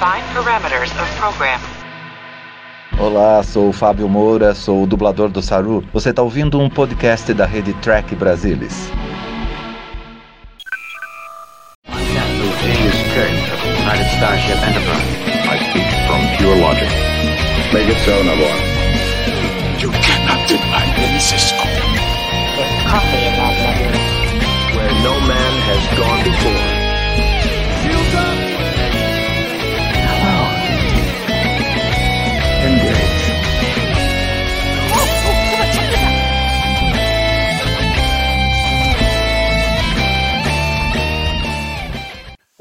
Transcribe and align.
Define 0.00 0.24
parameters 0.32 0.90
of 0.92 1.14
program. 1.18 1.60
Olá, 2.98 3.42
sou 3.42 3.68
o 3.68 3.72
Fábio 3.72 4.08
Moura, 4.08 4.54
sou 4.54 4.82
o 4.82 4.86
dublador 4.86 5.28
do 5.28 5.42
Saru. 5.42 5.84
Você 5.92 6.08
está 6.08 6.22
ouvindo 6.22 6.58
um 6.58 6.70
podcast 6.70 7.34
da 7.34 7.44
rede 7.44 7.74
Track 7.82 8.14
Brasilis. 8.14 8.90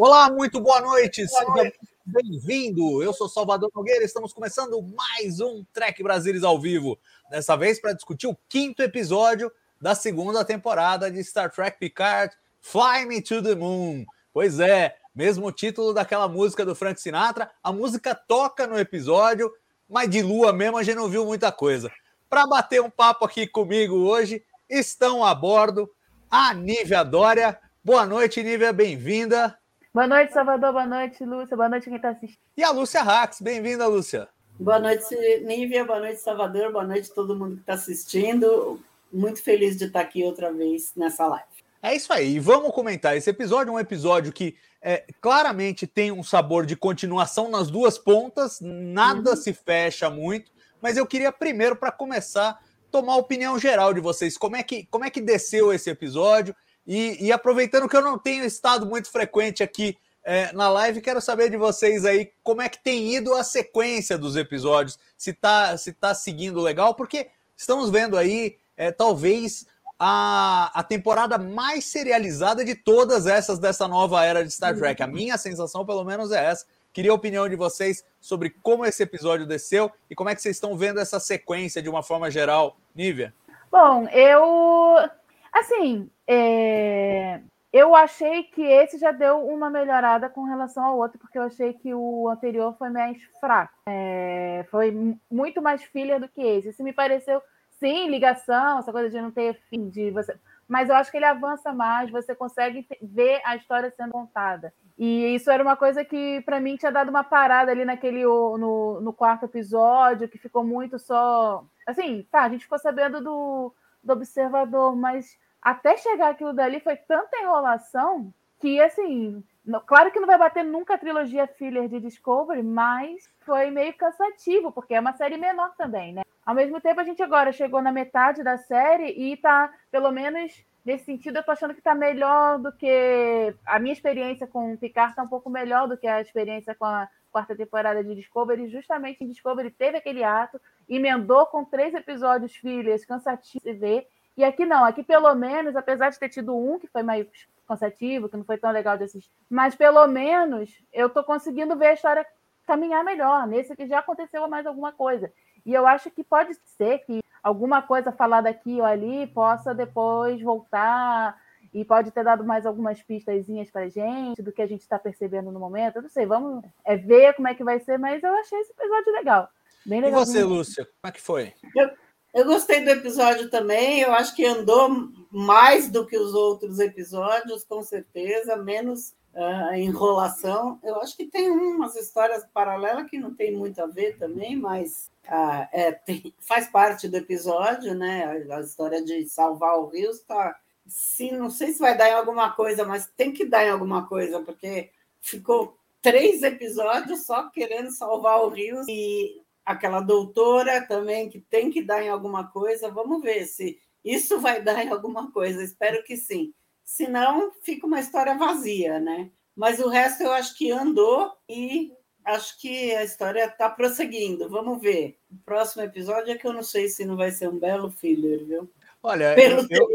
Olá, 0.09 0.27
muito 0.27 0.59
boa 0.59 0.81
noite, 0.81 1.27
seja 1.27 1.71
bem-vindo. 2.03 3.03
Eu 3.03 3.13
sou 3.13 3.29
Salvador 3.29 3.69
Nogueira, 3.75 4.03
estamos 4.03 4.33
começando 4.33 4.81
mais 4.81 5.39
um 5.39 5.63
Trek 5.71 6.01
Brasilis 6.01 6.43
ao 6.43 6.59
vivo. 6.59 6.97
Dessa 7.29 7.55
vez 7.55 7.79
para 7.79 7.93
discutir 7.93 8.25
o 8.25 8.35
quinto 8.49 8.81
episódio 8.81 9.51
da 9.79 9.93
segunda 9.93 10.43
temporada 10.43 11.11
de 11.11 11.23
Star 11.23 11.51
Trek 11.51 11.77
Picard, 11.77 12.35
Fly 12.59 13.05
Me 13.05 13.21
to 13.21 13.43
the 13.43 13.53
Moon. 13.53 14.03
Pois 14.33 14.59
é, 14.59 14.97
mesmo 15.13 15.51
título 15.51 15.93
daquela 15.93 16.27
música 16.27 16.65
do 16.65 16.73
Frank 16.73 16.99
Sinatra, 16.99 17.51
a 17.61 17.71
música 17.71 18.15
toca 18.15 18.65
no 18.65 18.79
episódio, 18.79 19.53
mas 19.87 20.09
de 20.09 20.23
lua 20.23 20.51
mesmo 20.51 20.79
a 20.79 20.81
gente 20.81 20.97
não 20.97 21.07
viu 21.07 21.23
muita 21.23 21.51
coisa. 21.51 21.91
Para 22.27 22.47
bater 22.47 22.81
um 22.81 22.89
papo 22.89 23.25
aqui 23.25 23.45
comigo 23.45 23.95
hoje, 23.95 24.43
estão 24.67 25.23
a 25.23 25.35
bordo 25.35 25.87
a 26.31 26.51
Nívia 26.51 27.03
Dória. 27.03 27.59
Boa 27.83 28.07
noite, 28.07 28.41
Nívia, 28.41 28.73
bem-vinda. 28.73 29.58
Boa 29.91 30.07
noite, 30.07 30.31
Salvador. 30.31 30.71
Boa 30.71 30.85
noite, 30.85 31.25
Lúcia. 31.25 31.57
Boa 31.57 31.67
noite, 31.67 31.85
quem 31.85 31.95
está 31.95 32.09
assistindo. 32.09 32.39
E 32.55 32.63
a 32.63 32.69
Lúcia 32.69 33.01
Rax, 33.01 33.41
bem-vinda, 33.41 33.87
Lúcia. 33.87 34.29
Boa 34.59 34.77
noite, 34.77 35.03
Nívia. 35.43 35.83
Boa 35.83 35.99
noite, 35.99 36.21
Salvador. 36.21 36.71
Boa 36.71 36.83
noite, 36.83 37.11
todo 37.11 37.35
mundo 37.35 37.55
que 37.55 37.61
está 37.61 37.73
assistindo. 37.73 38.79
Muito 39.11 39.41
feliz 39.41 39.75
de 39.75 39.85
estar 39.85 40.01
aqui 40.01 40.23
outra 40.23 40.53
vez 40.53 40.91
nessa 40.95 41.25
live. 41.25 41.47
É 41.81 41.95
isso 41.95 42.13
aí. 42.13 42.35
E 42.35 42.39
vamos 42.39 42.71
comentar. 42.71 43.17
Esse 43.17 43.31
episódio 43.31 43.71
é 43.71 43.73
um 43.73 43.79
episódio 43.79 44.31
que 44.31 44.55
é, 44.79 45.05
claramente 45.19 45.87
tem 45.87 46.11
um 46.11 46.21
sabor 46.21 46.67
de 46.67 46.75
continuação 46.75 47.49
nas 47.49 47.71
duas 47.71 47.97
pontas, 47.97 48.59
nada 48.61 49.31
uhum. 49.31 49.35
se 49.35 49.53
fecha 49.53 50.07
muito. 50.07 50.51
Mas 50.79 50.97
eu 50.97 51.05
queria 51.07 51.31
primeiro, 51.31 51.75
para 51.75 51.91
começar, 51.91 52.59
tomar 52.91 53.13
a 53.13 53.17
opinião 53.17 53.57
geral 53.57 53.91
de 53.91 53.99
vocês. 53.99 54.37
Como 54.37 54.55
é 54.55 54.61
que, 54.61 54.85
como 54.91 55.03
é 55.03 55.09
que 55.09 55.19
desceu 55.19 55.73
esse 55.73 55.89
episódio? 55.89 56.55
E, 56.85 57.25
e 57.25 57.31
aproveitando 57.31 57.87
que 57.87 57.95
eu 57.95 58.01
não 58.01 58.17
tenho 58.17 58.43
estado 58.43 58.85
muito 58.85 59.11
frequente 59.11 59.61
aqui 59.61 59.97
é, 60.23 60.51
na 60.53 60.69
live, 60.69 61.01
quero 61.01 61.21
saber 61.21 61.49
de 61.49 61.57
vocês 61.57 62.05
aí 62.05 62.31
como 62.43 62.61
é 62.61 62.69
que 62.69 62.83
tem 62.83 63.15
ido 63.15 63.33
a 63.33 63.43
sequência 63.43 64.17
dos 64.17 64.35
episódios, 64.35 64.99
se 65.17 65.33
tá, 65.33 65.77
se 65.77 65.93
tá 65.93 66.13
seguindo 66.13 66.59
legal, 66.59 66.93
porque 66.93 67.29
estamos 67.55 67.89
vendo 67.89 68.17
aí, 68.17 68.57
é, 68.75 68.91
talvez, 68.91 69.65
a, 69.97 70.71
a 70.73 70.83
temporada 70.83 71.37
mais 71.37 71.85
serializada 71.85 72.63
de 72.63 72.75
todas 72.75 73.27
essas 73.27 73.59
dessa 73.59 73.87
nova 73.87 74.23
era 74.23 74.43
de 74.43 74.51
Star 74.51 74.75
Trek. 74.75 75.01
A 75.03 75.07
minha 75.07 75.37
sensação, 75.37 75.85
pelo 75.85 76.03
menos, 76.03 76.31
é 76.31 76.45
essa. 76.45 76.65
Queria 76.93 77.11
a 77.11 77.15
opinião 77.15 77.47
de 77.47 77.55
vocês 77.55 78.03
sobre 78.19 78.49
como 78.49 78.85
esse 78.85 79.03
episódio 79.03 79.45
desceu 79.45 79.91
e 80.09 80.15
como 80.15 80.29
é 80.29 80.35
que 80.35 80.41
vocês 80.41 80.55
estão 80.55 80.75
vendo 80.77 80.99
essa 80.99 81.19
sequência 81.19 81.81
de 81.81 81.89
uma 81.89 82.01
forma 82.01 82.31
geral, 82.31 82.77
Nívia. 82.95 83.33
Bom, 83.71 84.07
eu 84.07 85.09
Assim, 85.51 86.09
é... 86.29 87.41
eu 87.73 87.95
achei 87.95 88.43
que 88.43 88.61
esse 88.61 88.97
já 88.97 89.11
deu 89.11 89.47
uma 89.47 89.69
melhorada 89.69 90.29
com 90.29 90.43
relação 90.43 90.83
ao 90.83 90.97
outro, 90.97 91.17
porque 91.17 91.37
eu 91.37 91.43
achei 91.43 91.73
que 91.73 91.93
o 91.93 92.29
anterior 92.29 92.75
foi 92.77 92.89
mais 92.89 93.17
fraco. 93.39 93.73
É... 93.87 94.65
Foi 94.69 95.17
muito 95.29 95.61
mais 95.61 95.83
filha 95.83 96.19
do 96.19 96.29
que 96.29 96.41
esse. 96.41 96.69
Isso 96.69 96.83
me 96.83 96.93
pareceu, 96.93 97.41
sim, 97.79 98.07
ligação, 98.09 98.79
essa 98.79 98.91
coisa 98.91 99.09
de 99.09 99.21
não 99.21 99.31
ter 99.31 99.59
fim 99.69 99.89
de 99.89 100.11
você. 100.11 100.37
Mas 100.67 100.87
eu 100.87 100.95
acho 100.95 101.09
que 101.09 101.17
ele 101.17 101.25
avança 101.25 101.73
mais, 101.73 102.11
você 102.11 102.35
consegue 102.35 102.87
ver 103.01 103.41
a 103.43 103.55
história 103.55 103.91
sendo 103.97 104.11
contada. 104.11 104.71
E 104.99 105.33
isso 105.33 105.49
era 105.49 105.63
uma 105.63 105.75
coisa 105.75 106.05
que, 106.05 106.41
para 106.41 106.59
mim, 106.59 106.75
tinha 106.75 106.91
dado 106.91 107.09
uma 107.09 107.23
parada 107.23 107.71
ali 107.71 107.85
naquele 107.85 108.23
no, 108.23 108.99
no 109.01 109.13
quarto 109.13 109.45
episódio, 109.45 110.27
que 110.27 110.37
ficou 110.37 110.63
muito 110.63 110.99
só. 110.99 111.63
Assim, 111.87 112.27
tá, 112.29 112.43
a 112.43 112.49
gente 112.49 112.65
ficou 112.65 112.77
sabendo 112.77 113.19
do, 113.19 113.73
do 114.03 114.13
observador, 114.13 114.95
mas 114.95 115.39
até 115.61 115.97
chegar 115.97 116.29
aquilo 116.29 116.53
dali 116.53 116.79
foi 116.79 116.95
tanta 116.95 117.37
enrolação 117.37 118.33
que, 118.59 118.79
assim, 118.81 119.43
claro 119.85 120.11
que 120.11 120.19
não 120.19 120.27
vai 120.27 120.37
bater 120.37 120.63
nunca 120.63 120.95
a 120.95 120.97
trilogia 120.97 121.47
filler 121.47 121.87
de 121.87 121.99
Discovery, 121.99 122.61
mas 122.61 123.29
foi 123.39 123.71
meio 123.71 123.93
cansativo, 123.93 124.71
porque 124.71 124.93
é 124.93 124.99
uma 124.99 125.13
série 125.13 125.37
menor 125.37 125.73
também, 125.77 126.13
né? 126.13 126.23
Ao 126.45 126.55
mesmo 126.55 126.81
tempo, 126.81 126.99
a 126.99 127.03
gente 127.03 127.21
agora 127.21 127.51
chegou 127.51 127.81
na 127.81 127.91
metade 127.91 128.43
da 128.43 128.57
série 128.57 129.11
e 129.11 129.37
tá, 129.37 129.71
pelo 129.91 130.11
menos 130.11 130.65
nesse 130.83 131.05
sentido, 131.05 131.37
eu 131.37 131.43
tô 131.43 131.51
achando 131.51 131.73
que 131.73 131.81
tá 131.81 131.93
melhor 131.93 132.57
do 132.57 132.71
que. 132.71 133.53
A 133.65 133.79
minha 133.79 133.93
experiência 133.93 134.47
com 134.47 134.73
o 134.73 134.77
Picard 134.77 135.15
tá 135.15 135.23
um 135.23 135.27
pouco 135.27 135.49
melhor 135.49 135.87
do 135.87 135.97
que 135.97 136.07
a 136.07 136.21
experiência 136.21 136.73
com 136.73 136.85
a 136.85 137.07
quarta 137.31 137.55
temporada 137.55 138.03
de 138.03 138.15
Discovery. 138.15 138.67
Justamente 138.67 139.23
em 139.23 139.27
Discovery 139.27 139.69
teve 139.71 139.97
aquele 139.97 140.23
ato, 140.23 140.59
emendou 140.87 141.45
com 141.45 141.63
três 141.63 141.93
episódios 141.93 142.55
fillers, 142.55 143.05
cansativo 143.05 143.63
de 143.63 143.73
ver. 143.73 144.07
E 144.39 144.43
aqui 144.45 144.65
não, 144.65 144.85
aqui 144.85 145.03
pelo 145.03 145.35
menos, 145.35 145.75
apesar 145.75 146.09
de 146.11 146.17
ter 146.17 146.29
tido 146.29 146.55
um 146.55 146.79
que 146.79 146.87
foi 146.87 147.03
mais 147.03 147.27
cansativo, 147.67 148.29
que 148.29 148.37
não 148.37 148.45
foi 148.45 148.57
tão 148.57 148.71
legal 148.71 148.97
de 148.97 149.03
assistir, 149.03 149.29
mas 149.49 149.75
pelo 149.75 150.07
menos 150.07 150.81
eu 150.93 151.09
tô 151.09 151.25
conseguindo 151.25 151.75
ver 151.75 151.87
a 151.87 151.93
história 151.93 152.25
caminhar 152.65 153.03
melhor. 153.03 153.45
Nesse 153.45 153.75
que 153.75 153.85
já 153.85 153.99
aconteceu 153.99 154.47
mais 154.47 154.65
alguma 154.65 154.93
coisa. 154.93 155.29
E 155.65 155.73
eu 155.73 155.85
acho 155.85 156.09
que 156.09 156.23
pode 156.23 156.53
ser 156.77 156.99
que 156.99 157.19
alguma 157.43 157.81
coisa 157.81 158.13
falada 158.13 158.47
aqui 158.47 158.79
ou 158.79 158.85
ali 158.85 159.27
possa 159.27 159.75
depois 159.75 160.41
voltar 160.41 161.37
e 161.73 161.83
pode 161.83 162.09
ter 162.09 162.23
dado 162.23 162.45
mais 162.45 162.65
algumas 162.65 163.03
pistazinhas 163.03 163.69
para 163.69 163.89
gente 163.89 164.41
do 164.41 164.53
que 164.53 164.61
a 164.61 164.67
gente 164.67 164.83
está 164.83 164.97
percebendo 164.97 165.51
no 165.51 165.59
momento. 165.59 165.97
Eu 165.97 166.03
não 166.03 166.09
sei, 166.09 166.25
vamos 166.25 166.63
é, 166.85 166.95
ver 166.95 167.33
como 167.33 167.49
é 167.49 167.53
que 167.53 167.63
vai 167.65 167.81
ser, 167.81 167.99
mas 167.99 168.23
eu 168.23 168.33
achei 168.35 168.57
esse 168.61 168.71
episódio 168.71 169.11
legal. 169.11 169.49
Bem 169.85 169.99
legal. 169.99 170.21
E 170.21 170.25
você, 170.25 170.43
Lúcia, 170.45 170.85
como 170.85 171.09
é 171.09 171.11
que 171.11 171.21
foi? 171.21 171.53
Eu, 171.75 171.89
eu 172.33 172.45
gostei 172.45 172.83
do 172.83 172.89
episódio 172.89 173.49
também. 173.49 173.99
Eu 173.99 174.13
acho 174.13 174.35
que 174.35 174.45
andou 174.45 175.09
mais 175.31 175.89
do 175.89 176.05
que 176.05 176.17
os 176.17 176.33
outros 176.33 176.79
episódios, 176.79 177.63
com 177.63 177.81
certeza, 177.81 178.55
menos 178.55 179.13
uh, 179.33 179.73
enrolação. 179.75 180.79
Eu 180.83 180.99
acho 181.01 181.15
que 181.17 181.25
tem 181.25 181.49
umas 181.49 181.95
histórias 181.95 182.45
paralelas 182.53 183.09
que 183.09 183.17
não 183.17 183.33
tem 183.33 183.55
muito 183.55 183.81
a 183.81 183.87
ver 183.87 184.17
também, 184.17 184.55
mas 184.55 185.09
uh, 185.25 185.67
é, 185.71 185.91
tem, 185.91 186.33
faz 186.39 186.67
parte 186.67 187.07
do 187.07 187.17
episódio, 187.17 187.95
né? 187.95 188.45
A, 188.49 188.57
a 188.57 188.61
história 188.61 189.03
de 189.03 189.27
salvar 189.27 189.77
o 189.79 189.87
Rio 189.87 190.11
está. 190.11 190.55
Sim, 190.85 191.33
não 191.33 191.49
sei 191.49 191.71
se 191.71 191.79
vai 191.79 191.95
dar 191.95 192.09
em 192.09 192.13
alguma 192.13 192.51
coisa, 192.51 192.83
mas 192.83 193.07
tem 193.15 193.31
que 193.31 193.45
dar 193.45 193.65
em 193.65 193.69
alguma 193.69 194.07
coisa, 194.07 194.39
porque 194.41 194.89
ficou 195.21 195.77
três 196.01 196.41
episódios 196.41 197.25
só 197.25 197.49
querendo 197.49 197.91
salvar 197.91 198.41
o 198.41 198.49
Rio 198.49 198.83
e 198.87 199.41
aquela 199.69 200.01
doutora 200.01 200.81
também 200.81 201.29
que 201.29 201.39
tem 201.39 201.69
que 201.69 201.83
dar 201.83 202.01
em 202.01 202.09
alguma 202.09 202.47
coisa. 202.47 202.89
Vamos 202.89 203.21
ver 203.21 203.45
se 203.45 203.79
isso 204.03 204.39
vai 204.39 204.61
dar 204.63 204.83
em 204.83 204.89
alguma 204.89 205.31
coisa. 205.31 205.63
Espero 205.63 206.03
que 206.03 206.17
sim. 206.17 206.53
Senão, 206.83 207.51
fica 207.61 207.85
uma 207.85 207.99
história 207.99 208.35
vazia, 208.35 208.99
né? 208.99 209.29
Mas 209.55 209.79
o 209.79 209.87
resto 209.87 210.23
eu 210.23 210.31
acho 210.31 210.57
que 210.57 210.71
andou 210.71 211.31
e 211.47 211.91
acho 212.25 212.59
que 212.59 212.95
a 212.95 213.03
história 213.03 213.45
está 213.45 213.69
prosseguindo. 213.69 214.49
Vamos 214.49 214.81
ver. 214.81 215.19
O 215.29 215.37
próximo 215.45 215.83
episódio 215.83 216.31
é 216.33 216.37
que 216.37 216.47
eu 216.47 216.53
não 216.53 216.63
sei 216.63 216.87
se 216.87 217.05
não 217.05 217.15
vai 217.15 217.29
ser 217.29 217.47
um 217.47 217.59
belo 217.59 217.91
filler, 217.91 218.43
viu? 218.45 218.67
Olha, 219.03 219.35
Pelo 219.37 219.67
eu, 219.69 219.87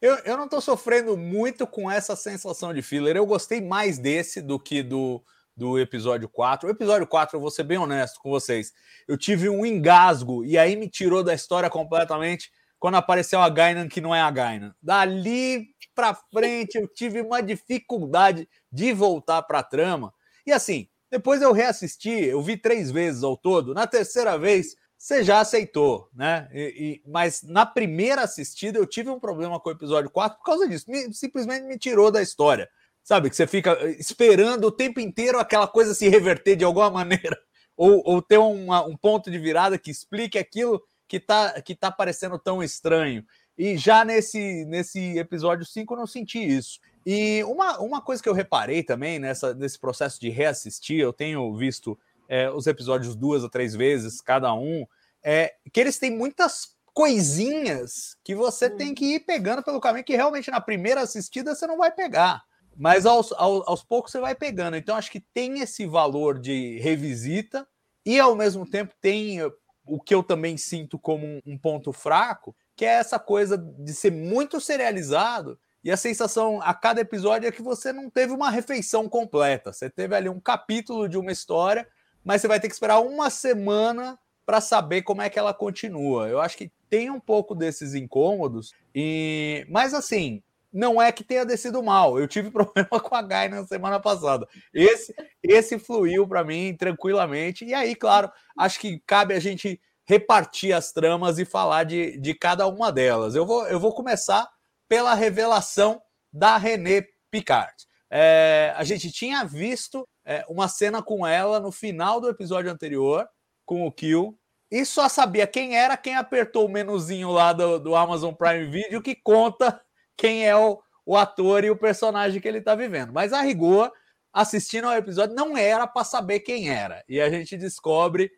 eu, 0.00 0.14
eu 0.24 0.36
não 0.38 0.44
estou 0.44 0.62
sofrendo 0.62 1.14
muito 1.14 1.66
com 1.66 1.90
essa 1.90 2.16
sensação 2.16 2.72
de 2.72 2.80
filler. 2.80 3.16
Eu 3.16 3.26
gostei 3.26 3.60
mais 3.60 3.98
desse 3.98 4.40
do 4.40 4.58
que 4.58 4.82
do, 4.82 5.22
do 5.56 5.78
episódio 5.78 6.28
4. 6.28 6.68
O 6.68 6.70
episódio 6.70 7.06
4, 7.06 7.36
eu 7.36 7.40
vou 7.40 7.50
ser 7.50 7.64
bem 7.64 7.78
honesto 7.78 8.20
com 8.20 8.30
vocês, 8.30 8.72
eu 9.08 9.16
tive 9.16 9.48
um 9.48 9.64
engasgo 9.64 10.44
e 10.44 10.58
aí 10.58 10.76
me 10.76 10.88
tirou 10.88 11.22
da 11.24 11.34
história 11.34 11.70
completamente 11.70 12.50
quando 12.78 12.96
apareceu 12.96 13.40
a 13.40 13.48
Gainan 13.48 13.88
que 13.88 14.00
não 14.00 14.14
é 14.14 14.20
a 14.20 14.30
Gainan. 14.30 14.74
Dali 14.82 15.68
para 15.94 16.14
frente 16.14 16.76
eu 16.76 16.86
tive 16.86 17.22
uma 17.22 17.40
dificuldade 17.40 18.46
de 18.70 18.92
voltar 18.92 19.42
para 19.42 19.60
a 19.60 19.62
trama. 19.62 20.12
E 20.46 20.52
assim, 20.52 20.88
depois 21.10 21.40
eu 21.40 21.52
reassisti, 21.52 22.10
eu 22.10 22.42
vi 22.42 22.56
três 22.56 22.90
vezes 22.90 23.22
ao 23.22 23.36
todo. 23.36 23.72
Na 23.72 23.86
terceira 23.86 24.36
vez, 24.38 24.76
você 24.98 25.24
já 25.24 25.40
aceitou, 25.40 26.08
né? 26.14 26.48
E, 26.52 27.02
e, 27.04 27.10
mas 27.10 27.42
na 27.42 27.64
primeira 27.64 28.22
assistida 28.22 28.78
eu 28.78 28.86
tive 28.86 29.08
um 29.08 29.20
problema 29.20 29.58
com 29.58 29.70
o 29.70 29.72
episódio 29.72 30.10
4 30.10 30.38
por 30.38 30.44
causa 30.44 30.68
disso. 30.68 30.90
Me, 30.90 31.12
simplesmente 31.14 31.64
me 31.64 31.78
tirou 31.78 32.10
da 32.10 32.20
história 32.20 32.68
sabe? 33.06 33.30
Que 33.30 33.36
você 33.36 33.46
fica 33.46 33.78
esperando 34.00 34.64
o 34.64 34.72
tempo 34.72 34.98
inteiro 34.98 35.38
aquela 35.38 35.68
coisa 35.68 35.94
se 35.94 36.08
reverter 36.08 36.56
de 36.56 36.64
alguma 36.64 36.90
maneira, 37.06 37.38
ou, 37.76 38.02
ou 38.04 38.20
ter 38.20 38.36
uma, 38.36 38.84
um 38.84 38.96
ponto 38.96 39.30
de 39.30 39.38
virada 39.38 39.78
que 39.78 39.92
explique 39.92 40.36
aquilo 40.36 40.82
que 41.06 41.20
tá, 41.20 41.62
que 41.62 41.72
tá 41.72 41.88
parecendo 41.88 42.36
tão 42.36 42.60
estranho. 42.64 43.24
E 43.56 43.76
já 43.76 44.04
nesse, 44.04 44.64
nesse 44.64 45.16
episódio 45.16 45.64
5 45.64 45.94
eu 45.94 45.98
não 45.98 46.06
senti 46.06 46.40
isso. 46.40 46.80
E 47.06 47.44
uma, 47.44 47.78
uma 47.78 48.02
coisa 48.02 48.20
que 48.20 48.28
eu 48.28 48.34
reparei 48.34 48.82
também 48.82 49.20
nessa, 49.20 49.54
nesse 49.54 49.78
processo 49.78 50.20
de 50.20 50.28
reassistir, 50.28 50.98
eu 50.98 51.12
tenho 51.12 51.56
visto 51.56 51.96
é, 52.28 52.50
os 52.50 52.66
episódios 52.66 53.14
duas 53.14 53.44
ou 53.44 53.48
três 53.48 53.76
vezes, 53.76 54.20
cada 54.20 54.52
um, 54.52 54.84
é 55.22 55.54
que 55.72 55.78
eles 55.78 55.96
têm 55.96 56.10
muitas 56.10 56.74
coisinhas 56.92 58.16
que 58.24 58.34
você 58.34 58.68
tem 58.68 58.92
que 58.92 59.14
ir 59.14 59.20
pegando 59.20 59.62
pelo 59.62 59.80
caminho 59.80 60.04
que 60.04 60.16
realmente 60.16 60.50
na 60.50 60.60
primeira 60.60 61.02
assistida 61.02 61.54
você 61.54 61.68
não 61.68 61.78
vai 61.78 61.92
pegar. 61.92 62.42
Mas 62.76 63.06
aos, 63.06 63.32
aos, 63.32 63.66
aos 63.66 63.82
poucos 63.82 64.12
você 64.12 64.20
vai 64.20 64.34
pegando. 64.34 64.76
Então 64.76 64.96
acho 64.96 65.10
que 65.10 65.20
tem 65.20 65.60
esse 65.60 65.86
valor 65.86 66.38
de 66.38 66.78
revisita 66.78 67.66
e 68.04 68.20
ao 68.20 68.34
mesmo 68.36 68.68
tempo 68.68 68.94
tem 69.00 69.40
o 69.86 70.00
que 70.00 70.14
eu 70.14 70.22
também 70.22 70.56
sinto 70.56 70.98
como 70.98 71.26
um, 71.26 71.40
um 71.46 71.58
ponto 71.58 71.92
fraco, 71.92 72.54
que 72.74 72.84
é 72.84 72.94
essa 72.94 73.18
coisa 73.18 73.56
de 73.56 73.94
ser 73.94 74.10
muito 74.10 74.60
serializado 74.60 75.58
e 75.86 75.90
a 75.92 75.96
sensação 75.96 76.60
a 76.62 76.74
cada 76.74 77.00
episódio 77.00 77.46
é 77.46 77.52
que 77.52 77.62
você 77.62 77.92
não 77.92 78.10
teve 78.10 78.32
uma 78.32 78.50
refeição 78.50 79.08
completa. 79.08 79.72
Você 79.72 79.88
teve 79.88 80.16
ali 80.16 80.28
um 80.28 80.40
capítulo 80.40 81.08
de 81.08 81.16
uma 81.16 81.30
história, 81.30 81.86
mas 82.24 82.40
você 82.40 82.48
vai 82.48 82.58
ter 82.58 82.66
que 82.66 82.74
esperar 82.74 82.98
uma 82.98 83.30
semana 83.30 84.18
para 84.44 84.60
saber 84.60 85.02
como 85.02 85.22
é 85.22 85.30
que 85.30 85.38
ela 85.38 85.54
continua. 85.54 86.28
Eu 86.28 86.40
acho 86.40 86.56
que 86.56 86.72
tem 86.90 87.08
um 87.08 87.20
pouco 87.20 87.54
desses 87.54 87.94
incômodos, 87.94 88.72
e 88.92 89.64
mas 89.68 89.94
assim, 89.94 90.42
não 90.76 91.00
é 91.00 91.10
que 91.10 91.24
tenha 91.24 91.46
descido 91.46 91.82
mal. 91.82 92.18
Eu 92.18 92.28
tive 92.28 92.50
problema 92.52 93.00
com 93.00 93.14
a 93.14 93.22
Gai 93.22 93.48
na 93.48 93.66
semana 93.66 93.98
passada. 93.98 94.46
Esse, 94.72 95.14
esse 95.42 95.78
fluiu 95.78 96.28
para 96.28 96.44
mim 96.44 96.76
tranquilamente. 96.76 97.64
E 97.64 97.72
aí, 97.72 97.94
claro, 97.94 98.30
acho 98.58 98.78
que 98.78 99.00
cabe 99.06 99.34
a 99.34 99.40
gente 99.40 99.80
repartir 100.06 100.72
as 100.72 100.92
tramas 100.92 101.38
e 101.38 101.44
falar 101.44 101.84
de, 101.84 102.18
de 102.18 102.34
cada 102.34 102.66
uma 102.66 102.92
delas. 102.92 103.34
Eu 103.34 103.46
vou, 103.46 103.66
eu 103.66 103.80
vou 103.80 103.94
começar 103.94 104.46
pela 104.88 105.14
revelação 105.14 106.00
da 106.32 106.56
René 106.58 107.04
Picard. 107.30 107.74
É, 108.10 108.72
a 108.76 108.84
gente 108.84 109.10
tinha 109.10 109.44
visto 109.44 110.06
é, 110.24 110.44
uma 110.48 110.68
cena 110.68 111.02
com 111.02 111.26
ela 111.26 111.58
no 111.58 111.72
final 111.72 112.20
do 112.20 112.28
episódio 112.28 112.70
anterior, 112.70 113.26
com 113.64 113.84
o 113.84 113.90
Kill, 113.90 114.38
e 114.70 114.84
só 114.84 115.08
sabia 115.08 115.46
quem 115.46 115.76
era 115.76 115.96
quem 115.96 116.16
apertou 116.16 116.66
o 116.66 116.68
menuzinho 116.68 117.30
lá 117.30 117.52
do, 117.52 117.78
do 117.78 117.96
Amazon 117.96 118.34
Prime 118.34 118.66
Video 118.66 119.02
que 119.02 119.14
conta 119.14 119.80
quem 120.16 120.46
é 120.46 120.56
o, 120.56 120.80
o 121.04 121.16
ator 121.16 121.64
e 121.64 121.70
o 121.70 121.76
personagem 121.76 122.40
que 122.40 122.48
ele 122.48 122.58
está 122.58 122.74
vivendo. 122.74 123.12
Mas 123.12 123.32
a 123.32 123.40
rigor, 123.40 123.92
assistindo 124.32 124.86
ao 124.86 124.94
episódio, 124.94 125.34
não 125.34 125.56
era 125.56 125.86
para 125.86 126.04
saber 126.04 126.40
quem 126.40 126.70
era. 126.70 127.04
E 127.08 127.20
a 127.20 127.28
gente 127.28 127.56
descobre 127.56 128.30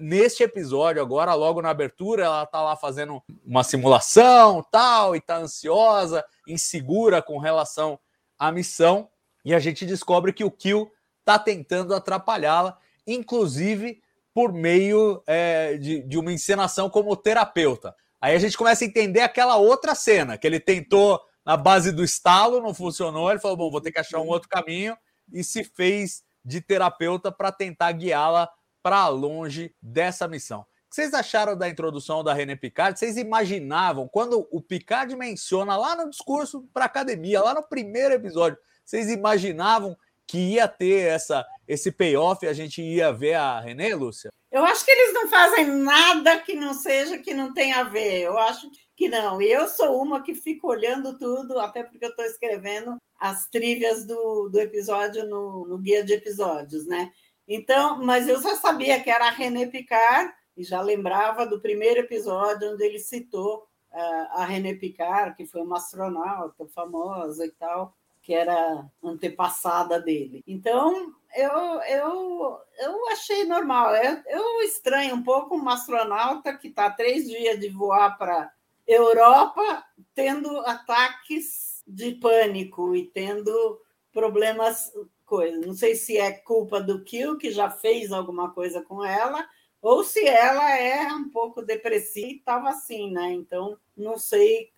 neste 0.00 0.42
episódio, 0.42 1.00
agora, 1.00 1.32
logo 1.34 1.62
na 1.62 1.70
abertura, 1.70 2.24
ela 2.24 2.44
tá 2.44 2.60
lá 2.60 2.74
fazendo 2.74 3.22
uma 3.46 3.62
simulação 3.62 4.64
tal, 4.68 5.14
e 5.14 5.20
tá 5.20 5.36
ansiosa, 5.36 6.24
insegura 6.48 7.22
com 7.22 7.38
relação 7.38 7.98
à 8.36 8.50
missão, 8.50 9.08
e 9.44 9.54
a 9.54 9.60
gente 9.60 9.86
descobre 9.86 10.32
que 10.32 10.42
o 10.42 10.50
Kill 10.50 10.90
tá 11.24 11.38
tentando 11.38 11.94
atrapalhá-la, 11.94 12.76
inclusive 13.06 14.02
por 14.34 14.52
meio 14.52 15.22
é, 15.26 15.76
de, 15.76 16.02
de 16.02 16.18
uma 16.18 16.32
encenação 16.32 16.90
como 16.90 17.16
terapeuta. 17.16 17.94
Aí 18.20 18.34
a 18.34 18.38
gente 18.38 18.56
começa 18.56 18.84
a 18.84 18.86
entender 18.86 19.20
aquela 19.20 19.56
outra 19.56 19.94
cena, 19.94 20.36
que 20.36 20.46
ele 20.46 20.60
tentou 20.60 21.20
na 21.44 21.56
base 21.56 21.90
do 21.90 22.04
estalo, 22.04 22.60
não 22.60 22.74
funcionou, 22.74 23.30
ele 23.30 23.40
falou, 23.40 23.56
bom, 23.56 23.70
vou 23.70 23.80
ter 23.80 23.90
que 23.90 23.98
achar 23.98 24.20
um 24.20 24.28
outro 24.28 24.48
caminho, 24.48 24.96
e 25.32 25.42
se 25.42 25.64
fez 25.64 26.22
de 26.44 26.60
terapeuta 26.60 27.32
para 27.32 27.50
tentar 27.50 27.92
guiá-la 27.92 28.48
para 28.82 29.08
longe 29.08 29.74
dessa 29.80 30.28
missão. 30.28 30.60
O 30.60 30.90
que 30.90 30.96
vocês 30.96 31.14
acharam 31.14 31.56
da 31.56 31.68
introdução 31.68 32.24
da 32.24 32.34
René 32.34 32.56
Picard? 32.56 32.98
Vocês 32.98 33.16
imaginavam, 33.16 34.08
quando 34.08 34.48
o 34.50 34.60
Picard 34.60 35.14
menciona 35.14 35.76
lá 35.76 35.94
no 35.94 36.10
discurso 36.10 36.68
para 36.74 36.84
academia, 36.86 37.40
lá 37.40 37.54
no 37.54 37.62
primeiro 37.62 38.14
episódio, 38.14 38.58
vocês 38.84 39.08
imaginavam 39.08 39.96
que 40.30 40.38
ia 40.38 40.68
ter 40.68 41.08
essa, 41.08 41.44
esse 41.66 41.90
payoff 41.90 42.46
a 42.46 42.52
gente 42.52 42.80
ia 42.80 43.12
ver 43.12 43.34
a 43.34 43.58
René, 43.58 43.96
Lúcia? 43.96 44.30
Eu 44.48 44.64
acho 44.64 44.84
que 44.84 44.90
eles 44.92 45.12
não 45.12 45.28
fazem 45.28 45.66
nada 45.66 46.38
que 46.38 46.54
não 46.54 46.72
seja 46.72 47.18
que 47.18 47.34
não 47.34 47.52
tenha 47.52 47.78
a 47.78 47.82
ver. 47.82 48.20
Eu 48.20 48.38
acho 48.38 48.70
que 48.96 49.08
não. 49.08 49.42
E 49.42 49.50
eu 49.50 49.66
sou 49.66 50.00
uma 50.00 50.22
que 50.22 50.32
fico 50.32 50.68
olhando 50.68 51.18
tudo, 51.18 51.58
até 51.58 51.82
porque 51.82 52.04
eu 52.04 52.10
estou 52.10 52.24
escrevendo 52.24 52.96
as 53.18 53.48
trilhas 53.48 54.06
do, 54.06 54.48
do 54.48 54.60
episódio 54.60 55.28
no, 55.28 55.66
no 55.66 55.78
guia 55.78 56.04
de 56.04 56.12
episódios, 56.12 56.86
né? 56.86 57.10
Então, 57.46 58.00
mas 58.04 58.28
eu 58.28 58.40
já 58.40 58.54
sabia 58.54 59.02
que 59.02 59.10
era 59.10 59.26
a 59.26 59.30
René 59.30 59.66
Picard 59.66 60.32
e 60.56 60.62
já 60.62 60.80
lembrava 60.80 61.44
do 61.44 61.60
primeiro 61.60 62.00
episódio 62.00 62.72
onde 62.72 62.84
ele 62.84 63.00
citou 63.00 63.64
uh, 63.92 64.38
a 64.38 64.44
René 64.44 64.74
Picard, 64.74 65.36
que 65.36 65.44
foi 65.46 65.60
uma 65.62 65.78
astronauta 65.78 66.68
famosa 66.68 67.44
e 67.44 67.50
tal, 67.50 67.96
que 68.30 68.34
era 68.34 68.88
antepassada 69.02 70.00
dele. 70.00 70.44
Então, 70.46 71.12
eu, 71.34 71.50
eu, 71.82 72.60
eu 72.78 73.08
achei 73.08 73.42
normal. 73.42 73.92
Eu, 73.96 74.22
eu 74.24 74.62
estranho 74.62 75.16
um 75.16 75.22
pouco 75.24 75.56
uma 75.56 75.74
astronauta 75.74 76.56
que 76.56 76.68
está 76.68 76.88
três 76.88 77.26
dias 77.26 77.58
de 77.58 77.68
voar 77.70 78.16
para 78.16 78.52
Europa, 78.86 79.84
tendo 80.14 80.60
ataques 80.60 81.82
de 81.84 82.12
pânico 82.12 82.94
e 82.94 83.04
tendo 83.04 83.80
problemas 84.12 84.92
coisa. 85.26 85.58
Não 85.66 85.74
sei 85.74 85.96
se 85.96 86.16
é 86.16 86.30
culpa 86.30 86.80
do 86.80 87.02
Kill, 87.02 87.36
que 87.36 87.50
já 87.50 87.68
fez 87.68 88.12
alguma 88.12 88.52
coisa 88.52 88.80
com 88.80 89.04
ela, 89.04 89.44
ou 89.82 90.04
se 90.04 90.24
ela 90.24 90.70
é 90.78 91.12
um 91.12 91.28
pouco 91.30 91.62
depressiva 91.62 92.28
e 92.28 92.36
estava 92.36 92.68
assim, 92.68 93.10
né? 93.10 93.32
Então, 93.32 93.76
não 93.96 94.16
sei, 94.16 94.70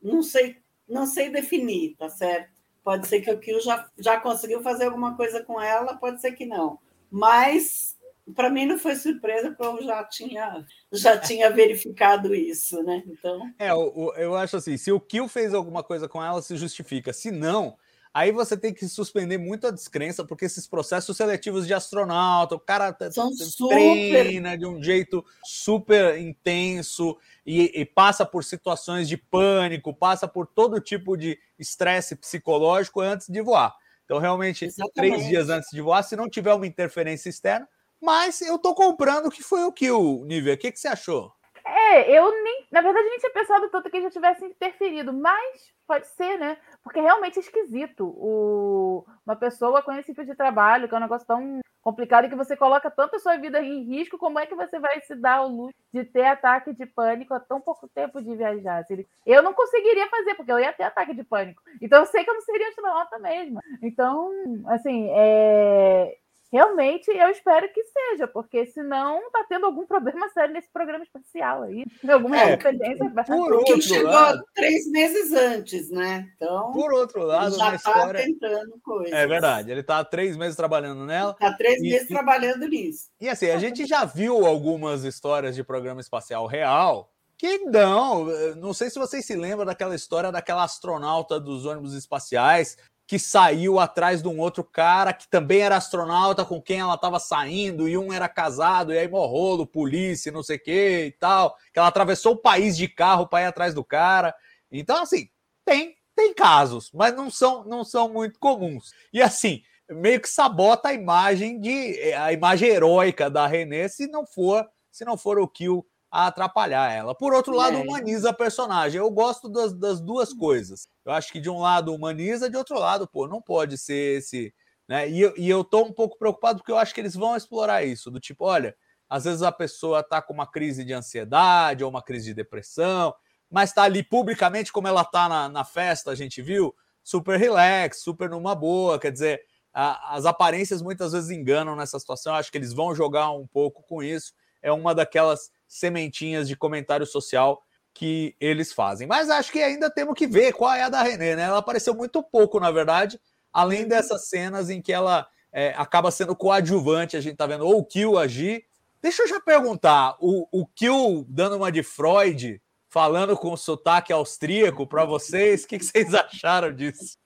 não 0.00 0.22
sei, 0.22 0.58
não 0.88 1.04
sei 1.04 1.30
definir, 1.30 1.96
tá 1.96 2.08
certo? 2.08 2.55
Pode 2.86 3.08
ser 3.08 3.20
que 3.20 3.32
o 3.32 3.40
Kill 3.40 3.60
já, 3.60 3.84
já 3.98 4.20
conseguiu 4.20 4.62
fazer 4.62 4.84
alguma 4.84 5.16
coisa 5.16 5.42
com 5.42 5.60
ela, 5.60 5.96
pode 5.96 6.20
ser 6.20 6.30
que 6.36 6.46
não. 6.46 6.78
Mas 7.10 7.96
para 8.32 8.48
mim 8.48 8.64
não 8.64 8.78
foi 8.78 8.94
surpresa, 8.94 9.50
porque 9.50 9.82
eu 9.82 9.84
já 9.84 10.04
tinha, 10.04 10.64
já 10.92 11.18
tinha 11.18 11.50
verificado 11.50 12.32
isso, 12.32 12.80
né? 12.84 13.02
Então. 13.08 13.52
É, 13.58 13.72
eu, 13.72 14.14
eu 14.16 14.36
acho 14.36 14.56
assim: 14.56 14.76
se 14.76 14.92
o 14.92 15.00
Kill 15.00 15.26
fez 15.26 15.52
alguma 15.52 15.82
coisa 15.82 16.08
com 16.08 16.22
ela, 16.22 16.40
se 16.40 16.54
justifica. 16.54 17.12
Se 17.12 17.32
não, 17.32 17.76
Aí 18.16 18.32
você 18.32 18.56
tem 18.56 18.72
que 18.72 18.88
suspender 18.88 19.36
muito 19.36 19.66
a 19.66 19.70
descrença, 19.70 20.24
porque 20.24 20.46
esses 20.46 20.66
processos 20.66 21.14
seletivos 21.18 21.66
de 21.66 21.74
astronauta, 21.74 22.54
o 22.54 22.58
cara 22.58 22.96
São 23.10 23.30
treina 23.68 24.52
super... 24.52 24.58
de 24.58 24.64
um 24.64 24.82
jeito 24.82 25.22
super 25.44 26.18
intenso 26.18 27.18
e, 27.44 27.78
e, 27.78 27.84
passa 27.84 28.24
por 28.24 28.42
situações 28.42 29.06
de 29.06 29.18
pânico, 29.18 29.92
passa 29.92 30.26
por 30.26 30.46
todo 30.46 30.80
tipo 30.80 31.14
de 31.14 31.38
estresse 31.58 32.16
psicológico 32.16 33.02
antes 33.02 33.28
de 33.28 33.42
voar. 33.42 33.76
Então, 34.06 34.18
realmente, 34.18 34.64
Exatamente. 34.64 34.94
três 34.94 35.28
dias 35.28 35.50
antes 35.50 35.68
de 35.70 35.82
voar, 35.82 36.02
se 36.02 36.16
não 36.16 36.26
tiver 36.26 36.54
uma 36.54 36.66
interferência 36.66 37.28
externa, 37.28 37.68
mas 38.00 38.40
eu 38.40 38.58
tô 38.58 38.74
comprando 38.74 39.30
que 39.30 39.42
foi 39.42 39.62
o 39.64 39.72
que 39.72 39.90
o 39.90 40.24
Nívia. 40.24 40.54
O 40.54 40.56
que, 40.56 40.72
que 40.72 40.80
você 40.80 40.88
achou? 40.88 41.34
É, 41.66 42.18
eu 42.18 42.30
nem, 42.42 42.66
na 42.72 42.80
verdade, 42.80 43.10
nem 43.10 43.18
tinha 43.18 43.32
pensado 43.32 43.68
tanto 43.68 43.90
que 43.90 44.00
já 44.00 44.10
tivesse 44.10 44.42
interferido, 44.42 45.12
mas 45.12 45.75
pode 45.86 46.06
ser, 46.08 46.38
né? 46.38 46.56
Porque 46.82 47.00
realmente 47.00 47.38
é 47.38 47.40
esquisito 47.40 48.06
o, 48.06 49.04
uma 49.24 49.36
pessoa 49.36 49.82
com 49.82 49.92
esse 49.92 50.12
tipo 50.12 50.24
de 50.24 50.34
trabalho, 50.34 50.88
que 50.88 50.94
é 50.94 50.98
um 50.98 51.00
negócio 51.00 51.26
tão 51.26 51.60
complicado 51.86 52.24
e 52.24 52.28
que 52.28 52.34
você 52.34 52.56
coloca 52.56 52.90
tanto 52.90 53.14
a 53.14 53.18
sua 53.20 53.36
vida 53.36 53.62
em 53.62 53.84
risco, 53.84 54.18
como 54.18 54.40
é 54.40 54.46
que 54.46 54.56
você 54.56 54.76
vai 54.80 55.00
se 55.02 55.14
dar 55.14 55.42
o 55.42 55.48
luxo 55.48 55.78
de 55.94 56.04
ter 56.04 56.24
ataque 56.24 56.74
de 56.74 56.84
pânico 56.84 57.32
a 57.32 57.38
tão 57.38 57.60
pouco 57.60 57.88
tempo 57.88 58.20
de 58.20 58.34
viajar? 58.34 58.84
Eu 59.24 59.40
não 59.40 59.54
conseguiria 59.54 60.08
fazer, 60.08 60.34
porque 60.34 60.50
eu 60.50 60.58
ia 60.58 60.72
ter 60.72 60.82
ataque 60.82 61.14
de 61.14 61.22
pânico. 61.22 61.62
Então 61.80 62.00
eu 62.00 62.06
sei 62.06 62.24
que 62.24 62.30
eu 62.30 62.34
não 62.34 62.40
seria 62.40 62.68
astronauta 62.68 63.18
mesmo. 63.20 63.60
Então, 63.80 64.32
assim, 64.66 65.08
é 65.10 66.18
realmente 66.52 67.10
eu 67.10 67.28
espero 67.30 67.68
que 67.72 67.82
seja, 67.84 68.26
porque 68.26 68.66
senão 68.66 69.30
tá 69.30 69.44
tendo 69.48 69.66
algum 69.66 69.86
problema 69.86 70.28
sério 70.30 70.54
nesse 70.54 70.70
programa 70.70 71.04
espacial 71.04 71.62
aí. 71.62 71.84
Alguma 72.08 72.38
é, 72.38 72.56
dependência. 72.56 73.10
Por 73.26 73.52
outro 73.52 73.82
chegou 73.82 74.10
lado, 74.10 74.44
três 74.54 74.90
meses 74.90 75.32
antes, 75.32 75.90
né? 75.90 76.26
Então. 76.36 76.72
Por 76.72 76.92
outro 76.92 77.22
lado, 77.22 77.56
já 77.56 77.74
está 77.74 77.90
história... 77.90 78.24
tentando 78.24 78.78
coisas. 78.82 79.12
É 79.12 79.26
verdade, 79.26 79.70
ele 79.70 79.80
está 79.80 79.98
há 79.98 80.04
três 80.04 80.36
meses 80.36 80.56
trabalhando 80.56 81.04
nela. 81.04 81.32
Está 81.32 81.52
três 81.56 81.78
e, 81.78 81.82
meses 81.82 82.04
e, 82.04 82.08
trabalhando 82.08 82.66
nisso. 82.68 83.08
E 83.20 83.28
assim, 83.28 83.50
a 83.50 83.58
gente 83.58 83.86
já 83.86 84.04
viu 84.04 84.46
algumas 84.46 85.04
histórias 85.04 85.54
de 85.54 85.64
programa 85.64 86.00
espacial 86.00 86.46
real. 86.46 87.12
Que 87.38 87.58
não, 87.58 88.24
não 88.56 88.72
sei 88.72 88.88
se 88.88 88.98
vocês 88.98 89.26
se 89.26 89.36
lembram 89.36 89.66
daquela 89.66 89.94
história 89.94 90.32
daquela 90.32 90.64
astronauta 90.64 91.38
dos 91.38 91.66
ônibus 91.66 91.92
espaciais 91.92 92.78
que 93.06 93.18
saiu 93.18 93.78
atrás 93.78 94.20
de 94.20 94.28
um 94.28 94.40
outro 94.40 94.64
cara 94.64 95.12
que 95.12 95.28
também 95.28 95.60
era 95.60 95.76
astronauta 95.76 96.44
com 96.44 96.60
quem 96.60 96.80
ela 96.80 96.94
estava 96.94 97.20
saindo, 97.20 97.88
e 97.88 97.96
um 97.96 98.12
era 98.12 98.28
casado, 98.28 98.92
e 98.92 98.98
aí 98.98 99.08
morrolo, 99.08 99.66
polícia, 99.66 100.32
não 100.32 100.42
sei 100.42 100.56
o 100.56 100.62
que 100.62 101.04
e 101.06 101.12
tal. 101.12 101.56
Que 101.72 101.78
ela 101.78 101.88
atravessou 101.88 102.32
o 102.32 102.38
país 102.38 102.76
de 102.76 102.88
carro 102.88 103.26
para 103.26 103.44
ir 103.44 103.46
atrás 103.46 103.72
do 103.72 103.84
cara. 103.84 104.34
Então, 104.70 105.02
assim, 105.02 105.28
tem, 105.64 105.96
tem 106.16 106.34
casos, 106.34 106.90
mas 106.92 107.14
não 107.14 107.30
são, 107.30 107.64
não 107.64 107.84
são 107.84 108.12
muito 108.12 108.40
comuns. 108.40 108.92
E 109.12 109.22
assim, 109.22 109.62
meio 109.88 110.20
que 110.20 110.28
sabota 110.28 110.88
a 110.88 110.94
imagem 110.94 111.60
de 111.60 112.12
a 112.14 112.32
imagem 112.32 112.68
heróica 112.68 113.30
da 113.30 113.46
René 113.46 113.86
se 113.88 114.08
não 114.08 114.26
for 114.26 114.68
se 114.90 115.04
não 115.04 115.16
for 115.16 115.38
o 115.38 115.46
Kill 115.46 115.86
a 116.10 116.26
atrapalhar 116.28 116.92
ela. 116.92 117.14
Por 117.14 117.34
outro 117.34 117.54
lado, 117.54 117.76
É. 117.76 117.80
humaniza 117.80 118.30
a 118.30 118.32
personagem. 118.32 118.98
Eu 118.98 119.10
gosto 119.10 119.48
das, 119.48 119.72
das 119.74 120.00
duas 120.00 120.32
coisas. 120.32 120.88
Eu 121.04 121.12
acho 121.12 121.32
que 121.32 121.40
de 121.40 121.50
um 121.50 121.58
lado 121.58 121.92
humaniza, 121.94 122.48
de 122.48 122.56
outro 122.56 122.78
lado, 122.78 123.08
pô, 123.08 123.26
não 123.26 123.42
pode 123.42 123.76
ser 123.76 124.18
esse. 124.18 124.54
Né? 124.88 125.10
E, 125.10 125.20
eu, 125.20 125.34
e 125.36 125.48
eu 125.50 125.64
tô 125.64 125.82
um 125.82 125.92
pouco 125.92 126.16
preocupado 126.16 126.58
porque 126.58 126.70
eu 126.72 126.78
acho 126.78 126.94
que 126.94 127.00
eles 127.00 127.14
vão 127.14 127.36
explorar 127.36 127.84
isso. 127.84 128.10
Do 128.10 128.20
tipo, 128.20 128.44
olha, 128.44 128.74
às 129.08 129.24
vezes 129.24 129.42
a 129.42 129.50
pessoa 129.52 130.02
tá 130.02 130.22
com 130.22 130.32
uma 130.32 130.46
crise 130.46 130.84
de 130.84 130.92
ansiedade 130.92 131.82
ou 131.82 131.90
uma 131.90 132.02
crise 132.02 132.26
de 132.26 132.34
depressão, 132.34 133.12
mas 133.50 133.72
tá 133.72 133.82
ali 133.82 134.02
publicamente, 134.02 134.72
como 134.72 134.88
ela 134.88 135.04
tá 135.04 135.28
na, 135.28 135.48
na 135.48 135.64
festa, 135.64 136.10
a 136.12 136.14
gente 136.14 136.40
viu, 136.40 136.74
super 137.02 137.38
relax, 137.38 138.00
super 138.02 138.30
numa 138.30 138.54
boa. 138.54 138.98
Quer 138.98 139.10
dizer, 139.12 139.40
a- 139.72 140.14
as 140.16 140.24
aparências 140.24 140.80
muitas 140.82 141.12
vezes 141.12 141.30
enganam 141.30 141.74
nessa 141.76 141.98
situação. 141.98 142.32
Eu 142.32 142.38
acho 142.38 142.50
que 142.50 142.58
eles 142.58 142.72
vão 142.72 142.94
jogar 142.94 143.30
um 143.32 143.46
pouco 143.46 143.82
com 143.82 144.02
isso. 144.02 144.32
É 144.66 144.72
uma 144.72 144.94
daquelas 144.94 145.50
sementinhas 145.68 146.48
de 146.48 146.56
comentário 146.56 147.06
social 147.06 147.62
que 147.94 148.34
eles 148.40 148.72
fazem. 148.72 149.06
Mas 149.06 149.30
acho 149.30 149.50
que 149.52 149.62
ainda 149.62 149.88
temos 149.88 150.14
que 150.14 150.26
ver 150.26 150.52
qual 150.52 150.74
é 150.74 150.82
a 150.82 150.88
da 150.88 151.02
Renê, 151.02 151.36
né? 151.36 151.44
Ela 151.44 151.58
apareceu 151.58 151.94
muito 151.94 152.22
pouco, 152.22 152.58
na 152.60 152.70
verdade, 152.70 153.18
além 153.52 153.86
dessas 153.86 154.28
cenas 154.28 154.68
em 154.68 154.82
que 154.82 154.92
ela 154.92 155.26
é, 155.52 155.72
acaba 155.76 156.10
sendo 156.10 156.36
coadjuvante. 156.36 157.16
A 157.16 157.20
gente 157.20 157.36
tá 157.36 157.46
vendo 157.46 157.66
ou 157.66 157.78
o 157.78 157.84
Kill 157.84 158.18
agir. 158.18 158.64
Deixa 159.00 159.22
eu 159.22 159.28
já 159.28 159.40
perguntar: 159.40 160.16
o, 160.20 160.46
o 160.50 160.66
Kill 160.66 161.24
dando 161.28 161.56
uma 161.56 161.70
de 161.70 161.82
Freud, 161.82 162.60
falando 162.88 163.36
com 163.36 163.56
sotaque 163.56 164.12
austríaco 164.12 164.86
para 164.86 165.04
vocês, 165.04 165.64
o 165.64 165.68
que, 165.68 165.78
que 165.78 165.84
vocês 165.84 166.12
acharam 166.12 166.74
disso? 166.74 167.16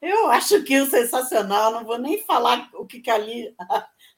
Eu 0.00 0.30
acho 0.30 0.62
que 0.64 0.80
o 0.80 0.90
sensacional, 0.90 1.72
não 1.72 1.84
vou 1.84 1.96
nem 1.96 2.20
falar 2.24 2.68
o 2.74 2.84
que, 2.84 3.00
que 3.00 3.08
a, 3.10 3.16
Li- 3.18 3.54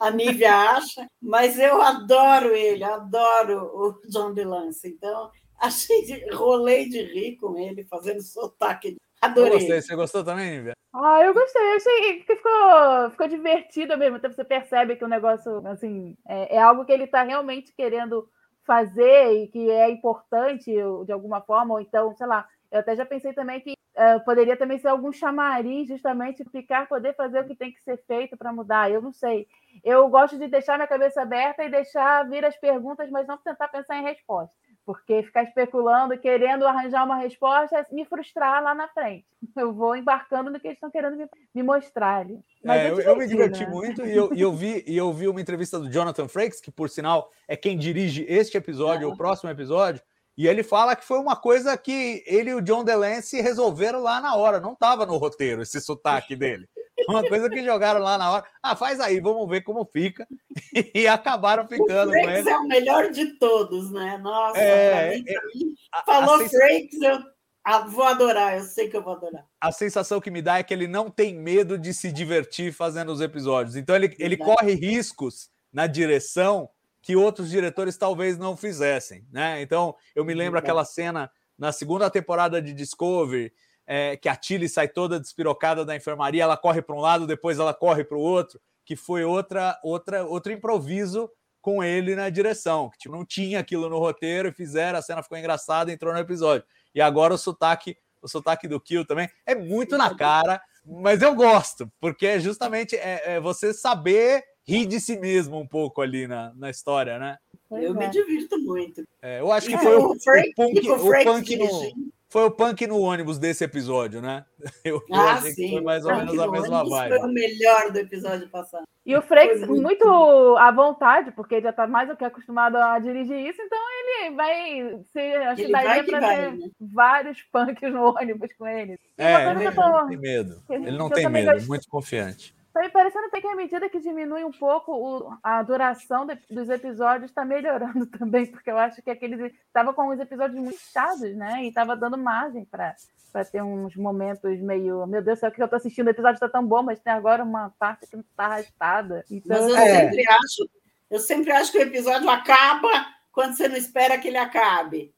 a 0.05 0.11
Nívia 0.11 0.55
acha, 0.55 1.07
mas 1.21 1.59
eu 1.59 1.81
adoro 1.81 2.55
ele, 2.55 2.85
adoro 2.85 3.71
o 3.75 4.01
John 4.09 4.35
DeLance. 4.35 4.87
Então, 4.87 5.31
achei 5.59 6.05
de, 6.05 6.31
rolei 6.35 6.89
de 6.89 7.03
rir 7.03 7.37
com 7.37 7.59
ele, 7.59 7.85
fazendo 7.85 8.21
sotaque. 8.21 8.89
Eu 8.89 8.97
Adorei. 9.29 9.53
gostei. 9.53 9.81
Você 9.81 9.97
gostou 9.97 10.23
também, 10.23 10.51
Nívia? 10.51 10.75
Ah, 10.93 11.23
eu 11.23 11.33
gostei, 11.33 11.63
eu 11.63 11.77
achei 11.77 12.23
que 12.23 12.37
ficou, 12.37 13.11
ficou 13.13 13.29
divertido 13.29 13.95
ao 13.95 13.99
mesmo 13.99 14.19
tempo. 14.19 14.35
Você 14.35 14.45
percebe 14.45 14.97
que 14.97 15.05
o 15.05 15.09
negócio, 15.09 15.67
assim, 15.67 16.17
é, 16.29 16.57
é 16.57 16.59
algo 16.61 16.85
que 16.85 16.93
ele 16.93 17.05
está 17.05 17.23
realmente 17.23 17.73
querendo 17.73 18.29
fazer 18.65 19.33
e 19.33 19.49
que 19.49 19.71
é 19.71 19.91
importante 19.91 20.71
de 21.07 21.13
alguma 21.13 21.41
forma, 21.41 21.75
ou 21.75 21.81
então, 21.81 22.15
sei 22.15 22.27
lá, 22.27 22.47
eu 22.71 22.81
até 22.81 22.95
já 22.97 23.07
pensei 23.07 23.33
também 23.33 23.61
que 23.61 23.75
eh, 23.97 24.19
poderia 24.21 24.57
também 24.57 24.79
ser 24.79 24.89
algum 24.89 25.13
chamariz, 25.13 25.87
justamente, 25.87 26.43
o 26.43 26.51
Picard 26.51 26.89
poder 26.89 27.15
fazer 27.15 27.41
o 27.41 27.47
que 27.47 27.55
tem 27.55 27.73
que 27.73 27.81
ser 27.81 27.97
feito 28.07 28.37
para 28.37 28.53
mudar. 28.53 28.91
Eu 28.91 29.01
não 29.01 29.13
sei. 29.13 29.47
Eu 29.85 30.09
gosto 30.09 30.37
de 30.37 30.49
deixar 30.49 30.77
minha 30.77 30.89
cabeça 30.89 31.23
aberta 31.23 31.63
e 31.63 31.71
deixar 31.71 32.29
vir 32.29 32.45
as 32.45 32.57
perguntas, 32.57 33.09
mas 33.11 33.27
não 33.27 33.39
tentar 33.39 33.69
pensar 33.69 33.97
em 33.99 34.03
resposta. 34.03 34.53
Porque 34.85 35.23
ficar 35.23 35.45
especulando, 35.45 36.19
querendo 36.19 36.67
arranjar 36.67 37.05
uma 37.05 37.17
resposta, 37.17 37.79
é 37.79 37.87
me 37.91 38.05
frustrar 38.05 38.63
lá 38.63 38.75
na 38.75 38.89
frente. 38.89 39.25
Eu 39.57 39.73
vou 39.73 39.95
embarcando 39.95 40.51
no 40.51 40.59
que 40.59 40.67
eles 40.67 40.77
estão 40.77 40.91
querendo 40.91 41.17
me, 41.17 41.27
me 41.55 41.63
mostrar 41.63 42.21
ali. 42.21 42.41
Mas 42.65 42.81
É, 42.81 42.89
é 42.89 42.91
eu, 42.91 43.01
eu 43.01 43.17
me 43.17 43.27
diverti 43.29 43.65
né? 43.65 43.71
muito 43.71 44.05
e 44.05 44.15
eu, 44.15 44.35
e 44.35 44.41
eu 44.41 44.53
vi, 44.53 44.85
e 44.87 44.97
eu 44.97 45.13
vi 45.13 45.29
uma 45.29 45.41
entrevista 45.41 45.79
do 45.79 45.89
Jonathan 45.89 46.27
Frakes, 46.27 46.61
que 46.61 46.71
por 46.71 46.91
sinal 46.91 47.31
é 47.47 47.57
quem 47.57 47.79
dirige 47.79 48.27
este 48.29 48.57
episódio, 48.57 49.09
o 49.09 49.17
próximo 49.17 49.51
episódio, 49.51 50.03
e 50.37 50.47
ele 50.49 50.63
fala 50.63 50.97
que 50.97 51.05
foi 51.05 51.19
uma 51.19 51.37
coisa 51.37 51.77
que 51.77 52.23
ele 52.27 52.51
e 52.51 52.55
o 52.55 52.61
John 52.61 52.83
DeLance 52.85 53.41
resolveram 53.41 54.01
lá 54.01 54.21
na 54.21 54.35
hora, 54.37 54.61
não 54.61 54.73
estava 54.73 55.07
no 55.07 55.17
roteiro 55.17 55.63
esse 55.63 55.81
sotaque 55.81 56.35
dele. 56.37 56.69
Uma 57.09 57.27
coisa 57.29 57.51
que 57.51 57.63
jogaram 57.65 58.01
lá 58.01 58.17
na 58.17 58.31
hora. 58.33 58.45
Ah, 58.63 58.77
faz 58.77 59.01
aí, 59.01 59.21
vamos 59.21 59.49
ver 59.49 59.63
como 59.63 59.85
fica. 59.85 60.27
E 60.95 61.07
acabaram 61.09 61.67
ficando 61.69 62.13
com 62.13 62.23
Frakes 62.23 62.47
é 62.47 62.57
o 62.57 62.69
melhor 62.69 63.11
de 63.11 63.39
todos, 63.39 63.91
né? 63.91 64.17
Nossa, 64.19 64.59
É, 64.59 65.21
pra 65.23 65.43
mim, 65.55 65.75
A- 65.93 66.01
a 66.01 66.05
falou 66.05 66.39
sensa- 66.39 66.57
Frakes, 66.57 67.01
eu 67.03 67.19
ah, 67.65 67.81
vou 67.81 68.05
adorar, 68.05 68.57
eu 68.59 68.63
sei 68.65 68.89
que 68.89 68.97
eu 68.97 69.03
vou 69.03 69.15
adorar. 69.15 69.45
a 69.61 69.73
sensação 69.73 70.21
que 70.21 70.31
me 70.31 70.41
dá 70.43 70.59
é 70.59 70.63
que 70.63 70.73
ele 70.73 70.87
não 70.87 71.11
tem 71.11 71.35
medo 71.35 71.77
de 71.79 71.93
se 71.95 72.13
divertir 72.13 72.73
fazendo 72.73 73.11
os 73.13 73.21
episódios. 73.21 73.75
Então 73.77 73.95
ele, 73.97 74.15
ele 74.19 74.37
Verdade. 74.37 74.59
corre 74.59 74.75
riscos 74.75 75.49
na 75.73 75.87
direção 75.87 76.69
que 77.05 77.15
outros 77.15 77.51
diretores 77.51 77.99
talvez 77.99 78.39
não 78.39 78.57
fizessem, 78.57 79.27
né? 79.31 79.61
Então 79.61 79.95
eu 80.17 80.25
me 80.25 80.33
lembro 80.33 80.53
Verdade. 80.53 80.65
aquela 80.65 80.85
cena 80.87 81.31
na 81.57 81.71
segunda 81.71 82.09
temporada 82.09 82.63
de 82.63 82.73
Discovery 82.73 83.53
é, 83.87 84.17
que 84.17 84.27
a 84.27 84.35
Tilly 84.35 84.71
sai 84.71 84.89
toda 84.89 85.21
despirocada 85.21 85.85
da 85.85 85.95
enfermaria, 85.95 86.43
ela 86.43 86.57
corre 86.57 86.81
para 86.81 86.97
um 86.97 87.01
lado, 87.01 87.27
depois 87.27 87.59
ela 87.59 87.75
corre 87.75 88.05
para 88.05 88.17
o 88.17 88.21
outro, 88.23 88.59
que 88.87 88.97
foi 88.97 89.23
outra, 89.23 89.79
outra, 89.85 90.25
outro 90.25 90.51
improviso 90.51 91.31
com 91.61 91.85
ele 91.85 92.17
na 92.17 92.31
direção, 92.31 92.89
que 92.89 93.01
tipo, 93.01 93.15
não 93.15 93.23
tinha 93.23 93.61
aquilo 93.61 93.91
no 93.91 93.99
roteiro 93.99 94.49
e 94.49 94.53
fizeram, 94.53 94.99
a 94.99 95.03
cena 95.03 95.23
ficou 95.23 95.37
engraçada, 95.37 95.93
entrou 95.93 96.11
no 96.15 96.19
episódio. 96.19 96.67
E 96.95 97.03
agora 97.03 97.35
o 97.35 97.39
sotaque, 97.39 97.99
o 98.23 98.29
sotaque 98.29 98.67
do 98.67 98.81
Kill 98.81 99.05
também 99.05 99.29
é 99.45 99.55
muito 99.55 99.99
na 99.99 100.15
cara, 100.15 100.59
mas 100.83 101.21
eu 101.21 101.35
gosto, 101.35 101.93
porque 102.01 102.27
é 102.27 102.41
justamente 102.41 102.97
é, 102.97 103.35
é 103.35 103.41
você 103.41 103.75
saber 103.75 104.43
rir 104.67 104.87
de 104.87 105.01
si 105.01 105.19
mesmo 105.19 105.59
um 105.59 105.67
pouco 105.67 106.01
ali 106.01 106.27
na, 106.27 106.53
na 106.55 106.71
história, 106.71 107.19
né? 107.19 107.37
Eu 107.71 107.95
é. 107.95 107.99
me 107.99 108.09
divirto 108.09 108.59
muito. 108.59 109.03
É, 109.21 109.41
eu 109.41 109.51
acho 109.53 109.69
que 109.69 109.75
E 109.75 109.79
foi 109.79 109.97
o, 109.97 110.13
o 110.13 110.21
Frank- 110.21 110.51
o 110.51 110.55
punk, 110.55 110.91
o 110.91 110.99
Frank 110.99 111.25
punk 111.25 111.57
no, 111.57 111.67
dirigindo. 111.67 112.13
foi 112.29 112.45
o 112.45 112.51
punk 112.51 112.87
no 112.87 113.01
ônibus 113.01 113.39
desse 113.39 113.65
episódio, 113.65 114.21
né? 114.23 114.45
Eu, 114.85 114.97
eu 115.09 115.15
Ah, 115.17 115.33
achei 115.35 115.51
que 115.51 115.55
sim. 115.57 115.71
foi 115.73 115.81
mais 115.81 116.05
ou 116.05 116.11
Frank 116.11 116.27
menos 116.27 116.41
a 116.41 116.51
mesma 116.51 116.85
vibe. 116.89 117.19
Foi 117.19 117.29
o 117.29 117.33
melhor 117.33 117.91
do 117.91 117.99
episódio 117.99 118.49
passado. 118.49 118.85
E 119.07 119.15
o 119.15 119.21
Foi 119.21 119.55
muito 119.67 119.83
muito 119.83 120.57
à 120.57 120.71
vontade, 120.71 121.31
porque 121.33 121.57
ele 121.57 121.65
já 121.65 121.71
está 121.71 121.87
mais 121.87 122.09
do 122.09 122.17
que 122.17 122.25
acostumado 122.25 122.77
a 122.77 122.99
dirigir 122.99 123.37
isso, 123.39 123.61
então 123.61 123.79
ele 124.01 124.35
vai 124.35 124.99
ser. 125.13 125.37
Acho 125.43 125.61
Ele 125.61 125.67
que 125.67 125.73
daria 125.73 126.05
para 126.05 126.21
ter 126.29 126.53
né? 126.57 126.71
vários 126.81 127.43
punks 127.53 127.93
no 127.93 128.15
ônibus 128.17 128.49
com 128.57 128.67
ele. 128.67 128.93
E 129.19 129.23
É, 129.23 129.51
ele 129.51 129.67
eu 129.67 129.75
tô- 129.75 129.81
não 129.83 130.09
tem 130.09 130.17
medo. 130.17 130.63
Ele 130.71 130.91
não 130.93 131.07
eu 131.09 131.13
tem 131.13 131.29
medo, 131.29 131.53
gosto- 131.53 131.69
muito 131.69 131.89
confiante. 131.89 132.55
Tá 132.75 132.81
me 132.81 132.89
parecendo 132.89 133.27
até 133.27 133.41
que 133.41 133.47
à 133.47 133.55
medida 133.55 133.89
que 133.89 134.01
diminui 134.01 134.43
um 134.43 134.51
pouco 134.51 134.93
o- 134.93 135.39
a 135.45 135.63
duração 135.63 136.27
de- 136.27 136.37
dos 136.51 136.69
episódios, 136.69 137.31
está 137.31 137.45
melhorando 137.45 138.05
também, 138.11 138.47
porque 138.47 138.69
eu 138.69 138.77
acho 138.77 139.01
que 139.01 139.11
aqueles 139.11 139.53
estava 139.65 139.95
com 139.95 140.09
os 140.09 140.19
episódios 140.19 140.61
muito 140.61 140.81
chados, 140.93 141.37
né? 141.37 141.63
E 141.63 141.69
estava 141.69 141.95
dando 141.97 142.19
margem 142.19 142.65
para 142.65 142.97
ter 143.45 143.63
uns 143.63 143.95
momentos 143.95 144.61
meio, 144.61 145.07
meu 145.07 145.23
Deus, 145.23 145.39
sabe 145.39 145.53
o 145.53 145.55
que 145.57 145.63
eu 145.63 145.69
tô 145.69 145.77
assistindo? 145.77 146.09
O 146.09 146.11
episódio 146.11 146.35
está 146.35 146.49
tão 146.49 146.67
bom, 146.67 146.83
mas 146.83 146.99
tem 146.99 147.13
agora 147.13 147.45
uma 147.45 147.73
parte 147.79 148.09
que 148.09 148.17
não 148.17 148.25
está 148.29 148.47
arrastada. 148.47 149.25
Então, 149.31 149.57
Mas 149.63 149.69
eu 149.71 149.77
É. 149.77 150.01
sempre 150.11 150.29
acho, 150.29 150.71
eu 151.11 151.19
sempre 151.21 151.53
acho 151.53 151.71
que 151.71 151.79
o 151.79 151.83
episódio 151.83 152.29
acaba 152.29 153.07
quando 153.31 153.55
você 153.57 153.69
não 153.69 153.77
espera 153.77 154.19
que 154.19 154.27
ele 154.27 154.37
acabe. 154.37 155.15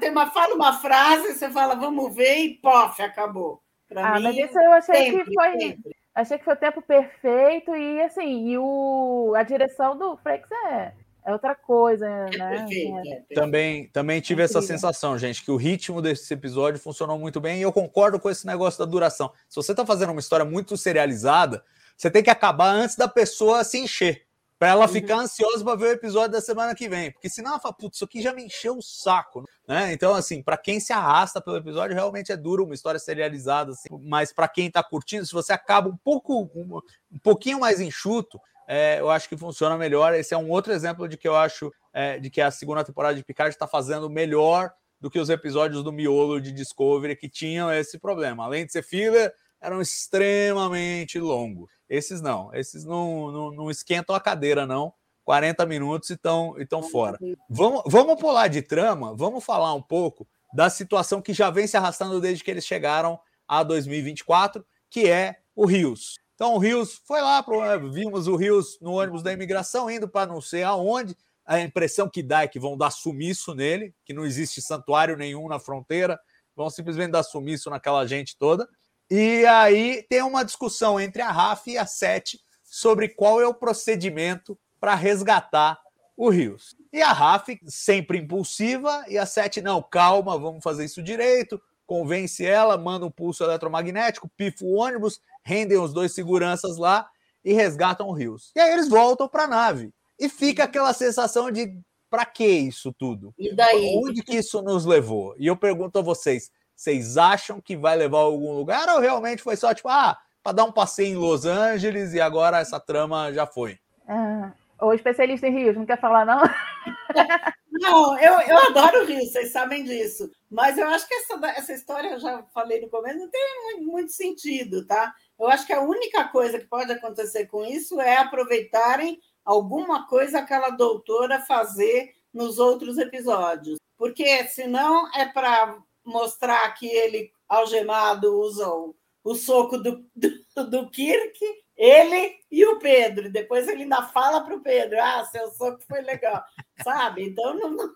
Tem 0.00 0.10
uma, 0.10 0.30
fala 0.30 0.54
uma 0.54 0.74
frase, 0.74 1.32
você 1.32 1.48
fala, 1.48 1.74
vamos 1.76 2.14
ver, 2.14 2.36
e 2.40 2.54
pof, 2.58 3.00
acabou. 3.00 3.62
Para 3.88 4.06
ah, 4.06 4.14
mim, 4.16 4.22
mas 4.22 4.36
isso 4.36 4.58
eu 4.60 4.72
achei 4.72 4.94
sempre, 4.94 5.24
que 5.24 5.34
foi. 5.34 5.58
sempre. 5.58 5.99
Achei 6.14 6.38
que 6.38 6.44
foi 6.44 6.54
o 6.54 6.58
tempo 6.58 6.82
perfeito 6.82 7.74
e 7.74 8.02
assim, 8.02 8.48
e 8.48 8.58
o, 8.58 9.32
a 9.36 9.42
direção 9.42 9.96
do 9.96 10.16
Frakes 10.16 10.50
é, 10.50 10.92
é 11.24 11.32
outra 11.32 11.54
coisa, 11.54 12.06
É 12.06 12.36
né? 12.36 12.50
perfeito, 12.58 12.96
É. 12.96 12.98
é 12.98 13.02
perfeito. 13.02 13.34
Também, 13.34 13.86
também 13.88 14.20
tive 14.20 14.42
essa 14.42 14.60
sensação, 14.60 15.16
gente, 15.16 15.44
que 15.44 15.50
o 15.50 15.56
ritmo 15.56 16.02
desse 16.02 16.32
episódio 16.34 16.80
funcionou 16.80 17.18
muito 17.18 17.40
bem 17.40 17.58
e 17.58 17.62
eu 17.62 17.72
concordo 17.72 18.18
com 18.18 18.28
esse 18.28 18.46
negócio 18.46 18.78
da 18.78 18.90
duração. 18.90 19.30
Se 19.48 19.56
você 19.56 19.72
está 19.72 19.86
fazendo 19.86 20.10
uma 20.10 20.20
história 20.20 20.44
muito 20.44 20.76
serializada, 20.76 21.62
você 21.96 22.10
tem 22.10 22.22
que 22.22 22.30
acabar 22.30 22.70
antes 22.70 22.96
da 22.96 23.06
pessoa 23.06 23.62
se 23.62 23.78
encher, 23.78 24.22
para 24.60 24.68
ela 24.68 24.84
Uhum. 24.84 24.92
ficar 24.92 25.16
ansiosa 25.16 25.64
para 25.64 25.74
ver 25.74 25.86
o 25.86 25.92
episódio 25.92 26.32
da 26.32 26.40
semana 26.42 26.74
que 26.74 26.86
vem, 26.86 27.10
porque 27.10 27.30
senão 27.30 27.52
ela 27.52 27.60
fala, 27.60 27.72
putz, 27.72 27.96
isso 27.96 28.04
aqui 28.04 28.20
já 28.20 28.34
me 28.34 28.44
encheu 28.44 28.76
o 28.76 28.82
saco, 28.82 29.42
né? 29.66 29.90
Então, 29.90 30.14
assim, 30.14 30.42
para 30.42 30.58
quem 30.58 30.78
se 30.78 30.92
arrasta 30.92 31.40
pelo 31.40 31.56
episódio, 31.56 31.96
realmente 31.96 32.30
é 32.30 32.36
duro 32.36 32.64
uma 32.64 32.74
história 32.74 33.00
serializada, 33.00 33.72
assim, 33.72 33.88
mas 34.02 34.34
para 34.34 34.46
quem 34.46 34.66
está 34.66 34.82
curtindo, 34.82 35.24
se 35.24 35.32
você 35.32 35.54
acaba 35.54 35.88
um 35.88 35.96
pouco, 35.96 36.42
um, 36.54 36.78
um 37.10 37.18
pouquinho 37.20 37.58
mais 37.58 37.80
enxuto, 37.80 38.38
é, 38.68 39.00
eu 39.00 39.10
acho 39.10 39.30
que 39.30 39.36
funciona 39.36 39.78
melhor. 39.78 40.12
Esse 40.12 40.34
é 40.34 40.36
um 40.36 40.50
outro 40.50 40.74
exemplo 40.74 41.08
de 41.08 41.16
que 41.16 41.26
eu 41.26 41.34
acho 41.34 41.72
é, 41.94 42.18
de 42.18 42.28
que 42.28 42.42
a 42.42 42.50
segunda 42.50 42.84
temporada 42.84 43.14
de 43.14 43.24
Picard 43.24 43.54
está 43.54 43.66
fazendo 43.66 44.10
melhor 44.10 44.70
do 45.00 45.10
que 45.10 45.18
os 45.18 45.30
episódios 45.30 45.82
do 45.82 45.90
miolo 45.90 46.38
de 46.38 46.52
Discovery 46.52 47.16
que 47.16 47.30
tinham 47.30 47.72
esse 47.72 47.98
problema. 47.98 48.44
Além 48.44 48.66
de 48.66 48.72
ser 48.72 48.82
filler, 48.82 49.32
eram 49.60 49.80
extremamente 49.80 51.18
longos. 51.18 51.70
Esses 51.88 52.20
não, 52.20 52.54
esses 52.54 52.84
não, 52.84 53.30
não, 53.30 53.50
não 53.50 53.70
esquentam 53.70 54.14
a 54.14 54.20
cadeira, 54.20 54.66
não. 54.66 54.92
40 55.24 55.64
minutos 55.66 56.10
e 56.10 56.14
estão 56.14 56.56
e 56.58 56.90
fora. 56.90 57.18
Vamos, 57.48 57.82
vamos 57.86 58.20
pular 58.20 58.48
de 58.48 58.62
trama, 58.62 59.14
vamos 59.14 59.44
falar 59.44 59.74
um 59.74 59.82
pouco 59.82 60.26
da 60.52 60.68
situação 60.68 61.22
que 61.22 61.32
já 61.32 61.50
vem 61.50 61.66
se 61.66 61.76
arrastando 61.76 62.20
desde 62.20 62.42
que 62.42 62.50
eles 62.50 62.66
chegaram 62.66 63.18
a 63.46 63.62
2024, 63.62 64.64
que 64.88 65.08
é 65.08 65.36
o 65.54 65.66
Rios. 65.66 66.18
Então 66.34 66.54
o 66.54 66.58
Rios 66.58 67.00
foi 67.04 67.20
lá, 67.20 67.42
pro, 67.42 67.60
vimos 67.92 68.26
o 68.26 68.34
Rios 68.34 68.78
no 68.80 68.92
ônibus 68.94 69.22
da 69.22 69.32
imigração, 69.32 69.90
indo 69.90 70.08
para 70.08 70.32
não 70.32 70.40
sei 70.40 70.62
aonde. 70.62 71.16
A 71.44 71.60
impressão 71.60 72.08
que 72.08 72.22
dá 72.22 72.42
é 72.42 72.48
que 72.48 72.58
vão 72.58 72.76
dar 72.76 72.90
sumiço 72.90 73.54
nele, 73.54 73.94
que 74.04 74.12
não 74.12 74.24
existe 74.24 74.62
santuário 74.62 75.16
nenhum 75.16 75.48
na 75.48 75.58
fronteira, 75.58 76.18
vão 76.56 76.70
simplesmente 76.70 77.10
dar 77.10 77.22
sumiço 77.22 77.70
naquela 77.70 78.06
gente 78.06 78.36
toda. 78.36 78.68
E 79.10 79.44
aí 79.46 80.04
tem 80.08 80.22
uma 80.22 80.44
discussão 80.44 81.00
entre 81.00 81.20
a 81.20 81.30
Raf 81.30 81.66
e 81.66 81.76
a 81.76 81.84
Sete 81.84 82.38
sobre 82.62 83.08
qual 83.08 83.40
é 83.40 83.46
o 83.46 83.54
procedimento 83.54 84.56
para 84.78 84.94
resgatar 84.94 85.80
o 86.16 86.28
Rios. 86.28 86.76
E 86.92 87.02
a 87.02 87.12
Raf, 87.12 87.48
sempre 87.66 88.18
impulsiva, 88.18 89.04
e 89.08 89.18
a 89.18 89.26
Sete, 89.26 89.60
não, 89.60 89.82
calma, 89.82 90.38
vamos 90.38 90.62
fazer 90.62 90.84
isso 90.84 91.02
direito, 91.02 91.60
convence 91.86 92.44
ela, 92.46 92.78
manda 92.78 93.04
um 93.04 93.10
pulso 93.10 93.42
eletromagnético, 93.42 94.30
pifa 94.36 94.64
o 94.64 94.74
ônibus, 94.74 95.20
rendem 95.42 95.78
os 95.78 95.92
dois 95.92 96.12
seguranças 96.12 96.76
lá 96.76 97.08
e 97.44 97.52
resgatam 97.52 98.06
o 98.06 98.12
Rios. 98.12 98.52
E 98.54 98.60
aí 98.60 98.72
eles 98.72 98.88
voltam 98.88 99.28
para 99.28 99.44
a 99.44 99.48
nave. 99.48 99.92
E 100.18 100.28
fica 100.28 100.64
aquela 100.64 100.92
sensação 100.92 101.50
de 101.50 101.74
para 102.08 102.26
que 102.26 102.46
isso 102.46 102.92
tudo? 102.92 103.32
E 103.38 103.54
daí? 103.54 103.94
Onde 103.96 104.22
que 104.22 104.36
isso 104.36 104.60
nos 104.60 104.84
levou? 104.84 105.34
E 105.38 105.46
eu 105.46 105.56
pergunto 105.56 105.98
a 105.98 106.02
vocês, 106.02 106.50
vocês 106.80 107.18
acham 107.18 107.60
que 107.60 107.76
vai 107.76 107.94
levar 107.94 108.20
a 108.20 108.22
algum 108.22 108.54
lugar 108.54 108.88
ou 108.88 109.00
realmente 109.00 109.42
foi 109.42 109.54
só 109.54 109.74
tipo, 109.74 109.90
ah, 109.90 110.16
para 110.42 110.52
dar 110.52 110.64
um 110.64 110.72
passeio 110.72 111.08
em 111.08 111.16
Los 111.16 111.44
Angeles 111.44 112.14
e 112.14 112.20
agora 112.22 112.58
essa 112.58 112.80
trama 112.80 113.30
já 113.34 113.46
foi? 113.46 113.78
Ah, 114.08 114.52
o 114.80 114.94
especialista 114.94 115.46
em 115.46 115.52
Rios, 115.52 115.76
não 115.76 115.84
quer 115.84 116.00
falar, 116.00 116.24
não? 116.24 116.40
Não, 117.72 118.18
eu, 118.18 118.38
eu 118.40 118.58
adoro 118.58 119.02
o 119.02 119.06
Rio, 119.06 119.24
vocês 119.24 119.52
sabem 119.52 119.84
disso. 119.84 120.30
Mas 120.50 120.76
eu 120.76 120.86
acho 120.88 121.08
que 121.08 121.14
essa, 121.14 121.46
essa 121.56 121.72
história, 121.72 122.10
eu 122.10 122.20
já 122.20 122.42
falei 122.52 122.78
no 122.78 122.90
começo, 122.90 123.16
não 123.16 123.30
tem 123.30 123.40
muito, 123.64 123.90
muito 123.90 124.12
sentido, 124.12 124.86
tá? 124.86 125.14
Eu 125.38 125.48
acho 125.48 125.66
que 125.66 125.72
a 125.72 125.80
única 125.80 126.24
coisa 126.24 126.58
que 126.58 126.66
pode 126.66 126.92
acontecer 126.92 127.46
com 127.46 127.64
isso 127.64 127.98
é 127.98 128.18
aproveitarem 128.18 129.18
alguma 129.42 130.06
coisa 130.06 130.40
aquela 130.40 130.68
doutora 130.68 131.40
fazer 131.40 132.12
nos 132.34 132.58
outros 132.58 132.98
episódios. 132.98 133.78
Porque 133.96 134.44
senão 134.48 135.08
é 135.14 135.24
para 135.24 135.78
mostrar 136.10 136.68
que 136.74 136.86
ele, 136.86 137.32
algemado, 137.48 138.38
usa 138.38 138.68
o, 138.68 138.94
o 139.24 139.34
soco 139.34 139.78
do, 139.78 140.04
do, 140.14 140.70
do 140.70 140.90
Kirk, 140.90 141.38
ele 141.76 142.38
e 142.50 142.64
o 142.66 142.78
Pedro. 142.78 143.30
Depois 143.30 143.66
ele 143.68 143.84
ainda 143.84 144.02
fala 144.02 144.42
para 144.42 144.54
o 144.54 144.60
Pedro: 144.60 145.00
Ah, 145.00 145.24
seu 145.24 145.50
soco 145.52 145.80
foi 145.88 146.02
legal. 146.02 146.42
Sabe? 146.82 147.24
Então 147.24 147.54
não, 147.54 147.70
não, 147.70 147.94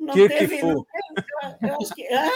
não 0.00 0.14
Kirk 0.14 0.34
teve. 0.36 0.62
Não 0.62 0.84
teve 0.84 1.24
eu, 1.62 1.68
eu 1.68 1.76
acho 1.80 1.94
que, 1.94 2.06
hã? 2.12 2.30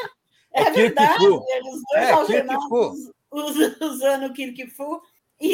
É, 0.52 0.64
Kirk 0.64 0.76
verdade, 0.78 1.26
Fu. 1.26 1.44
eles 1.48 1.82
dois 1.92 2.08
É, 2.08 2.10
algemados 2.10 3.12
us- 3.30 3.80
usando 3.80 4.26
o 4.26 4.32
Kirk 4.32 4.66
Fu 4.70 5.00
e, 5.40 5.52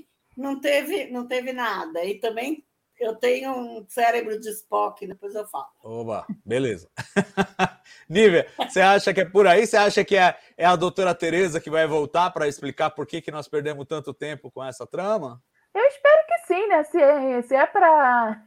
e 0.00 0.06
não, 0.36 0.60
teve, 0.60 1.06
não 1.10 1.26
teve 1.28 1.52
nada. 1.52 2.04
E 2.04 2.18
também 2.18 2.65
eu 2.98 3.14
tenho 3.14 3.52
um 3.52 3.86
cérebro 3.88 4.38
de 4.38 4.48
Spock, 4.50 5.06
depois 5.06 5.34
eu 5.34 5.46
falo. 5.46 5.66
Oba, 5.82 6.26
beleza. 6.44 6.88
Nívia, 8.08 8.46
você 8.58 8.80
acha 8.80 9.12
que 9.12 9.20
é 9.20 9.24
por 9.24 9.46
aí? 9.46 9.66
Você 9.66 9.76
acha 9.76 10.04
que 10.04 10.16
é, 10.16 10.36
é 10.56 10.64
a 10.64 10.76
doutora 10.76 11.14
Tereza 11.14 11.60
que 11.60 11.70
vai 11.70 11.86
voltar 11.86 12.30
para 12.30 12.48
explicar 12.48 12.90
por 12.90 13.06
que, 13.06 13.20
que 13.20 13.30
nós 13.30 13.48
perdemos 13.48 13.86
tanto 13.86 14.14
tempo 14.14 14.50
com 14.50 14.64
essa 14.64 14.86
trama? 14.86 15.42
Eu 15.74 15.84
espero 15.84 16.26
que 16.26 16.38
sim, 16.46 16.66
né? 16.68 16.84
Se 16.84 16.96
é, 17.02 17.42
se 17.42 17.54
é 17.54 17.66
para 17.66 18.42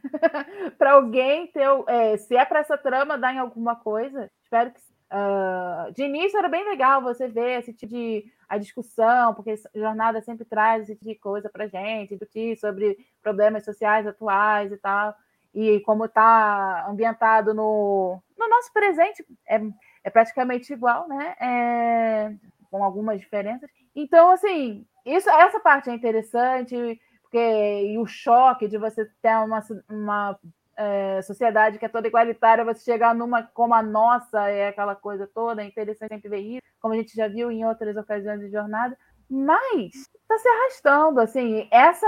para 0.76 0.92
alguém 0.92 1.46
ter, 1.48 1.66
é, 1.86 2.16
se 2.16 2.36
é 2.36 2.44
para 2.44 2.60
essa 2.60 2.76
trama 2.76 3.16
dar 3.16 3.32
em 3.32 3.38
alguma 3.38 3.76
coisa, 3.76 4.30
espero 4.42 4.72
que 4.72 4.80
sim. 4.80 4.94
Ah, 5.10 5.88
de 5.92 6.04
início 6.04 6.38
era 6.38 6.48
bem 6.48 6.64
legal 6.64 7.02
você 7.02 7.26
ver 7.26 7.58
esse 7.58 7.72
tipo 7.72 7.92
de 7.92 8.24
a 8.48 8.58
discussão, 8.58 9.34
porque 9.34 9.54
jornada 9.74 10.20
sempre 10.22 10.44
traz 10.44 10.84
esse 10.84 10.94
tipo 10.94 11.04
de 11.04 11.14
coisa 11.16 11.48
para 11.48 11.66
gente, 11.66 12.10
discutir 12.10 12.56
sobre 12.56 12.96
problemas 13.22 13.64
sociais 13.64 14.06
atuais 14.06 14.72
e 14.72 14.76
tal, 14.76 15.14
e 15.52 15.80
como 15.80 16.04
está 16.04 16.86
ambientado 16.88 17.52
no, 17.52 18.22
no 18.38 18.48
nosso 18.48 18.72
presente 18.72 19.24
é, 19.48 19.60
é 20.04 20.10
praticamente 20.10 20.72
igual, 20.72 21.08
né? 21.08 21.34
É, 21.40 22.32
com 22.70 22.84
algumas 22.84 23.20
diferenças. 23.20 23.68
Então, 23.94 24.30
assim, 24.30 24.86
isso, 25.04 25.28
essa 25.28 25.58
parte 25.58 25.90
é 25.90 25.94
interessante, 25.94 27.00
porque 27.22 27.82
e 27.86 27.98
o 27.98 28.06
choque 28.06 28.68
de 28.68 28.78
você 28.78 29.04
ter 29.20 29.36
uma, 29.38 29.60
uma 29.88 30.38
é, 30.80 31.20
sociedade 31.20 31.78
que 31.78 31.84
é 31.84 31.88
toda 31.88 32.08
igualitária, 32.08 32.64
você 32.64 32.82
chegar 32.82 33.14
numa 33.14 33.42
como 33.42 33.74
a 33.74 33.82
nossa, 33.82 34.48
é 34.48 34.68
aquela 34.68 34.96
coisa 34.96 35.26
toda, 35.26 35.62
é 35.62 35.66
interessante 35.66 36.08
sempre 36.08 36.30
ver 36.30 36.38
isso, 36.38 36.62
como 36.80 36.94
a 36.94 36.96
gente 36.96 37.14
já 37.14 37.28
viu 37.28 37.50
em 37.50 37.66
outras 37.66 37.94
ocasiões 37.98 38.40
de 38.40 38.50
jornada, 38.50 38.96
mas 39.28 39.92
está 39.94 40.38
se 40.38 40.48
arrastando, 40.48 41.20
assim, 41.20 41.68
essa 41.70 42.06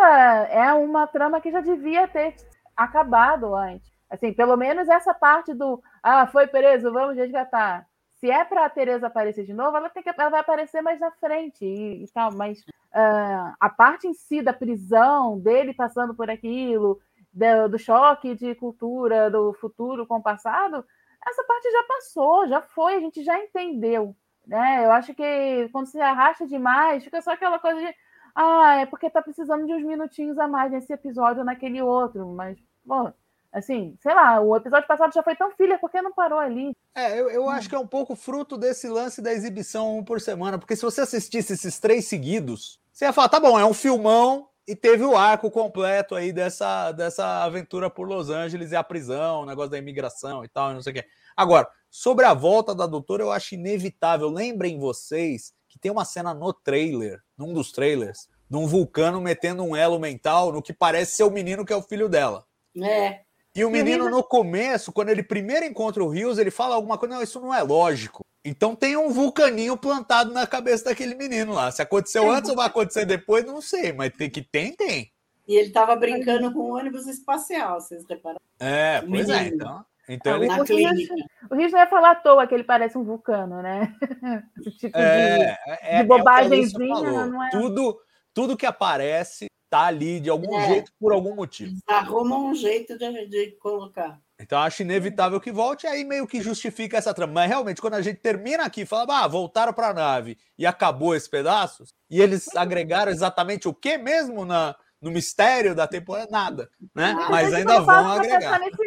é 0.50 0.72
uma 0.72 1.06
trama 1.06 1.40
que 1.40 1.52
já 1.52 1.61
devia 1.61 2.08
ter 2.08 2.35
acabado 2.74 3.54
antes. 3.54 3.92
Assim, 4.08 4.32
pelo 4.32 4.56
menos 4.56 4.88
essa 4.88 5.12
parte 5.12 5.52
do 5.52 5.82
ah, 6.02 6.26
foi 6.26 6.46
preso, 6.46 6.92
vamos 6.92 7.16
resgatar. 7.16 7.87
Se 8.18 8.30
é 8.30 8.44
para 8.44 8.64
a 8.64 8.70
Tereza 8.70 9.06
aparecer 9.06 9.44
de 9.44 9.52
novo, 9.52 9.76
ela, 9.76 9.90
tem 9.90 10.02
que, 10.02 10.08
ela 10.08 10.30
vai 10.30 10.40
aparecer 10.40 10.80
mais 10.80 10.98
na 10.98 11.11
frente 11.12 11.64
e, 11.64 12.04
e 12.04 12.08
tal, 12.12 12.32
mas 12.32 12.64
ah, 12.92 13.54
a 13.61 13.68
parte 13.68 14.06
em 14.06 14.14
si 14.14 14.40
da 14.42 14.52
prisão, 14.52 15.38
dele 15.38 15.74
passando 15.74 16.14
por 16.14 16.30
aquilo, 16.30 17.00
do, 17.32 17.68
do 17.70 17.78
choque 17.78 18.34
de 18.34 18.54
cultura 18.54 19.30
do 19.30 19.52
futuro 19.54 20.06
com 20.06 20.16
o 20.16 20.22
passado, 20.22 20.84
essa 21.26 21.44
parte 21.44 21.70
já 21.70 21.82
passou, 21.84 22.48
já 22.48 22.62
foi, 22.62 22.96
a 22.96 23.00
gente 23.00 23.22
já 23.22 23.38
entendeu. 23.38 24.14
Né? 24.46 24.84
Eu 24.84 24.92
acho 24.92 25.14
que 25.14 25.68
quando 25.72 25.86
se 25.86 26.00
arrasta 26.00 26.46
demais, 26.46 27.04
fica 27.04 27.22
só 27.22 27.32
aquela 27.32 27.58
coisa 27.58 27.80
de 27.80 27.94
ah, 28.34 28.76
é 28.76 28.86
porque 28.86 29.10
tá 29.10 29.20
precisando 29.20 29.66
de 29.66 29.74
uns 29.74 29.84
minutinhos 29.84 30.38
a 30.38 30.48
mais 30.48 30.72
nesse 30.72 30.92
episódio 30.92 31.40
ou 31.40 31.44
naquele 31.44 31.82
outro, 31.82 32.26
mas, 32.28 32.58
bom, 32.82 33.12
assim, 33.52 33.94
sei 34.00 34.14
lá, 34.14 34.40
o 34.40 34.56
episódio 34.56 34.88
passado 34.88 35.12
já 35.12 35.22
foi 35.22 35.36
tão 35.36 35.50
filha, 35.50 35.78
por 35.78 35.90
que 35.90 36.00
não 36.00 36.12
parou 36.12 36.38
ali? 36.38 36.74
É, 36.94 37.20
eu, 37.20 37.28
eu 37.28 37.48
acho 37.48 37.68
que 37.68 37.74
é 37.74 37.78
um 37.78 37.86
pouco 37.86 38.16
fruto 38.16 38.56
desse 38.56 38.88
lance 38.88 39.20
da 39.20 39.32
exibição 39.32 39.98
um 39.98 40.04
por 40.04 40.20
semana, 40.20 40.58
porque 40.58 40.74
se 40.74 40.82
você 40.82 41.02
assistisse 41.02 41.52
esses 41.52 41.78
três 41.78 42.06
seguidos, 42.06 42.80
você 42.90 43.04
ia 43.04 43.12
falar, 43.12 43.28
tá 43.28 43.38
bom, 43.38 43.58
é 43.58 43.66
um 43.66 43.74
filmão 43.74 44.48
e 44.66 44.77
teve 44.77 45.05
o 45.05 45.16
arco 45.16 45.51
completo 45.51 46.14
aí 46.14 46.33
dessa, 46.33 46.92
dessa 46.92 47.44
aventura 47.44 47.90
por 47.90 48.09
Los 48.09 48.31
Angeles 48.31 48.72
e 48.72 48.77
a 48.77 48.85
prisão, 48.85 49.42
o 49.42 49.46
negócio 49.46 49.70
da 49.70 49.79
imigração 49.79 50.44
e 50.44 50.48
tal, 50.48 50.72
não 50.72 50.83
sei 50.83 50.92
o 50.92 50.94
quê. 50.94 51.05
Agora, 51.37 51.68
sobre 51.90 52.25
a 52.25 52.35
volta 52.35 52.75
da 52.75 52.87
doutora, 52.87 53.22
eu 53.22 53.33
acho 53.33 53.55
inevitável. 53.55 54.29
Lembrem 54.29 54.79
vocês 54.79 55.53
que 55.68 55.79
tem 55.79 55.90
uma 55.90 56.05
cena 56.05 56.33
no 56.33 56.53
trailer, 56.53 57.20
num 57.37 57.53
dos 57.53 57.72
trailers, 57.72 58.29
de 58.48 58.57
um 58.57 58.66
vulcano 58.66 59.20
metendo 59.20 59.62
um 59.62 59.75
elo 59.75 59.98
mental 59.98 60.53
no 60.53 60.62
que 60.62 60.72
parece 60.72 61.16
ser 61.16 61.25
o 61.25 61.31
menino 61.31 61.64
que 61.64 61.72
é 61.72 61.77
o 61.77 61.83
filho 61.83 62.09
dela. 62.09 62.44
É. 62.81 63.22
E 63.54 63.64
o 63.64 63.70
menino, 63.70 64.08
no 64.08 64.22
começo, 64.22 64.92
quando 64.92 65.10
ele 65.10 65.22
primeiro 65.22 65.66
encontra 65.66 66.02
o 66.02 66.08
Rios, 66.08 66.38
ele 66.38 66.50
fala 66.50 66.74
alguma 66.74 66.96
coisa, 66.96 67.14
não, 67.16 67.22
isso 67.22 67.38
não 67.40 67.52
é 67.52 67.62
lógico. 67.62 68.24
Então 68.44 68.74
tem 68.74 68.96
um 68.96 69.10
vulcaninho 69.10 69.76
plantado 69.76 70.32
na 70.32 70.46
cabeça 70.46 70.86
daquele 70.86 71.14
menino 71.14 71.52
lá. 71.52 71.70
Se 71.70 71.82
aconteceu 71.82 72.30
antes 72.30 72.48
ou 72.50 72.56
vai 72.56 72.66
acontecer 72.66 73.04
depois, 73.04 73.44
não 73.44 73.60
sei, 73.60 73.92
mas 73.92 74.10
tem 74.16 74.30
que 74.30 74.40
tem, 74.42 74.72
tem. 74.74 75.12
E 75.46 75.54
ele 75.54 75.68
estava 75.68 75.94
brincando 75.96 76.52
com 76.52 76.60
o 76.60 76.76
ônibus 76.76 77.06
espacial, 77.06 77.80
vocês 77.80 78.04
repararam? 78.08 78.40
É, 78.58 79.00
pois 79.02 79.28
é, 79.28 79.38
Menino. 79.44 79.54
então. 79.56 79.84
Então 80.08 80.32
Ah, 80.34 80.36
ele. 80.36 80.48
O 80.48 80.64
Rios-. 80.64 81.08
O 81.50 81.54
Rios 81.54 81.72
não 81.72 81.78
ia 81.78 81.86
falar 81.86 82.10
à 82.12 82.14
toa 82.16 82.46
que 82.46 82.54
ele 82.54 82.64
parece 82.64 82.96
um 82.98 83.04
vulcano, 83.04 83.60
né? 83.62 83.94
Esse 84.58 84.78
tipo 84.78 84.98
de. 84.98 85.04
É, 85.04 85.58
é, 85.66 85.98
é 85.98 86.02
o 86.02 86.06
que 86.06 86.12
a 86.12 86.18
bobagemzinha, 86.18 86.94
falou. 86.94 87.26
não 87.26 87.44
é? 87.44 87.50
Tudo, 87.50 88.00
tudo 88.34 88.56
que 88.56 88.66
aparece 88.66 89.46
tá 89.72 89.85
ali 89.87 90.20
de 90.20 90.28
algum 90.28 90.54
É. 90.61 90.66
jeito, 90.68 90.92
por 91.00 91.12
algum 91.14 91.35
motivo. 91.35 91.74
Arrumam 91.87 92.50
um 92.50 92.54
jeito 92.54 92.98
de, 92.98 93.26
de 93.26 93.52
colocar. 93.52 94.20
Então 94.38 94.58
acho 94.58 94.82
inevitável 94.82 95.40
que 95.40 95.50
volte, 95.50 95.87
aí 95.87 96.04
meio 96.04 96.26
que 96.26 96.42
justifica 96.42 96.98
essa 96.98 97.14
trama. 97.14 97.32
Mas 97.32 97.48
realmente, 97.48 97.80
quando 97.80 97.94
a 97.94 98.02
gente 98.02 98.18
termina 98.20 98.64
aqui, 98.64 98.85
fala, 98.85 99.24
ah, 99.24 99.26
voltaram 99.28 99.72
para 99.72 99.88
a 99.88 99.94
nave 99.94 100.37
e 100.58 100.66
acabou 100.66 101.14
esses 101.16 101.28
pedaços, 101.28 101.94
e 102.11 102.20
eles 102.20 102.54
agregaram 102.54 103.11
exatamente 103.11 103.66
o 103.66 103.72
que 103.72 103.96
mesmo 103.96 104.44
na, 104.44 104.76
no 105.00 105.11
mistério 105.11 105.74
da 105.74 105.87
temporada? 105.87 106.28
Nada, 106.30 106.70
né? 106.94 107.14
Mas 107.14 107.30
Mas 107.30 107.54
ainda 107.54 107.80
vão 107.80 108.12
agregar. 108.12 108.58
nesse 108.58 108.81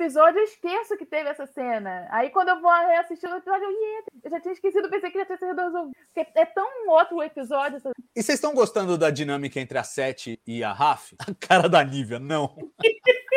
episódio, 0.00 0.38
eu 0.40 0.44
esqueço 0.44 0.96
que 0.96 1.04
teve 1.04 1.28
essa 1.28 1.46
cena. 1.46 2.06
Aí 2.10 2.30
quando 2.30 2.48
eu 2.48 2.60
vou 2.60 2.70
reassistir 2.70 3.28
o 3.30 3.36
episódio, 3.36 3.64
eu, 3.64 3.70
"Ih, 3.70 4.04
eu 4.24 4.30
já 4.30 4.40
tinha 4.40 4.52
esquecido, 4.52 4.88
pensei 4.88 5.10
que 5.10 5.18
já 5.18 5.26
tinha 5.26 5.38
sido 5.38 5.54
resolvido. 5.60 5.96
Porque 6.12 6.30
é 6.38 6.44
tão 6.46 6.88
outro 6.88 7.22
episódio. 7.22 7.76
essa- 7.76 7.90
E 8.16 8.22
vocês 8.22 8.38
estão 8.38 8.54
gostando 8.54 8.96
da 8.96 9.10
dinâmica 9.10 9.60
entre 9.60 9.76
a 9.78 9.82
Sete 9.84 10.40
e 10.46 10.64
a 10.64 10.72
Raf? 10.72 11.12
A 11.30 11.34
cara 11.48 11.68
da 11.68 11.82
Nívia, 11.84 12.18
não. 12.18 12.56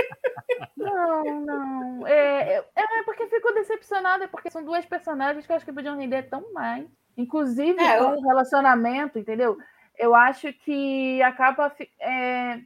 Não, 0.77 1.23
não. 1.41 2.07
É, 2.07 2.57
é, 2.57 2.65
é 2.75 3.03
porque 3.03 3.27
fico 3.27 3.53
decepcionada, 3.53 4.27
porque 4.27 4.51
são 4.51 4.63
duas 4.63 4.85
personagens 4.85 5.45
que 5.45 5.51
eu 5.51 5.55
acho 5.55 5.65
que 5.65 5.71
podiam 5.73 5.97
render 5.97 6.23
tão 6.23 6.51
mais. 6.53 6.85
Inclusive 7.17 7.79
É, 7.81 7.99
eu- 7.99 8.09
o 8.09 8.21
relacionamento, 8.27 9.17
entendeu? 9.17 9.57
Eu 9.97 10.13
acho 10.15 10.51
que 10.53 11.21
acaba. 11.23 11.71
é, 11.99 12.59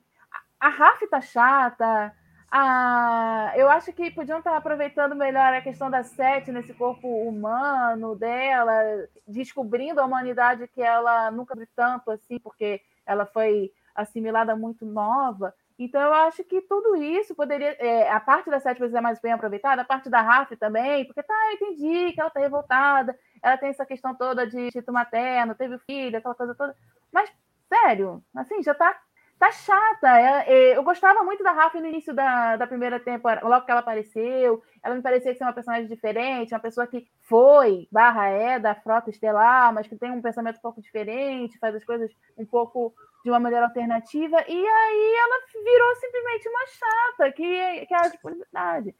a 0.59 0.67
a 0.67 0.69
Raf 0.69 1.05
tá 1.07 1.21
chata. 1.21 2.13
A, 2.49 3.51
eu 3.57 3.69
acho 3.69 3.91
que 3.91 4.09
podiam 4.09 4.39
estar 4.39 4.55
aproveitando 4.55 5.15
melhor 5.15 5.53
a 5.53 5.61
questão 5.61 5.89
da 5.89 6.03
Sete 6.03 6.51
nesse 6.51 6.73
corpo 6.73 7.07
humano 7.07 8.15
dela, 8.15 8.73
descobrindo 9.27 9.99
a 9.99 10.05
humanidade 10.05 10.67
que 10.69 10.81
ela 10.81 11.29
nunca 11.29 11.55
viu 11.55 11.67
tanto 11.75 12.09
assim, 12.09 12.39
porque 12.39 12.81
ela 13.05 13.25
foi 13.25 13.71
assimilada 13.93 14.55
muito 14.55 14.85
nova. 14.85 15.53
Então 15.77 16.01
eu 16.01 16.13
acho 16.13 16.43
que 16.43 16.61
tudo 16.61 16.95
isso 16.95 17.35
poderia. 17.35 17.75
É, 17.79 18.09
a 18.09 18.19
parte 18.19 18.49
da 18.49 18.59
Sete 18.59 18.79
ser 18.89 19.01
mais 19.01 19.19
bem 19.19 19.33
aproveitada, 19.33 19.81
a 19.81 19.85
parte 19.85 20.09
da 20.09 20.21
Raf 20.21 20.55
também, 20.55 21.05
porque 21.05 21.21
tá, 21.21 21.33
eu 21.49 21.53
entendi 21.55 22.13
que 22.13 22.21
ela 22.21 22.29
tá 22.29 22.39
revoltada, 22.39 23.17
ela 23.43 23.57
tem 23.57 23.69
essa 23.69 23.85
questão 23.85 24.15
toda 24.15 24.47
de 24.47 24.71
título 24.71 24.93
materno, 24.93 25.53
teve 25.53 25.77
filho, 25.79 26.17
aquela 26.17 26.33
coisa 26.33 26.55
toda. 26.55 26.75
Mas, 27.11 27.31
sério, 27.67 28.23
assim, 28.35 28.63
já 28.63 28.73
tá 28.73 28.97
tá 29.39 29.51
chata. 29.51 30.07
É, 30.19 30.53
é, 30.73 30.77
eu 30.77 30.83
gostava 30.83 31.23
muito 31.23 31.43
da 31.43 31.51
Rafa 31.51 31.79
no 31.79 31.87
início 31.87 32.13
da, 32.13 32.55
da 32.55 32.67
primeira 32.67 32.99
temporada, 32.99 33.47
logo 33.47 33.65
que 33.65 33.71
ela 33.71 33.81
apareceu. 33.81 34.61
Ela 34.87 34.95
me 34.95 35.01
parecia 35.01 35.35
ser 35.35 35.43
uma 35.43 35.51
personagem 35.51 35.85
diferente, 35.85 36.53
uma 36.53 36.61
pessoa 36.61 36.87
que 36.87 37.05
foi, 37.23 37.89
barra 37.91 38.29
é, 38.29 38.57
da 38.57 38.73
frota 38.73 39.09
estelar, 39.09 39.73
mas 39.73 39.85
que 39.85 39.97
tem 39.97 40.11
um 40.11 40.21
pensamento 40.21 40.59
um 40.59 40.61
pouco 40.61 40.81
diferente, 40.81 41.59
faz 41.59 41.75
as 41.75 41.83
coisas 41.83 42.09
um 42.37 42.45
pouco 42.45 42.93
de 43.21 43.29
uma 43.29 43.37
maneira 43.37 43.65
alternativa. 43.65 44.37
E 44.47 44.65
aí 44.65 45.15
ela 45.17 45.63
virou 45.65 45.95
simplesmente 45.95 46.47
uma 46.47 46.67
chata, 46.67 47.31
que, 47.33 47.85
que 47.85 47.93
é 47.93 47.97
a 47.97 48.07
disponibilidade. 48.07 48.95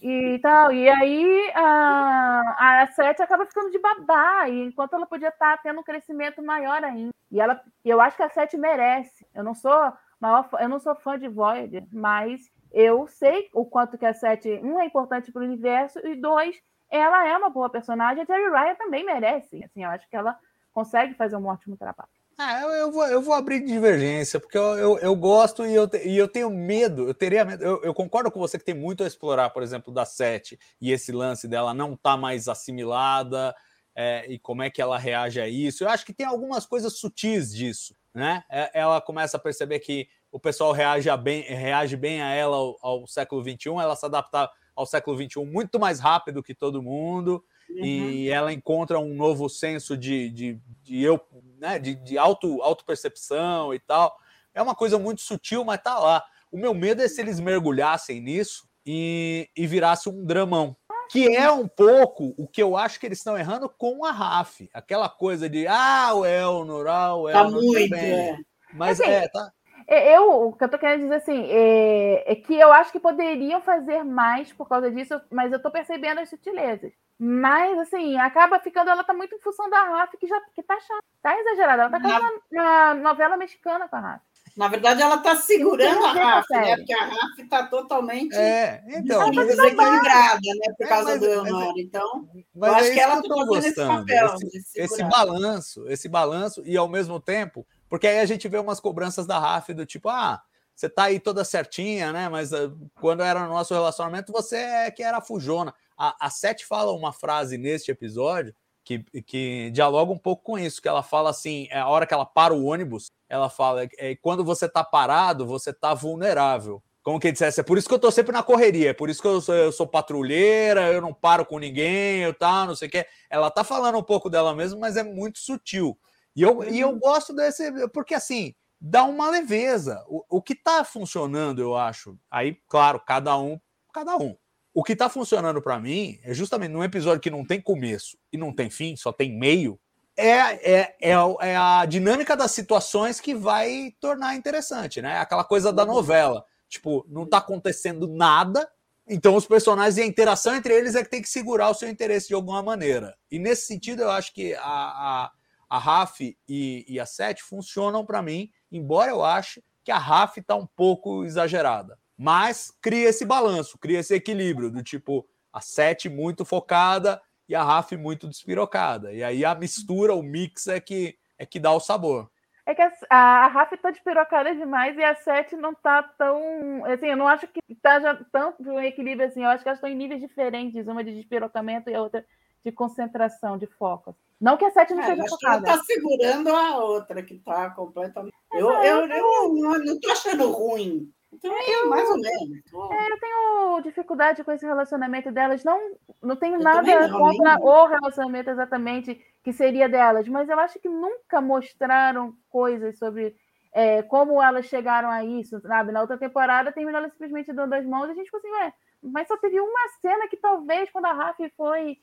E 0.00 0.38
tal. 0.40 0.72
E 0.72 0.88
aí 0.88 1.52
a, 1.56 2.82
a 2.82 2.86
Sete 2.92 3.20
acaba 3.20 3.44
ficando 3.44 3.72
de 3.72 3.80
babá, 3.80 4.48
enquanto 4.48 4.94
ela 4.94 5.06
podia 5.06 5.30
estar 5.30 5.60
tendo 5.60 5.80
um 5.80 5.84
crescimento 5.84 6.40
maior 6.40 6.84
ainda. 6.84 7.12
E 7.32 7.40
ela, 7.40 7.60
eu 7.84 8.00
acho 8.00 8.16
que 8.16 8.22
a 8.22 8.28
Sete 8.28 8.56
merece. 8.56 9.26
Eu 9.34 9.42
não 9.42 9.56
sou 9.56 9.92
maior, 10.20 10.48
eu 10.60 10.68
não 10.68 10.78
sou 10.78 10.94
fã 10.94 11.18
de 11.18 11.26
Void, 11.26 11.84
mas 11.92 12.48
eu 12.72 13.06
sei 13.06 13.48
o 13.52 13.64
quanto 13.64 13.98
que 13.98 14.06
a 14.06 14.14
Sete, 14.14 14.48
um, 14.62 14.80
é 14.80 14.86
importante 14.86 15.30
para 15.30 15.42
o 15.42 15.44
universo, 15.44 15.98
e 16.06 16.14
dois, 16.16 16.56
ela 16.90 17.26
é 17.26 17.36
uma 17.36 17.50
boa 17.50 17.70
personagem. 17.70 18.22
A 18.22 18.26
Jerry 18.26 18.50
Ryan 18.50 18.74
também 18.74 19.04
merece. 19.04 19.64
Assim, 19.64 19.82
eu 19.84 19.90
acho 19.90 20.08
que 20.08 20.16
ela 20.16 20.38
consegue 20.72 21.14
fazer 21.14 21.36
um 21.36 21.46
ótimo 21.46 21.76
trabalho. 21.76 22.10
Ah, 22.38 22.60
eu, 22.62 22.70
eu, 22.70 22.92
vou, 22.92 23.06
eu 23.06 23.22
vou 23.22 23.34
abrir 23.34 23.64
divergência, 23.64 24.40
porque 24.40 24.56
eu, 24.56 24.76
eu, 24.78 24.98
eu 24.98 25.14
gosto 25.14 25.64
e 25.66 25.74
eu, 25.74 25.88
e 26.04 26.16
eu 26.16 26.26
tenho 26.26 26.50
medo, 26.50 27.06
eu 27.06 27.14
teria 27.14 27.44
medo. 27.44 27.62
Eu, 27.62 27.82
eu, 27.82 27.94
concordo 27.94 28.30
com 28.30 28.40
você 28.40 28.58
que 28.58 28.64
tem 28.64 28.74
muito 28.74 29.04
a 29.04 29.06
explorar, 29.06 29.50
por 29.50 29.62
exemplo, 29.62 29.92
da 29.92 30.04
Sete 30.04 30.58
e 30.80 30.90
esse 30.90 31.12
lance 31.12 31.46
dela 31.46 31.74
não 31.74 31.94
tá 31.94 32.16
mais 32.16 32.48
assimilada 32.48 33.54
é, 33.94 34.26
e 34.28 34.38
como 34.38 34.62
é 34.62 34.70
que 34.70 34.80
ela 34.80 34.98
reage 34.98 35.40
a 35.40 35.48
isso. 35.48 35.84
Eu 35.84 35.88
acho 35.88 36.04
que 36.04 36.12
tem 36.12 36.26
algumas 36.26 36.66
coisas 36.66 36.98
sutis 36.98 37.54
disso, 37.54 37.94
né? 38.14 38.42
É, 38.50 38.70
ela 38.74 39.00
começa 39.00 39.36
a 39.36 39.40
perceber 39.40 39.78
que 39.80 40.08
o 40.32 40.40
pessoal 40.40 40.72
reage 40.72 41.14
bem, 41.18 41.42
reage 41.42 41.96
bem 41.96 42.22
a 42.22 42.30
ela 42.30 42.56
ao, 42.56 42.78
ao 42.80 43.06
século 43.06 43.42
XXI, 43.42 43.68
ela 43.80 43.94
se 43.94 44.06
adapta 44.06 44.50
ao 44.74 44.86
século 44.86 45.16
XXI 45.16 45.44
muito 45.44 45.78
mais 45.78 46.00
rápido 46.00 46.42
que 46.42 46.54
todo 46.54 46.82
mundo. 46.82 47.44
Uhum. 47.68 47.84
E 47.84 48.28
ela 48.30 48.52
encontra 48.52 48.98
um 48.98 49.14
novo 49.14 49.48
senso 49.48 49.96
de, 49.96 50.30
de, 50.30 50.60
de 50.82 51.02
eu, 51.02 51.20
né, 51.58 51.78
de, 51.78 51.94
de 51.94 52.18
auto, 52.18 52.62
auto-percepção 52.62 53.72
e 53.74 53.78
tal. 53.78 54.16
É 54.54 54.62
uma 54.62 54.74
coisa 54.74 54.98
muito 54.98 55.20
sutil, 55.20 55.64
mas 55.64 55.82
tá 55.82 55.98
lá. 55.98 56.24
O 56.50 56.58
meu 56.58 56.74
medo 56.74 57.02
é 57.02 57.08
se 57.08 57.20
eles 57.20 57.38
mergulhassem 57.38 58.20
nisso 58.20 58.66
e, 58.84 59.48
e 59.56 59.66
virasse 59.66 60.08
um 60.08 60.24
dramão. 60.24 60.76
Que 61.10 61.36
é 61.36 61.50
um 61.50 61.68
pouco 61.68 62.34
o 62.38 62.48
que 62.48 62.62
eu 62.62 62.74
acho 62.74 62.98
que 62.98 63.04
eles 63.04 63.18
estão 63.18 63.36
errando 63.36 63.68
com 63.68 64.04
a 64.04 64.10
RAF. 64.10 64.68
Aquela 64.72 65.10
coisa 65.10 65.48
de, 65.48 65.66
ah, 65.66 66.14
o 66.14 66.24
Elnor, 66.24 66.86
ah, 66.86 67.14
o 67.14 67.28
Elnor. 67.28 67.44
Tá 67.44 67.50
muito, 67.50 67.94
é. 67.94 68.38
Mas 68.72 68.98
assim, 68.98 69.10
é, 69.10 69.28
tá. 69.28 69.52
É, 69.86 70.16
eu, 70.16 70.48
o 70.48 70.52
que 70.52 70.64
eu 70.64 70.68
tô 70.68 70.78
querendo 70.78 71.02
dizer 71.02 71.16
assim, 71.16 71.46
é, 71.48 72.32
é, 72.32 72.34
que 72.34 72.54
eu 72.54 72.72
acho 72.72 72.92
que 72.92 73.00
poderiam 73.00 73.60
fazer 73.60 74.04
mais 74.04 74.52
por 74.52 74.68
causa 74.68 74.90
disso, 74.90 75.20
mas 75.30 75.52
eu 75.52 75.60
tô 75.60 75.70
percebendo 75.70 76.20
as 76.20 76.28
sutilezas. 76.28 76.92
Mas, 77.18 77.78
assim, 77.78 78.16
acaba 78.18 78.58
ficando, 78.58 78.90
ela 78.90 79.04
tá 79.04 79.14
muito 79.14 79.34
em 79.34 79.40
função 79.40 79.70
da 79.70 79.82
Rafa, 79.82 80.16
que 80.16 80.26
já 80.26 80.40
que 80.54 80.62
tá 80.62 80.78
chata, 80.80 81.02
tá 81.22 81.38
exagerada. 81.38 81.82
Ela 81.82 81.90
tá 81.90 82.00
quase 82.00 82.40
na, 82.50 82.94
novela 82.94 83.36
mexicana 83.36 83.88
com 83.88 83.96
a 83.96 84.00
Rafa. 84.00 84.22
Na 84.56 84.68
verdade, 84.68 85.00
ela 85.00 85.16
tá 85.18 85.34
segurando 85.36 86.04
a 86.04 86.12
Rafa, 86.12 86.54
né? 86.54 86.76
Porque 86.76 86.92
a 86.92 87.04
Rafa 87.04 87.48
tá 87.48 87.66
totalmente 87.68 88.34
é, 88.34 88.82
então, 88.88 89.30
desequilibrada, 89.30 90.40
né? 90.42 90.74
Por 90.76 90.84
é, 90.84 90.88
causa 90.88 91.10
mas, 91.10 91.20
do 91.20 91.26
Leonor. 91.26 91.74
Então, 91.78 92.28
mas 92.54 92.70
eu 92.70 92.76
acho 92.76 92.88
é 92.88 92.92
que 92.92 93.00
ela 93.00 93.22
tá 93.22 93.28
fazendo 93.28 93.56
esse 93.56 93.74
papel. 93.74 94.34
Esse, 94.52 94.80
esse 94.80 95.04
balanço, 95.04 95.88
esse 95.88 96.08
balanço, 96.08 96.62
e 96.66 96.76
ao 96.76 96.88
mesmo 96.88 97.18
tempo 97.18 97.66
porque 97.92 98.06
aí 98.06 98.20
a 98.20 98.24
gente 98.24 98.48
vê 98.48 98.56
umas 98.56 98.80
cobranças 98.80 99.26
da 99.26 99.38
RAF 99.38 99.74
do 99.74 99.84
tipo, 99.84 100.08
ah, 100.08 100.42
você 100.74 100.88
tá 100.88 101.02
aí 101.02 101.20
toda 101.20 101.44
certinha, 101.44 102.10
né? 102.10 102.26
Mas 102.26 102.50
uh, 102.50 102.74
quando 102.98 103.22
era 103.22 103.44
no 103.44 103.50
nosso 103.50 103.74
relacionamento, 103.74 104.32
você 104.32 104.56
é 104.56 104.90
que 104.90 105.02
era 105.02 105.20
fujona. 105.20 105.74
A, 105.94 106.16
a 106.18 106.30
Seth 106.30 106.62
fala 106.62 106.90
uma 106.92 107.12
frase 107.12 107.58
neste 107.58 107.90
episódio 107.90 108.54
que, 108.82 109.00
que 109.26 109.70
dialoga 109.72 110.10
um 110.10 110.16
pouco 110.16 110.42
com 110.42 110.58
isso, 110.58 110.80
que 110.80 110.88
ela 110.88 111.02
fala 111.02 111.28
assim, 111.28 111.68
é 111.70 111.80
a 111.80 111.86
hora 111.86 112.06
que 112.06 112.14
ela 112.14 112.24
para 112.24 112.54
o 112.54 112.64
ônibus, 112.64 113.10
ela 113.28 113.50
fala, 113.50 113.86
é, 113.98 114.16
quando 114.16 114.42
você 114.42 114.66
tá 114.66 114.82
parado, 114.82 115.44
você 115.44 115.70
tá 115.70 115.92
vulnerável. 115.92 116.82
Como 117.02 117.20
que 117.20 117.30
dissesse, 117.30 117.60
é 117.60 117.62
por 117.62 117.76
isso 117.76 117.90
que 117.90 117.94
eu 117.94 117.98
tô 117.98 118.10
sempre 118.10 118.32
na 118.32 118.42
correria, 118.42 118.88
é 118.88 118.94
por 118.94 119.10
isso 119.10 119.20
que 119.20 119.28
eu 119.28 119.38
sou, 119.42 119.54
eu 119.54 119.70
sou 119.70 119.86
patrulheira, 119.86 120.90
eu 120.90 121.02
não 121.02 121.12
paro 121.12 121.44
com 121.44 121.58
ninguém, 121.58 122.22
eu 122.22 122.32
tal, 122.32 122.68
não 122.68 122.74
sei 122.74 122.88
o 122.88 122.90
quê. 122.90 123.06
Ela 123.28 123.50
tá 123.50 123.62
falando 123.62 123.98
um 123.98 124.02
pouco 124.02 124.30
dela 124.30 124.54
mesma, 124.54 124.80
mas 124.80 124.96
é 124.96 125.02
muito 125.02 125.40
sutil. 125.40 125.94
E 126.34 126.42
eu, 126.42 126.64
e 126.64 126.80
eu 126.80 126.90
uhum. 126.90 126.98
gosto 126.98 127.34
desse, 127.34 127.70
porque 127.88 128.14
assim, 128.14 128.54
dá 128.80 129.04
uma 129.04 129.30
leveza. 129.30 130.02
O, 130.08 130.38
o 130.38 130.42
que 130.42 130.54
está 130.54 130.84
funcionando, 130.84 131.60
eu 131.60 131.76
acho, 131.76 132.18
aí, 132.30 132.56
claro, 132.68 133.00
cada 133.00 133.38
um, 133.38 133.60
cada 133.92 134.16
um. 134.16 134.36
O 134.74 134.82
que 134.82 134.94
está 134.94 135.08
funcionando 135.08 135.60
para 135.60 135.78
mim 135.78 136.18
é 136.22 136.32
justamente 136.32 136.70
num 136.70 136.82
episódio 136.82 137.20
que 137.20 137.30
não 137.30 137.44
tem 137.44 137.60
começo 137.60 138.16
e 138.32 138.38
não 138.38 138.54
tem 138.54 138.70
fim, 138.70 138.96
só 138.96 139.12
tem 139.12 139.38
meio. 139.38 139.78
É, 140.16 140.28
é, 140.28 140.96
é, 141.00 141.12
é 141.40 141.56
a 141.56 141.84
dinâmica 141.84 142.36
das 142.36 142.52
situações 142.52 143.20
que 143.20 143.34
vai 143.34 143.94
tornar 144.00 144.34
interessante, 144.34 145.00
né? 145.02 145.18
Aquela 145.18 145.44
coisa 145.44 145.72
da 145.72 145.84
uhum. 145.84 145.94
novela. 145.94 146.44
Tipo, 146.68 147.04
não 147.08 147.24
está 147.24 147.36
acontecendo 147.36 148.08
nada, 148.08 148.66
então 149.06 149.34
os 149.34 149.46
personagens 149.46 149.98
e 149.98 150.02
a 150.02 150.06
interação 150.06 150.54
entre 150.54 150.72
eles 150.74 150.94
é 150.94 151.02
que 151.02 151.10
tem 151.10 151.20
que 151.20 151.28
segurar 151.28 151.68
o 151.68 151.74
seu 151.74 151.88
interesse 151.88 152.28
de 152.28 152.34
alguma 152.34 152.62
maneira. 152.62 153.14
E 153.30 153.38
nesse 153.38 153.66
sentido, 153.66 154.02
eu 154.02 154.10
acho 154.10 154.32
que 154.32 154.54
a, 154.54 154.62
a 154.62 155.30
a 155.72 155.78
RAF 155.78 156.36
e, 156.46 156.84
e 156.86 157.00
a 157.00 157.06
SET 157.06 157.42
funcionam 157.42 158.04
para 158.04 158.20
mim, 158.20 158.50
embora 158.70 159.10
eu 159.10 159.24
ache 159.24 159.64
que 159.82 159.90
a 159.90 159.96
RAF 159.96 160.38
está 160.38 160.54
um 160.54 160.66
pouco 160.66 161.24
exagerada. 161.24 161.98
Mas 162.14 162.70
cria 162.82 163.08
esse 163.08 163.24
balanço, 163.24 163.78
cria 163.78 164.00
esse 164.00 164.14
equilíbrio 164.14 164.70
do 164.70 164.82
tipo 164.82 165.26
a 165.50 165.62
SET 165.62 166.10
muito 166.10 166.44
focada 166.44 167.22
e 167.48 167.54
a 167.54 167.64
RAF 167.64 167.96
muito 167.96 168.28
despirocada. 168.28 169.14
E 169.14 169.24
aí 169.24 169.46
a 169.46 169.54
mistura, 169.54 170.14
o 170.14 170.22
mix 170.22 170.66
é 170.66 170.78
que, 170.78 171.16
é 171.38 171.46
que 171.46 171.58
dá 171.58 171.72
o 171.72 171.80
sabor. 171.80 172.30
É 172.66 172.74
que 172.74 172.82
a, 172.82 172.92
a, 173.08 173.46
Rafa 173.46 173.74
tá 173.78 173.90
despirocada 173.90 174.54
demais 174.54 174.94
e 174.98 175.02
a 175.02 175.14
Sete 175.14 175.56
não 175.56 175.74
tá 175.74 176.02
tão. 176.02 176.84
Assim, 176.84 177.06
eu 177.06 177.16
não 177.16 177.26
acho 177.26 177.48
que 177.48 177.60
tá 177.76 177.98
já 177.98 178.14
tanto 178.30 178.62
um 178.62 178.78
equilíbrio 178.78 179.26
assim. 179.26 179.42
Eu 179.42 179.48
acho 179.48 179.62
que 179.62 179.70
elas 179.70 179.78
estão 179.78 179.90
em 179.90 179.96
níveis 179.96 180.20
diferentes, 180.20 180.86
uma 180.86 181.02
de 181.02 181.14
despirocamento 181.14 181.88
e 181.88 181.94
a 181.94 182.02
outra 182.02 182.24
de 182.64 182.72
concentração, 182.72 183.58
de 183.58 183.66
foco. 183.66 184.16
Não 184.40 184.56
que 184.56 184.64
a 184.64 184.70
sete 184.70 184.94
não 184.94 185.02
é, 185.02 185.06
seja 185.06 185.28
focada. 185.28 185.68
Ela 185.68 185.76
está 185.76 185.84
segurando 185.84 186.48
a 186.48 186.78
outra, 186.84 187.22
que 187.22 187.34
está 187.34 187.70
completamente. 187.70 188.34
Eu, 188.52 188.70
eu, 188.70 189.06
eu, 189.06 189.56
eu 189.56 189.84
não 189.84 189.94
estou 189.94 190.12
achando 190.12 190.50
ruim. 190.50 191.12
Então, 191.32 191.52
é, 191.52 191.84
mais 191.86 192.08
ou 192.10 192.18
menos. 192.18 192.62
É, 192.90 193.12
eu 193.12 193.20
tenho 193.20 193.80
dificuldade 193.82 194.44
com 194.44 194.52
esse 194.52 194.66
relacionamento 194.66 195.32
delas. 195.32 195.64
Não, 195.64 195.96
não 196.22 196.36
tenho 196.36 196.56
eu 196.56 196.60
nada 196.60 197.08
não, 197.08 197.18
contra 197.18 197.58
o 197.60 197.86
relacionamento 197.86 198.50
exatamente 198.50 199.20
que 199.42 199.52
seria 199.52 199.88
delas, 199.88 200.28
mas 200.28 200.48
eu 200.48 200.58
acho 200.58 200.78
que 200.78 200.88
nunca 200.88 201.40
mostraram 201.40 202.34
coisas 202.48 202.98
sobre 202.98 203.34
é, 203.72 204.02
como 204.02 204.42
elas 204.42 204.66
chegaram 204.66 205.10
a 205.10 205.24
isso, 205.24 205.58
sabe? 205.60 205.90
Na 205.90 206.02
outra 206.02 206.18
temporada 206.18 206.70
terminou 206.70 207.00
ela 207.00 207.10
simplesmente 207.10 207.52
dando 207.52 207.72
as 207.72 207.84
mãos 207.86 208.08
e 208.08 208.10
a 208.12 208.14
gente 208.14 208.26
ficou 208.26 208.38
assim, 208.38 208.50
ué, 208.50 208.72
mas 209.02 209.26
só 209.26 209.36
teve 209.38 209.58
uma 209.58 209.88
cena 210.00 210.28
que 210.28 210.36
talvez 210.36 210.90
quando 210.90 211.06
a 211.06 211.12
Rafa 211.12 211.50
foi 211.56 211.96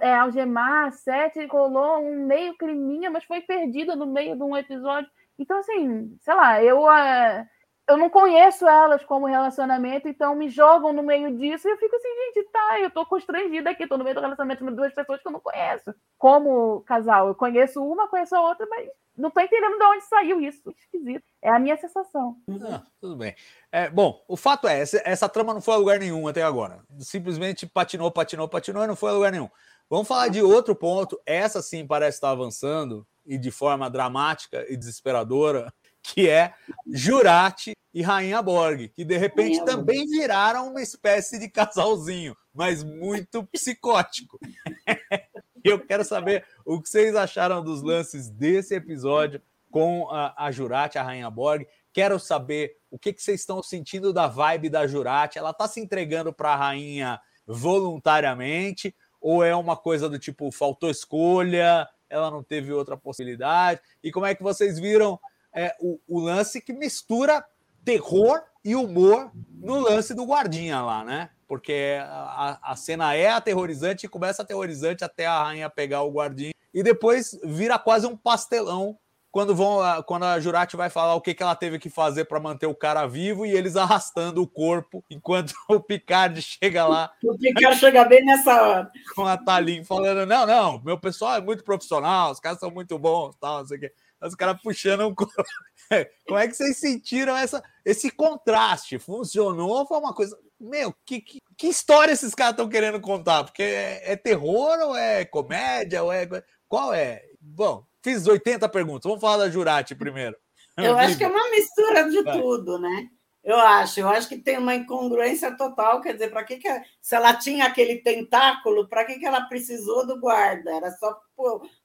é, 0.00 0.14
algemar, 0.14 0.92
sete, 0.92 1.44
rolou 1.46 1.98
um 1.98 2.26
meio 2.26 2.56
climinha, 2.56 3.10
mas 3.10 3.24
foi 3.24 3.40
perdida 3.40 3.94
no 3.94 4.06
meio 4.06 4.36
de 4.36 4.42
um 4.42 4.56
episódio. 4.56 5.10
Então, 5.38 5.58
assim, 5.58 6.16
sei 6.20 6.34
lá, 6.34 6.62
eu, 6.62 6.84
uh, 6.84 7.46
eu 7.88 7.96
não 7.96 8.10
conheço 8.10 8.66
elas 8.66 9.04
como 9.04 9.26
relacionamento, 9.26 10.08
então 10.08 10.34
me 10.34 10.48
jogam 10.48 10.92
no 10.92 11.02
meio 11.02 11.36
disso 11.36 11.68
e 11.68 11.70
eu 11.70 11.78
fico 11.78 11.94
assim, 11.94 12.08
gente, 12.08 12.48
tá, 12.50 12.80
eu 12.80 12.90
tô 12.90 13.06
constrangida 13.06 13.70
aqui, 13.70 13.86
tô 13.86 13.96
no 13.96 14.02
meio 14.02 14.16
do 14.16 14.20
relacionamento 14.20 14.64
de 14.64 14.74
duas 14.74 14.92
pessoas 14.92 15.20
que 15.22 15.28
eu 15.28 15.32
não 15.32 15.40
conheço. 15.40 15.94
Como 16.18 16.80
casal, 16.80 17.28
eu 17.28 17.34
conheço 17.34 17.82
uma, 17.84 18.08
conheço 18.08 18.34
a 18.34 18.40
outra, 18.40 18.66
mas 18.68 18.88
não 19.16 19.30
tô 19.30 19.40
entendendo 19.40 19.78
de 19.78 19.84
onde 19.84 20.04
saiu 20.04 20.40
isso. 20.40 20.74
Esquisito. 20.76 21.24
É 21.40 21.48
a 21.48 21.58
minha 21.58 21.76
sensação. 21.76 22.36
Ah, 22.68 22.82
tudo 23.00 23.16
bem. 23.16 23.34
É, 23.70 23.88
bom, 23.88 24.22
o 24.28 24.36
fato 24.36 24.66
é, 24.66 24.80
essa, 24.80 25.00
essa, 25.04 25.28
trama 25.28 25.54
não 25.54 25.60
foi 25.60 25.74
a 25.74 25.78
lugar 25.78 25.98
nenhum 25.98 26.26
até 26.26 26.42
agora. 26.42 26.80
Simplesmente 26.98 27.66
patinou, 27.66 28.10
patinou, 28.10 28.48
patinou 28.48 28.82
e 28.82 28.86
não 28.86 28.96
foi 28.96 29.10
a 29.10 29.14
lugar 29.14 29.32
nenhum. 29.32 29.48
Vamos 29.88 30.08
falar 30.08 30.28
de 30.28 30.42
outro 30.42 30.74
ponto. 30.74 31.18
Essa 31.24 31.62
sim 31.62 31.86
parece 31.86 32.16
estar 32.16 32.30
avançando 32.30 33.06
e 33.24 33.38
de 33.38 33.50
forma 33.50 33.88
dramática 33.88 34.66
e 34.68 34.76
desesperadora, 34.76 35.72
que 36.14 36.28
é 36.28 36.54
Jurati 36.86 37.72
e 37.92 38.02
Rainha 38.02 38.40
Borg, 38.42 38.88
que 38.88 39.04
de 39.04 39.16
repente 39.16 39.64
também 39.64 40.06
viraram 40.06 40.70
uma 40.70 40.82
espécie 40.82 41.38
de 41.38 41.48
casalzinho, 41.48 42.36
mas 42.54 42.84
muito 42.84 43.44
psicótico. 43.44 44.38
Eu 45.64 45.80
quero 45.80 46.04
saber 46.04 46.44
o 46.64 46.80
que 46.80 46.88
vocês 46.88 47.16
acharam 47.16 47.62
dos 47.62 47.82
lances 47.82 48.28
desse 48.28 48.74
episódio 48.74 49.42
com 49.70 50.08
a, 50.10 50.46
a 50.46 50.50
Jurati, 50.52 50.96
a 50.96 51.02
Rainha 51.02 51.28
Borg, 51.28 51.66
Quero 51.96 52.20
saber 52.20 52.76
o 52.90 52.98
que, 52.98 53.10
que 53.10 53.22
vocês 53.22 53.40
estão 53.40 53.62
sentindo 53.62 54.12
da 54.12 54.26
vibe 54.26 54.68
da 54.68 54.86
Jurati. 54.86 55.38
Ela 55.38 55.48
está 55.48 55.66
se 55.66 55.80
entregando 55.80 56.30
para 56.30 56.52
a 56.52 56.56
rainha 56.56 57.18
voluntariamente? 57.46 58.94
Ou 59.18 59.42
é 59.42 59.56
uma 59.56 59.78
coisa 59.78 60.06
do 60.06 60.18
tipo, 60.18 60.52
faltou 60.52 60.90
escolha, 60.90 61.88
ela 62.10 62.30
não 62.30 62.42
teve 62.42 62.70
outra 62.70 62.98
possibilidade? 62.98 63.80
E 64.04 64.12
como 64.12 64.26
é 64.26 64.34
que 64.34 64.42
vocês 64.42 64.78
viram 64.78 65.18
é, 65.56 65.74
o, 65.80 65.98
o 66.06 66.20
lance 66.20 66.60
que 66.60 66.72
mistura 66.72 67.44
terror 67.84 68.42
e 68.62 68.76
humor 68.76 69.30
no 69.58 69.80
lance 69.80 70.12
do 70.12 70.24
guardinha 70.24 70.82
lá, 70.82 71.02
né? 71.02 71.30
Porque 71.48 71.98
a, 72.02 72.58
a 72.72 72.76
cena 72.76 73.14
é 73.14 73.30
aterrorizante 73.30 74.04
e 74.04 74.08
começa 74.08 74.42
aterrorizante 74.42 75.02
até 75.02 75.24
a 75.24 75.44
rainha 75.44 75.70
pegar 75.70 76.02
o 76.02 76.10
guardinha 76.10 76.52
e 76.74 76.82
depois 76.82 77.38
vira 77.42 77.78
quase 77.78 78.06
um 78.06 78.16
pastelão 78.16 78.98
quando 79.30 79.54
vão 79.54 79.80
quando 80.04 80.24
a 80.24 80.40
Jurati 80.40 80.76
vai 80.76 80.90
falar 80.90 81.14
o 81.14 81.20
que, 81.20 81.34
que 81.34 81.42
ela 81.42 81.54
teve 81.54 81.78
que 81.78 81.90
fazer 81.90 82.24
para 82.24 82.40
manter 82.40 82.66
o 82.66 82.74
cara 82.74 83.06
vivo 83.06 83.46
e 83.46 83.50
eles 83.50 83.76
arrastando 83.76 84.42
o 84.42 84.46
corpo 84.46 85.04
enquanto 85.10 85.54
o 85.68 85.78
Picard 85.78 86.40
chega 86.42 86.86
lá. 86.86 87.12
O 87.22 87.36
Picard 87.38 87.78
chega 87.78 88.04
bem 88.04 88.24
nessa 88.24 88.62
hora. 88.62 88.90
Com 89.14 89.26
a 89.26 89.36
Talim 89.36 89.84
falando: 89.84 90.26
não, 90.26 90.46
não, 90.46 90.82
meu 90.82 90.98
pessoal 90.98 91.36
é 91.36 91.40
muito 91.40 91.64
profissional, 91.64 92.32
os 92.32 92.40
caras 92.40 92.58
são 92.58 92.70
muito 92.70 92.98
bons, 92.98 93.36
tal, 93.36 93.60
não 93.60 93.66
sei 93.66 93.76
o 93.76 93.80
quê. 93.80 93.92
Os 94.22 94.34
caras 94.34 94.60
puxando 94.62 95.08
um. 95.08 95.14
Como 96.26 96.38
é 96.38 96.48
que 96.48 96.54
vocês 96.54 96.78
sentiram 96.78 97.36
essa, 97.36 97.62
esse 97.84 98.10
contraste? 98.10 98.98
Funcionou 98.98 99.70
ou 99.70 99.86
foi 99.86 99.98
uma 99.98 100.14
coisa. 100.14 100.38
Meu, 100.58 100.94
que, 101.04 101.20
que, 101.20 101.38
que 101.56 101.66
história 101.68 102.12
esses 102.12 102.34
caras 102.34 102.52
estão 102.52 102.68
querendo 102.68 103.00
contar? 103.00 103.44
Porque 103.44 103.62
é, 103.62 104.12
é 104.12 104.16
terror 104.16 104.78
ou 104.80 104.96
é 104.96 105.24
comédia? 105.24 106.02
Ou 106.02 106.12
é. 106.12 106.26
Qual 106.68 106.92
é? 106.92 107.22
Bom, 107.40 107.86
Fiz 108.06 108.24
80 108.24 108.68
perguntas. 108.68 109.02
Vamos 109.02 109.20
falar 109.20 109.38
da 109.38 109.50
Jurati 109.50 109.92
primeiro. 109.96 110.36
Eu 110.76 110.94
acho 110.96 111.18
que 111.18 111.24
é 111.24 111.26
uma 111.26 111.50
mistura 111.50 112.08
de 112.08 112.22
Vai. 112.22 112.40
tudo, 112.40 112.78
né? 112.78 113.08
Eu 113.46 113.60
acho, 113.60 114.00
eu 114.00 114.08
acho 114.08 114.28
que 114.28 114.36
tem 114.36 114.58
uma 114.58 114.74
incongruência 114.74 115.56
total, 115.56 116.00
quer 116.00 116.14
dizer, 116.14 116.30
para 116.32 116.42
que, 116.42 116.56
que 116.56 116.68
se 117.00 117.14
ela 117.14 117.32
tinha 117.32 117.64
aquele 117.66 117.98
tentáculo, 117.98 118.88
para 118.88 119.04
que, 119.04 119.20
que 119.20 119.24
ela 119.24 119.42
precisou 119.42 120.04
do 120.04 120.18
guarda? 120.18 120.68
Era 120.74 120.90
só 120.90 121.16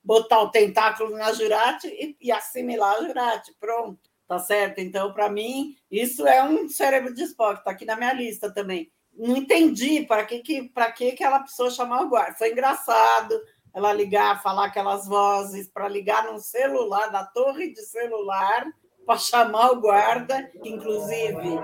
botar 0.03 0.41
o 0.41 0.49
tentáculo 0.49 1.11
na 1.11 1.31
Jurati 1.33 1.87
e, 1.87 2.17
e 2.19 2.31
assimilar 2.31 2.95
a 2.95 3.03
Jurati, 3.03 3.53
pronto, 3.59 3.99
tá 4.27 4.39
certo? 4.39 4.79
Então, 4.79 5.13
para 5.13 5.29
mim, 5.29 5.77
isso 5.91 6.25
é 6.25 6.43
um 6.43 6.67
cérebro 6.67 7.13
de 7.13 7.21
Spock, 7.25 7.59
está 7.59 7.69
aqui 7.69 7.85
na 7.85 7.95
minha 7.95 8.13
lista 8.13 8.51
também. 8.51 8.91
Não 9.13 9.37
entendi 9.37 10.03
para 10.03 10.25
que, 10.25 10.39
que, 10.39 10.67
que, 10.95 11.11
que 11.11 11.23
ela 11.23 11.41
precisou 11.41 11.69
chamar 11.69 12.01
o 12.01 12.09
guarda. 12.09 12.39
Foi 12.39 12.51
engraçado, 12.51 13.39
ela 13.71 13.93
ligar, 13.93 14.41
falar 14.41 14.65
aquelas 14.65 15.07
vozes 15.07 15.67
para 15.67 15.87
ligar 15.87 16.25
num 16.25 16.39
celular, 16.39 17.11
na 17.11 17.23
torre 17.23 17.71
de 17.71 17.83
celular, 17.83 18.65
para 19.11 19.17
chamar 19.17 19.71
o 19.71 19.81
guarda, 19.81 20.43
que 20.61 20.69
inclusive 20.69 21.59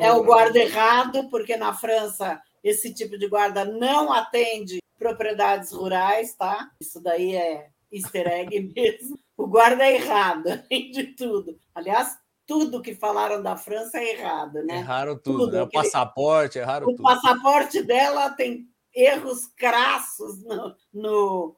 é 0.00 0.10
o 0.12 0.24
guarda 0.24 0.58
errado, 0.58 1.28
porque 1.28 1.54
na 1.54 1.74
França 1.74 2.40
esse 2.64 2.94
tipo 2.94 3.18
de 3.18 3.28
guarda 3.28 3.66
não 3.66 4.10
atende 4.10 4.78
propriedades 4.98 5.72
rurais, 5.72 6.34
tá? 6.34 6.70
Isso 6.80 6.98
daí 7.02 7.36
é 7.36 7.68
easter 7.92 8.26
egg 8.26 8.72
mesmo. 8.74 9.18
O 9.36 9.46
guarda 9.46 9.84
é 9.84 9.96
errado, 9.96 10.48
além 10.48 10.90
de 10.90 11.04
tudo. 11.08 11.58
Aliás, 11.74 12.16
tudo 12.46 12.80
que 12.80 12.94
falaram 12.94 13.42
da 13.42 13.56
França 13.56 13.98
é 13.98 14.12
errado, 14.18 14.62
né? 14.62 14.78
Erraram 14.78 15.18
tudo, 15.18 15.40
tudo 15.40 15.52
né? 15.52 15.62
O 15.62 15.70
passaporte, 15.70 16.58
erraram 16.58 16.86
o 16.86 16.90
tudo. 16.92 17.00
O 17.00 17.02
passaporte 17.02 17.82
dela 17.82 18.30
tem 18.30 18.66
erros 18.94 19.46
crassos 19.56 20.42
no, 20.44 20.74
no 20.92 21.56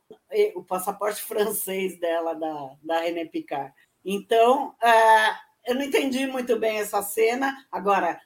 o 0.55 0.65
passaporte 0.65 1.23
francês 1.23 1.99
dela, 1.99 2.35
da, 2.35 2.77
da 2.83 3.01
René 3.01 3.25
Picard. 3.25 3.73
Então, 4.05 4.69
uh, 4.83 5.35
eu 5.67 5.75
não 5.75 5.83
entendi 5.83 6.27
muito 6.27 6.59
bem 6.59 6.79
essa 6.79 7.03
cena. 7.03 7.67
Agora, 7.71 8.21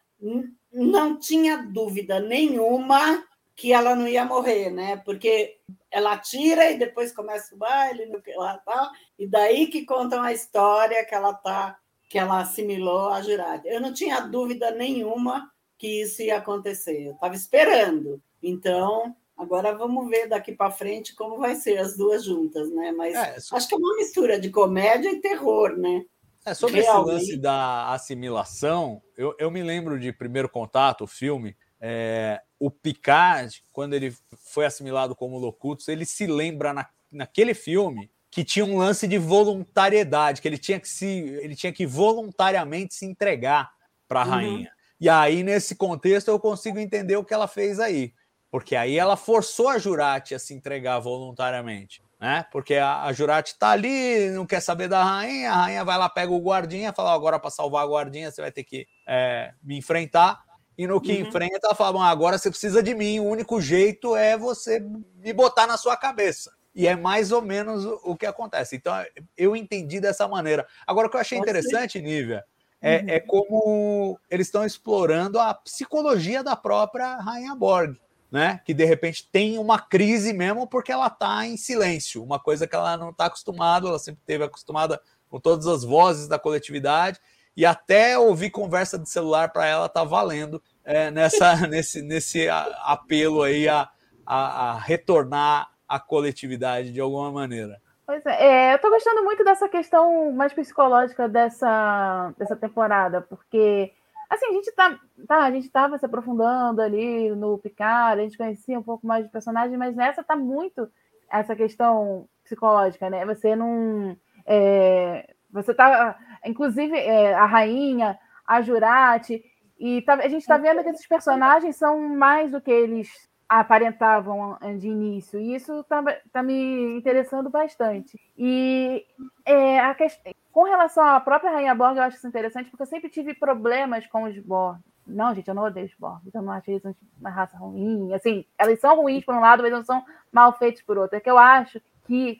não 0.73 1.19
tinha 1.19 1.59
dúvida 1.59 2.21
nenhuma 2.21 3.25
que 3.55 3.73
ela 3.73 3.97
não 3.97 4.07
ia 4.07 4.25
morrer, 4.25 4.71
né? 4.71 4.97
Porque 4.99 5.59
ela 5.91 6.19
tira 6.19 6.71
e 6.71 6.79
depois 6.79 7.13
começa 7.13 7.55
o 7.55 7.59
baile, 7.59 8.07
no 8.07 8.21
que 8.21 8.33
lá 8.35 8.59
tá, 8.59 8.91
e 9.19 9.27
daí 9.27 9.67
que 9.69 9.87
contam 9.87 10.23
a 10.23 10.33
história 10.33 11.05
que 11.07 11.15
ela 11.15 11.33
tá, 11.33 11.79
que 12.09 12.19
ela 12.19 12.41
assimilou 12.41 13.09
a 13.09 13.23
jurada. 13.23 13.67
Eu 13.67 13.81
não 13.81 13.95
tinha 13.95 14.21
dúvida 14.21 14.71
nenhuma 14.71 15.51
que 15.79 16.03
isso 16.03 16.23
ia 16.23 16.37
acontecer. 16.37 17.07
Eu 17.07 17.13
estava 17.13 17.35
esperando. 17.35 18.23
Então, 18.43 19.17
agora 19.37 19.77
vamos 19.77 20.09
ver 20.09 20.29
daqui 20.29 20.53
para 20.53 20.71
frente 20.71 21.15
como 21.15 21.39
vai 21.39 21.55
ser 21.55 21.79
as 21.79 21.97
duas 21.97 22.25
juntas, 22.25 22.71
né? 22.71 22.93
Mas 22.93 23.15
é, 23.15 23.37
acho 23.57 23.69
que 23.69 23.75
é 23.75 23.79
uma 23.79 23.97
mistura 23.97 24.41
de 24.41 24.51
comédia 24.51 25.11
e 25.11 25.21
terror, 25.21 25.77
né? 25.77 26.05
É, 26.45 26.55
sobre 26.55 26.81
Realmente. 26.81 27.17
esse 27.17 27.31
lance 27.33 27.37
da 27.41 27.93
assimilação, 27.93 29.03
eu, 29.17 29.35
eu 29.39 29.51
me 29.51 29.63
lembro 29.63 29.99
de 29.99 30.13
Primeiro 30.13 30.49
Contato, 30.49 31.03
o 31.03 31.07
filme, 31.07 31.57
é, 31.81 32.41
o 32.59 32.71
Picard, 32.71 33.63
quando 33.73 33.95
ele 33.95 34.15
foi 34.53 34.65
assimilado 34.65 35.15
como 35.15 35.39
Locutus, 35.39 35.89
ele 35.89 36.07
se 36.07 36.27
lembra 36.27 36.73
na, 36.73 36.89
naquele 37.11 37.53
filme 37.53 38.11
que 38.31 38.45
tinha 38.45 38.65
um 38.65 38.77
lance 38.77 39.09
de 39.09 39.19
voluntariedade, 39.19 40.41
que 40.41 40.47
ele 40.47 40.59
tinha 40.59 40.79
que 40.79 40.89
se 40.89 41.07
ele 41.07 41.57
tinha 41.57 41.73
que 41.73 41.87
voluntariamente 41.87 42.95
se 42.95 43.07
entregar 43.07 43.73
para 44.07 44.21
a 44.21 44.25
uhum. 44.25 44.31
rainha. 44.31 44.73
E 45.01 45.09
aí 45.09 45.43
nesse 45.43 45.75
contexto 45.75 46.29
eu 46.29 46.39
consigo 46.39 46.79
entender 46.79 47.17
o 47.17 47.25
que 47.25 47.35
ela 47.35 47.49
fez 47.49 47.81
aí. 47.81 48.13
Porque 48.57 48.75
aí 48.75 48.99
ela 48.99 49.19
forçou 49.19 49.69
a 49.69 49.77
Jurati 49.77 50.35
a 50.35 50.39
se 50.39 50.55
entregar 50.55 50.99
voluntariamente. 50.99 52.03
Né? 52.19 52.43
Porque 52.51 52.77
a, 52.77 53.03
a 53.03 53.13
Jurati 53.13 53.53
está 53.53 53.69
ali, 53.69 54.31
não 54.31 54.47
quer 54.47 54.61
saber 54.61 54.89
da 54.89 55.05
rainha, 55.05 55.53
a 55.53 55.57
rainha 55.65 55.85
vai 55.85 55.99
lá, 55.99 56.09
pega 56.09 56.33
o 56.33 56.41
guardinha, 56.41 56.91
fala: 56.91 57.13
agora 57.13 57.39
para 57.39 57.51
salvar 57.51 57.85
a 57.85 57.87
guardinha 57.87 58.31
você 58.31 58.41
vai 58.41 58.51
ter 58.51 58.65
que 58.65 58.89
é, 59.07 59.53
me 59.63 59.77
enfrentar. 59.77 60.43
E 60.79 60.87
no 60.87 61.03
que 61.03 61.13
uhum. 61.13 61.29
enfrenta, 61.29 61.67
ela 61.67 61.75
fala: 61.75 62.09
agora 62.09 62.39
você 62.39 62.49
precisa 62.49 62.83
de 62.83 62.95
mim, 62.95 63.21
o 63.21 63.25
único 63.25 63.61
jeito 63.61 64.17
é 64.17 64.39
você 64.39 64.81
me 65.17 65.35
botar 65.35 65.67
na 65.67 65.77
sua 65.77 65.95
cabeça. 65.95 66.51
E 66.75 66.87
é 66.87 66.97
mais 66.97 67.33
ou 67.33 67.43
menos 67.43 67.85
o, 67.85 68.01
o 68.05 68.17
que 68.17 68.25
acontece. 68.25 68.75
Então, 68.75 68.95
eu 69.37 69.55
entendi 69.55 70.01
dessa 70.01 70.27
maneira. 70.27 70.67
Agora, 70.87 71.09
o 71.09 71.11
que 71.11 71.17
eu 71.19 71.21
achei 71.21 71.37
interessante, 71.37 72.01
Nívia, 72.01 72.43
é, 72.81 73.01
uhum. 73.01 73.05
é 73.09 73.21
como 73.21 74.21
eles 74.31 74.47
estão 74.47 74.65
explorando 74.65 75.39
a 75.39 75.53
psicologia 75.53 76.43
da 76.43 76.57
própria 76.57 77.17
Rainha 77.17 77.55
Borg 77.55 77.99
né? 78.37 78.61
Que 78.67 78.75
de 78.75 78.85
repente 78.85 79.27
tem 79.33 79.59
uma 79.59 79.79
crise 79.79 80.31
mesmo 80.35 80.67
porque 80.67 80.93
ela 80.93 81.07
está 81.07 81.47
em 81.47 81.57
silêncio, 81.57 82.23
uma 82.23 82.39
coisa 82.39 82.67
que 82.67 82.77
ela 82.77 82.95
não 82.99 83.09
está 83.09 83.25
acostumada, 83.25 83.89
ela 83.89 83.99
sempre 83.99 84.21
teve 84.27 84.45
acostumada 84.45 85.01
com 85.31 85.41
todas 85.41 85.67
as 85.67 85.83
vozes 85.83 86.29
da 86.29 86.39
coletividade 86.39 87.19
e 87.57 87.65
até 87.65 88.19
ouvir 88.19 88.51
conversa 88.51 88.99
de 88.99 89.09
celular 89.09 89.51
para 89.51 89.65
ela 89.65 89.89
tá 89.89 90.05
valendo 90.05 90.63
é, 90.85 91.11
nessa 91.11 91.57
nesse, 91.67 92.03
nesse 92.03 92.47
apelo 92.85 93.43
aí 93.43 93.67
a, 93.71 93.89
a, 94.27 94.73
a, 94.73 94.79
retornar 94.81 95.71
à 95.89 95.99
coletividade 95.99 96.93
de 96.93 97.01
alguma 97.01 97.33
maneira. 97.33 97.81
Pois 98.07 98.25
é, 98.27 98.45
é 98.45 98.73
eu 98.73 98.77
estou 98.77 98.91
gostando 98.91 99.25
muito 99.25 99.43
dessa 99.45 99.67
questão 99.67 100.31
mais 100.31 100.53
psicológica 100.53 101.27
dessa, 101.27 102.35
dessa 102.37 102.55
temporada, 102.55 103.23
porque 103.23 103.95
Assim, 104.29 104.47
a 104.47 104.53
gente 104.53 104.73
tá, 104.73 104.99
tá, 105.27 105.45
a 105.45 105.51
gente 105.51 105.71
tava 105.71 105.99
se 105.99 106.05
aprofundando 106.05 106.83
ali 106.83 107.31
no 107.31 107.59
Picard, 107.59 108.21
a 108.21 108.25
gente 108.25 108.37
conhecia 108.37 108.79
um 108.79 108.83
pouco 108.83 109.07
mais 109.07 109.25
de 109.25 109.31
personagem, 109.31 109.77
mas 109.77 109.95
nessa 109.95 110.25
tá 110.25 110.35
muito 110.35 110.91
essa 111.31 111.55
questão 111.55 112.29
psicológica, 112.45 113.09
né? 113.11 113.25
Você 113.27 113.55
não. 113.55 114.17
É, 114.45 115.35
você 115.51 115.75
tá. 115.75 116.19
Inclusive, 116.45 116.97
é, 116.97 117.35
a 117.35 117.47
rainha, 117.47 118.19
a 118.47 118.61
Jurati, 118.63 119.43
e 119.79 120.03
tá, 120.03 120.15
a 120.15 120.29
gente 120.29 120.43
está 120.43 120.57
vendo 120.57 120.83
que 120.83 120.89
esses 120.89 121.07
personagens 121.07 121.77
são 121.77 121.99
mais 122.09 122.51
do 122.51 122.61
que 122.61 122.71
eles 122.71 123.29
aparentavam 123.49 124.59
de 124.79 124.89
início, 124.89 125.39
e 125.39 125.55
isso 125.55 125.81
está 125.81 126.03
tá 126.33 126.43
me 126.43 126.97
interessando 126.97 127.49
bastante. 127.49 128.21
E 128.37 129.05
é, 129.45 129.79
a 129.81 129.95
questão, 129.95 130.33
com 130.53 130.65
relação 130.65 131.05
à 131.05 131.21
própria 131.21 131.51
Rainha 131.51 131.75
Borg, 131.75 131.97
eu 131.97 132.03
acho 132.03 132.17
isso 132.17 132.27
interessante, 132.27 132.71
porque 132.71 132.83
eu 132.83 132.87
sempre 132.87 133.11
tive 133.11 133.35
problemas 133.35 134.07
com 134.07 134.25
os 134.25 134.39
Borg. 134.39 134.79
Não, 135.07 135.33
gente, 135.35 135.47
eu 135.47 135.55
não 135.55 135.65
odeio 135.65 135.87
os 135.87 135.95
Borg, 135.95 136.23
eu 136.35 136.43
não 136.43 136.53
acho 136.53 136.71
eles 136.71 136.83
uma 137.21 137.31
raça 137.31 137.57
ruim. 137.57 138.13
Assim, 138.13 138.45
elas 138.59 138.81
são 138.81 138.97
ruins 138.97 139.25
por 139.25 139.35
um 139.35 139.41
lado, 139.41 139.63
mas 139.63 139.73
não 139.73 139.85
são 139.85 140.05
mal 140.33 140.53
feitos 140.53 140.83
por 140.83 140.99
outro. 140.99 141.17
É 141.17 141.21
que 141.21 141.31
eu 141.31 141.39
acho 141.39 141.81
que 142.07 142.39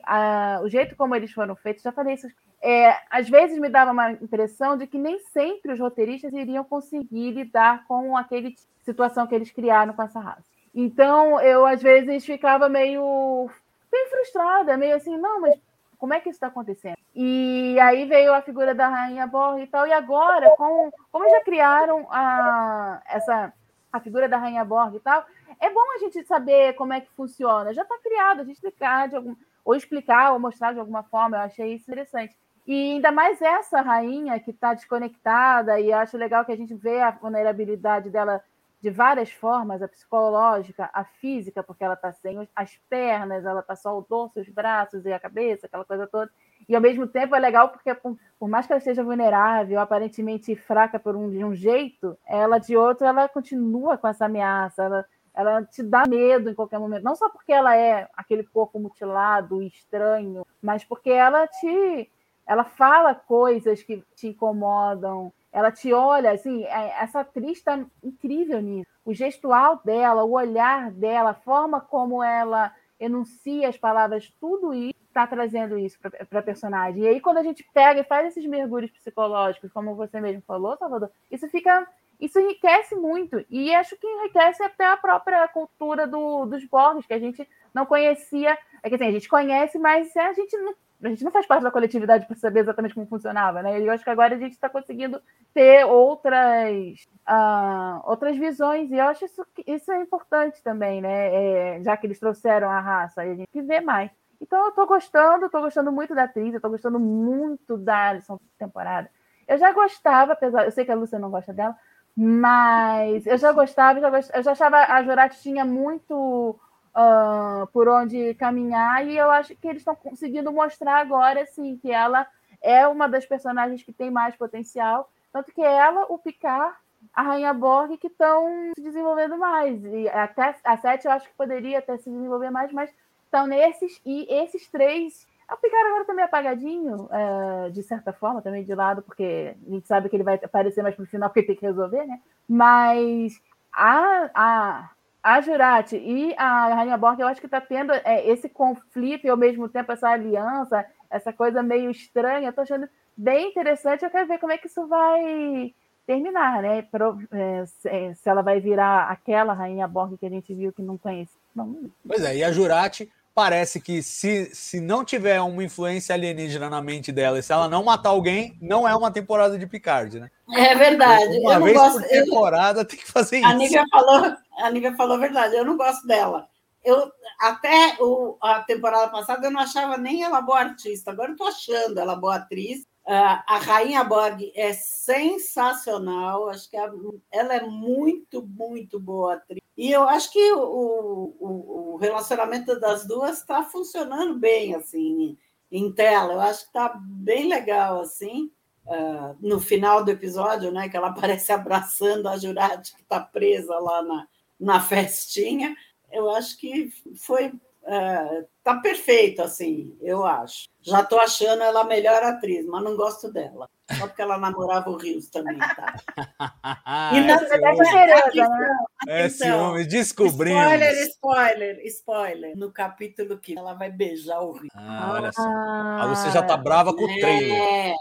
o 0.63 0.69
jeito 0.69 0.95
como 0.95 1.15
eles 1.15 1.31
foram 1.31 1.55
feitos, 1.55 1.83
já 1.83 1.91
falei 1.91 2.15
isso, 2.15 2.27
é, 2.61 2.97
às 3.09 3.29
vezes 3.29 3.59
me 3.59 3.69
dava 3.69 3.91
uma 3.91 4.11
impressão 4.11 4.77
de 4.77 4.87
que 4.87 4.97
nem 4.97 5.19
sempre 5.19 5.73
os 5.73 5.79
roteiristas 5.79 6.33
iriam 6.33 6.63
conseguir 6.63 7.31
lidar 7.31 7.85
com 7.85 8.17
aquele 8.17 8.55
situação 8.81 9.27
que 9.27 9.35
eles 9.35 9.51
criaram 9.51 9.93
com 9.93 10.01
essa 10.01 10.19
raça. 10.19 10.56
Então, 10.79 11.41
eu 11.41 11.65
às 11.65 11.81
vezes 11.81 12.23
ficava 12.23 12.69
meio 12.69 13.49
bem 13.91 14.07
frustrada, 14.11 14.77
meio 14.77 14.95
assim, 14.95 15.17
não, 15.17 15.41
mas 15.41 15.59
como 15.97 16.13
é 16.13 16.19
que 16.19 16.29
isso 16.29 16.35
está 16.35 16.45
acontecendo? 16.45 16.95
E 17.15 17.79
aí 17.79 18.05
veio 18.05 18.31
a 18.31 18.43
figura 18.43 18.75
da 18.75 18.87
Rainha 18.87 19.25
Borg 19.25 19.59
e 19.59 19.65
tal, 19.65 19.87
e 19.87 19.91
agora, 19.91 20.51
com, 20.51 20.91
como 21.11 21.27
já 21.31 21.41
criaram 21.41 22.05
a, 22.11 23.01
essa, 23.07 23.51
a 23.91 23.99
figura 23.99 24.29
da 24.29 24.37
Rainha 24.37 24.63
Borg 24.63 24.93
e 24.93 24.99
tal, 24.99 25.25
é 25.59 25.67
bom 25.67 25.95
a 25.95 25.97
gente 25.97 26.23
saber 26.25 26.73
como 26.73 26.93
é 26.93 27.01
que 27.01 27.09
funciona. 27.13 27.73
Já 27.73 27.81
está 27.81 27.97
criado, 27.97 28.41
a 28.41 28.43
gente 28.43 28.57
explicar 28.57 29.09
de 29.09 29.15
algum, 29.15 29.35
ou 29.65 29.73
explicar 29.73 30.31
ou 30.33 30.39
mostrar 30.39 30.73
de 30.73 30.79
alguma 30.79 31.01
forma, 31.01 31.37
eu 31.37 31.41
achei 31.41 31.73
isso 31.73 31.89
interessante. 31.89 32.35
E 32.67 32.91
ainda 32.91 33.11
mais 33.11 33.41
essa 33.41 33.81
rainha 33.81 34.39
que 34.39 34.51
está 34.51 34.75
desconectada, 34.75 35.79
e 35.79 35.91
acho 35.91 36.17
legal 36.17 36.45
que 36.45 36.51
a 36.51 36.55
gente 36.55 36.75
vê 36.75 37.01
a 37.01 37.09
vulnerabilidade 37.09 38.11
dela 38.11 38.43
de 38.79 38.91
várias 38.91 39.31
formas, 39.31 39.81
a 39.81 39.87
psicológica, 39.87 40.89
a 40.93 41.03
física, 41.03 41.63
porque 41.63 41.83
ela 41.83 41.95
está 41.95 42.11
sem 42.11 42.47
as 42.55 42.77
pernas, 42.89 43.43
ela 43.43 43.61
está 43.61 43.75
só 43.75 43.97
o 43.97 44.05
dorso, 44.07 44.39
os 44.39 44.49
braços 44.49 45.03
e 45.05 45.11
a 45.11 45.19
cabeça, 45.19 45.65
aquela 45.65 45.83
coisa 45.83 46.05
toda. 46.05 46.31
E 46.69 46.75
ao 46.75 46.81
mesmo 46.81 47.07
tempo 47.07 47.35
é 47.35 47.39
legal 47.39 47.69
porque, 47.69 47.93
por, 47.93 48.47
mais 48.47 48.67
que 48.67 48.73
ela 48.73 48.77
esteja 48.77 49.03
vulnerável, 49.03 49.79
aparentemente 49.79 50.55
fraca 50.55 50.99
por 50.99 51.15
um, 51.15 51.29
de 51.29 51.43
um 51.43 51.55
jeito, 51.55 52.17
ela 52.25 52.59
de 52.59 52.77
outro, 52.77 53.07
ela 53.07 53.27
continua 53.27 53.97
com 53.97 54.07
essa 54.07 54.25
ameaça, 54.25 54.83
ela, 54.83 55.05
ela 55.33 55.63
te 55.63 55.81
dá 55.81 56.03
medo 56.07 56.49
em 56.49 56.53
qualquer 56.53 56.79
momento. 56.79 57.03
Não 57.03 57.15
só 57.15 57.29
porque 57.29 57.51
ela 57.51 57.75
é 57.75 58.07
aquele 58.15 58.43
corpo 58.43 58.79
mutilado, 58.79 59.63
estranho, 59.63 60.45
mas 60.61 60.83
porque 60.83 61.09
ela 61.09 61.47
te. 61.47 62.11
Ela 62.45 62.63
fala 62.63 63.13
coisas 63.13 63.83
que 63.83 64.01
te 64.15 64.29
incomodam, 64.29 65.33
ela 65.51 65.71
te 65.71 65.91
olha, 65.93 66.31
assim, 66.31 66.63
é, 66.65 67.01
essa 67.01 67.21
atriz 67.21 67.57
está 67.57 67.83
incrível 68.03 68.61
nisso. 68.61 68.89
O 69.03 69.13
gestual 69.13 69.81
dela, 69.83 70.23
o 70.23 70.31
olhar 70.31 70.91
dela, 70.91 71.31
a 71.31 71.33
forma 71.33 71.81
como 71.81 72.23
ela 72.23 72.73
enuncia 72.99 73.69
as 73.69 73.77
palavras, 73.77 74.31
tudo 74.39 74.73
isso 74.73 74.97
está 75.07 75.25
trazendo 75.25 75.77
isso 75.77 75.97
para 75.99 76.39
a 76.39 76.43
personagem. 76.43 77.03
E 77.03 77.07
aí, 77.07 77.21
quando 77.21 77.37
a 77.37 77.43
gente 77.43 77.65
pega 77.73 78.01
e 78.01 78.03
faz 78.03 78.27
esses 78.27 78.45
mergulhos 78.45 78.91
psicológicos, 78.91 79.71
como 79.71 79.95
você 79.95 80.21
mesmo 80.21 80.43
falou, 80.45 80.77
Salvador, 80.77 81.09
isso 81.31 81.47
fica. 81.49 81.87
Isso 82.19 82.39
enriquece 82.39 82.95
muito. 82.95 83.45
E 83.47 83.73
acho 83.75 83.95
que 83.95 84.07
enriquece 84.07 84.63
até 84.63 84.87
a 84.87 84.97
própria 84.97 85.47
cultura 85.49 86.07
do, 86.07 86.47
dos 86.47 86.65
Borges, 86.65 87.05
que 87.05 87.13
a 87.13 87.19
gente 87.19 87.47
não 87.71 87.85
conhecia. 87.85 88.57
É 88.81 88.89
que 88.89 88.95
assim, 88.95 89.05
a 89.07 89.11
gente 89.11 89.29
conhece, 89.29 89.77
mas 89.77 90.15
a 90.17 90.33
gente 90.33 90.57
não 90.57 90.73
a 91.03 91.09
gente 91.09 91.23
não 91.23 91.31
faz 91.31 91.45
parte 91.45 91.63
da 91.63 91.71
coletividade 91.71 92.25
para 92.25 92.35
saber 92.35 92.61
exatamente 92.61 92.95
como 92.95 93.05
funcionava, 93.05 93.61
né? 93.61 93.79
E 93.79 93.85
eu 93.85 93.93
acho 93.93 94.03
que 94.03 94.09
agora 94.09 94.35
a 94.35 94.37
gente 94.37 94.53
está 94.53 94.67
conseguindo 94.67 95.21
ter 95.53 95.85
outras, 95.85 97.05
uh, 97.27 98.01
outras 98.03 98.35
visões, 98.35 98.89
e 98.91 98.95
eu 98.95 99.05
acho 99.05 99.25
isso, 99.25 99.45
isso 99.65 99.91
é 99.91 100.01
importante 100.01 100.61
também, 100.63 101.01
né? 101.01 101.77
É, 101.77 101.83
já 101.83 101.95
que 101.95 102.07
eles 102.07 102.19
trouxeram 102.19 102.69
a 102.69 102.79
raça, 102.79 103.21
a 103.21 103.35
gente 103.35 103.61
vê 103.61 103.79
mais. 103.79 104.09
Então 104.41 104.59
eu 104.63 104.69
estou 104.69 104.87
gostando, 104.87 105.45
estou 105.45 105.61
gostando 105.61 105.91
muito 105.91 106.15
da 106.15 106.23
atriz, 106.23 106.49
eu 106.49 106.57
estou 106.57 106.71
gostando 106.71 106.99
muito 106.99 107.77
da 107.77 108.09
Alison 108.09 108.39
temporada. 108.57 109.09
Eu 109.47 109.57
já 109.57 109.71
gostava, 109.71 110.33
apesar, 110.33 110.65
eu 110.65 110.71
sei 110.71 110.83
que 110.83 110.91
a 110.91 110.95
Lúcia 110.95 111.19
não 111.19 111.29
gosta 111.29 111.53
dela, 111.53 111.75
mas 112.15 113.25
eu 113.27 113.37
já 113.37 113.51
gostava, 113.51 113.99
já 113.99 114.09
eu 114.33 114.43
já 114.43 114.51
achava 114.51 114.77
a 114.77 115.03
Jurati 115.03 115.39
tinha 115.41 115.63
muito 115.63 116.59
uh, 116.97 117.67
por 117.67 117.87
onde 117.87 118.33
caminhar, 118.35 119.05
e 119.05 119.15
eu 119.15 119.29
acho 119.29 119.55
que 119.55 119.67
eles 119.67 119.81
estão 119.81 119.95
conseguindo 119.95 120.51
mostrar 120.51 120.97
agora 120.97 121.41
assim, 121.41 121.77
que 121.77 121.91
ela 121.91 122.25
é 122.61 122.87
uma 122.87 123.07
das 123.07 123.25
personagens 123.25 123.83
que 123.83 123.93
tem 123.93 124.09
mais 124.09 124.35
potencial. 124.35 125.09
Tanto 125.31 125.53
que 125.53 125.61
ela, 125.61 126.05
o 126.09 126.17
Picard, 126.17 126.75
a 127.13 127.21
Rainha 127.21 127.53
Borg, 127.53 127.97
que 127.97 128.07
estão 128.07 128.71
se 128.75 128.81
desenvolvendo 128.81 129.37
mais. 129.37 129.83
E 129.85 130.09
até 130.09 130.55
a 130.63 130.77
Sete 130.77 131.05
eu 131.05 131.11
acho 131.11 131.27
que 131.29 131.35
poderia 131.35 131.79
até 131.79 131.97
se 131.97 132.09
desenvolver 132.09 132.49
mais, 132.49 132.71
mas 132.71 132.89
estão 133.25 133.45
nesses, 133.45 134.01
e 134.03 134.25
esses 134.33 134.67
três. 134.67 135.27
O 135.51 135.57
Picard 135.57 135.87
agora 135.87 136.05
também 136.05 136.23
é 136.23 136.25
apagadinho, 136.25 137.07
é, 137.11 137.69
de 137.69 137.83
certa 137.83 138.11
forma, 138.11 138.41
também 138.41 138.63
de 138.63 138.73
lado, 138.73 139.01
porque 139.01 139.55
a 139.65 139.69
gente 139.69 139.87
sabe 139.87 140.09
que 140.09 140.15
ele 140.15 140.23
vai 140.23 140.35
aparecer 140.43 140.81
mais 140.81 140.95
pro 140.95 141.05
final, 141.05 141.29
porque 141.29 141.43
tem 141.43 141.55
que 141.55 141.65
resolver, 141.65 142.05
né? 142.05 142.19
Mas 142.49 143.39
a, 143.71 144.29
a, 144.33 144.89
a 145.27 145.41
Jurati 145.41 145.97
e 145.97 146.33
a 146.37 146.73
Rainha 146.73 146.97
Borg, 146.97 147.19
eu 147.19 147.27
acho 147.27 147.41
que 147.41 147.47
está 147.47 147.59
tendo 147.59 147.91
é, 147.91 148.25
esse 148.29 148.47
conflito 148.47 149.27
e 149.27 149.29
ao 149.29 149.35
mesmo 149.35 149.67
tempo 149.67 149.91
essa 149.91 150.07
aliança, 150.07 150.85
essa 151.09 151.33
coisa 151.33 151.61
meio 151.61 151.91
estranha. 151.91 152.47
Estou 152.47 152.61
achando 152.61 152.87
bem 153.17 153.49
interessante. 153.49 154.05
Eu 154.05 154.09
quero 154.09 154.25
ver 154.25 154.39
como 154.39 154.53
é 154.53 154.57
que 154.57 154.67
isso 154.67 154.87
vai 154.87 155.73
terminar, 156.05 156.61
né? 156.61 156.81
Pro, 156.83 157.19
é, 157.29 157.65
se, 157.65 158.15
se, 158.15 158.29
ela 158.29 158.41
vai 158.41 158.61
virar 158.61 159.11
aquela 159.11 159.51
Rainha 159.51 159.85
Borg 159.85 160.17
que 160.17 160.25
a 160.25 160.29
gente 160.29 160.55
viu 160.55 160.71
que 160.71 160.81
não 160.81 160.97
conhece. 160.97 161.35
Não. 161.53 161.91
Pois 162.07 162.23
é, 162.23 162.37
e 162.37 162.41
a 162.41 162.49
Jurati 162.53 163.11
parece 163.37 163.79
que 163.79 164.01
se, 164.01 164.49
se 164.51 164.81
não 164.81 165.05
tiver 165.05 165.39
uma 165.39 165.63
influência 165.63 166.15
alienígena 166.15 166.71
na 166.71 166.81
mente 166.81 167.11
dela 167.11 167.37
e 167.37 167.43
se 167.43 167.53
ela 167.53 167.69
não 167.69 167.83
matar 167.83 168.09
alguém, 168.09 168.57
não 168.59 168.87
é 168.87 168.95
uma 168.95 169.11
temporada 169.11 169.59
de 169.59 169.67
Picard, 169.67 170.19
né? 170.19 170.31
É 170.55 170.73
verdade. 170.73 171.37
Uma 171.37 171.53
eu 171.53 171.63
vez 171.63 171.77
gosto, 171.77 171.99
por 171.99 172.07
temporada 172.07 172.81
eu... 172.81 172.85
tem 172.85 172.97
que 172.97 173.05
fazer 173.05 173.43
a 173.45 173.49
isso. 173.49 173.57
Nívia 173.59 173.85
falou, 173.91 174.35
a 174.57 174.71
Nívia 174.71 174.95
falou 174.95 175.17
a 175.17 175.19
verdade, 175.19 175.55
eu 175.55 175.63
não 175.63 175.77
gosto 175.77 176.07
dela. 176.07 176.47
Eu, 176.83 177.11
até 177.39 177.95
o, 177.99 178.37
a 178.41 178.61
temporada 178.61 179.11
passada 179.11 179.45
eu 179.45 179.51
não 179.51 179.59
achava 179.59 179.97
nem 179.97 180.23
ela 180.23 180.41
boa 180.41 180.57
artista, 180.57 181.11
agora 181.11 181.29
eu 181.29 181.33
estou 181.33 181.47
achando 181.47 181.99
ela 181.99 182.15
boa 182.15 182.37
atriz. 182.37 182.87
Uh, 183.07 183.39
a 183.47 183.57
Rainha 183.57 184.03
Borg 184.03 184.51
é 184.53 184.73
sensacional, 184.73 186.49
acho 186.49 186.69
que 186.69 186.75
ela 186.75 187.55
é 187.55 187.61
muito, 187.61 188.45
muito 188.45 188.99
boa 188.99 189.35
atriz. 189.35 189.61
E 189.77 189.89
eu 189.89 190.03
acho 190.03 190.29
que 190.29 190.51
o, 190.51 191.33
o, 191.39 191.93
o 191.93 191.95
relacionamento 191.95 192.77
das 192.77 193.07
duas 193.07 193.39
está 193.39 193.63
funcionando 193.63 194.37
bem, 194.37 194.75
assim, 194.75 195.37
em 195.71 195.89
tela. 195.93 196.33
Eu 196.33 196.41
acho 196.41 196.63
que 196.63 196.67
está 196.67 196.99
bem 197.01 197.47
legal, 197.47 198.01
assim. 198.01 198.51
Uh, 198.85 199.37
no 199.39 199.61
final 199.61 200.03
do 200.03 200.11
episódio, 200.11 200.69
né, 200.69 200.89
que 200.89 200.97
ela 200.97 201.07
aparece 201.07 201.53
abraçando 201.53 202.27
a 202.27 202.35
Jurati, 202.35 202.93
que 202.93 203.03
está 203.03 203.21
presa 203.21 203.79
lá 203.79 204.01
na, 204.01 204.27
na 204.59 204.81
festinha. 204.81 205.73
Eu 206.11 206.29
acho 206.29 206.57
que 206.57 206.89
foi 207.15 207.53
é, 207.87 208.45
tá 208.67 208.75
perfeito, 208.81 209.41
assim, 209.41 209.95
eu 210.01 210.25
acho. 210.25 210.67
Já 210.81 211.01
tô 211.01 211.17
achando 211.17 211.63
ela 211.63 211.81
a 211.81 211.85
melhor 211.85 212.21
atriz, 212.21 212.65
mas 212.65 212.83
não 212.83 212.97
gosto 212.97 213.31
dela. 213.31 213.69
Só 213.93 214.07
porque 214.07 214.21
ela 214.21 214.37
namorava 214.37 214.89
o 214.89 214.97
Rios 214.97 215.29
também, 215.29 215.57
tá? 215.57 215.95
e 217.15 217.21
não, 217.21 217.35
é, 217.35 217.55
é, 217.55 218.47
né? 218.47 218.77
é 219.07 219.29
ciúme, 219.29 219.85
descobrimos. 219.85 220.61
Spoiler, 220.61 220.93
spoiler, 221.07 221.85
spoiler. 221.85 222.57
No 222.57 222.71
capítulo 222.73 223.37
que 223.37 223.57
ela 223.57 223.73
vai 223.73 223.89
beijar 223.89 224.41
o 224.41 224.51
Rios. 224.51 224.73
Ah, 224.75 225.13
olha 225.13 225.31
só. 225.31 225.41
Ah, 225.41 226.01
a 226.01 226.05
Lúcia 226.05 226.31
já 226.31 226.41
tá 226.41 226.57
brava 226.57 226.93
com 226.93 227.05
o 227.05 227.09
é. 227.09 227.19
trailer. 227.19 227.95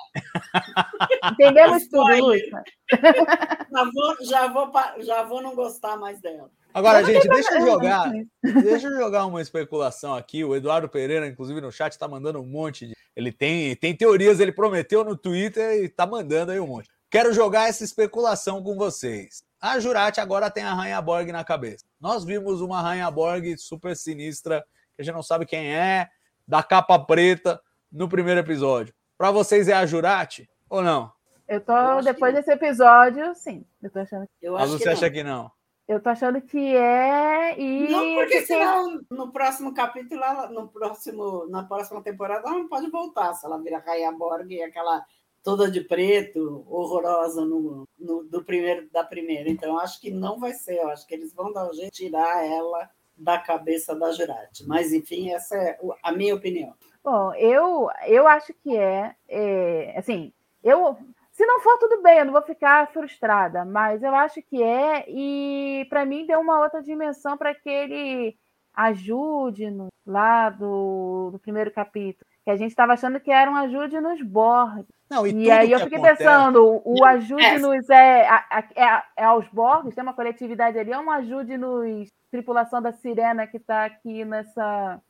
Entendemos 1.33 1.89
tudo, 1.89 2.17
Lúcia. 2.17 2.65
Já 2.91 3.85
vou, 3.93 4.17
já, 4.25 4.47
vou, 4.49 4.73
já 5.01 5.23
vou 5.25 5.43
não 5.43 5.55
gostar 5.55 5.97
mais 5.97 6.21
dela. 6.21 6.51
Agora, 6.73 7.03
gente, 7.03 7.27
deixa 7.27 7.55
eu 7.55 7.67
jogar, 7.67 8.13
deixa 8.63 8.87
eu 8.87 8.97
jogar 8.97 9.27
uma 9.27 9.41
especulação 9.41 10.15
aqui. 10.15 10.45
O 10.45 10.55
Eduardo 10.55 10.89
Pereira, 10.89 11.27
inclusive 11.27 11.61
no 11.61 11.73
chat, 11.73 11.93
está 11.93 12.07
mandando 12.07 12.41
um 12.41 12.47
monte 12.47 12.87
de. 12.87 12.97
Ele 13.15 13.33
tem, 13.33 13.75
tem 13.77 13.97
teorias, 13.97 14.41
ele 14.41 14.53
prometeu 14.53 15.03
no 15.03 15.17
Twitter 15.17 15.81
e 15.81 15.87
está 15.87 16.07
mandando 16.07 16.53
aí 16.53 16.61
um 16.61 16.67
monte. 16.67 16.89
Quero 17.11 17.33
jogar 17.33 17.69
essa 17.69 17.83
especulação 17.83 18.63
com 18.63 18.77
vocês. 18.77 19.43
A 19.61 19.81
Jurati 19.81 20.21
agora 20.21 20.51
tem 20.51 20.65
a 20.65 20.75
Rainha 20.75 21.01
Borg 21.01 21.33
na 21.33 21.43
cabeça. 21.43 21.85
Nós 21.99 22.25
vimos 22.25 22.61
uma 22.61 22.83
Rainha 22.83 23.11
Borg 23.11 23.57
super 23.57 23.97
sinistra, 23.97 24.63
que 24.95 25.01
a 25.01 25.05
gente 25.05 25.15
não 25.15 25.23
sabe 25.23 25.47
quem 25.47 25.75
é, 25.75 26.09
da 26.47 26.63
capa 26.63 26.99
preta, 26.99 27.61
no 27.91 28.09
primeiro 28.09 28.41
episódio. 28.41 28.95
Para 29.17 29.31
vocês 29.31 29.69
é 29.69 29.73
a 29.73 29.87
Jurati 29.87 30.49
ou 30.69 30.83
não? 30.83 31.11
Eu 31.49 31.61
tô, 31.61 31.73
eu 31.73 32.03
depois 32.03 32.35
que... 32.35 32.41
desse 32.41 32.53
episódio, 32.53 33.35
sim. 33.35 33.65
Eu 33.83 33.91
tô 33.91 34.01
achando 34.01 34.27
que... 34.27 34.47
Eu 34.47 34.57
acho 34.57 34.73
Mas 34.73 34.81
você 34.81 34.85
que 34.85 34.89
acha 34.89 35.11
que 35.11 35.23
não? 35.23 35.51
Eu 35.89 36.01
tô 36.01 36.09
achando 36.09 36.41
que 36.41 36.77
é 36.77 37.57
e 37.61 37.89
não 37.89 38.17
porque 38.17 38.43
senão 38.43 39.01
no 39.09 39.31
próximo 39.31 39.73
capítulo, 39.73 40.21
no 40.51 40.67
próximo 40.67 41.47
na 41.47 41.63
próxima 41.63 42.03
temporada 42.03 42.49
ela 42.49 42.59
não 42.59 42.69
pode 42.69 42.91
voltar 42.91 43.33
se 43.35 43.47
ela 43.47 43.63
vira 43.63 43.79
Raia 43.79 44.11
Borg 44.11 44.51
e 44.51 44.63
aquela 44.65 45.07
toda 45.45 45.71
de 45.71 45.81
preto, 45.81 46.67
horrorosa 46.69 47.45
no, 47.45 47.87
no, 47.97 48.25
do 48.25 48.43
primeiro 48.45 48.91
da 48.91 49.05
primeira. 49.05 49.49
Então 49.49 49.79
acho 49.79 50.01
que 50.01 50.11
não 50.11 50.41
vai 50.41 50.53
ser. 50.55 50.79
Eu 50.79 50.89
acho 50.89 51.07
que 51.07 51.15
eles 51.15 51.33
vão 51.33 51.53
dar 51.53 51.71
um 51.71 51.73
jeito 51.73 51.93
de 51.93 52.07
tirar 52.07 52.45
ela 52.45 52.91
da 53.17 53.39
cabeça 53.39 53.95
da 53.95 54.11
Jurati. 54.11 54.67
Mas 54.67 54.93
enfim, 54.93 55.31
essa 55.31 55.57
é 55.57 55.79
a 56.03 56.11
minha 56.11 56.35
opinião. 56.35 56.75
Bom, 57.05 57.33
eu 57.35 57.89
eu 58.09 58.27
acho 58.27 58.53
que 58.55 58.77
é, 58.77 59.15
é 59.29 59.97
assim. 59.97 60.33
Eu 60.65 60.99
se 61.37 61.45
não 61.45 61.61
for, 61.61 61.77
tudo 61.77 62.01
bem, 62.01 62.19
eu 62.19 62.25
não 62.25 62.33
vou 62.33 62.41
ficar 62.41 62.91
frustrada, 62.93 63.63
mas 63.63 64.03
eu 64.03 64.15
acho 64.15 64.41
que 64.41 64.63
é, 64.63 65.05
e 65.07 65.87
para 65.91 66.07
mim 66.07 66.27
deu 66.27 66.41
uma 66.41 66.61
outra 66.61 66.83
dimensão 66.83 67.37
para 67.37 67.55
que 67.55 67.69
ele 67.69 68.35
ajude 68.73 69.71
no, 69.71 69.89
lá 70.07 70.49
do, 70.49 71.29
do 71.33 71.39
primeiro 71.39 71.71
capítulo. 71.71 72.25
Que 72.43 72.51
a 72.51 72.57
gente 72.57 72.71
estava 72.71 72.95
achando 72.95 73.21
que 73.21 73.31
era 73.31 73.51
um 73.51 73.57
ajude 73.57 74.01
nos 74.01 74.23
borges. 74.23 74.87
Não, 75.11 75.27
e, 75.27 75.45
e 75.45 75.51
aí 75.51 75.71
eu 75.71 75.81
fiquei 75.81 75.99
acontece... 75.99 76.25
pensando, 76.25 76.81
o 76.85 77.05
ajude-nos 77.05 77.91
é, 77.91 78.29
é, 78.75 79.03
é, 79.19 79.25
aos 79.25 79.47
borges, 79.49 79.95
tem 79.95 80.03
uma 80.03 80.15
coletividade 80.15 80.79
ali, 80.79 80.91
é 80.91 80.99
um 80.99 81.11
ajude-nos 81.11 82.09
tripulação 82.31 82.81
da 82.81 82.93
Sirena 82.93 83.47
que 83.47 83.57
está 83.57 83.85
aqui 83.85 84.25
nessa. 84.25 85.01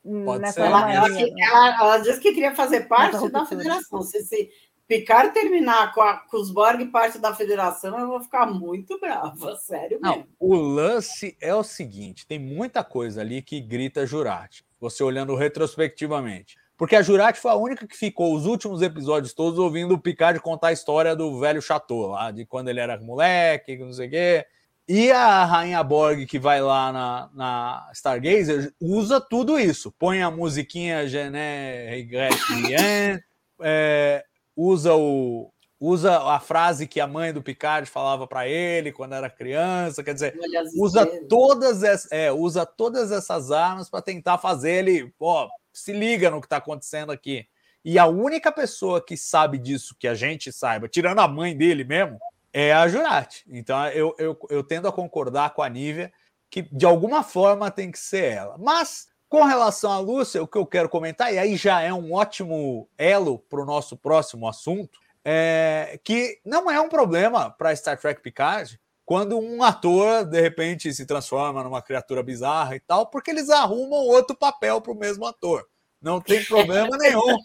nessa 0.41 0.61
ela, 0.61 0.93
ela, 0.93 1.09
ela, 1.09 1.77
ela, 1.81 1.99
disse 1.99 2.21
que 2.21 2.33
queria 2.33 2.55
fazer 2.55 2.89
parte 2.89 3.29
da 3.31 3.45
federação. 3.45 4.03
Se, 4.03 4.23
se, 4.23 4.51
Picard 4.89 5.35
terminar 5.35 5.93
com, 5.93 6.01
a, 6.01 6.19
com 6.19 6.37
os 6.37 6.51
Borg 6.51 6.85
parte 6.87 7.19
da 7.19 7.35
federação, 7.35 7.99
eu 7.99 8.07
vou 8.07 8.21
ficar 8.21 8.47
muito 8.47 8.99
brava, 9.01 9.57
sério 9.59 10.01
mesmo. 10.01 10.17
Não, 10.19 10.27
o 10.39 10.55
lance 10.55 11.37
é 11.41 11.55
o 11.55 11.65
seguinte: 11.65 12.27
tem 12.27 12.39
muita 12.39 12.85
coisa 12.85 13.21
ali 13.21 13.43
que 13.43 13.61
grita 13.61 14.07
Jurati, 14.07 14.65
você 14.81 15.03
olhando 15.03 15.35
retrospectivamente. 15.35 16.57
porque 16.77 16.95
a 16.95 17.03
Jurati 17.03 17.41
foi 17.41 17.51
a 17.51 17.57
única 17.57 17.87
que 17.87 17.97
ficou 17.97 18.35
os 18.35 18.47
últimos 18.47 18.81
episódios 18.83 19.33
todos 19.33 19.59
ouvindo 19.59 19.95
o 19.95 20.01
Picard 20.01 20.39
contar 20.41 20.69
a 20.69 20.73
história 20.73 21.17
do 21.17 21.39
velho 21.41 21.61
Chateau, 21.61 22.09
lá 22.09 22.31
de 22.31 22.47
quando 22.47 22.69
ele 22.69 22.81
era 22.81 23.01
moleque, 23.01 23.77
não 23.79 23.93
sei 23.93 24.07
o 24.07 24.11
quê. 24.11 24.47
E 24.89 25.11
a 25.11 25.45
Rainha 25.45 25.83
Borg, 25.83 26.27
que 26.27 26.39
vai 26.39 26.61
lá 26.61 26.93
na, 26.93 27.31
na 27.35 27.91
Stargazer, 27.93 28.73
usa 28.81 29.21
tudo 29.21 29.59
isso. 29.59 29.91
Põe 29.99 30.23
a 30.23 30.31
musiquinha 30.31 31.09
Gené 31.09 31.89
Regrette 31.91 32.53
Rien, 32.53 33.21
é, 33.61 34.25
usa, 34.57 34.95
o, 34.95 35.53
usa 35.79 36.19
a 36.23 36.41
frase 36.41 36.87
que 36.87 37.01
a 37.01 37.07
mãe 37.07 37.33
do 37.33 37.43
Picard 37.43 37.89
falava 37.89 38.27
para 38.27 38.49
ele 38.49 38.91
quando 38.91 39.15
era 39.15 39.29
criança. 39.29 40.03
Quer 40.03 40.15
dizer, 40.15 40.35
usa 40.77 41.07
todas, 41.29 41.83
essas, 41.83 42.11
é, 42.11 42.33
usa 42.33 42.65
todas 42.65 43.13
essas 43.13 43.51
armas 43.51 43.91
para 43.91 44.03
tentar 44.03 44.39
fazer 44.39 44.73
ele. 44.73 45.13
Pô, 45.19 45.49
se 45.73 45.93
liga 45.93 46.31
no 46.31 46.41
que 46.41 46.47
está 46.47 46.57
acontecendo 46.57 47.13
aqui. 47.13 47.47
E 47.85 47.99
a 47.99 48.07
única 48.07 48.51
pessoa 48.51 49.05
que 49.05 49.17
sabe 49.17 49.59
disso, 49.59 49.95
que 49.97 50.09
a 50.09 50.15
gente 50.15 50.51
saiba, 50.51 50.89
tirando 50.89 51.21
a 51.21 51.29
mãe 51.29 51.57
dele 51.57 51.85
mesmo, 51.85 52.19
é 52.53 52.73
a 52.73 52.89
Jurati. 52.89 53.45
Então 53.49 53.87
eu, 53.89 54.15
eu, 54.19 54.37
eu 54.49 54.65
tendo 54.65 54.89
a 54.89 54.93
concordar 54.93 55.51
com 55.51 55.63
a 55.63 55.69
Nívia 55.69 56.13
que 56.51 56.63
de 56.63 56.87
alguma 56.87 57.23
forma 57.23 57.71
tem 57.71 57.93
que 57.93 57.99
ser 57.99 58.33
ela. 58.33 58.57
Mas 58.59 59.09
com 59.29 59.45
relação 59.45 59.91
à 59.91 59.99
Lúcia, 59.99 60.43
o 60.43 60.47
que 60.47 60.59
eu 60.59 60.67
quero 60.67 60.89
comentar, 60.89 61.33
e 61.33 61.39
aí 61.39 61.57
já 61.57 61.81
é 61.81 61.93
um 61.93 62.13
ótimo 62.13 62.89
elo 62.97 63.39
para 63.39 63.61
o 63.61 63.67
nosso 63.67 63.97
próximo 63.97 64.49
assunto, 64.49 64.99
é 65.25 65.99
que 66.05 66.41
não 66.45 66.71
é 66.71 66.81
um 66.81 66.89
problema 66.89 67.51
para 67.51 67.75
Star 67.75 67.99
Trek 67.99 68.23
Picard 68.23 68.79
quando 69.05 69.39
um 69.39 69.63
ator 69.63 70.25
de 70.25 70.41
repente 70.41 70.93
se 70.93 71.07
transforma 71.07 71.63
numa 71.63 71.83
criatura 71.83 72.23
bizarra 72.23 72.77
e 72.77 72.81
tal, 72.81 73.07
porque 73.07 73.31
eles 73.31 73.51
arrumam 73.51 74.01
outro 74.01 74.37
papel 74.37 74.81
para 74.81 74.93
o 74.93 74.97
mesmo 74.97 75.27
ator. 75.27 75.67
Não 76.01 76.21
tem 76.21 76.45
problema 76.45 76.91
nenhum. 76.99 77.39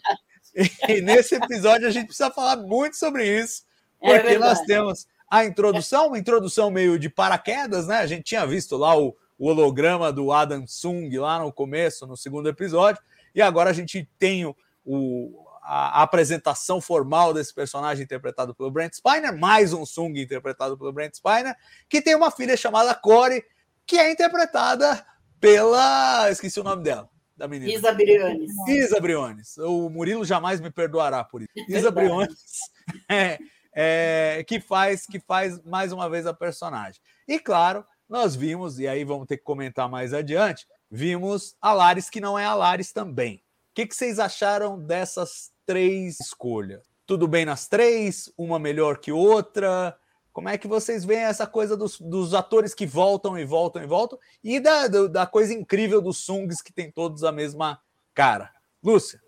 E 0.88 1.00
nesse 1.00 1.34
episódio 1.36 1.86
a 1.86 1.90
gente 1.90 2.06
precisa 2.06 2.30
falar 2.30 2.56
muito 2.56 2.96
sobre 2.96 3.26
isso, 3.26 3.62
é 4.00 4.18
porque 4.18 4.34
é 4.34 4.38
nós 4.38 4.60
temos 4.62 5.06
a 5.30 5.44
introdução, 5.44 6.08
uma 6.08 6.18
introdução 6.18 6.70
meio 6.70 6.98
de 6.98 7.08
paraquedas, 7.08 7.86
né? 7.86 7.98
A 7.98 8.06
gente 8.06 8.24
tinha 8.24 8.46
visto 8.46 8.76
lá 8.76 8.96
o, 8.98 9.16
o 9.38 9.48
holograma 9.48 10.12
do 10.12 10.32
Adam 10.32 10.66
Sung 10.66 11.16
lá 11.18 11.38
no 11.38 11.52
começo, 11.52 12.06
no 12.06 12.16
segundo 12.16 12.48
episódio, 12.48 13.02
e 13.34 13.42
agora 13.42 13.70
a 13.70 13.72
gente 13.72 14.08
tem 14.18 14.44
o, 14.44 14.54
o 14.84 15.42
a, 15.62 16.02
apresentação 16.02 16.80
formal 16.80 17.32
desse 17.32 17.54
personagem 17.54 18.04
interpretado 18.04 18.54
pelo 18.54 18.70
Brent 18.70 18.94
Spiner, 18.94 19.36
mais 19.36 19.72
um 19.72 19.86
Sung 19.86 20.20
interpretado 20.20 20.76
pelo 20.76 20.92
Brent 20.92 21.14
Spiner, 21.14 21.56
que 21.88 22.02
tem 22.02 22.14
uma 22.14 22.30
filha 22.30 22.56
chamada 22.56 22.94
Corey, 22.94 23.44
que 23.86 23.96
é 23.96 24.10
interpretada 24.10 25.04
pela. 25.40 26.30
Esqueci 26.30 26.60
o 26.60 26.64
nome 26.64 26.82
dela. 26.82 27.08
Da 27.36 27.48
menina. 27.48 27.72
Isa 27.72 27.92
Briones. 27.92 28.50
Isa 28.68 29.00
Briones. 29.00 29.56
O 29.58 29.88
Murilo 29.88 30.24
jamais 30.24 30.60
me 30.60 30.70
perdoará 30.70 31.24
por 31.24 31.42
isso. 31.42 31.50
Isa 31.68 31.90
Briones. 31.90 32.36
É, 33.08 33.38
é, 33.72 34.44
que 34.44 34.58
faz 34.58 35.06
que 35.06 35.20
faz 35.20 35.62
mais 35.62 35.92
uma 35.92 36.10
vez 36.10 36.26
a 36.26 36.34
personagem. 36.34 37.00
E 37.28 37.38
claro, 37.38 37.84
nós 38.12 38.36
vimos, 38.36 38.78
e 38.78 38.86
aí 38.86 39.04
vamos 39.04 39.26
ter 39.26 39.38
que 39.38 39.42
comentar 39.42 39.88
mais 39.88 40.12
adiante, 40.12 40.66
vimos 40.90 41.56
a 41.62 41.72
Laris 41.72 42.10
que 42.10 42.20
não 42.20 42.38
é 42.38 42.44
a 42.44 42.54
Laris 42.54 42.92
também. 42.92 43.36
O 43.36 43.74
que, 43.74 43.86
que 43.86 43.96
vocês 43.96 44.18
acharam 44.18 44.78
dessas 44.78 45.50
três 45.64 46.20
escolhas? 46.20 46.82
Tudo 47.06 47.26
bem 47.26 47.46
nas 47.46 47.66
três? 47.66 48.30
Uma 48.36 48.58
melhor 48.58 48.98
que 48.98 49.10
outra? 49.10 49.96
Como 50.30 50.50
é 50.50 50.58
que 50.58 50.68
vocês 50.68 51.06
veem 51.06 51.22
essa 51.22 51.46
coisa 51.46 51.74
dos, 51.74 51.98
dos 51.98 52.34
atores 52.34 52.74
que 52.74 52.84
voltam 52.84 53.38
e 53.38 53.46
voltam 53.46 53.82
e 53.82 53.86
voltam? 53.86 54.18
E 54.44 54.60
da, 54.60 54.88
da 54.88 55.26
coisa 55.26 55.54
incrível 55.54 56.02
dos 56.02 56.18
Sungs 56.18 56.60
que 56.60 56.72
tem 56.72 56.90
todos 56.90 57.24
a 57.24 57.32
mesma 57.32 57.80
cara? 58.12 58.52
Lúcia? 58.84 59.22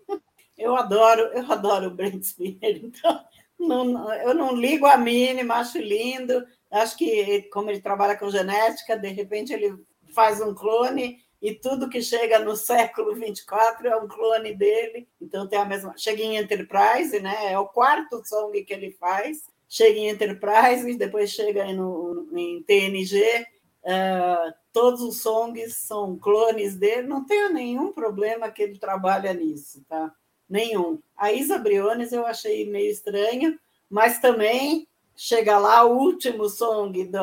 Eu 0.55 0.75
adoro, 0.75 1.21
eu 1.33 1.51
adoro 1.51 1.87
o 1.87 1.91
Brent 1.91 2.21
Spinner, 2.21 2.81
então 2.85 3.25
não, 3.59 4.13
eu 4.13 4.35
não 4.35 4.55
ligo 4.55 4.85
a 4.85 4.95
mínima, 4.95 5.55
acho 5.55 5.79
lindo. 5.79 6.45
Acho 6.75 6.97
que, 6.97 7.43
como 7.53 7.69
ele 7.69 7.81
trabalha 7.81 8.17
com 8.17 8.29
genética, 8.29 8.97
de 8.97 9.09
repente 9.09 9.53
ele 9.53 9.75
faz 10.13 10.41
um 10.41 10.53
clone 10.53 11.19
e 11.41 11.53
tudo 11.53 11.89
que 11.89 12.01
chega 12.01 12.39
no 12.39 12.55
século 12.55 13.15
24 13.15 13.87
é 13.87 13.95
um 13.95 14.07
clone 14.07 14.53
dele. 14.53 15.07
Então 15.21 15.47
tem 15.47 15.59
a 15.59 15.65
mesma. 15.65 15.93
Chega 15.97 16.21
em 16.21 16.37
Enterprise, 16.37 17.19
né? 17.19 17.53
É 17.53 17.59
o 17.59 17.67
quarto 17.67 18.21
song 18.25 18.63
que 18.63 18.73
ele 18.73 18.91
faz. 18.91 19.43
Chega 19.67 19.99
em 19.99 20.09
Enterprise, 20.09 20.97
depois 20.97 21.31
chega 21.31 21.65
no, 21.73 22.27
em 22.33 22.63
TNG. 22.63 23.45
Uh, 23.83 23.87
é, 23.87 24.53
todos 24.73 25.01
os 25.01 25.21
songs 25.21 25.77
são 25.77 26.17
clones 26.17 26.75
dele. 26.75 27.07
Não 27.07 27.25
tenho 27.25 27.53
nenhum 27.53 27.91
problema 27.91 28.49
que 28.49 28.63
ele 28.63 28.79
trabalha 28.79 29.33
nisso, 29.33 29.83
tá? 29.87 30.11
nenhum. 30.49 30.99
A 31.17 31.31
Isa 31.31 31.57
Briones 31.57 32.11
eu 32.11 32.25
achei 32.25 32.69
meio 32.69 32.91
estranho, 32.91 33.59
mas 33.89 34.19
também 34.19 34.87
chega 35.15 35.57
lá 35.57 35.83
o 35.85 35.97
último 35.97 36.49
song 36.49 37.05
do, 37.05 37.19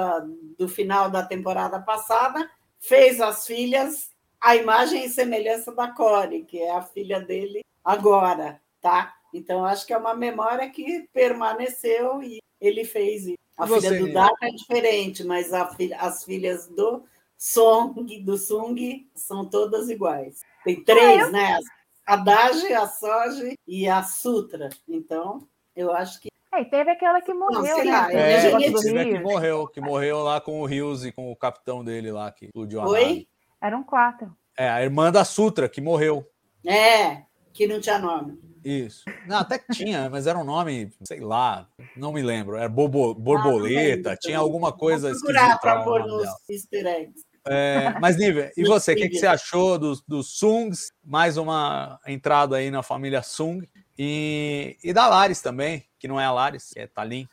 do 0.58 0.68
final 0.68 1.10
da 1.10 1.22
temporada 1.22 1.80
passada, 1.80 2.50
fez 2.78 3.20
as 3.20 3.46
filhas 3.46 4.10
a 4.40 4.56
imagem 4.56 5.04
e 5.04 5.08
semelhança 5.08 5.72
da 5.72 5.88
Core, 5.92 6.42
que 6.42 6.60
é 6.60 6.72
a 6.72 6.82
filha 6.82 7.20
dele 7.20 7.64
agora, 7.84 8.60
tá? 8.80 9.14
Então 9.32 9.64
acho 9.64 9.86
que 9.86 9.92
é 9.92 9.96
uma 9.96 10.14
memória 10.14 10.68
que 10.68 11.08
permaneceu 11.12 12.20
e 12.22 12.40
ele 12.60 12.84
fez 12.84 13.26
isso. 13.26 13.38
A 13.56 13.66
Você... 13.66 13.88
filha 13.88 14.00
do 14.00 14.12
Data 14.12 14.46
é 14.46 14.50
diferente, 14.50 15.22
mas 15.22 15.50
filha, 15.76 15.96
as 15.98 16.24
filhas 16.24 16.66
do 16.66 17.04
Song, 17.38 18.20
do 18.20 18.36
Sung, 18.36 19.08
são 19.14 19.48
todas 19.48 19.88
iguais. 19.88 20.40
Tem 20.64 20.82
três, 20.82 21.22
ah, 21.22 21.26
eu... 21.26 21.32
né? 21.32 21.58
a 22.06 22.16
Daji, 22.16 22.72
a 22.72 22.86
Soji 22.86 23.58
e 23.66 23.88
a 23.88 24.02
Sutra. 24.02 24.68
Então, 24.88 25.46
eu 25.74 25.92
acho 25.92 26.20
que. 26.20 26.28
É, 26.54 26.64
teve 26.64 26.90
aquela 26.90 27.20
que 27.22 27.32
morreu. 27.32 27.78
Não, 27.78 27.84
né? 27.84 28.08
é, 28.12 29.04
que 29.04 29.18
morreu, 29.20 29.66
que 29.66 29.80
morreu 29.80 30.22
lá 30.22 30.40
com 30.40 30.60
o 30.60 30.66
Rios 30.66 31.04
e 31.04 31.10
com 31.10 31.32
o 31.32 31.36
capitão 31.36 31.82
dele 31.82 32.12
lá, 32.12 32.30
que 32.30 32.46
explodiu 32.46 32.80
a 32.82 32.88
Oi? 32.88 33.00
Nave. 33.00 33.28
Eram 33.62 33.82
quatro. 33.82 34.36
É, 34.58 34.68
a 34.68 34.82
irmã 34.82 35.10
da 35.10 35.24
Sutra, 35.24 35.68
que 35.68 35.80
morreu. 35.80 36.28
É, 36.66 37.22
que 37.54 37.66
não 37.66 37.80
tinha 37.80 37.98
nome. 37.98 38.38
Isso. 38.64 39.04
Não, 39.26 39.38
até 39.38 39.58
que 39.58 39.72
tinha, 39.72 40.08
mas 40.10 40.26
era 40.26 40.38
um 40.38 40.44
nome, 40.44 40.92
sei 41.02 41.20
lá, 41.20 41.68
não 41.96 42.12
me 42.12 42.22
lembro. 42.22 42.56
Era 42.56 42.68
bobo, 42.68 43.14
borboleta, 43.14 44.12
ah, 44.12 44.16
tinha 44.16 44.38
alguma 44.38 44.72
coisa 44.72 45.10
esquisita. 45.10 45.58
para 45.58 45.82
pôr 45.82 46.06
nos 46.06 46.28
easter 46.48 46.86
eggs. 46.86 47.22
É, 47.46 47.98
mas, 48.00 48.16
Nívia, 48.16 48.52
e 48.56 48.62
você? 48.64 48.92
O 48.92 48.96
que, 48.96 49.08
que, 49.08 49.18
você 49.18 49.26
achou 49.26 49.78
dos, 49.78 50.02
dos 50.02 50.38
Sungs? 50.38 50.92
Mais 51.02 51.36
uma 51.36 51.98
entrada 52.06 52.56
aí 52.56 52.70
na 52.70 52.82
família 52.82 53.22
Sung. 53.22 53.66
E, 53.98 54.76
e 54.82 54.92
da 54.92 55.06
Laris 55.06 55.42
também, 55.42 55.84
que 55.98 56.08
não 56.08 56.20
é 56.20 56.24
a 56.24 56.32
Laris, 56.32 56.72
é 56.76 56.86
Talin. 56.86 57.28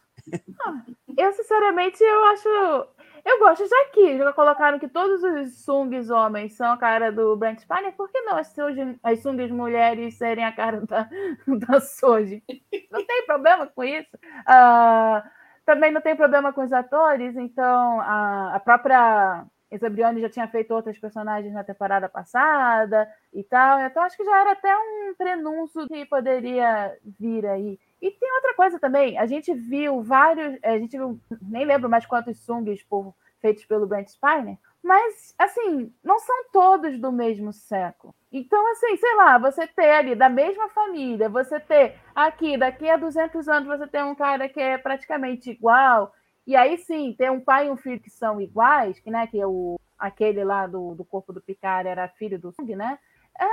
Ah, 0.65 0.83
eu, 1.17 1.31
sinceramente, 1.33 2.03
eu 2.03 2.23
acho. 2.25 2.47
Eu 3.25 3.39
gosto 3.39 3.67
já 3.67 3.85
que 3.93 4.17
já 4.17 4.33
colocaram 4.33 4.79
que 4.79 4.87
todos 4.87 5.21
os 5.23 5.63
Sungs 5.63 6.09
homens 6.09 6.53
são 6.53 6.71
a 6.71 6.77
cara 6.77 7.11
do 7.11 7.35
Brent 7.35 7.59
Spiner, 7.59 7.93
por 7.93 8.09
que 8.09 8.21
não 8.21 8.37
as, 8.37 8.53
as 9.03 9.19
Sungs 9.21 9.51
mulheres 9.51 10.17
serem 10.17 10.45
a 10.45 10.51
cara 10.51 10.81
da, 10.85 11.09
da 11.67 11.81
Soji? 11.81 12.43
Não 12.89 13.05
tem 13.05 13.25
problema 13.25 13.67
com 13.67 13.83
isso. 13.83 14.15
Uh, 14.15 15.21
também 15.65 15.91
não 15.91 16.01
tem 16.01 16.15
problema 16.15 16.51
com 16.53 16.63
os 16.63 16.73
atores, 16.73 17.35
então 17.35 18.01
a, 18.01 18.55
a 18.55 18.59
própria 18.59 19.45
Exabrione 19.71 20.21
já 20.21 20.29
tinha 20.29 20.47
feito 20.47 20.73
outros 20.73 20.97
personagens 20.97 21.53
na 21.53 21.63
temporada 21.63 22.09
passada 22.09 23.07
e 23.33 23.43
tal. 23.43 23.79
Então 23.79 24.03
acho 24.03 24.17
que 24.17 24.25
já 24.25 24.41
era 24.41 24.51
até 24.53 24.75
um 24.75 25.13
prenúncio 25.17 25.87
que 25.87 26.05
poderia 26.05 26.95
vir 27.19 27.45
aí. 27.45 27.79
E 28.01 28.11
tem 28.11 28.33
outra 28.35 28.53
coisa 28.55 28.79
também, 28.79 29.17
a 29.17 29.25
gente 29.25 29.53
viu 29.53 30.01
vários, 30.01 30.57
a 30.63 30.77
gente 30.77 30.97
viu, 30.97 31.19
nem 31.41 31.65
lembro 31.65 31.89
mais 31.89 32.05
quantos 32.05 32.39
sungs 32.39 32.85
feitos 33.41 33.65
pelo 33.65 33.87
Brent 33.87 34.07
Spiner, 34.07 34.57
mas 34.81 35.33
assim, 35.37 35.93
não 36.03 36.19
são 36.19 36.45
todos 36.51 36.99
do 36.99 37.11
mesmo 37.11 37.51
século. 37.51 38.15
Então, 38.31 38.71
assim, 38.71 38.95
sei 38.95 39.15
lá, 39.15 39.37
você 39.37 39.67
ter 39.67 39.89
ali 39.89 40.15
da 40.15 40.29
mesma 40.29 40.69
família, 40.69 41.27
você 41.27 41.59
ter 41.59 41.95
aqui, 42.15 42.57
daqui 42.57 42.87
a 42.89 42.95
200 42.95 43.47
anos, 43.47 43.67
você 43.67 43.87
tem 43.87 44.03
um 44.03 44.15
cara 44.15 44.47
que 44.47 44.59
é 44.61 44.77
praticamente 44.77 45.49
igual, 45.49 46.13
e 46.49 46.55
aí 46.55 46.79
sim, 46.79 47.13
ter 47.15 47.29
um 47.29 47.39
pai 47.39 47.67
e 47.67 47.69
um 47.69 47.77
filho 47.77 47.99
que 47.99 48.09
são 48.09 48.41
iguais, 48.41 48.99
que, 48.99 49.11
né, 49.11 49.27
que 49.27 49.39
é 49.39 49.45
o, 49.45 49.79
aquele 49.99 50.43
lá 50.43 50.65
do, 50.65 50.95
do 50.95 51.05
corpo 51.05 51.31
do 51.31 51.39
Picard 51.39 51.87
era 51.87 52.07
filho 52.07 52.39
do 52.39 52.51
Sung, 52.51 52.75
né? 52.75 52.97
É, 53.39 53.45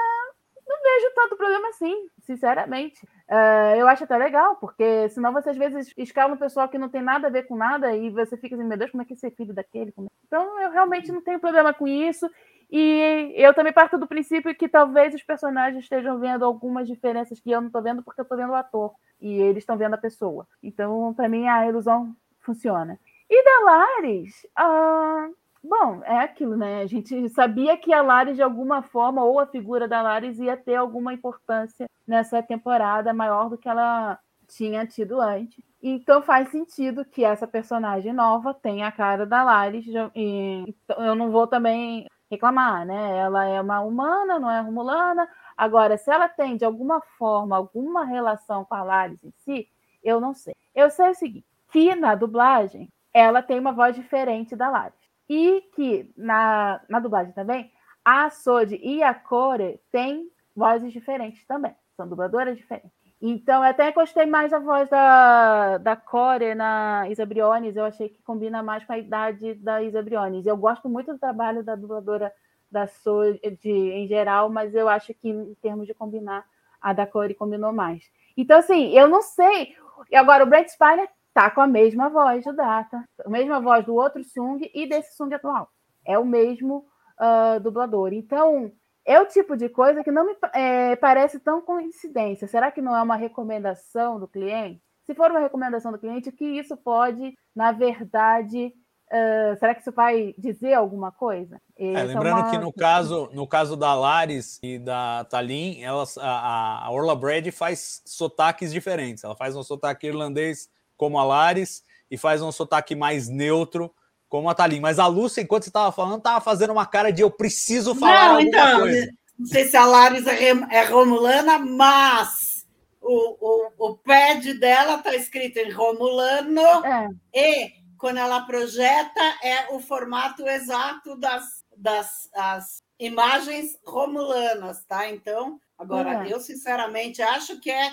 não 0.67 0.83
vejo 0.83 1.15
tanto 1.15 1.37
problema 1.37 1.69
assim, 1.69 2.09
sinceramente. 2.21 3.07
É, 3.29 3.75
eu 3.77 3.87
acho 3.87 4.05
até 4.05 4.17
legal, 4.17 4.57
porque 4.57 5.11
senão 5.11 5.31
você 5.31 5.51
às 5.51 5.59
vezes 5.59 5.93
escala 5.99 6.33
um 6.33 6.39
pessoal 6.39 6.71
que 6.71 6.79
não 6.79 6.89
tem 6.89 7.03
nada 7.03 7.27
a 7.27 7.31
ver 7.31 7.43
com 7.43 7.55
nada 7.55 7.95
e 7.95 8.09
você 8.09 8.35
fica 8.35 8.55
assim, 8.55 8.65
meu 8.65 8.79
Deus, 8.79 8.91
como 8.91 9.03
é 9.03 9.05
que 9.05 9.13
é 9.13 9.17
ser 9.17 9.31
filho 9.33 9.53
daquele? 9.53 9.91
É? 9.91 10.03
Então 10.27 10.59
eu 10.63 10.71
realmente 10.71 11.13
não 11.13 11.21
tenho 11.21 11.39
problema 11.39 11.75
com 11.75 11.87
isso. 11.87 12.31
E 12.71 13.35
eu 13.37 13.53
também 13.53 13.75
parto 13.75 13.99
do 13.99 14.09
princípio 14.09 14.55
que 14.55 14.71
talvez 14.71 15.15
os 15.15 15.23
personagens 15.23 15.85
estejam 15.85 16.19
vendo 16.19 16.47
algumas 16.47 16.89
diferenças 16.89 17.39
que 17.39 17.51
eu 17.51 17.61
não 17.61 17.69
estou 17.69 17.83
vendo 17.83 18.03
porque 18.03 18.23
eu 18.23 18.25
estou 18.25 18.39
vendo 18.39 18.53
o 18.53 18.57
ator 18.57 18.95
e 19.21 19.35
eles 19.35 19.59
estão 19.59 19.77
vendo 19.77 19.95
a 19.95 19.99
pessoa. 19.99 20.49
Então, 20.63 21.13
para 21.13 21.29
mim, 21.29 21.47
a 21.47 21.67
ilusão 21.67 22.17
funciona. 22.47 22.99
E 23.29 23.45
da 23.45 23.65
Lares, 23.65 24.47
uh, 24.59 25.35
Bom, 25.69 26.01
é 26.05 26.21
aquilo, 26.21 26.57
né? 26.57 26.83
A 26.83 26.87
gente 26.87 27.29
sabia 27.31 27.77
que 27.77 27.93
a 27.93 28.01
Laris, 28.01 28.37
de 28.37 28.43
alguma 28.43 28.83
forma, 28.83 29.25
ou 29.25 29.41
a 29.41 29.47
figura 29.47 29.89
da 29.89 30.01
Laris 30.01 30.39
ia 30.39 30.57
ter 30.57 30.77
alguma 30.77 31.13
importância 31.13 31.91
nessa 32.07 32.41
temporada 32.41 33.13
maior 33.13 33.51
do 33.51 33.59
que 33.59 33.69
ela 33.69 34.17
tinha 34.47 34.87
tido 34.87 35.21
antes. 35.21 35.65
Então 35.83 36.23
faz 36.23 36.51
sentido 36.51 37.05
que 37.05 37.25
essa 37.25 37.49
personagem 37.49 38.13
nova 38.13 38.55
tenha 38.55 38.87
a 38.87 38.93
cara 38.93 39.27
da 39.27 39.43
Laris. 39.43 39.87
E 40.15 40.65
então, 40.69 41.05
eu 41.05 41.17
não 41.17 41.33
vou 41.33 41.49
também 41.49 42.07
reclamar, 42.31 42.87
né? 42.87 43.19
Ela 43.19 43.47
é 43.47 43.61
uma 43.61 43.81
humana, 43.81 44.39
não 44.39 44.51
é 44.51 44.61
romulana. 44.61 45.29
Agora, 45.57 45.99
se 45.99 46.11
ela 46.11 46.29
tem 46.29 46.57
de 46.57 46.65
alguma 46.65 47.01
forma 47.19 47.57
alguma 47.57 48.05
relação 48.05 48.65
com 48.65 48.75
a 48.75 48.85
Laris 48.85 49.23
em 49.25 49.33
si, 49.39 49.69
eu 50.03 50.21
não 50.21 50.33
sei. 50.33 50.55
Eu 50.75 50.91
sei 50.91 51.11
o 51.11 51.15
seguinte, 51.15 51.47
que 51.71 51.95
na 51.95 52.15
dublagem 52.15 52.89
ela 53.13 53.43
tem 53.43 53.59
uma 53.59 53.73
voz 53.73 53.95
diferente 53.95 54.55
da 54.55 54.69
Laris. 54.69 54.95
E 55.29 55.63
que 55.75 56.13
na, 56.17 56.81
na 56.89 57.01
dublagem 57.01 57.33
também, 57.33 57.73
a 58.05 58.31
Sode 58.31 58.77
e 58.83 59.03
a 59.03 59.13
Core 59.13 59.81
têm 59.91 60.31
vozes 60.55 60.93
diferentes 60.93 61.45
também. 61.47 61.75
São 61.97 62.07
dubladoras 62.07 62.57
diferentes. 62.57 62.91
Então, 63.21 63.65
eu 63.65 63.71
até 63.71 63.91
gostei 63.93 64.27
mais 64.27 64.51
da 64.51 64.59
voz 64.59 64.89
da, 64.91 65.79
da 65.79 65.97
Core 65.97 66.55
na 66.55 67.09
Isa 67.09 67.25
Briones. 67.25 67.75
Eu 67.75 67.85
achei 67.85 68.11
que 68.11 68.23
combina 68.23 68.63
mais 68.63 68.85
com 68.85 68.93
a 68.93 68.99
idade 68.99 69.55
da 69.55 69.83
Isa 69.83 70.03
Briones. 70.03 70.47
Eu 70.47 70.57
gosto 70.57 70.89
muito 70.89 71.13
do 71.13 71.19
trabalho 71.19 71.65
da 71.65 71.75
dubladora 71.75 72.33
da 72.71 72.87
Sode 72.87 73.41
em 73.65 74.07
geral, 74.07 74.51
mas 74.51 74.75
eu 74.75 74.89
acho 74.89 75.15
que 75.15 75.29
em 75.31 75.55
termos 75.55 75.87
de 75.87 75.95
combinar, 75.95 76.45
a 76.81 76.93
da 76.93 77.07
Core 77.07 77.35
combinou 77.35 77.73
mais. 77.73 78.05
Então, 78.37 78.59
assim, 78.59 78.91
eu 78.91 79.09
não 79.09 79.23
sei. 79.23 79.75
E 80.11 80.17
agora, 80.17 80.45
o 80.45 80.47
Brent 80.47 80.69
Spiner 80.69 81.09
tá 81.37 81.51
com 81.51 81.61
a 81.61 81.67
mesma 81.67 82.09
voz 82.09 82.43
do 82.47 82.57
Data, 82.57 83.05
a 83.23 83.29
mesma 83.29 83.61
voz 83.61 83.85
do 83.85 83.95
outro 83.95 84.25
Sung 84.25 84.59
e 84.73 84.89
desse 84.89 85.15
Sung 85.15 85.35
atual. 85.35 85.69
É 86.03 86.19
o 86.19 86.25
mesmo 86.25 86.87
uh, 87.21 87.61
dublador. 87.61 88.15
Então, 88.15 88.73
é 89.05 89.21
o 89.21 89.27
tipo 89.27 89.55
de 89.55 89.69
coisa 89.69 90.03
que 90.03 90.11
não 90.11 90.25
me 90.25 90.35
é, 90.55 90.97
parece 90.97 91.39
tão 91.39 91.61
coincidência. 91.61 92.49
Será 92.49 92.71
que 92.71 92.81
não 92.81 92.97
é 92.97 93.03
uma 93.03 93.17
recomendação 93.17 94.19
do 94.19 94.27
cliente? 94.27 94.81
Se 95.05 95.15
for 95.15 95.31
uma 95.31 95.41
recomendação 95.41 95.93
do 95.93 95.99
cliente, 95.99 96.31
o 96.31 96.33
que 96.33 96.59
isso 96.59 96.75
pode, 96.75 97.35
na 97.55 97.71
verdade, 97.71 98.73
uh, 99.13 99.59
será 99.59 99.75
que 99.75 99.83
isso 99.83 99.93
vai 99.93 100.35
dizer 100.39 100.73
alguma 100.73 101.13
coisa? 101.13 101.61
É, 101.77 102.03
lembrando 102.03 102.39
é 102.39 102.43
uma... 102.45 102.51
que 102.51 102.57
no 102.57 102.73
caso, 102.73 103.29
no 103.35 103.47
caso 103.47 103.77
da 103.77 103.95
Laris 103.95 104.59
e 104.63 104.79
da 104.79 105.27
Talin, 105.27 105.83
elas, 105.83 106.17
a, 106.17 106.87
a 106.87 106.91
Orla 106.91 107.15
Brad 107.15 107.47
faz 107.51 108.01
sotaques 108.07 108.73
diferentes. 108.73 109.23
Ela 109.23 109.37
faz 109.37 109.55
um 109.55 109.63
sotaque 109.63 110.07
irlandês 110.07 110.75
como 110.97 111.19
a 111.19 111.25
Lares 111.25 111.83
e 112.11 112.17
faz 112.17 112.43
um 112.43 112.53
sotaque 112.53 112.95
mais 112.95 113.29
neutro 113.29 113.93
como 114.29 114.49
a 114.49 114.55
Thalim. 114.55 114.81
Mas 114.81 114.99
a 114.99 115.07
Lúcia, 115.07 115.41
enquanto 115.41 115.65
você 115.65 115.71
estava 115.71 115.93
falando, 115.93 116.19
estava 116.19 116.41
fazendo 116.41 116.73
uma 116.73 116.87
cara 116.87 117.13
de 117.13 117.23
eu 117.23 117.31
preciso 117.31 117.95
falar 117.95 118.35
não, 118.35 118.41
então, 118.41 118.81
coisa. 118.81 119.11
Não 119.39 119.47
sei 119.47 119.69
se 119.69 119.77
a 119.77 119.85
Lares 119.85 120.27
é, 120.27 120.51
é 120.71 120.85
romulana, 120.85 121.59
mas 121.59 122.65
o, 123.01 123.37
o, 123.41 123.73
o 123.91 123.97
pad 123.97 124.55
dela 124.55 124.97
está 124.97 125.15
escrito 125.15 125.59
em 125.59 125.71
romulano 125.71 126.61
é. 126.85 127.09
e 127.35 127.73
quando 127.99 128.19
ela 128.19 128.43
projeta 128.43 129.21
é 129.43 129.75
o 129.75 129.81
formato 129.81 130.47
exato 130.47 131.17
das, 131.17 131.45
das 131.77 132.29
as 132.35 132.83
imagens 132.99 133.79
romulanas, 133.85 134.85
tá? 134.87 135.09
Então, 135.09 135.61
agora, 135.79 136.27
é. 136.27 136.33
eu 136.33 136.41
sinceramente 136.41 137.23
acho 137.23 137.61
que 137.61 137.71
é 137.71 137.93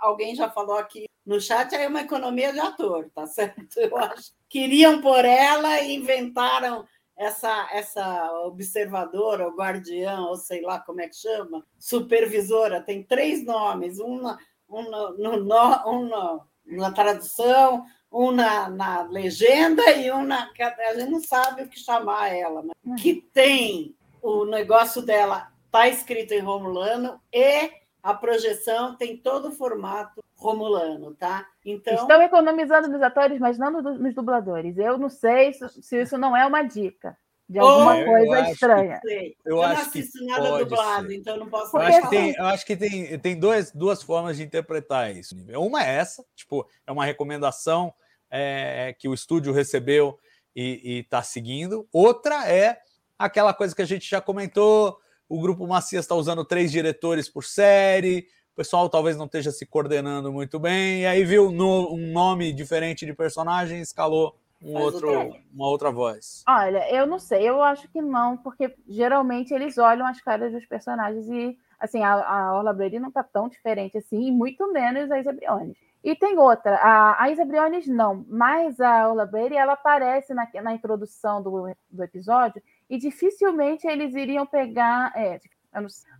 alguém 0.00 0.34
já 0.36 0.48
falou 0.48 0.78
aqui 0.78 1.06
no 1.26 1.40
chat, 1.40 1.74
é 1.74 1.88
uma 1.88 2.02
economia 2.02 2.52
de 2.52 2.60
ator, 2.60 3.10
tá 3.12 3.26
certo? 3.26 3.78
Eu 3.78 3.96
acho. 3.96 4.32
Queriam 4.48 5.00
por 5.00 5.24
ela 5.24 5.80
e 5.80 5.96
inventaram 5.96 6.86
essa, 7.16 7.68
essa 7.72 8.32
observadora, 8.44 9.46
ou 9.46 9.56
guardiã, 9.56 10.20
ou 10.20 10.36
sei 10.36 10.60
lá 10.60 10.78
como 10.78 11.00
é 11.00 11.08
que 11.08 11.16
chama, 11.16 11.66
supervisora, 11.78 12.80
tem 12.80 13.02
três 13.02 13.44
nomes, 13.44 13.98
um 13.98 14.20
na, 14.20 14.38
um 14.68 14.82
no, 14.82 15.18
no, 15.18 15.90
um 15.90 16.08
no, 16.08 16.46
na 16.66 16.92
tradução, 16.92 17.84
um 18.12 18.30
na, 18.30 18.68
na, 18.68 19.02
legenda 19.02 19.82
e 19.92 20.12
um 20.12 20.24
na. 20.24 20.50
A 20.88 20.94
gente 20.94 21.10
não 21.10 21.20
sabe 21.20 21.62
o 21.62 21.68
que 21.68 21.78
chamar 21.78 22.28
ela, 22.28 22.62
mas 22.62 22.76
hum. 22.84 22.94
que 22.96 23.14
tem 23.32 23.96
o 24.22 24.44
negócio 24.44 25.02
dela, 25.02 25.50
está 25.66 25.88
escrito 25.88 26.32
em 26.32 26.40
Romulano 26.40 27.20
e 27.32 27.70
a 28.06 28.14
projeção 28.14 28.94
tem 28.94 29.16
todo 29.16 29.48
o 29.48 29.52
formato 29.52 30.22
romulano, 30.36 31.12
tá? 31.12 31.44
Então 31.64 31.92
estão 31.92 32.22
economizando 32.22 32.86
nos 32.86 33.02
atores, 33.02 33.40
mas 33.40 33.58
não 33.58 33.72
nos 33.72 34.14
dubladores. 34.14 34.78
Eu 34.78 34.96
não 34.96 35.08
sei 35.08 35.52
se 35.52 36.02
isso 36.02 36.16
não 36.16 36.36
é 36.36 36.46
uma 36.46 36.62
dica 36.62 37.18
de 37.48 37.58
alguma 37.58 37.96
oh, 37.96 38.04
coisa 38.04 38.50
estranha. 38.50 39.00
Eu, 39.04 39.56
eu, 39.56 39.62
acho 39.62 39.74
não 39.74 39.88
assisto 39.88 40.18
que 40.20 40.24
nada 40.24 40.58
dublado, 40.58 41.08
ser. 41.08 41.16
então 41.16 41.36
não 41.36 41.48
posso. 41.48 41.76
Eu 41.76 41.80
acho, 41.80 42.02
que 42.02 42.08
tem, 42.08 42.34
eu 42.36 42.44
acho 42.44 42.66
que 42.66 42.76
tem, 42.76 43.18
tem 43.18 43.40
dois, 43.40 43.72
duas 43.72 44.00
formas 44.04 44.36
de 44.36 44.44
interpretar 44.44 45.10
isso. 45.10 45.34
Uma 45.56 45.84
é 45.84 45.96
essa, 45.96 46.24
tipo, 46.36 46.64
é 46.86 46.92
uma 46.92 47.04
recomendação 47.04 47.92
é, 48.30 48.94
que 48.96 49.08
o 49.08 49.14
estúdio 49.14 49.52
recebeu 49.52 50.16
e 50.54 51.00
está 51.00 51.24
seguindo. 51.24 51.88
Outra 51.92 52.48
é 52.48 52.78
aquela 53.18 53.52
coisa 53.52 53.74
que 53.74 53.82
a 53.82 53.86
gente 53.86 54.08
já 54.08 54.20
comentou 54.20 54.96
o 55.28 55.40
grupo 55.40 55.66
Macias 55.66 56.04
está 56.04 56.14
usando 56.14 56.44
três 56.44 56.70
diretores 56.70 57.28
por 57.28 57.44
série, 57.44 58.26
o 58.52 58.56
pessoal 58.56 58.88
talvez 58.88 59.16
não 59.16 59.26
esteja 59.26 59.50
se 59.50 59.66
coordenando 59.66 60.32
muito 60.32 60.58
bem, 60.58 61.02
e 61.02 61.06
aí 61.06 61.24
viu 61.24 61.50
no, 61.50 61.92
um 61.92 62.12
nome 62.12 62.52
diferente 62.52 63.04
de 63.04 63.12
personagem, 63.12 63.80
escalou 63.80 64.34
um 64.62 64.76
outro, 64.76 65.36
uma 65.52 65.68
outra 65.68 65.90
voz. 65.90 66.42
Olha, 66.48 66.90
eu 66.90 67.06
não 67.06 67.18
sei, 67.18 67.48
eu 67.48 67.62
acho 67.62 67.88
que 67.88 68.00
não, 68.00 68.36
porque 68.36 68.74
geralmente 68.88 69.52
eles 69.52 69.76
olham 69.78 70.06
as 70.06 70.20
caras 70.20 70.52
dos 70.52 70.64
personagens 70.64 71.28
e, 71.28 71.56
assim, 71.78 72.02
a, 72.02 72.14
a 72.14 72.56
Orla 72.56 72.72
Brady 72.72 72.98
não 72.98 73.08
está 73.08 73.22
tão 73.22 73.48
diferente 73.48 73.98
assim, 73.98 74.26
e 74.26 74.32
muito 74.32 74.72
menos 74.72 75.10
a 75.10 75.20
Isa 75.20 75.32
Briones. 75.32 75.76
E 76.02 76.14
tem 76.14 76.38
outra, 76.38 76.76
a, 76.76 77.24
a 77.24 77.30
Isa 77.30 77.44
Briones 77.44 77.86
não, 77.86 78.24
mas 78.28 78.80
a 78.80 79.08
Orla 79.08 79.26
Brady, 79.26 79.56
ela 79.56 79.72
aparece 79.72 80.32
na, 80.32 80.48
na 80.62 80.72
introdução 80.72 81.42
do, 81.42 81.74
do 81.90 82.02
episódio, 82.02 82.62
e 82.88 82.98
dificilmente 82.98 83.86
eles 83.86 84.14
iriam 84.14 84.46
pegar. 84.46 85.12
É, 85.16 85.38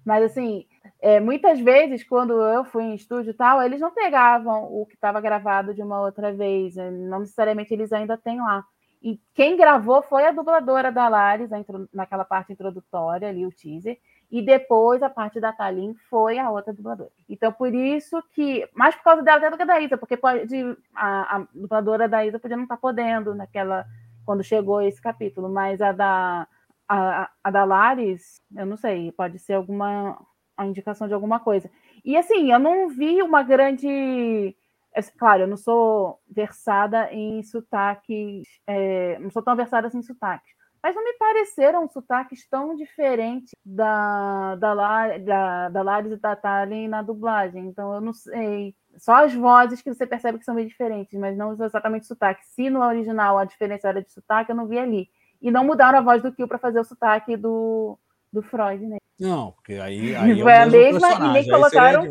mas 0.05 0.23
assim, 0.25 0.67
é, 1.01 1.19
muitas 1.21 1.59
vezes, 1.61 2.05
quando 2.05 2.33
eu 2.43 2.65
fui 2.65 2.85
em 2.85 2.95
estúdio 2.95 3.31
e 3.31 3.35
tal, 3.35 3.63
eles 3.63 3.81
não 3.81 3.91
pegavam 3.91 4.65
o 4.65 4.87
que 4.87 4.95
estava 4.95 5.21
gravado 5.21 5.75
de 5.75 5.83
uma 5.83 6.01
outra 6.01 6.33
vez, 6.33 6.77
né, 6.77 6.91
não 6.91 7.21
necessariamente 7.21 7.73
eles 7.73 7.93
ainda 7.93 8.17
têm 8.17 8.39
lá. 8.41 8.65
E 9.03 9.21
quem 9.35 9.57
gravou 9.57 10.03
foi 10.03 10.27
a 10.27 10.33
dubladora 10.33 10.91
da 10.91 11.09
Lares, 11.09 11.51
naquela 11.93 12.25
parte 12.25 12.53
introdutória 12.53 13.29
ali, 13.29 13.47
o 13.47 13.53
teaser, 13.53 13.99
e 14.31 14.43
depois 14.43 15.03
a 15.03 15.09
parte 15.09 15.39
da 15.39 15.53
Talin 15.53 15.95
foi 16.11 16.39
a 16.39 16.51
outra 16.51 16.73
dubladora. 16.73 17.11
Então, 17.29 17.53
por 17.53 17.73
isso 17.73 18.21
que, 18.33 18.69
mais 18.75 18.95
por 18.97 19.05
causa 19.05 19.23
dela 19.23 19.39
até 19.39 19.51
do 19.51 19.57
que 19.57 19.65
da 19.65 19.81
Isa, 19.81 19.97
porque 19.97 20.17
pode, 20.17 20.47
a, 20.95 21.37
a 21.37 21.47
dubladora 21.55 22.09
da 22.09 22.27
Isa 22.27 22.39
podia 22.39 22.57
não 22.57 22.65
estar 22.65 22.77
tá 22.77 22.81
podendo 22.81 23.35
naquela, 23.35 23.87
quando 24.25 24.43
chegou 24.43 24.83
esse 24.83 25.01
capítulo, 25.01 25.49
mas 25.49 25.81
a 25.81 25.93
da 25.93 26.49
a, 26.89 27.31
a 27.43 27.51
da 27.51 27.65
Lares, 27.65 28.41
eu 28.57 28.67
não 28.67 28.77
sei, 28.77 29.13
pode 29.13 29.39
ser 29.39 29.55
alguma 29.55 30.19
a 30.57 30.67
indicação 30.67 31.07
de 31.07 31.15
alguma 31.15 31.39
coisa. 31.41 31.71
E 32.05 32.17
assim, 32.17 32.51
eu 32.53 32.59
não 32.59 32.89
vi 32.89 33.23
uma 33.23 33.43
grande. 33.43 34.57
É, 34.95 35.03
claro, 35.19 35.43
eu 35.43 35.47
não 35.49 35.57
sou 35.57 36.19
versada 36.29 37.13
em 37.13 37.43
sotaques, 37.43 38.45
é, 38.67 39.19
não 39.19 39.31
sou 39.31 39.43
tão 39.43 39.55
versada 39.55 39.89
assim 39.89 39.99
em 39.99 40.03
sotaques, 40.03 40.55
mas 40.83 40.95
não 40.95 41.05
me 41.05 41.13
pareceram 41.19 41.89
sotaques 41.89 42.49
tão 42.49 42.75
diferentes 42.75 43.51
da, 43.65 44.55
da, 44.57 45.19
da, 45.19 45.69
da 45.69 45.83
Lares 45.83 46.13
e 46.13 46.17
da 46.17 46.35
Tali 46.37 46.89
na 46.89 47.03
dublagem. 47.03 47.67
Então, 47.67 47.93
eu 47.95 48.01
não 48.01 48.13
sei. 48.13 48.75
Só 48.97 49.25
as 49.25 49.35
vozes 49.35 49.83
que 49.83 49.93
você 49.93 50.07
percebe 50.07 50.39
que 50.39 50.45
são 50.45 50.55
bem 50.55 50.67
diferentes, 50.67 51.19
mas 51.19 51.37
não 51.37 51.53
exatamente 51.53 52.07
sotaque. 52.07 52.47
Se 52.47 52.71
no 52.71 52.81
original 52.83 53.37
a 53.37 53.45
diferença 53.45 53.89
era 53.89 54.03
de 54.03 54.11
sotaque, 54.13 54.53
eu 54.53 54.57
não 54.57 54.67
vi 54.69 54.79
ali. 54.79 55.09
E 55.47 55.51
não 55.53 55.65
mudaram 55.65 56.01
a 56.01 56.03
voz 56.03 56.21
do 56.21 56.33
Kill 56.33 56.49
para 56.49 56.59
fazer 56.59 56.81
o 56.81 56.85
sotaque 56.85 57.37
do, 57.37 57.97
do 58.33 58.43
Freud, 58.43 58.85
né? 58.85 58.97
Não, 59.17 59.53
porque 59.53 59.75
aí, 59.75 60.13
aí 60.17 60.43
Foi 60.43 60.51
é 60.51 60.63
a 60.63 60.67
mesma 60.67 61.09
e 61.13 61.33
nem 61.35 61.49
colocaram. 61.49 62.05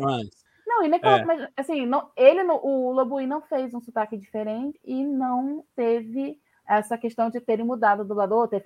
Não, 0.66 0.82
e 0.82 0.88
nem 0.88 0.98
é. 1.02 1.22
mas 1.22 1.46
assim, 1.54 1.84
não, 1.84 2.08
ele, 2.16 2.40
o 2.44 2.92
Lobuí 2.92 3.26
não 3.26 3.42
fez 3.42 3.74
um 3.74 3.80
sotaque 3.82 4.16
diferente 4.16 4.80
e 4.82 5.04
não 5.04 5.62
teve 5.76 6.40
essa 6.66 6.96
questão 6.96 7.28
de 7.28 7.38
terem 7.38 7.66
mudado 7.66 8.00
o 8.00 8.04
dublador, 8.06 8.48
ter 8.48 8.62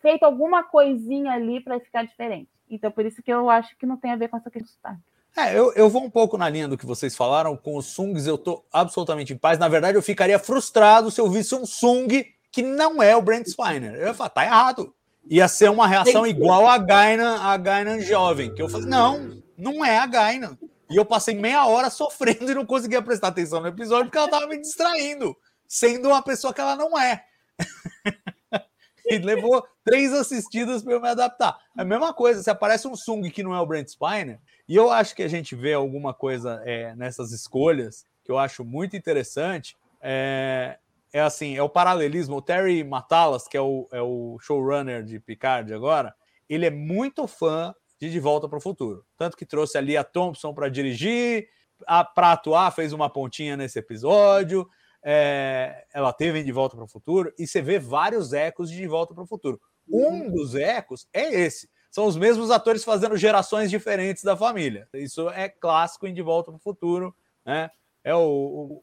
feito 0.00 0.22
alguma 0.22 0.62
coisinha 0.62 1.32
ali 1.32 1.60
para 1.60 1.78
ficar 1.78 2.06
diferente. 2.06 2.48
Então, 2.70 2.90
por 2.90 3.04
isso 3.04 3.22
que 3.22 3.30
eu 3.30 3.50
acho 3.50 3.76
que 3.76 3.84
não 3.84 3.98
tem 3.98 4.10
a 4.10 4.16
ver 4.16 4.28
com 4.28 4.38
essa 4.38 4.50
questão 4.50 4.66
do 4.66 4.74
sotaque. 4.74 5.02
É, 5.36 5.58
eu, 5.58 5.70
eu 5.74 5.90
vou 5.90 6.02
um 6.02 6.10
pouco 6.10 6.38
na 6.38 6.48
linha 6.48 6.66
do 6.66 6.78
que 6.78 6.86
vocês 6.86 7.14
falaram. 7.14 7.58
Com 7.58 7.76
os 7.76 7.86
Sungs, 7.86 8.26
eu 8.26 8.38
tô 8.38 8.64
absolutamente 8.72 9.34
em 9.34 9.36
paz. 9.36 9.58
Na 9.58 9.68
verdade, 9.68 9.98
eu 9.98 10.02
ficaria 10.02 10.38
frustrado 10.38 11.10
se 11.10 11.20
eu 11.20 11.28
visse 11.28 11.54
um 11.54 11.66
Sung 11.66 12.24
que 12.54 12.62
não 12.62 13.02
é 13.02 13.16
o 13.16 13.20
Brent 13.20 13.48
Spiner. 13.48 13.96
Eu 13.96 14.06
ia 14.06 14.14
falar, 14.14 14.30
tá 14.30 14.44
errado. 14.44 14.94
Ia 15.28 15.48
ser 15.48 15.68
uma 15.70 15.88
reação 15.88 16.24
igual 16.24 16.68
a 16.68 16.78
Gainan, 16.78 17.40
a 17.40 17.56
Gainan 17.56 17.98
jovem, 17.98 18.54
que 18.54 18.62
eu 18.62 18.68
falei, 18.68 18.86
não, 18.86 19.42
não 19.58 19.84
é 19.84 19.98
a 19.98 20.06
Gainan. 20.06 20.56
E 20.88 20.94
eu 20.94 21.04
passei 21.04 21.34
meia 21.34 21.66
hora 21.66 21.90
sofrendo 21.90 22.48
e 22.48 22.54
não 22.54 22.64
conseguia 22.64 23.02
prestar 23.02 23.28
atenção 23.28 23.60
no 23.60 23.66
episódio 23.66 24.04
porque 24.04 24.18
ela 24.18 24.28
tava 24.28 24.46
me 24.46 24.56
distraindo, 24.56 25.36
sendo 25.66 26.10
uma 26.10 26.22
pessoa 26.22 26.54
que 26.54 26.60
ela 26.60 26.76
não 26.76 26.96
é. 26.96 27.24
E 29.06 29.18
levou 29.18 29.62
três 29.84 30.14
assistidas 30.14 30.82
para 30.82 30.94
eu 30.94 31.00
me 31.00 31.08
adaptar. 31.08 31.58
É 31.76 31.82
a 31.82 31.84
mesma 31.84 32.14
coisa, 32.14 32.42
se 32.42 32.48
aparece 32.48 32.88
um 32.88 32.96
Sung 32.96 33.30
que 33.30 33.42
não 33.42 33.54
é 33.54 33.60
o 33.60 33.66
Brent 33.66 33.88
Spiner, 33.88 34.40
e 34.66 34.74
eu 34.74 34.90
acho 34.90 35.14
que 35.14 35.22
a 35.22 35.28
gente 35.28 35.54
vê 35.54 35.74
alguma 35.74 36.14
coisa 36.14 36.62
é, 36.64 36.96
nessas 36.96 37.30
escolhas 37.30 38.06
que 38.24 38.32
eu 38.32 38.38
acho 38.38 38.64
muito 38.64 38.96
interessante. 38.96 39.76
É, 40.00 40.78
é 41.14 41.20
assim, 41.20 41.56
é 41.56 41.62
o 41.62 41.68
paralelismo. 41.68 42.36
O 42.36 42.42
Terry 42.42 42.82
Matalas, 42.82 43.46
que 43.46 43.56
é 43.56 43.60
o, 43.60 43.88
é 43.92 44.02
o 44.02 44.36
showrunner 44.40 45.04
de 45.04 45.20
Picard 45.20 45.72
agora, 45.72 46.12
ele 46.48 46.66
é 46.66 46.70
muito 46.70 47.28
fã 47.28 47.72
de 48.00 48.10
De 48.10 48.18
Volta 48.18 48.48
para 48.48 48.58
o 48.58 48.60
Futuro. 48.60 49.06
Tanto 49.16 49.36
que 49.36 49.46
trouxe 49.46 49.78
ali 49.78 49.96
a 49.96 50.02
Thompson 50.02 50.52
para 50.52 50.68
dirigir, 50.68 51.46
para 52.16 52.32
atuar, 52.32 52.68
fez 52.72 52.92
uma 52.92 53.08
pontinha 53.08 53.56
nesse 53.56 53.78
episódio. 53.78 54.68
É, 55.04 55.86
ela 55.94 56.12
teve 56.12 56.42
De 56.42 56.50
Volta 56.50 56.74
para 56.74 56.84
o 56.84 56.88
Futuro, 56.88 57.32
e 57.38 57.46
você 57.46 57.62
vê 57.62 57.78
vários 57.78 58.32
ecos 58.32 58.68
de 58.68 58.76
De 58.76 58.88
Volta 58.88 59.14
para 59.14 59.22
o 59.22 59.26
Futuro. 59.28 59.60
Um 59.88 60.28
dos 60.32 60.56
ecos 60.56 61.06
é 61.12 61.32
esse. 61.32 61.70
São 61.92 62.06
os 62.06 62.16
mesmos 62.16 62.50
atores 62.50 62.82
fazendo 62.82 63.16
gerações 63.16 63.70
diferentes 63.70 64.24
da 64.24 64.36
família. 64.36 64.88
Isso 64.92 65.28
é 65.30 65.48
clássico 65.48 66.08
em 66.08 66.12
De 66.12 66.22
Volta 66.22 66.50
para 66.50 66.58
o 66.58 66.60
Futuro, 66.60 67.14
né? 67.46 67.70
É 68.04 68.14
o, 68.14 68.20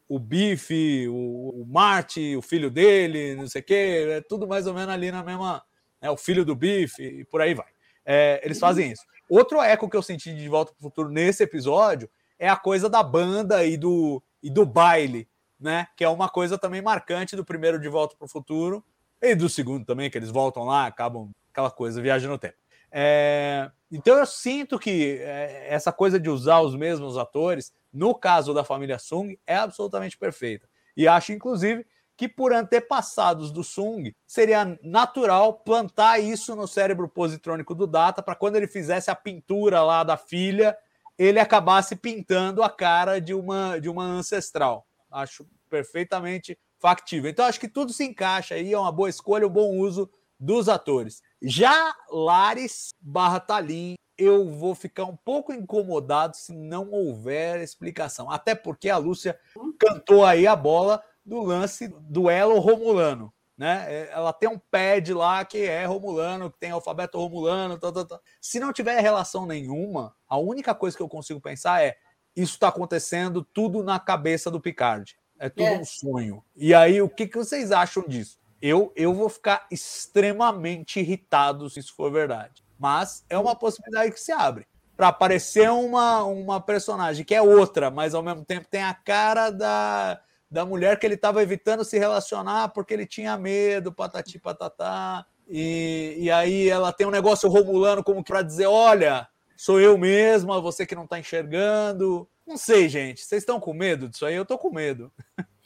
o, 0.08 0.16
o 0.16 0.18
Bife, 0.18 1.06
o, 1.08 1.62
o 1.62 1.66
Marty, 1.66 2.36
o 2.36 2.42
filho 2.42 2.70
dele, 2.70 3.36
não 3.36 3.46
sei 3.48 3.62
o 3.62 3.64
quê, 3.64 4.06
é 4.10 4.20
tudo 4.20 4.48
mais 4.48 4.66
ou 4.66 4.74
menos 4.74 4.92
ali 4.92 5.12
na 5.12 5.22
mesma. 5.22 5.62
É 6.00 6.10
o 6.10 6.16
filho 6.16 6.44
do 6.44 6.56
Bife 6.56 7.02
e 7.02 7.24
por 7.24 7.40
aí 7.40 7.54
vai. 7.54 7.68
É, 8.04 8.40
eles 8.44 8.58
fazem 8.58 8.90
isso. 8.90 9.04
Outro 9.30 9.62
eco 9.62 9.88
que 9.88 9.96
eu 9.96 10.02
senti 10.02 10.34
de 10.34 10.48
Volta 10.48 10.72
para 10.72 10.80
o 10.80 10.82
Futuro 10.82 11.08
nesse 11.08 11.42
episódio 11.44 12.10
é 12.38 12.48
a 12.48 12.56
coisa 12.56 12.90
da 12.90 13.02
banda 13.02 13.64
e 13.64 13.76
do, 13.76 14.20
e 14.42 14.50
do 14.50 14.66
baile, 14.66 15.28
né? 15.58 15.86
Que 15.96 16.02
é 16.02 16.08
uma 16.08 16.28
coisa 16.28 16.58
também 16.58 16.82
marcante 16.82 17.36
do 17.36 17.44
primeiro 17.44 17.78
De 17.78 17.88
Volta 17.88 18.16
para 18.16 18.26
o 18.26 18.28
Futuro 18.28 18.84
e 19.20 19.36
do 19.36 19.48
segundo 19.48 19.86
também, 19.86 20.10
que 20.10 20.18
eles 20.18 20.30
voltam 20.30 20.64
lá, 20.64 20.86
acabam 20.86 21.30
aquela 21.52 21.70
coisa, 21.70 22.02
viagem 22.02 22.28
no 22.28 22.36
tempo. 22.36 22.56
É, 22.90 23.70
então 23.90 24.18
eu 24.18 24.26
sinto 24.26 24.78
que 24.78 25.18
é, 25.20 25.68
essa 25.70 25.92
coisa 25.92 26.18
de 26.18 26.28
usar 26.28 26.60
os 26.60 26.74
mesmos 26.74 27.16
atores, 27.16 27.72
no 27.92 28.14
caso 28.14 28.54
da 28.54 28.64
família 28.64 28.98
Sung, 28.98 29.38
é 29.46 29.56
absolutamente 29.56 30.16
perfeita. 30.16 30.68
E 30.96 31.06
acho, 31.06 31.32
inclusive, 31.32 31.86
que 32.16 32.28
por 32.28 32.52
antepassados 32.52 33.50
do 33.50 33.64
Sung, 33.64 34.14
seria 34.26 34.78
natural 34.82 35.54
plantar 35.54 36.18
isso 36.18 36.54
no 36.54 36.68
cérebro 36.68 37.08
positrônico 37.08 37.74
do 37.74 37.86
Data 37.86 38.22
para 38.22 38.34
quando 38.34 38.56
ele 38.56 38.66
fizesse 38.66 39.10
a 39.10 39.14
pintura 39.14 39.82
lá 39.82 40.04
da 40.04 40.16
filha, 40.16 40.76
ele 41.18 41.40
acabasse 41.40 41.96
pintando 41.96 42.62
a 42.62 42.70
cara 42.70 43.20
de 43.20 43.34
uma, 43.34 43.78
de 43.78 43.88
uma 43.88 44.04
ancestral. 44.04 44.86
Acho 45.10 45.46
perfeitamente 45.68 46.58
factível. 46.78 47.30
Então 47.30 47.44
acho 47.44 47.60
que 47.60 47.68
tudo 47.68 47.92
se 47.92 48.04
encaixa 48.04 48.54
aí, 48.54 48.72
é 48.72 48.78
uma 48.78 48.92
boa 48.92 49.08
escolha, 49.08 49.46
um 49.46 49.50
bom 49.50 49.78
uso 49.78 50.10
dos 50.38 50.68
atores. 50.68 51.22
Já 51.40 51.94
Lares 52.10 52.90
barra 53.00 53.40
Talim, 53.40 53.94
eu 54.16 54.48
vou 54.50 54.74
ficar 54.74 55.04
um 55.04 55.16
pouco 55.16 55.52
incomodado 55.52 56.36
se 56.36 56.52
não 56.52 56.90
houver 56.90 57.60
explicação. 57.60 58.30
Até 58.30 58.54
porque 58.54 58.88
a 58.88 58.96
Lúcia 58.96 59.38
cantou 59.78 60.24
aí 60.24 60.46
a 60.46 60.56
bola 60.56 61.02
do 61.24 61.42
lance 61.42 61.88
duelo 62.00 62.58
romulano. 62.58 63.32
Né? 63.56 63.84
É, 63.88 64.10
ela 64.12 64.32
tem 64.32 64.48
um 64.48 64.58
pad 64.58 65.12
lá 65.12 65.44
que 65.44 65.58
é 65.58 65.84
romulano, 65.84 66.50
que 66.50 66.58
tem 66.58 66.70
alfabeto 66.70 67.18
romulano. 67.18 67.78
Tá, 67.78 67.92
tá, 67.92 68.04
tá. 68.04 68.20
Se 68.40 68.58
não 68.58 68.72
tiver 68.72 69.00
relação 69.00 69.46
nenhuma, 69.46 70.14
a 70.28 70.36
única 70.36 70.74
coisa 70.74 70.96
que 70.96 71.02
eu 71.02 71.08
consigo 71.08 71.40
pensar 71.40 71.82
é 71.82 71.96
isso 72.34 72.54
está 72.54 72.68
acontecendo 72.68 73.44
tudo 73.44 73.82
na 73.82 74.00
cabeça 74.00 74.50
do 74.50 74.60
Picard. 74.60 75.16
É 75.38 75.48
tudo 75.48 75.66
é. 75.66 75.78
um 75.78 75.84
sonho. 75.84 76.42
E 76.56 76.72
aí, 76.72 77.02
o 77.02 77.08
que, 77.08 77.26
que 77.26 77.36
vocês 77.36 77.72
acham 77.72 78.04
disso? 78.06 78.38
Eu, 78.60 78.92
eu 78.94 79.12
vou 79.12 79.28
ficar 79.28 79.66
extremamente 79.70 81.00
irritado 81.00 81.68
se 81.68 81.80
isso 81.80 81.94
for 81.94 82.12
verdade. 82.12 82.62
Mas 82.82 83.24
é 83.30 83.38
uma 83.38 83.54
possibilidade 83.54 84.10
que 84.10 84.18
se 84.18 84.32
abre. 84.32 84.66
Para 84.96 85.06
aparecer 85.06 85.70
uma, 85.70 86.24
uma 86.24 86.60
personagem 86.60 87.24
que 87.24 87.32
é 87.32 87.40
outra, 87.40 87.92
mas 87.92 88.12
ao 88.12 88.24
mesmo 88.24 88.44
tempo 88.44 88.66
tem 88.68 88.82
a 88.82 88.92
cara 88.92 89.50
da, 89.50 90.20
da 90.50 90.66
mulher 90.66 90.98
que 90.98 91.06
ele 91.06 91.14
estava 91.14 91.40
evitando 91.40 91.84
se 91.84 91.96
relacionar 91.96 92.70
porque 92.70 92.92
ele 92.92 93.06
tinha 93.06 93.38
medo, 93.38 93.92
patati 93.92 94.36
patatá. 94.36 95.24
E, 95.48 96.16
e 96.18 96.28
aí 96.28 96.68
ela 96.68 96.92
tem 96.92 97.06
um 97.06 97.12
negócio 97.12 97.48
romulano 97.48 98.02
como 98.02 98.24
para 98.24 98.42
dizer: 98.42 98.66
olha, 98.66 99.28
sou 99.56 99.80
eu 99.80 99.96
mesma, 99.96 100.60
você 100.60 100.84
que 100.84 100.96
não 100.96 101.04
está 101.04 101.20
enxergando. 101.20 102.28
Não 102.44 102.56
sei, 102.56 102.88
gente. 102.88 103.24
Vocês 103.24 103.42
estão 103.42 103.60
com 103.60 103.72
medo 103.72 104.08
disso 104.08 104.26
aí? 104.26 104.34
Eu 104.34 104.42
estou 104.42 104.58
com 104.58 104.72
medo. 104.72 105.12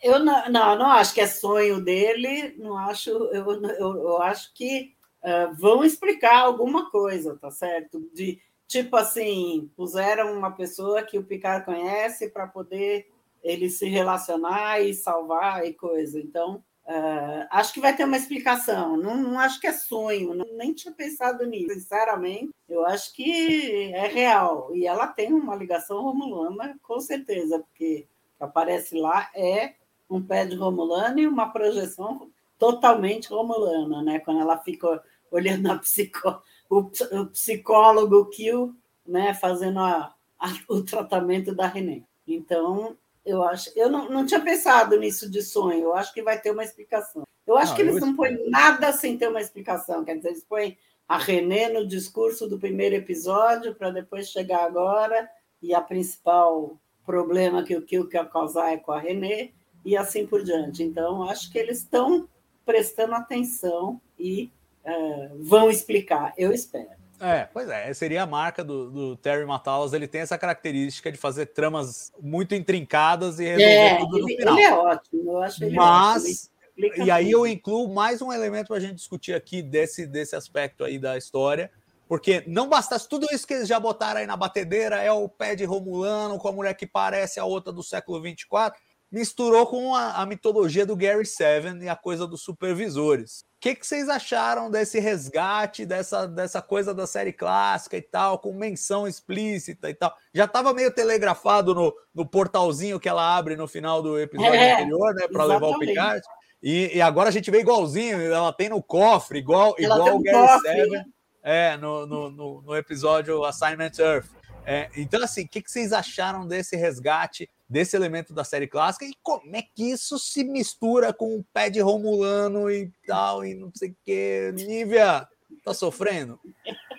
Eu 0.02 0.18
não, 0.18 0.50
não, 0.50 0.76
não, 0.76 0.90
acho 0.90 1.14
que 1.14 1.22
é 1.22 1.26
sonho 1.26 1.80
dele, 1.82 2.54
não 2.58 2.76
acho, 2.76 3.08
eu, 3.08 3.50
eu, 3.50 3.96
eu 3.96 4.22
acho 4.22 4.52
que 4.52 4.95
uh, 5.26 5.54
vão 5.54 5.84
explicar 5.84 6.38
alguma 6.38 6.90
coisa, 6.90 7.36
tá 7.36 7.50
certo? 7.50 8.00
De 8.14 8.40
tipo 8.68 8.96
assim, 8.96 9.70
puseram 9.76 10.36
uma 10.36 10.50
pessoa 10.52 11.02
que 11.02 11.18
o 11.18 11.24
Picard 11.24 11.64
conhece 11.64 12.30
para 12.30 12.46
poder 12.46 13.08
ele 13.42 13.68
se 13.68 13.86
relacionar 13.86 14.80
e 14.80 14.94
salvar 14.94 15.64
e 15.66 15.72
coisa. 15.72 16.18
Então, 16.20 16.62
uh, 16.84 17.46
acho 17.50 17.72
que 17.72 17.80
vai 17.80 17.94
ter 17.94 18.04
uma 18.04 18.16
explicação. 18.16 18.96
Não, 18.96 19.16
não 19.16 19.38
acho 19.38 19.60
que 19.60 19.66
é 19.66 19.72
sonho, 19.72 20.34
não, 20.34 20.46
nem 20.56 20.72
tinha 20.72 20.92
pensado 20.92 21.44
nisso. 21.46 21.74
Sinceramente, 21.74 22.52
eu 22.68 22.84
acho 22.86 23.12
que 23.14 23.92
é 23.92 24.06
real. 24.06 24.74
E 24.74 24.86
ela 24.86 25.06
tem 25.06 25.32
uma 25.32 25.54
ligação 25.54 26.02
romulana, 26.02 26.76
com 26.82 26.98
certeza, 26.98 27.60
porque 27.60 27.76
que 27.76 28.08
aparece 28.40 28.98
lá 28.98 29.30
é 29.34 29.74
um 30.08 30.22
pé 30.22 30.44
de 30.44 30.56
Romulano 30.56 31.18
e 31.18 31.26
uma 31.26 31.50
projeção 31.50 32.30
totalmente 32.58 33.28
romulana, 33.28 34.02
né? 34.02 34.18
Quando 34.20 34.40
ela 34.40 34.58
fica 34.58 35.02
olhando 35.30 35.70
a 35.70 35.78
psicó, 35.78 36.42
o, 36.68 36.78
o 36.78 37.26
psicólogo 37.26 38.26
Kill, 38.26 38.74
né? 39.06 39.34
Fazendo 39.34 39.80
a, 39.80 40.14
a, 40.38 40.52
o 40.68 40.82
tratamento 40.82 41.54
da 41.54 41.66
René. 41.66 42.02
Então, 42.26 42.96
eu 43.24 43.42
acho, 43.42 43.70
eu 43.76 43.90
não, 43.90 44.08
não 44.08 44.26
tinha 44.26 44.40
pensado 44.40 44.98
nisso 44.98 45.30
de 45.30 45.42
sonho. 45.42 45.84
Eu 45.84 45.94
acho 45.94 46.12
que 46.12 46.22
vai 46.22 46.40
ter 46.40 46.50
uma 46.50 46.64
explicação. 46.64 47.24
Eu 47.46 47.56
acho 47.56 47.74
que 47.74 47.82
eles 47.82 48.00
não 48.00 48.14
põem 48.16 48.50
nada 48.50 48.92
sem 48.92 49.16
ter 49.16 49.28
uma 49.28 49.40
explicação. 49.40 50.04
Quer 50.04 50.16
dizer, 50.16 50.30
eles 50.30 50.44
põem 50.44 50.76
a 51.08 51.16
René 51.16 51.68
no 51.68 51.86
discurso 51.86 52.48
do 52.48 52.58
primeiro 52.58 52.96
episódio 52.96 53.74
para 53.74 53.90
depois 53.90 54.28
chegar 54.28 54.64
agora 54.64 55.28
e 55.62 55.72
a 55.72 55.80
principal 55.80 56.76
problema 57.04 57.62
que 57.62 57.76
o 57.76 57.82
Kill 57.82 58.08
quer 58.08 58.28
causar 58.28 58.72
é 58.72 58.76
com 58.76 58.90
a 58.90 58.98
René 58.98 59.50
e 59.84 59.96
assim 59.96 60.26
por 60.26 60.42
diante. 60.42 60.82
Então, 60.82 61.22
acho 61.22 61.50
que 61.52 61.58
eles 61.58 61.78
estão 61.78 62.28
prestando 62.64 63.14
atenção 63.14 64.00
e 64.18 64.50
uh, 64.86 65.44
vão 65.44 65.70
explicar, 65.70 66.32
eu 66.36 66.52
espero. 66.52 66.96
É, 67.18 67.48
pois 67.50 67.68
é, 67.68 67.92
seria 67.94 68.22
a 68.22 68.26
marca 68.26 68.62
do, 68.62 68.90
do, 68.90 69.16
Terry 69.16 69.44
Matalas. 69.46 69.92
Ele 69.92 70.06
tem 70.06 70.20
essa 70.20 70.36
característica 70.36 71.10
de 71.10 71.16
fazer 71.16 71.46
tramas 71.46 72.12
muito 72.20 72.54
intrincadas 72.54 73.38
e 73.38 73.44
resolver 73.44 73.64
é, 73.64 73.98
tudo 73.98 74.18
no 74.18 74.28
ele, 74.28 74.36
final. 74.36 74.54
Ele 74.54 74.62
é 74.62 74.74
ótimo, 74.74 75.32
eu 75.32 75.42
acho 75.42 75.64
ele 75.64 75.74
Mas, 75.74 76.50
ótimo. 76.76 77.06
e 77.06 77.10
aí 77.10 77.30
eu 77.30 77.46
incluo 77.46 77.92
mais 77.92 78.20
um 78.20 78.32
elemento 78.32 78.68
para 78.68 78.76
a 78.76 78.80
gente 78.80 78.96
discutir 78.96 79.34
aqui 79.34 79.62
desse, 79.62 80.06
desse 80.06 80.36
aspecto 80.36 80.84
aí 80.84 80.98
da 80.98 81.16
história, 81.16 81.70
porque 82.06 82.44
não 82.46 82.68
bastasse 82.68 83.08
tudo 83.08 83.26
isso 83.32 83.46
que 83.46 83.54
eles 83.54 83.68
já 83.68 83.80
botaram 83.80 84.20
aí 84.20 84.26
na 84.26 84.36
batedeira, 84.36 84.96
é 84.96 85.10
o 85.10 85.26
pé 85.26 85.54
de 85.54 85.64
Romulano 85.64 86.38
com 86.38 86.48
a 86.48 86.52
mulher 86.52 86.74
que 86.74 86.86
parece 86.86 87.40
a 87.40 87.46
outra 87.46 87.72
do 87.72 87.82
século 87.82 88.20
24 88.20 88.78
misturou 89.16 89.66
com 89.66 89.94
a, 89.94 90.20
a, 90.20 90.26
mitologia 90.26 90.84
do 90.84 90.94
Gary 90.94 91.24
Seven 91.24 91.82
e 91.82 91.88
a 91.88 91.96
coisa 91.96 92.26
dos 92.26 92.42
supervisores. 92.42 93.40
O 93.40 93.60
que, 93.60 93.74
que 93.74 93.86
vocês 93.86 94.10
acharam 94.10 94.70
desse 94.70 95.00
resgate, 95.00 95.86
dessa, 95.86 96.28
dessa 96.28 96.60
coisa 96.60 96.92
da 96.92 97.06
série 97.06 97.32
clássica 97.32 97.96
e 97.96 98.02
tal, 98.02 98.38
com 98.38 98.52
menção 98.52 99.08
explícita 99.08 99.88
e 99.88 99.94
tal? 99.94 100.14
Já 100.34 100.44
estava 100.44 100.74
meio 100.74 100.90
telegrafado 100.90 101.74
no, 101.74 101.94
no 102.14 102.26
portalzinho 102.28 103.00
que 103.00 103.08
ela 103.08 103.34
abre 103.38 103.56
no 103.56 103.66
final 103.66 104.02
do 104.02 104.20
episódio 104.20 104.54
é, 104.54 104.74
anterior, 104.74 105.14
né, 105.14 105.26
para 105.28 105.44
levar 105.44 105.68
o 105.68 105.78
Picard. 105.78 106.20
E, 106.62 106.98
e, 106.98 107.00
agora 107.00 107.30
a 107.30 107.32
gente 107.32 107.50
vê 107.50 107.60
igualzinho, 107.60 108.20
ela 108.20 108.52
tem 108.52 108.68
no 108.68 108.82
cofre, 108.82 109.38
igual, 109.38 109.74
igual 109.78 110.16
o 110.16 110.22
Gary 110.22 110.36
cofre. 110.36 110.72
Seven 110.72 111.04
é, 111.42 111.74
no, 111.78 112.04
no, 112.04 112.30
no, 112.30 112.60
no 112.60 112.76
episódio 112.76 113.42
Assignment 113.46 113.92
Earth. 113.98 114.28
É, 114.66 114.90
então, 114.94 115.22
assim, 115.22 115.44
o 115.44 115.48
que, 115.48 115.62
que 115.62 115.70
vocês 115.70 115.92
acharam 115.92 116.46
desse 116.46 116.76
resgate, 116.76 117.48
desse 117.68 117.96
elemento 117.96 118.32
da 118.32 118.44
série 118.44 118.66
clássica 118.66 119.04
e 119.04 119.14
como 119.22 119.56
é 119.56 119.62
que 119.62 119.90
isso 119.90 120.18
se 120.18 120.44
mistura 120.44 121.12
com 121.12 121.36
o 121.36 121.44
pé 121.52 121.68
de 121.68 121.80
Romulano 121.80 122.70
e 122.70 122.90
tal, 123.06 123.44
e 123.44 123.54
não 123.54 123.70
sei 123.74 123.90
o 123.90 123.96
que? 124.04 124.52
Nívia, 124.54 125.26
tá 125.64 125.74
sofrendo? 125.74 126.38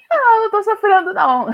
Não, 0.09 0.43
não 0.43 0.51
tô 0.51 0.63
sofrendo, 0.63 1.13
não. 1.13 1.47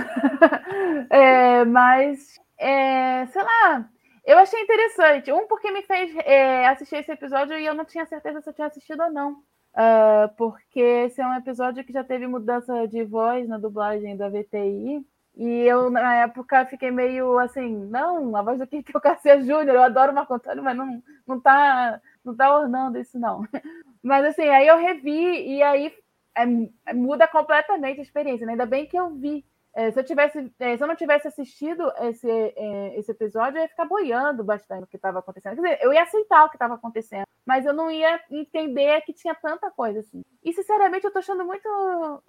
é, 1.09 1.65
mas, 1.65 2.39
é, 2.57 3.25
sei 3.27 3.43
lá, 3.43 3.89
eu 4.25 4.37
achei 4.37 4.59
interessante. 4.61 5.31
Um, 5.31 5.47
porque 5.47 5.71
me 5.71 5.81
fez 5.83 6.15
é, 6.25 6.67
assistir 6.67 6.97
esse 6.97 7.11
episódio 7.11 7.57
e 7.57 7.65
eu 7.65 7.73
não 7.73 7.85
tinha 7.85 8.05
certeza 8.05 8.41
se 8.41 8.49
eu 8.49 8.53
tinha 8.53 8.67
assistido 8.67 9.03
ou 9.03 9.11
não. 9.11 9.33
Uh, 9.73 10.29
porque 10.37 10.79
esse 10.79 11.19
é 11.19 11.27
um 11.27 11.35
episódio 11.35 11.83
que 11.83 11.91
já 11.91 12.03
teve 12.03 12.27
mudança 12.27 12.87
de 12.87 13.03
voz 13.03 13.47
na 13.47 13.57
dublagem 13.57 14.15
da 14.15 14.29
VTI. 14.29 15.05
E 15.35 15.45
eu, 15.63 15.89
na 15.89 16.15
época, 16.17 16.65
fiquei 16.67 16.91
meio 16.91 17.39
assim, 17.39 17.75
não, 17.87 18.35
a 18.35 18.41
voz 18.43 18.59
do 18.59 18.67
Kiko 18.67 18.99
Garcia 19.01 19.41
Júnior, 19.41 19.75
eu 19.75 19.83
adoro 19.83 20.11
o 20.11 20.15
Marco 20.15 20.33
Antônio, 20.33 20.63
mas 20.63 20.77
não, 20.77 21.01
não 21.25 21.39
tá 21.39 21.99
não 22.23 22.35
tá 22.35 22.55
ornando 22.57 22.97
isso, 22.99 23.19
não. 23.19 23.43
Mas 24.01 24.25
assim, 24.25 24.43
aí 24.43 24.67
eu 24.67 24.77
revi 24.77 25.55
e 25.55 25.63
aí 25.63 25.93
é, 26.35 26.43
é, 26.85 26.93
muda 26.93 27.27
completamente 27.27 27.99
a 27.99 28.03
experiência. 28.03 28.45
Né? 28.45 28.53
Ainda 28.53 28.65
bem 28.65 28.85
que 28.85 28.97
eu 28.97 29.09
vi. 29.15 29.45
É, 29.75 29.91
se, 29.91 29.99
eu 29.99 30.03
tivesse, 30.03 30.51
é, 30.59 30.77
se 30.77 30.83
eu 30.83 30.87
não 30.87 30.95
tivesse 30.95 31.27
assistido 31.27 31.91
esse, 32.01 32.29
é, 32.29 32.99
esse 32.99 33.11
episódio, 33.11 33.57
eu 33.57 33.63
ia 33.63 33.67
ficar 33.67 33.85
boiando 33.85 34.43
bastante 34.43 34.83
o 34.83 34.87
que 34.87 34.97
estava 34.97 35.19
acontecendo. 35.19 35.55
Quer 35.55 35.61
dizer, 35.61 35.79
eu 35.81 35.91
ia 35.91 36.03
aceitar 36.03 36.45
o 36.45 36.49
que 36.49 36.55
estava 36.55 36.75
acontecendo, 36.75 37.25
mas 37.45 37.65
eu 37.65 37.73
não 37.73 37.91
ia 37.91 38.19
entender 38.31 39.01
que 39.01 39.13
tinha 39.13 39.35
tanta 39.35 39.69
coisa 39.71 39.99
assim. 39.99 40.21
E 40.43 40.53
sinceramente, 40.53 41.05
eu 41.05 41.11
tô 41.11 41.19
achando 41.19 41.45
muito. 41.45 41.67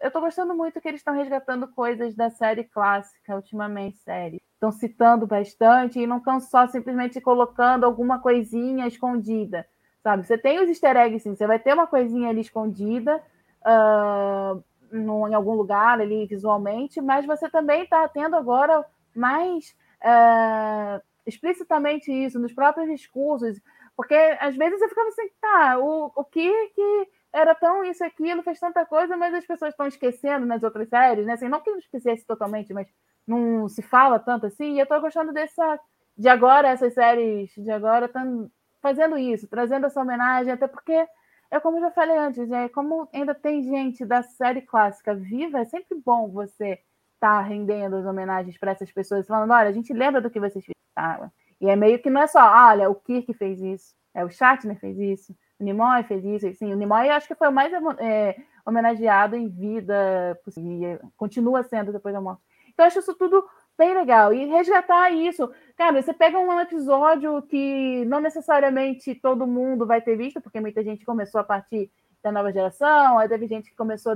Eu 0.00 0.10
tô 0.10 0.20
gostando 0.20 0.54
muito 0.54 0.80
que 0.80 0.88
eles 0.88 1.00
estão 1.00 1.14
resgatando 1.14 1.68
coisas 1.68 2.14
da 2.14 2.30
série 2.30 2.64
clássica, 2.64 3.36
ultimamente, 3.36 3.98
série. 3.98 4.40
Estão 4.54 4.72
citando 4.72 5.26
bastante 5.26 6.00
e 6.00 6.06
não 6.06 6.18
estão 6.18 6.40
só 6.40 6.66
simplesmente 6.66 7.20
colocando 7.20 7.84
alguma 7.84 8.18
coisinha 8.18 8.86
escondida. 8.86 9.66
Sabe? 10.02 10.26
Você 10.26 10.36
tem 10.36 10.60
os 10.60 10.68
easter 10.68 10.96
eggs, 10.96 11.22
sim, 11.22 11.34
você 11.34 11.46
vai 11.46 11.58
ter 11.58 11.72
uma 11.72 11.86
coisinha 11.86 12.28
ali 12.28 12.40
escondida 12.40 13.22
uh, 13.64 14.62
no, 14.92 15.26
em 15.26 15.34
algum 15.34 15.54
lugar 15.54 15.98
ali 15.98 16.26
visualmente, 16.26 17.00
mas 17.00 17.24
você 17.24 17.48
também 17.48 17.84
está 17.84 18.06
tendo 18.08 18.36
agora 18.36 18.84
mais 19.14 19.74
uh, 20.02 21.02
explicitamente 21.26 22.12
isso 22.12 22.38
nos 22.38 22.52
próprios 22.52 22.88
discursos, 22.88 23.58
porque 23.96 24.14
às 24.40 24.56
vezes 24.56 24.80
eu 24.80 24.88
ficava 24.88 25.08
assim, 25.08 25.28
tá, 25.40 25.78
o, 25.78 26.12
o 26.14 26.24
que 26.24 26.50
que 26.68 27.08
era 27.32 27.54
tão 27.54 27.84
isso 27.84 28.04
aquilo, 28.04 28.42
fez 28.42 28.60
tanta 28.60 28.86
coisa, 28.86 29.16
mas 29.16 29.34
as 29.34 29.46
pessoas 29.46 29.72
estão 29.72 29.86
esquecendo 29.86 30.46
nas 30.46 30.62
outras 30.62 30.88
séries, 30.88 31.26
né? 31.26 31.32
Assim, 31.32 31.48
não 31.48 31.60
que 31.60 31.70
não 31.70 31.78
esquecesse 31.78 32.24
totalmente, 32.24 32.72
mas 32.72 32.86
não 33.26 33.68
se 33.68 33.82
fala 33.82 34.18
tanto 34.18 34.46
assim, 34.46 34.74
e 34.74 34.78
eu 34.78 34.84
estou 34.84 35.00
gostando 35.00 35.32
dessa 35.32 35.80
de 36.16 36.28
agora, 36.28 36.68
essas 36.68 36.94
séries 36.94 37.50
de 37.56 37.70
agora 37.70 38.06
estão 38.06 38.50
fazendo 38.80 39.18
isso, 39.18 39.48
trazendo 39.48 39.86
essa 39.86 40.00
homenagem, 40.00 40.52
até 40.52 40.68
porque 40.68 41.06
é 41.50 41.60
como 41.60 41.78
eu 41.78 41.82
já 41.82 41.90
falei 41.90 42.16
antes, 42.16 42.50
é 42.50 42.68
como 42.68 43.08
ainda 43.12 43.34
tem 43.34 43.62
gente 43.62 44.04
da 44.04 44.22
série 44.22 44.62
clássica 44.62 45.14
viva, 45.14 45.60
é 45.60 45.64
sempre 45.64 45.98
bom 46.04 46.28
você 46.30 46.72
estar 47.14 47.38
tá 47.38 47.40
rendendo 47.40 47.96
as 47.96 48.06
homenagens 48.06 48.58
para 48.58 48.72
essas 48.72 48.92
pessoas, 48.92 49.26
falando, 49.26 49.52
olha, 49.52 49.68
a 49.68 49.72
gente 49.72 49.92
lembra 49.92 50.20
do 50.20 50.30
que 50.30 50.38
vocês 50.38 50.64
fizeram. 50.64 51.32
E 51.64 51.68
é 51.70 51.76
meio 51.76 51.98
que 51.98 52.10
não 52.10 52.20
é 52.20 52.26
só, 52.26 52.40
olha, 52.40 52.90
o 52.90 52.94
Kirk 52.94 53.32
fez 53.32 53.58
isso, 53.58 53.94
é 54.12 54.22
o 54.22 54.28
Shatner 54.28 54.78
fez 54.78 54.98
isso, 54.98 55.34
o 55.58 55.64
Nimoy 55.64 56.02
fez 56.02 56.22
isso, 56.22 56.46
assim, 56.46 56.70
o 56.70 56.76
Nimoy 56.76 57.08
acho 57.08 57.26
que 57.26 57.34
foi 57.34 57.48
o 57.48 57.52
mais 57.52 57.72
é, 57.98 58.36
homenageado 58.66 59.34
em 59.34 59.48
vida 59.48 60.38
possível, 60.44 61.00
continua 61.16 61.62
sendo 61.62 61.90
depois 61.90 62.14
da 62.14 62.20
morte. 62.20 62.42
Então, 62.68 62.84
acho 62.84 62.98
isso 62.98 63.14
tudo 63.14 63.42
bem 63.78 63.94
legal. 63.94 64.34
E 64.34 64.44
resgatar 64.44 65.10
isso. 65.10 65.50
Cara, 65.76 66.02
você 66.02 66.12
pega 66.12 66.38
um 66.38 66.60
episódio 66.60 67.40
que 67.42 68.04
não 68.04 68.20
necessariamente 68.20 69.14
todo 69.14 69.46
mundo 69.46 69.86
vai 69.86 70.02
ter 70.02 70.16
visto, 70.16 70.40
porque 70.42 70.60
muita 70.60 70.82
gente 70.84 71.04
começou 71.06 71.40
a 71.40 71.44
partir 71.44 71.90
da 72.22 72.30
nova 72.30 72.52
geração, 72.52 73.18
aí 73.18 73.28
teve 73.28 73.46
gente 73.46 73.70
que 73.70 73.76
começou 73.76 74.14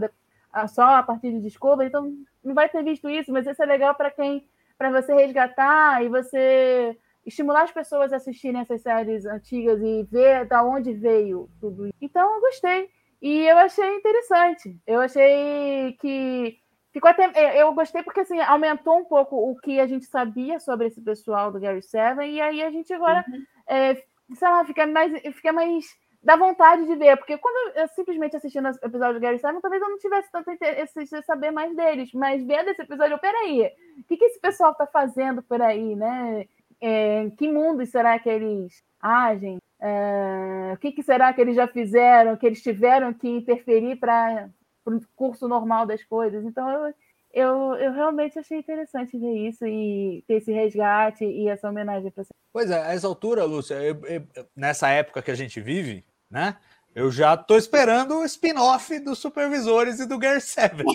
só 0.68 0.96
a 0.96 1.02
partir 1.02 1.30
de 1.30 1.40
Discovery, 1.40 1.88
então 1.88 2.12
não 2.44 2.54
vai 2.54 2.68
ter 2.68 2.82
visto 2.82 3.08
isso, 3.08 3.32
mas 3.32 3.46
isso 3.46 3.62
é 3.62 3.66
legal 3.66 3.94
para 3.94 4.10
quem, 4.10 4.46
para 4.76 4.90
você 4.90 5.14
resgatar 5.14 6.02
e 6.04 6.08
você 6.08 6.98
estimular 7.28 7.62
as 7.62 7.72
pessoas 7.72 8.12
a 8.12 8.16
assistirem 8.16 8.60
essas 8.60 8.82
séries 8.82 9.24
antigas 9.24 9.80
e 9.80 10.02
ver 10.10 10.46
da 10.46 10.64
onde 10.64 10.92
veio 10.92 11.48
tudo 11.60 11.86
isso. 11.86 11.96
Então 12.00 12.34
eu 12.34 12.40
gostei. 12.40 12.90
E 13.20 13.46
eu 13.46 13.58
achei 13.58 13.94
interessante. 13.96 14.76
Eu 14.86 15.00
achei 15.00 15.92
que 16.00 16.60
Ficou 16.98 17.10
até, 17.10 17.30
é, 17.34 17.62
eu 17.62 17.72
gostei 17.74 18.02
porque 18.02 18.20
assim, 18.20 18.40
aumentou 18.40 18.98
um 18.98 19.04
pouco 19.04 19.36
o 19.36 19.56
que 19.56 19.78
a 19.78 19.86
gente 19.86 20.06
sabia 20.06 20.58
sobre 20.58 20.86
esse 20.86 21.00
pessoal 21.00 21.52
do 21.52 21.60
Gary 21.60 21.82
Seven, 21.82 22.32
e 22.32 22.40
aí 22.40 22.62
a 22.62 22.70
gente 22.70 22.92
agora, 22.92 23.24
uhum. 23.28 23.44
é, 23.66 23.94
sei 23.94 24.48
lá, 24.48 24.64
fica 24.64 24.86
mais, 24.86 25.12
fica 25.34 25.52
mais. 25.52 25.84
dá 26.22 26.34
vontade 26.34 26.86
de 26.86 26.96
ver, 26.96 27.16
porque 27.18 27.36
quando 27.36 27.76
eu 27.76 27.86
simplesmente 27.88 28.36
assistindo 28.36 28.66
o 28.66 28.86
episódio 28.86 29.14
do 29.14 29.20
Gary 29.20 29.38
Seven, 29.38 29.60
talvez 29.60 29.82
eu 29.82 29.90
não 29.90 29.98
tivesse 29.98 30.32
tanto 30.32 30.50
interesse 30.50 31.00
em 31.00 31.22
saber 31.22 31.50
mais 31.50 31.76
deles, 31.76 32.10
mas 32.14 32.42
vendo 32.42 32.70
esse 32.70 32.82
episódio, 32.82 33.14
eu, 33.14 33.18
peraí, 33.18 33.70
o 33.98 34.04
que, 34.04 34.16
que 34.16 34.24
esse 34.24 34.40
pessoal 34.40 34.74
tá 34.74 34.86
fazendo 34.86 35.42
por 35.42 35.60
aí, 35.60 35.94
né? 35.94 36.48
É, 36.80 37.30
que 37.36 37.50
mundo 37.50 37.84
será 37.86 38.18
que 38.18 38.28
eles 38.28 38.82
agem? 39.00 39.58
É, 39.80 40.72
o 40.74 40.76
que, 40.78 40.92
que 40.92 41.02
será 41.02 41.32
que 41.32 41.40
eles 41.40 41.54
já 41.54 41.66
fizeram, 41.68 42.36
que 42.36 42.46
eles 42.46 42.62
tiveram 42.62 43.12
que 43.12 43.28
interferir 43.28 43.96
para 43.96 44.48
o 44.86 45.00
curso 45.14 45.46
normal 45.46 45.86
das 45.86 46.02
coisas. 46.04 46.44
Então, 46.44 46.68
eu, 46.68 46.94
eu, 47.32 47.74
eu 47.74 47.92
realmente 47.92 48.38
achei 48.38 48.58
interessante 48.58 49.18
ver 49.18 49.48
isso 49.48 49.66
e 49.66 50.24
ter 50.26 50.34
esse 50.34 50.52
resgate 50.52 51.24
e 51.24 51.48
essa 51.48 51.68
homenagem 51.68 52.10
para 52.10 52.24
Pois 52.52 52.70
é, 52.70 52.82
a 52.82 52.92
essa 52.92 53.06
altura, 53.06 53.44
Lúcia, 53.44 53.74
eu, 53.74 54.00
eu, 54.06 54.26
nessa 54.56 54.88
época 54.88 55.22
que 55.22 55.30
a 55.30 55.36
gente 55.36 55.60
vive, 55.60 56.04
né? 56.30 56.56
Eu 56.94 57.10
já 57.12 57.34
estou 57.34 57.56
esperando 57.56 58.16
o 58.16 58.24
spin-off 58.24 58.98
dos 59.00 59.18
supervisores 59.18 60.00
e 60.00 60.06
do 60.06 60.18
Gary 60.18 60.40
Seven. 60.40 60.86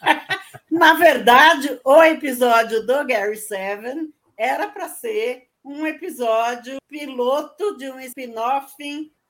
Na 0.70 0.94
verdade, 0.94 1.78
o 1.84 2.02
episódio 2.02 2.86
do 2.86 3.04
Gary 3.04 3.36
Seven 3.36 4.10
era 4.40 4.68
para 4.68 4.88
ser 4.88 5.48
um 5.62 5.86
episódio 5.86 6.78
piloto 6.88 7.76
de 7.76 7.90
um 7.90 8.00
spin-off 8.00 8.74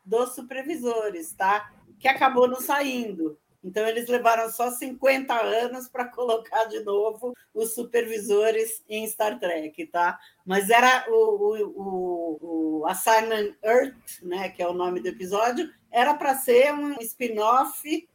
dos 0.04 0.36
supervisores, 0.36 1.32
tá? 1.32 1.72
Que 1.98 2.06
acabou 2.06 2.46
não 2.46 2.60
saindo. 2.60 3.36
Então, 3.62 3.84
eles 3.88 4.08
levaram 4.08 4.48
só 4.48 4.70
50 4.70 5.34
anos 5.34 5.88
para 5.88 6.04
colocar 6.04 6.66
de 6.66 6.78
novo 6.84 7.34
os 7.52 7.74
supervisores 7.74 8.84
em 8.88 9.04
Star 9.08 9.40
Trek, 9.40 9.84
tá? 9.86 10.16
Mas 10.46 10.70
era 10.70 11.04
o, 11.08 11.56
o, 11.76 12.80
o 12.80 12.86
Assignment 12.86 13.56
Earth, 13.64 14.22
né, 14.22 14.48
que 14.50 14.62
é 14.62 14.68
o 14.68 14.72
nome 14.72 15.00
do 15.00 15.08
episódio, 15.08 15.68
era 15.90 16.14
para 16.14 16.36
ser 16.36 16.72
um 16.72 16.94
spin-off 17.00 18.08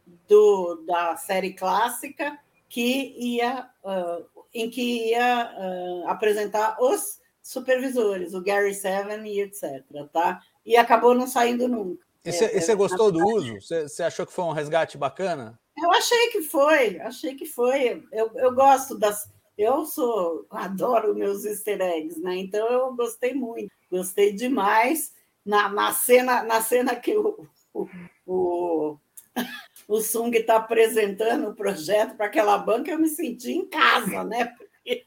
da 0.87 1.17
série 1.17 1.51
clássica 1.51 2.39
que 2.69 3.13
ia, 3.17 3.69
uh, 3.83 4.34
em 4.55 4.69
que 4.69 5.09
ia 5.09 5.53
uh, 5.53 6.07
apresentar 6.07 6.77
os 6.81 7.19
supervisores, 7.43 8.33
o 8.33 8.41
Gary 8.41 8.73
Seven 8.73 9.27
e 9.27 9.41
etc. 9.41 9.83
Tá? 10.11 10.41
E 10.65 10.77
acabou 10.77 11.13
não 11.13 11.27
saindo 11.27 11.67
nunca. 11.67 12.05
E 12.23 12.31
você 12.31 12.71
é, 12.71 12.75
gostou 12.75 13.11
do 13.11 13.19
uso? 13.19 13.53
Você 13.61 14.01
achou 14.01 14.25
que 14.25 14.33
foi 14.33 14.45
um 14.45 14.53
resgate 14.53 14.97
bacana? 14.97 15.59
Eu 15.77 15.91
achei 15.91 16.29
que 16.29 16.41
foi, 16.41 16.99
achei 17.01 17.35
que 17.35 17.45
foi. 17.45 18.03
Eu, 18.11 18.31
eu 18.35 18.55
gosto 18.55 18.97
das. 18.97 19.29
Eu 19.57 19.85
sou, 19.85 20.47
adoro 20.49 21.13
meus 21.13 21.45
easter 21.45 21.79
eggs, 21.79 22.19
né? 22.19 22.35
Então 22.37 22.67
eu 22.67 22.93
gostei 22.95 23.33
muito, 23.33 23.69
gostei 23.91 24.33
demais. 24.33 25.13
Na, 25.45 25.69
na, 25.69 25.93
cena, 25.93 26.41
na 26.41 26.59
cena 26.59 26.95
que 26.95 27.15
o, 27.15 27.47
o, 27.71 27.87
o, 28.25 28.97
o 29.87 29.99
Sung 30.01 30.35
está 30.35 30.57
apresentando 30.57 31.49
o 31.49 31.55
projeto 31.55 32.15
para 32.15 32.25
aquela 32.27 32.57
banca, 32.57 32.91
eu 32.91 32.99
me 32.99 33.09
senti 33.09 33.51
em 33.51 33.67
casa, 33.67 34.23
né? 34.23 34.45
Porque 34.57 35.05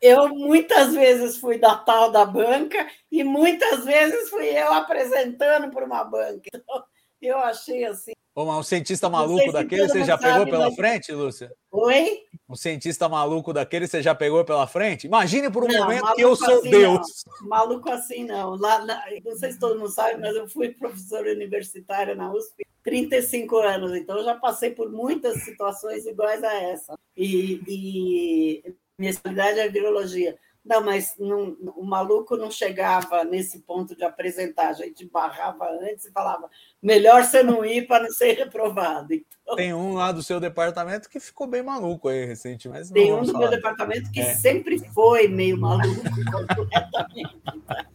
eu 0.00 0.28
muitas 0.28 0.94
vezes 0.94 1.38
fui 1.38 1.58
da 1.58 1.76
tal 1.76 2.10
da 2.10 2.24
banca 2.24 2.88
e 3.10 3.24
muitas 3.24 3.84
vezes 3.84 4.28
fui 4.30 4.46
eu 4.46 4.72
apresentando 4.72 5.70
para 5.70 5.84
uma 5.84 6.04
banca. 6.04 6.48
Então, 6.54 6.84
eu 7.20 7.38
achei 7.38 7.84
assim. 7.84 8.12
Um 8.36 8.62
cientista 8.62 9.08
maluco 9.08 9.50
daquele 9.50 9.88
você 9.88 10.04
já 10.04 10.18
pegou 10.18 10.44
pela 10.44 10.66
mas... 10.66 10.74
frente, 10.74 11.10
Lúcia? 11.10 11.50
Oi? 11.72 12.20
Um 12.46 12.54
cientista 12.54 13.08
maluco 13.08 13.50
daquele 13.50 13.86
você 13.86 14.02
já 14.02 14.14
pegou 14.14 14.44
pela 14.44 14.66
frente? 14.66 15.06
Imagine 15.06 15.50
por 15.50 15.64
um 15.64 15.68
não, 15.68 15.80
momento 15.80 16.14
que 16.14 16.20
eu 16.20 16.36
sou 16.36 16.60
assim, 16.60 16.70
Deus. 16.70 17.24
Não. 17.40 17.48
Maluco 17.48 17.90
assim 17.90 18.24
não. 18.24 18.54
Lá, 18.56 18.84
na... 18.84 19.02
não 19.24 19.36
sei 19.36 19.52
se 19.52 19.58
todo 19.58 19.78
mundo 19.78 19.88
sabe, 19.88 20.20
mas 20.20 20.36
eu 20.36 20.46
fui 20.46 20.68
professora 20.68 21.32
universitária 21.32 22.14
na 22.14 22.30
USP 22.30 22.66
35 22.82 23.56
anos, 23.56 23.96
então 23.96 24.18
eu 24.18 24.24
já 24.24 24.34
passei 24.34 24.70
por 24.70 24.92
muitas 24.92 25.42
situações 25.42 26.06
iguais 26.06 26.44
a 26.44 26.54
essa. 26.54 26.94
E, 27.16 27.62
e 27.66 28.74
minha 28.98 29.10
especialidade 29.10 29.60
é 29.60 29.68
virologia. 29.68 30.38
Não, 30.66 30.82
mas 30.82 31.14
não, 31.16 31.56
o 31.76 31.84
maluco 31.84 32.36
não 32.36 32.50
chegava 32.50 33.22
nesse 33.24 33.60
ponto 33.60 33.94
de 33.94 34.04
apresentar, 34.04 34.70
a 34.70 34.72
gente 34.72 35.06
barrava 35.06 35.68
antes 35.70 36.06
e 36.06 36.10
falava, 36.10 36.50
melhor 36.82 37.22
você 37.22 37.40
não 37.42 37.64
ir 37.64 37.86
para 37.86 38.02
não 38.02 38.10
ser 38.10 38.32
reprovado. 38.32 39.14
Então, 39.14 39.54
Tem 39.54 39.72
um 39.72 39.94
lá 39.94 40.10
do 40.10 40.24
seu 40.24 40.40
departamento 40.40 41.08
que 41.08 41.20
ficou 41.20 41.46
bem 41.46 41.62
maluco 41.62 42.08
aí 42.08 42.24
recente, 42.24 42.68
mas 42.68 42.90
Tem 42.90 43.12
um 43.12 43.22
do 43.22 43.38
meu 43.38 43.48
departamento 43.48 44.10
que 44.10 44.20
é. 44.20 44.34
sempre 44.34 44.78
foi 44.92 45.28
meio 45.28 45.56
maluco 45.56 46.02
completamente. 46.32 47.36
Tá? 47.66 47.86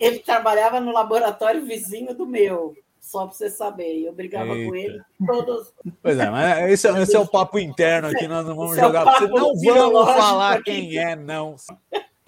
Ele 0.00 0.20
trabalhava 0.20 0.80
no 0.80 0.92
laboratório 0.92 1.66
vizinho 1.66 2.14
do 2.14 2.24
meu 2.24 2.74
só 3.08 3.26
para 3.26 3.34
você 3.34 3.48
saber. 3.48 4.04
Eu 4.04 4.12
brigava 4.12 4.54
Eita. 4.54 4.68
com 4.68 4.76
ele 4.76 5.00
todos. 5.26 5.72
Pois 6.02 6.18
é, 6.18 6.30
mas 6.30 6.70
esse, 6.70 6.86
é, 6.86 7.02
esse 7.02 7.16
é 7.16 7.18
o 7.18 7.26
papo 7.26 7.58
interno 7.58 8.08
aqui, 8.08 8.28
nós 8.28 8.46
não 8.46 8.54
vamos 8.54 8.72
esse 8.72 8.80
é 8.80 8.84
jogar. 8.84 9.22
É 9.22 9.26
não 9.26 9.92
vamos 9.92 10.14
falar 10.14 10.62
quem 10.62 10.96
é, 10.98 11.16
não. 11.16 11.56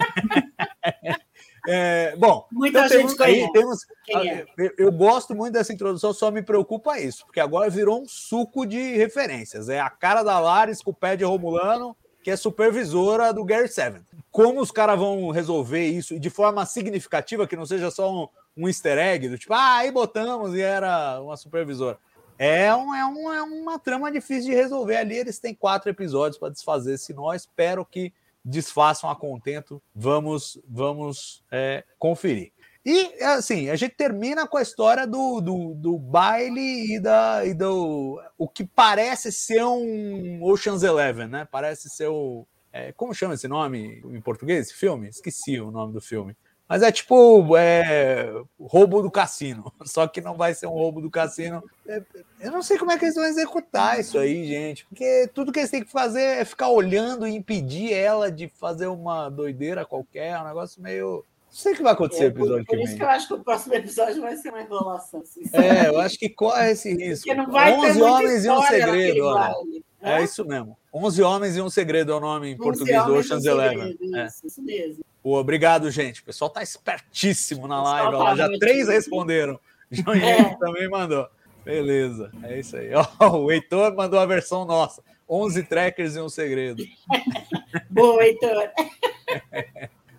É, 1.69 2.17
bom, 2.17 2.47
muita 2.51 2.87
então 2.87 2.89
gente 2.89 3.17
temos, 3.19 3.21
aí, 3.21 3.53
temos, 3.53 3.81
é. 4.17 4.47
Eu 4.79 4.91
gosto 4.91 5.35
muito 5.35 5.53
dessa 5.53 5.75
introdução, 5.75 6.11
só 6.15 6.31
me 6.31 6.41
preocupa 6.41 6.99
isso, 6.99 7.27
porque 7.27 7.39
agora 7.39 7.69
virou 7.69 8.01
um 8.01 8.09
suco 8.09 8.65
de 8.65 8.97
referências. 8.97 9.69
É 9.69 9.79
a 9.79 9.91
cara 9.91 10.23
da 10.23 10.41
Laris 10.41 10.83
com 10.83 10.91
o 10.91 10.95
pé 10.95 11.17
de 11.17 11.25
Romulano, 11.25 11.95
que 12.23 12.31
é 12.31 12.37
supervisora 12.37 13.31
do 13.31 13.45
Gary 13.45 13.69
Seven. 13.69 14.01
como 14.33 14.59
os 14.59 14.71
caras 14.71 14.99
vão 14.99 15.29
resolver 15.29 15.87
isso 15.87 16.19
de 16.19 16.31
forma 16.31 16.65
significativa, 16.65 17.47
que 17.47 17.57
não 17.57 17.67
seja 17.67 17.91
só 17.91 18.11
um, 18.11 18.27
um 18.61 18.69
easter 18.69 18.99
egg, 18.99 19.29
do 19.29 19.39
tipo, 19.39 19.55
ah, 19.55 19.77
aí 19.77 19.91
botamos 19.91 20.55
e 20.55 20.61
era 20.61 21.21
uma 21.21 21.37
supervisora. 21.37 21.99
É, 22.39 22.75
um, 22.75 22.95
é, 22.95 23.05
um, 23.05 23.33
é 23.33 23.43
uma 23.43 23.79
trama 23.79 24.11
difícil 24.11 24.51
de 24.51 24.57
resolver 24.57 24.97
ali. 24.97 25.17
Eles 25.17 25.39
têm 25.39 25.55
quatro 25.55 25.91
episódios 25.91 26.39
para 26.39 26.49
desfazer, 26.49 26.99
se 26.99 27.13
não, 27.13 27.33
espero 27.35 27.85
que 27.85 28.13
desfaçam 28.45 29.11
a 29.11 29.17
contento. 29.17 29.83
Vamos, 29.95 30.59
vamos 30.67 31.45
é, 31.51 31.85
conferir. 31.99 32.53
E 32.85 33.23
assim, 33.23 33.69
a 33.69 33.77
gente 33.77 33.95
termina 33.95 34.47
com 34.47 34.57
a 34.57 34.63
história 34.63 35.07
do, 35.07 35.41
do, 35.43 35.75
do 35.75 35.99
baile 35.99 36.95
e, 36.95 36.99
da, 36.99 37.45
e 37.45 37.53
do 37.53 38.19
o 38.39 38.49
que 38.49 38.65
parece 38.65 39.31
ser 39.31 39.63
um 39.65 40.43
Ocean's 40.43 40.83
Eleven, 40.83 41.27
né? 41.27 41.47
Parece 41.51 41.91
ser 41.91 42.09
o. 42.09 42.47
É, 42.73 42.91
como 42.93 43.13
chama 43.13 43.35
esse 43.35 43.49
nome 43.49 44.01
em 44.07 44.21
português, 44.23 44.69
esse 44.69 44.75
filme? 44.75 45.09
Esqueci 45.09 45.61
o 45.61 45.71
nome 45.71 45.93
do 45.93 46.01
filme. 46.01 46.35
Mas 46.71 46.83
é 46.85 46.93
tipo 46.93 47.57
é, 47.57 48.33
roubo 48.61 49.03
do 49.03 49.11
cassino. 49.11 49.73
Só 49.85 50.07
que 50.07 50.21
não 50.21 50.37
vai 50.37 50.55
ser 50.55 50.69
um 50.69 50.71
roubo 50.71 51.01
do 51.01 51.11
cassino. 51.11 51.61
É, 51.85 52.01
eu 52.39 52.53
não 52.53 52.63
sei 52.63 52.79
como 52.79 52.93
é 52.93 52.97
que 52.97 53.07
eles 53.07 53.17
vão 53.17 53.25
executar 53.25 53.99
isso 53.99 54.17
aí, 54.17 54.47
gente. 54.47 54.87
Porque 54.87 55.29
tudo 55.35 55.51
que 55.51 55.59
eles 55.59 55.71
têm 55.73 55.83
que 55.83 55.91
fazer 55.91 56.23
é 56.23 56.45
ficar 56.45 56.69
olhando 56.69 57.27
e 57.27 57.35
impedir 57.35 57.93
ela 57.93 58.31
de 58.31 58.47
fazer 58.47 58.87
uma 58.87 59.29
doideira 59.29 59.85
qualquer. 59.85 60.29
É 60.29 60.41
um 60.41 60.45
negócio 60.47 60.81
meio. 60.81 61.25
Não 61.49 61.57
sei 61.57 61.73
o 61.73 61.77
que 61.77 61.83
vai 61.83 61.93
acontecer 61.93 62.27
É, 62.27 62.29
no 62.29 62.35
episódio 62.37 62.65
por, 62.65 62.67
por 62.67 62.77
que 62.77 62.85
isso 62.85 62.91
vem. 62.91 62.97
que 62.99 63.03
eu 63.03 63.09
acho 63.09 63.27
que 63.27 63.35
o 63.35 63.41
próximo 63.43 63.75
episódio 63.75 64.23
vai 64.23 64.37
ser 64.37 64.51
uma 64.51 64.63
enrolação. 64.63 65.25
É, 65.53 65.89
eu 65.89 65.99
acho 65.99 66.17
que 66.17 66.29
corre 66.29 66.71
esse 66.71 66.95
risco. 66.95 67.27
Porque 67.27 67.35
não 67.35 67.51
vai 67.51 67.73
ter 67.73 67.79
11 67.79 67.99
muita 67.99 68.15
homens 68.15 68.45
e 68.45 68.51
um 68.51 68.63
segredo. 68.63 69.25
olha. 69.25 69.41
baile, 69.41 69.85
É 70.03 70.19
né? 70.19 70.25
isso 70.25 70.45
mesmo. 70.45 70.77
11 70.93 71.23
homens 71.23 71.57
e 71.57 71.61
um 71.61 71.71
segredo 71.71 72.13
é 72.13 72.15
o 72.15 72.21
nome 72.21 72.49
em 72.49 72.55
11 72.55 72.59
português 72.63 73.05
do 73.05 73.15
Ocean's 73.15 73.45
Eleven. 73.45 73.97
É. 74.15 74.27
Isso, 74.27 74.47
isso 74.47 74.63
mesmo. 74.63 75.05
Pô, 75.23 75.39
Obrigado, 75.39 75.91
gente. 75.91 76.21
O 76.21 76.25
pessoal 76.25 76.51
tá 76.51 76.63
espertíssimo 76.63 77.69
na 77.69 77.83
live. 77.83 78.13
tá 78.13 78.37
já 78.37 78.49
três 78.59 78.89
responderam. 78.89 79.61
Joinha 79.91 80.25
É. 80.25 80.57
também 80.57 80.89
mandou. 80.89 81.29
Beleza, 81.65 82.31
é 82.43 82.59
isso 82.59 82.77
aí. 82.77 82.91
O 83.21 83.51
Heitor 83.53 83.95
mandou 83.95 84.19
a 84.19 84.27
versão 84.27 84.65
nossa. 84.65 85.03
11 85.29 85.63
trackers 85.65 86.17
e 86.17 86.21
um 86.21 86.29
segredo. 86.29 86.83
Boa, 87.91 88.25
Heitor. 88.25 88.71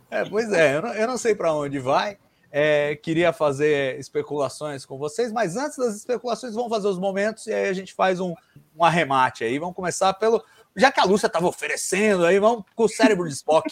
É, 0.09 0.25
pois 0.29 0.51
é, 0.53 0.77
eu 0.77 0.81
não, 0.81 0.93
eu 0.93 1.07
não 1.07 1.17
sei 1.17 1.33
para 1.35 1.53
onde 1.53 1.79
vai. 1.79 2.17
É, 2.51 2.97
queria 2.97 3.31
fazer 3.31 3.97
especulações 3.97 4.85
com 4.85 4.97
vocês, 4.97 5.31
mas 5.31 5.55
antes 5.55 5.77
das 5.77 5.95
especulações, 5.95 6.53
vamos 6.53 6.69
fazer 6.69 6.89
os 6.89 6.99
momentos 6.99 7.47
e 7.47 7.53
aí 7.53 7.69
a 7.69 7.73
gente 7.73 7.93
faz 7.93 8.19
um, 8.19 8.35
um 8.75 8.83
arremate 8.83 9.45
aí. 9.45 9.57
Vamos 9.57 9.75
começar 9.75 10.13
pelo. 10.15 10.43
Já 10.75 10.91
que 10.91 10.99
a 10.99 11.05
Lúcia 11.05 11.27
estava 11.27 11.47
oferecendo 11.47 12.25
aí, 12.25 12.39
vamos 12.39 12.65
com 12.75 12.83
o 12.83 12.89
cérebro 12.89 13.27
de 13.27 13.33
Spock. 13.33 13.71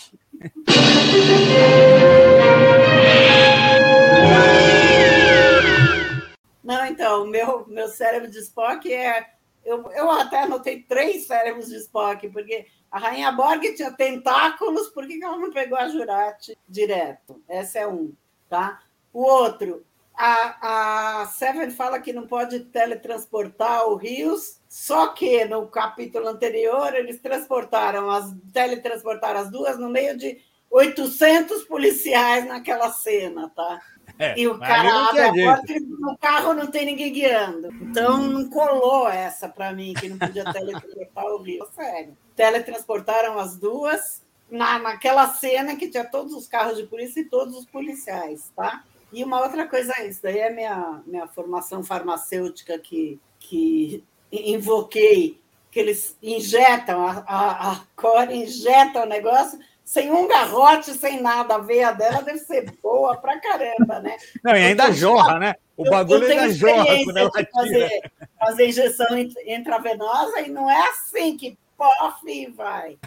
Não, 6.64 6.86
então, 6.86 7.28
meu, 7.28 7.66
meu 7.68 7.88
cérebro 7.90 8.30
de 8.30 8.40
Spock 8.40 8.94
é. 8.94 9.34
Eu, 9.66 9.92
eu 9.92 10.10
até 10.10 10.44
anotei 10.44 10.82
três 10.84 11.28
cérebros 11.28 11.68
de 11.68 11.76
Spock, 11.78 12.30
porque 12.30 12.66
a 12.90 12.98
Rainha 12.98 13.32
Borg 13.32 13.62
tinha 13.76 13.92
tentáculos, 13.92 14.88
por 14.88 15.06
que 15.06 15.24
ela 15.24 15.38
não 15.38 15.52
pegou 15.52 15.78
a 15.78 15.90
Jurati 15.90 16.58
direto? 16.68 17.42
Esse 17.48 17.78
é 17.78 17.88
um, 17.88 18.14
tá? 18.50 18.82
O 19.14 19.22
outro, 19.22 19.86
a, 20.16 21.22
a 21.22 21.26
Seven 21.28 21.72
fala 21.72 22.00
que 22.00 22.12
não 22.12 22.28
pode 22.28 22.60
teletransportar 22.60 23.88
o 23.88 23.96
Rios, 23.96 24.60
só 24.68 25.08
que 25.08 25.46
no 25.46 25.68
capítulo 25.68 26.28
anterior 26.28 26.94
eles 26.94 27.22
transportaram 27.22 28.10
as 28.12 28.34
teletransportaram 28.52 29.40
as 29.40 29.50
duas 29.50 29.80
no 29.80 29.90
meio 29.90 30.18
de 30.18 30.38
800 30.70 31.64
policiais 31.64 32.46
naquela 32.46 32.92
cena, 32.92 33.50
tá? 33.56 33.82
É, 34.18 34.38
E 34.38 34.48
o 34.48 34.60
cara 34.60 35.08
abre 35.08 35.22
a 35.22 35.34
porta 35.56 35.72
e 35.72 35.80
no 35.80 36.18
carro 36.18 36.54
não 36.54 36.68
tem 36.68 36.86
ninguém 36.86 37.14
guiando. 37.14 37.70
Então 37.82 38.18
não 38.18 38.50
colou 38.50 39.08
essa 39.08 39.48
para 39.48 39.72
mim, 39.72 39.94
que 39.94 40.10
não 40.10 40.18
podia 40.18 40.44
teletransportar 40.52 41.26
o 41.26 41.42
Rio. 41.42 41.66
Sério. 41.74 42.18
Teletransportaram 42.36 43.40
as 43.40 43.58
duas 43.58 44.22
na, 44.52 44.80
naquela 44.80 45.28
cena 45.30 45.76
que 45.76 45.88
tinha 45.90 46.04
todos 46.06 46.34
os 46.34 46.48
carros 46.48 46.78
de 46.78 46.84
polícia 46.84 47.20
e 47.22 47.26
todos 47.26 47.56
os 47.56 47.66
policiais, 47.66 48.52
tá? 48.56 48.84
E 49.12 49.24
uma 49.24 49.42
outra 49.42 49.68
coisa, 49.68 49.94
isso 50.04 50.22
daí 50.22 50.38
é 50.40 50.50
minha, 50.52 51.02
minha 51.06 51.28
formação 51.28 51.84
farmacêutica 51.84 52.78
que, 52.78 53.20
que 53.40 54.04
invoquei, 54.32 55.40
que 55.72 55.80
eles 55.80 56.16
injetam, 56.22 57.02
a, 57.06 57.24
a, 57.28 57.72
a 57.74 57.82
Core 57.96 58.36
injeta 58.36 59.04
o 59.04 59.06
negócio 59.06 59.60
sem 59.86 60.12
um 60.12 60.28
garrote, 60.28 60.94
sem 60.94 61.20
nada. 61.22 61.56
A 61.56 61.60
veia 61.60 61.92
dela 61.92 62.22
deve 62.22 62.40
ser 62.40 62.72
boa 62.82 63.18
pra 63.18 63.40
caramba, 63.40 64.00
né? 64.00 64.18
Não, 64.44 64.52
e 64.56 64.64
ainda 64.66 64.86
Eu 64.88 64.94
jorra, 64.94 65.40
né? 65.40 65.56
O 65.76 65.86
Eu- 65.86 65.90
bagulho 65.92 66.24
eu 66.24 66.28
tenho 66.28 66.42
ainda 66.42 66.54
jorra 66.54 67.04
quando 67.04 67.18
ela 67.18 67.32
tira. 67.32 67.50
fazer, 67.52 68.12
fazer 68.40 68.68
injeção 68.68 69.18
int- 69.18 69.38
intravenosa 69.48 70.42
e 70.42 70.50
não 70.52 70.70
é 70.70 70.90
assim 70.90 71.36
que 71.38 71.58
pof 71.80 72.28
e 72.28 72.48
vai. 72.52 73.00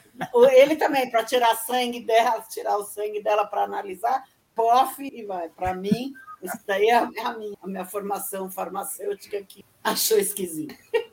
Ele 0.55 0.77
também, 0.77 1.11
para 1.11 1.23
tirar 1.23 1.55
sangue 1.57 2.01
dela, 2.01 2.43
tirar 2.49 2.79
o 2.79 2.85
sangue 2.85 3.23
dela 3.23 3.47
para 3.47 3.65
analisar, 3.65 4.25
pof 4.55 4.97
e 4.99 5.23
vai. 5.25 5.51
Para 5.51 5.75
mim, 5.75 6.15
isso 6.43 6.59
daí 6.67 6.89
é 6.89 6.95
a 6.95 7.07
minha, 7.07 7.57
a 7.63 7.67
minha 7.67 7.85
formação 7.85 8.51
farmacêutica 8.51 9.43
que 9.43 9.63
achou 9.85 10.19
esquisito. 10.19 10.75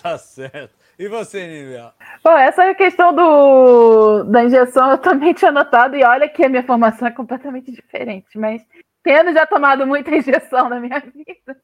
Tá 0.00 0.18
certo. 0.18 0.74
E 0.98 1.08
você, 1.08 1.46
Nível? 1.46 1.90
Bom, 2.22 2.36
essa 2.36 2.74
questão 2.74 3.14
do, 3.14 4.24
da 4.24 4.44
injeção 4.44 4.90
eu 4.90 4.98
também 4.98 5.32
tinha 5.32 5.50
notado, 5.50 5.96
e 5.96 6.04
olha 6.04 6.28
que 6.28 6.44
a 6.44 6.48
minha 6.50 6.62
formação 6.62 7.08
é 7.08 7.10
completamente 7.10 7.72
diferente, 7.72 8.36
mas 8.36 8.62
tendo 9.02 9.32
já 9.32 9.46
tomado 9.46 9.86
muita 9.86 10.10
injeção 10.14 10.68
na 10.68 10.78
minha 10.78 11.00
vida, 11.00 11.56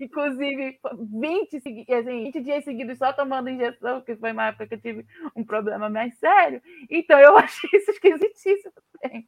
inclusive 0.00 0.78
20, 1.20 1.60
segui- 1.60 1.86
assim, 1.92 2.24
20 2.24 2.40
dias 2.40 2.64
seguidos 2.64 2.98
só 2.98 3.12
tomando 3.12 3.50
injeção, 3.50 4.00
que 4.02 4.16
foi 4.16 4.32
uma 4.32 4.46
época 4.48 4.66
que 4.68 4.74
eu 4.74 4.80
tive 4.80 5.06
um 5.36 5.44
problema 5.44 5.88
mais 5.88 6.16
sério, 6.18 6.60
então 6.90 7.18
eu 7.18 7.36
achei 7.38 7.70
isso 7.72 7.90
esquisitíssimo 7.90 8.72
também. 9.00 9.26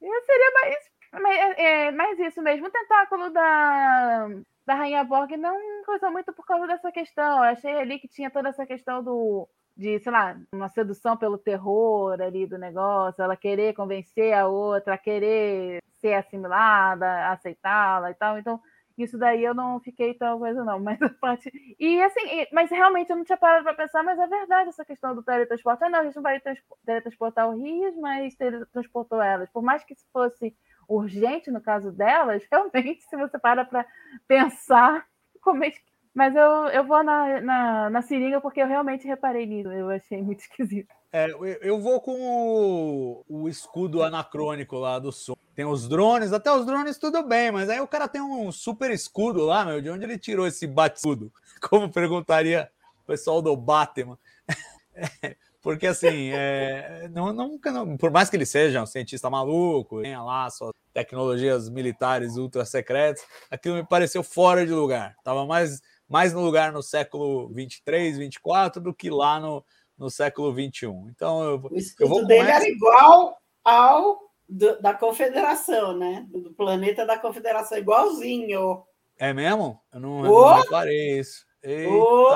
Eu 0.00 0.22
seria 0.24 0.50
mais, 0.52 0.76
mais, 1.22 1.58
é, 1.58 1.90
mais 1.92 2.18
isso 2.20 2.42
mesmo, 2.42 2.66
o 2.66 2.70
tentáculo 2.70 3.30
da, 3.30 4.28
da 4.66 4.74
Rainha 4.74 5.04
Borg 5.04 5.36
não 5.36 5.56
coisa 5.84 6.10
muito 6.10 6.32
por 6.34 6.44
causa 6.44 6.66
dessa 6.66 6.92
questão. 6.92 7.38
Eu 7.38 7.44
achei 7.44 7.74
ali 7.74 7.98
que 7.98 8.08
tinha 8.08 8.30
toda 8.30 8.48
essa 8.50 8.66
questão 8.66 9.02
do 9.02 9.48
de, 9.76 9.98
sei 10.00 10.10
lá, 10.10 10.34
uma 10.52 10.68
sedução 10.70 11.16
pelo 11.18 11.36
terror 11.36 12.18
ali 12.20 12.46
do 12.46 12.56
negócio, 12.58 13.22
ela 13.22 13.36
querer 13.36 13.74
convencer 13.74 14.32
a 14.32 14.48
outra, 14.48 14.94
a 14.94 14.98
querer 14.98 15.80
ser 16.00 16.14
assimilada, 16.14 17.28
aceitá-la 17.30 18.10
e 18.10 18.14
tal. 18.14 18.38
Então, 18.38 18.60
isso 19.04 19.18
daí 19.18 19.44
eu 19.44 19.54
não 19.54 19.80
fiquei 19.80 20.14
tão 20.14 20.38
coisa, 20.38 20.64
não. 20.64 20.78
Mas 20.80 21.00
a 21.02 21.08
parte. 21.10 21.50
E 21.78 22.02
assim, 22.02 22.20
e- 22.42 22.48
mas 22.52 22.70
realmente 22.70 23.10
eu 23.10 23.16
não 23.16 23.24
tinha 23.24 23.36
parado 23.38 23.64
para 23.64 23.74
pensar, 23.74 24.02
mas 24.02 24.18
é 24.18 24.26
verdade 24.26 24.68
essa 24.70 24.84
questão 24.84 25.14
do 25.14 25.22
teletransporte. 25.22 25.88
Não, 25.88 26.00
a 26.00 26.04
gente 26.04 26.16
não 26.16 26.22
vai 26.22 26.40
transpo- 26.40 26.78
teletransportar 26.84 27.48
o 27.48 27.56
Rios, 27.62 27.96
mas 27.96 28.34
teletransportou 28.36 29.20
elas. 29.22 29.50
Por 29.50 29.62
mais 29.62 29.84
que 29.84 29.92
isso 29.94 30.06
fosse 30.12 30.56
urgente 30.88 31.50
no 31.50 31.60
caso 31.60 31.90
delas, 31.92 32.42
realmente, 32.50 33.02
se 33.02 33.16
você 33.16 33.38
para 33.38 33.64
para 33.64 33.86
pensar, 34.28 35.06
como 35.42 35.64
é 35.64 35.70
que. 35.70 35.80
Mas 36.16 36.34
eu, 36.34 36.42
eu 36.68 36.82
vou 36.82 37.04
na, 37.04 37.42
na, 37.42 37.90
na 37.90 38.00
seringa 38.00 38.40
porque 38.40 38.58
eu 38.62 38.66
realmente 38.66 39.06
reparei 39.06 39.44
nisso. 39.44 39.70
Eu 39.70 39.90
achei 39.90 40.22
muito 40.22 40.40
esquisito. 40.48 40.88
É, 41.12 41.28
eu- 41.60 41.78
vou 41.78 42.00
com 42.00 42.18
o, 42.18 43.24
o 43.28 43.48
escudo 43.50 44.02
anacrônico 44.02 44.76
lá 44.78 44.98
do 44.98 45.12
som. 45.12 45.36
Tem 45.54 45.66
os 45.66 45.86
drones, 45.86 46.32
até 46.32 46.50
os 46.50 46.64
drones 46.64 46.96
tudo 46.96 47.22
bem, 47.22 47.50
mas 47.50 47.68
aí 47.68 47.80
o 47.80 47.86
cara 47.86 48.08
tem 48.08 48.22
um 48.22 48.50
super 48.50 48.90
escudo 48.90 49.44
lá, 49.44 49.62
meu. 49.66 49.82
De 49.82 49.90
onde 49.90 50.04
ele 50.04 50.18
tirou 50.18 50.46
esse 50.46 50.66
bate-escudo? 50.66 51.30
Como 51.68 51.92
perguntaria 51.92 52.70
o 53.04 53.06
pessoal 53.06 53.42
do 53.42 53.54
Batman. 53.54 54.18
Porque 55.60 55.86
assim, 55.86 56.30
é, 56.32 57.08
não, 57.12 57.30
nunca, 57.32 57.70
não- 57.70 57.96
por 57.96 58.10
mais 58.10 58.30
que 58.30 58.36
ele 58.36 58.46
seja 58.46 58.80
um 58.82 58.86
cientista 58.86 59.28
maluco, 59.28 60.00
tenha 60.00 60.22
lá 60.22 60.48
suas 60.48 60.72
tecnologias 60.94 61.68
militares 61.68 62.36
ultra 62.36 62.64
secretas, 62.64 63.22
aquilo 63.50 63.74
me 63.74 63.84
pareceu 63.84 64.22
fora 64.22 64.64
de 64.64 64.72
lugar. 64.72 65.14
Tava 65.22 65.44
mais, 65.44 65.82
mais 66.08 66.32
no 66.32 66.40
lugar 66.40 66.72
no 66.72 66.82
século 66.82 67.48
23, 67.48 68.18
24 68.18 68.80
do 68.80 68.94
que 68.94 69.10
lá 69.10 69.38
no, 69.40 69.64
no 69.98 70.10
século 70.10 70.52
21. 70.52 71.08
Então 71.08 71.42
eu, 71.42 71.56
O 71.56 71.70
eu 72.00 72.08
vou 72.08 72.26
dele 72.26 72.48
essa. 72.50 72.60
era 72.64 72.68
igual 72.68 73.36
ao 73.64 74.20
do- 74.48 74.80
da 74.80 74.94
Confederação, 74.94 75.96
né? 75.96 76.26
Do 76.30 76.52
planeta 76.54 77.04
da 77.04 77.18
Confederação, 77.18 77.76
igualzinho. 77.78 78.84
É 79.18 79.32
mesmo? 79.32 79.80
Eu 79.92 80.00
não, 80.00 80.24
eu 80.24 80.32
Ô! 80.32 80.50
não 80.50 80.60
reparei 80.62 81.18
isso. 81.18 81.44
Eita, 81.62 81.90
Ô, 81.90 82.28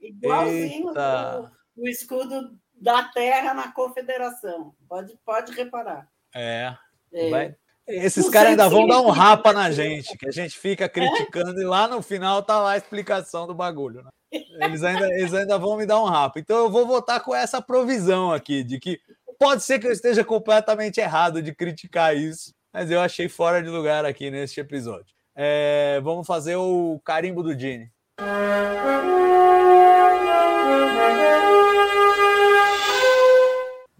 igualzinho 0.00 0.88
eita. 0.90 1.52
o, 1.76 1.82
o 1.82 1.88
escudo 1.88 2.56
da 2.74 3.02
Terra 3.08 3.52
na 3.54 3.72
Confederação. 3.72 4.74
Pode, 4.88 5.18
pode 5.24 5.52
reparar. 5.52 6.08
É. 6.34 6.76
É. 7.12 7.30
vai- 7.30 7.56
Esses 7.88 8.28
caras 8.28 8.50
ainda 8.50 8.68
vão 8.68 8.86
dar 8.86 9.00
um 9.00 9.10
rapa 9.10 9.52
na 9.52 9.70
gente, 9.70 10.16
que 10.18 10.28
a 10.28 10.32
gente 10.32 10.58
fica 10.58 10.88
criticando 10.88 11.60
e 11.60 11.64
lá 11.64 11.86
no 11.86 12.02
final 12.02 12.42
tá 12.42 12.58
lá 12.60 12.72
a 12.72 12.76
explicação 12.76 13.46
do 13.46 13.54
bagulho. 13.54 14.02
né? 14.02 14.10
Eles 14.60 14.82
ainda, 14.82 15.06
eles 15.14 15.32
ainda 15.32 15.56
vão 15.56 15.76
me 15.76 15.86
dar 15.86 16.00
um 16.02 16.06
rapa. 16.06 16.40
Então 16.40 16.56
eu 16.56 16.70
vou 16.70 16.84
votar 16.84 17.20
com 17.20 17.34
essa 17.34 17.62
provisão 17.62 18.32
aqui, 18.32 18.64
de 18.64 18.80
que 18.80 18.98
pode 19.38 19.62
ser 19.62 19.78
que 19.78 19.86
eu 19.86 19.92
esteja 19.92 20.24
completamente 20.24 20.98
errado 20.98 21.40
de 21.40 21.54
criticar 21.54 22.16
isso, 22.16 22.52
mas 22.72 22.90
eu 22.90 23.00
achei 23.00 23.28
fora 23.28 23.62
de 23.62 23.68
lugar 23.68 24.04
aqui 24.04 24.32
neste 24.32 24.58
episódio. 24.58 25.14
É, 25.34 26.00
vamos 26.02 26.26
fazer 26.26 26.56
o 26.56 27.00
carimbo 27.04 27.42
do 27.42 27.56
Gene. 27.56 27.90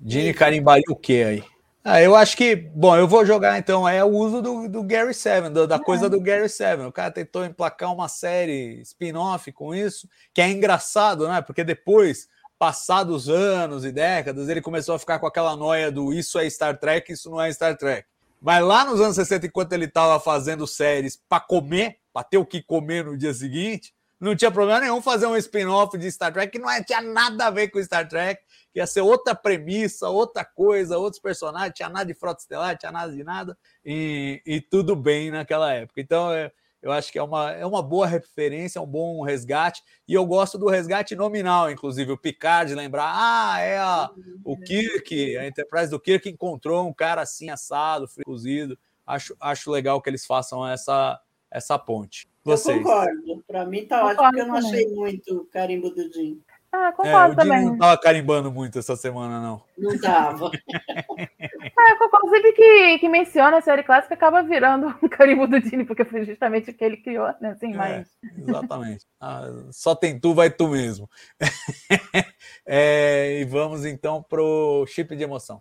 Gene 0.05 0.35
carimbaria 0.35 0.85
o 0.89 0.97
que 0.97 1.23
aí? 1.23 1.56
Ah, 1.89 2.03
eu 2.03 2.17
acho 2.17 2.37
que, 2.37 2.57
bom, 2.57 2.97
eu 2.97 3.07
vou 3.07 3.25
jogar 3.25 3.61
então, 3.61 3.89
é 3.89 4.03
o 4.03 4.09
uso 4.09 4.43
do, 4.43 4.69
do 4.69 4.83
Gary 4.83 5.15
Seven, 5.15 5.53
do, 5.53 5.69
da 5.69 5.79
coisa 5.79 6.11
do 6.11 6.21
Gary 6.21 6.49
Seven. 6.49 6.85
O 6.85 6.91
cara 6.91 7.13
tentou 7.13 7.45
emplacar 7.45 7.95
uma 7.95 8.09
série 8.09 8.81
spin-off 8.83 9.53
com 9.53 9.73
isso, 9.73 10.09
que 10.35 10.41
é 10.41 10.51
engraçado, 10.51 11.29
né? 11.29 11.41
Porque 11.41 11.63
depois, 11.63 12.27
passados 12.59 13.29
anos 13.29 13.85
e 13.85 13.93
décadas, 13.93 14.49
ele 14.49 14.61
começou 14.61 14.97
a 14.97 14.99
ficar 14.99 15.21
com 15.21 15.29
aquela 15.29 15.55
noia 15.55 15.89
do 15.93 16.13
isso 16.13 16.41
é 16.41 16.51
Star 16.51 16.77
Trek, 16.77 17.13
isso 17.13 17.31
não 17.31 17.41
é 17.41 17.53
Star 17.53 17.77
Trek. 17.77 18.05
Mas 18.43 18.65
lá 18.65 18.85
nos 18.85 19.01
anos 19.01 19.15
60, 19.15 19.47
enquanto 19.47 19.73
ele 19.73 19.85
estava 19.85 20.19
fazendo 20.19 20.67
séries 20.67 21.17
para 21.29 21.39
comer, 21.39 21.99
para 22.13 22.25
ter 22.25 22.39
o 22.39 22.45
que 22.45 22.61
comer 22.61 23.05
no 23.05 23.17
dia 23.17 23.33
seguinte, 23.33 23.95
não 24.19 24.35
tinha 24.35 24.51
problema 24.51 24.81
nenhum 24.81 25.03
fazer 25.03 25.27
um 25.27 25.37
spin-off 25.37 25.97
de 25.99 26.11
Star 26.11 26.33
Trek 26.33 26.51
que 26.51 26.59
não 26.59 26.69
tinha 26.83 27.03
nada 27.03 27.47
a 27.47 27.51
ver 27.51 27.69
com 27.69 27.83
Star 27.83 28.09
Trek, 28.09 28.43
que 28.73 28.79
ia 28.79 28.87
ser 28.87 29.03
outra 29.03 29.35
premissa, 29.35 30.09
outra 30.09 30.45
coisa, 30.45 30.99
outros 30.99 31.21
personagens, 31.21 31.75
tinha 31.75 31.89
nada 31.89 32.07
de 32.07 32.15
frota 32.15 32.41
estelar, 32.41 32.77
tinha 32.79 32.91
nada 32.93 33.13
de 33.13 33.23
nada, 33.23 33.57
e, 33.85 34.43
e 34.47 34.61
tudo 34.61 34.97
bem 34.97 35.31
naquela 35.31 35.73
época. 35.73 36.01
Então, 36.01 36.33
é, 36.33 36.51
eu 36.81 36.93
acho 36.93 37.13
que 37.13 37.19
é 37.19 37.23
uma, 37.23 37.51
é 37.53 37.67
uma 37.67 37.83
boa 37.83 38.07
referência, 38.07 38.79
é 38.79 38.83
um 38.83 38.87
bom 38.87 39.23
resgate, 39.23 39.83
e 40.09 40.15
eu 40.15 40.25
gosto 40.25 40.57
do 40.57 40.69
resgate 40.69 41.15
nominal, 41.15 41.71
inclusive, 41.71 42.13
o 42.13 42.19
Picard 42.19 42.75
lembrar, 42.75 43.13
ah, 43.15 43.61
é 43.61 43.79
a, 43.79 44.11
o 44.45 44.57
Kirk, 44.57 45.37
a 45.37 45.47
Enterprise 45.47 45.91
do 45.91 46.01
Kirk 46.01 46.29
encontrou 46.29 46.89
um 46.89 46.93
cara 46.93 47.23
assim, 47.23 47.51
assado, 47.51 48.09
cozido. 48.25 48.79
Acho, 49.07 49.37
acho 49.39 49.71
legal 49.71 50.01
que 50.03 50.11
eles 50.11 50.27
façam 50.27 50.67
essa, 50.67 51.21
essa 51.51 51.79
ponte. 51.79 52.29
Vocês. 52.47 52.77
Eu 52.77 52.83
concordo. 52.85 53.45
Para 53.45 53.67
mim 53.67 53.85
tá 53.87 54.05
ótimo, 54.07 54.23
porque 54.23 54.41
eu 54.41 54.47
não 54.47 54.55
achei 54.55 54.87
muito 54.95 55.37
o 55.37 55.45
carimbo 55.47 55.91
do 55.91 56.13
Jim. 56.13 56.41
Ah, 56.71 56.93
concordo 56.93 57.31
é, 57.31 57.33
o 57.33 57.37
também. 57.37 57.65
não 57.65 57.73
estava 57.73 57.99
carimbando 57.99 58.53
muito 58.53 58.79
essa 58.79 58.95
semana, 58.95 59.41
não. 59.41 59.61
Não 59.77 59.93
estava. 59.93 60.53
é, 60.79 62.05
inclusive 62.05 62.53
que, 62.53 62.99
que 63.01 63.09
menciona 63.09 63.59
a 63.59 63.61
série 63.61 63.83
clássica 63.83 64.15
acaba 64.15 64.45
virando 64.45 64.95
o 65.03 65.09
carimbo 65.09 65.49
do 65.49 65.61
Dini, 65.61 65.85
porque 65.85 66.05
foi 66.05 66.25
justamente 66.25 66.71
o 66.71 66.75
que 66.75 66.85
ele 66.85 66.99
criou, 66.99 67.35
né? 67.41 67.51
Assim, 67.51 67.73
é, 67.73 67.77
mas... 67.77 68.09
Exatamente. 68.39 69.05
Ah, 69.21 69.51
só 69.73 69.97
tem 69.97 70.17
tu, 70.17 70.33
vai 70.33 70.49
tu 70.49 70.69
mesmo. 70.69 71.11
é, 72.65 73.41
e 73.41 73.45
vamos 73.45 73.85
então 73.85 74.23
pro 74.23 74.87
chip 74.87 75.17
de 75.17 75.25
emoção. 75.25 75.61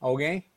Alguém? 0.00 0.51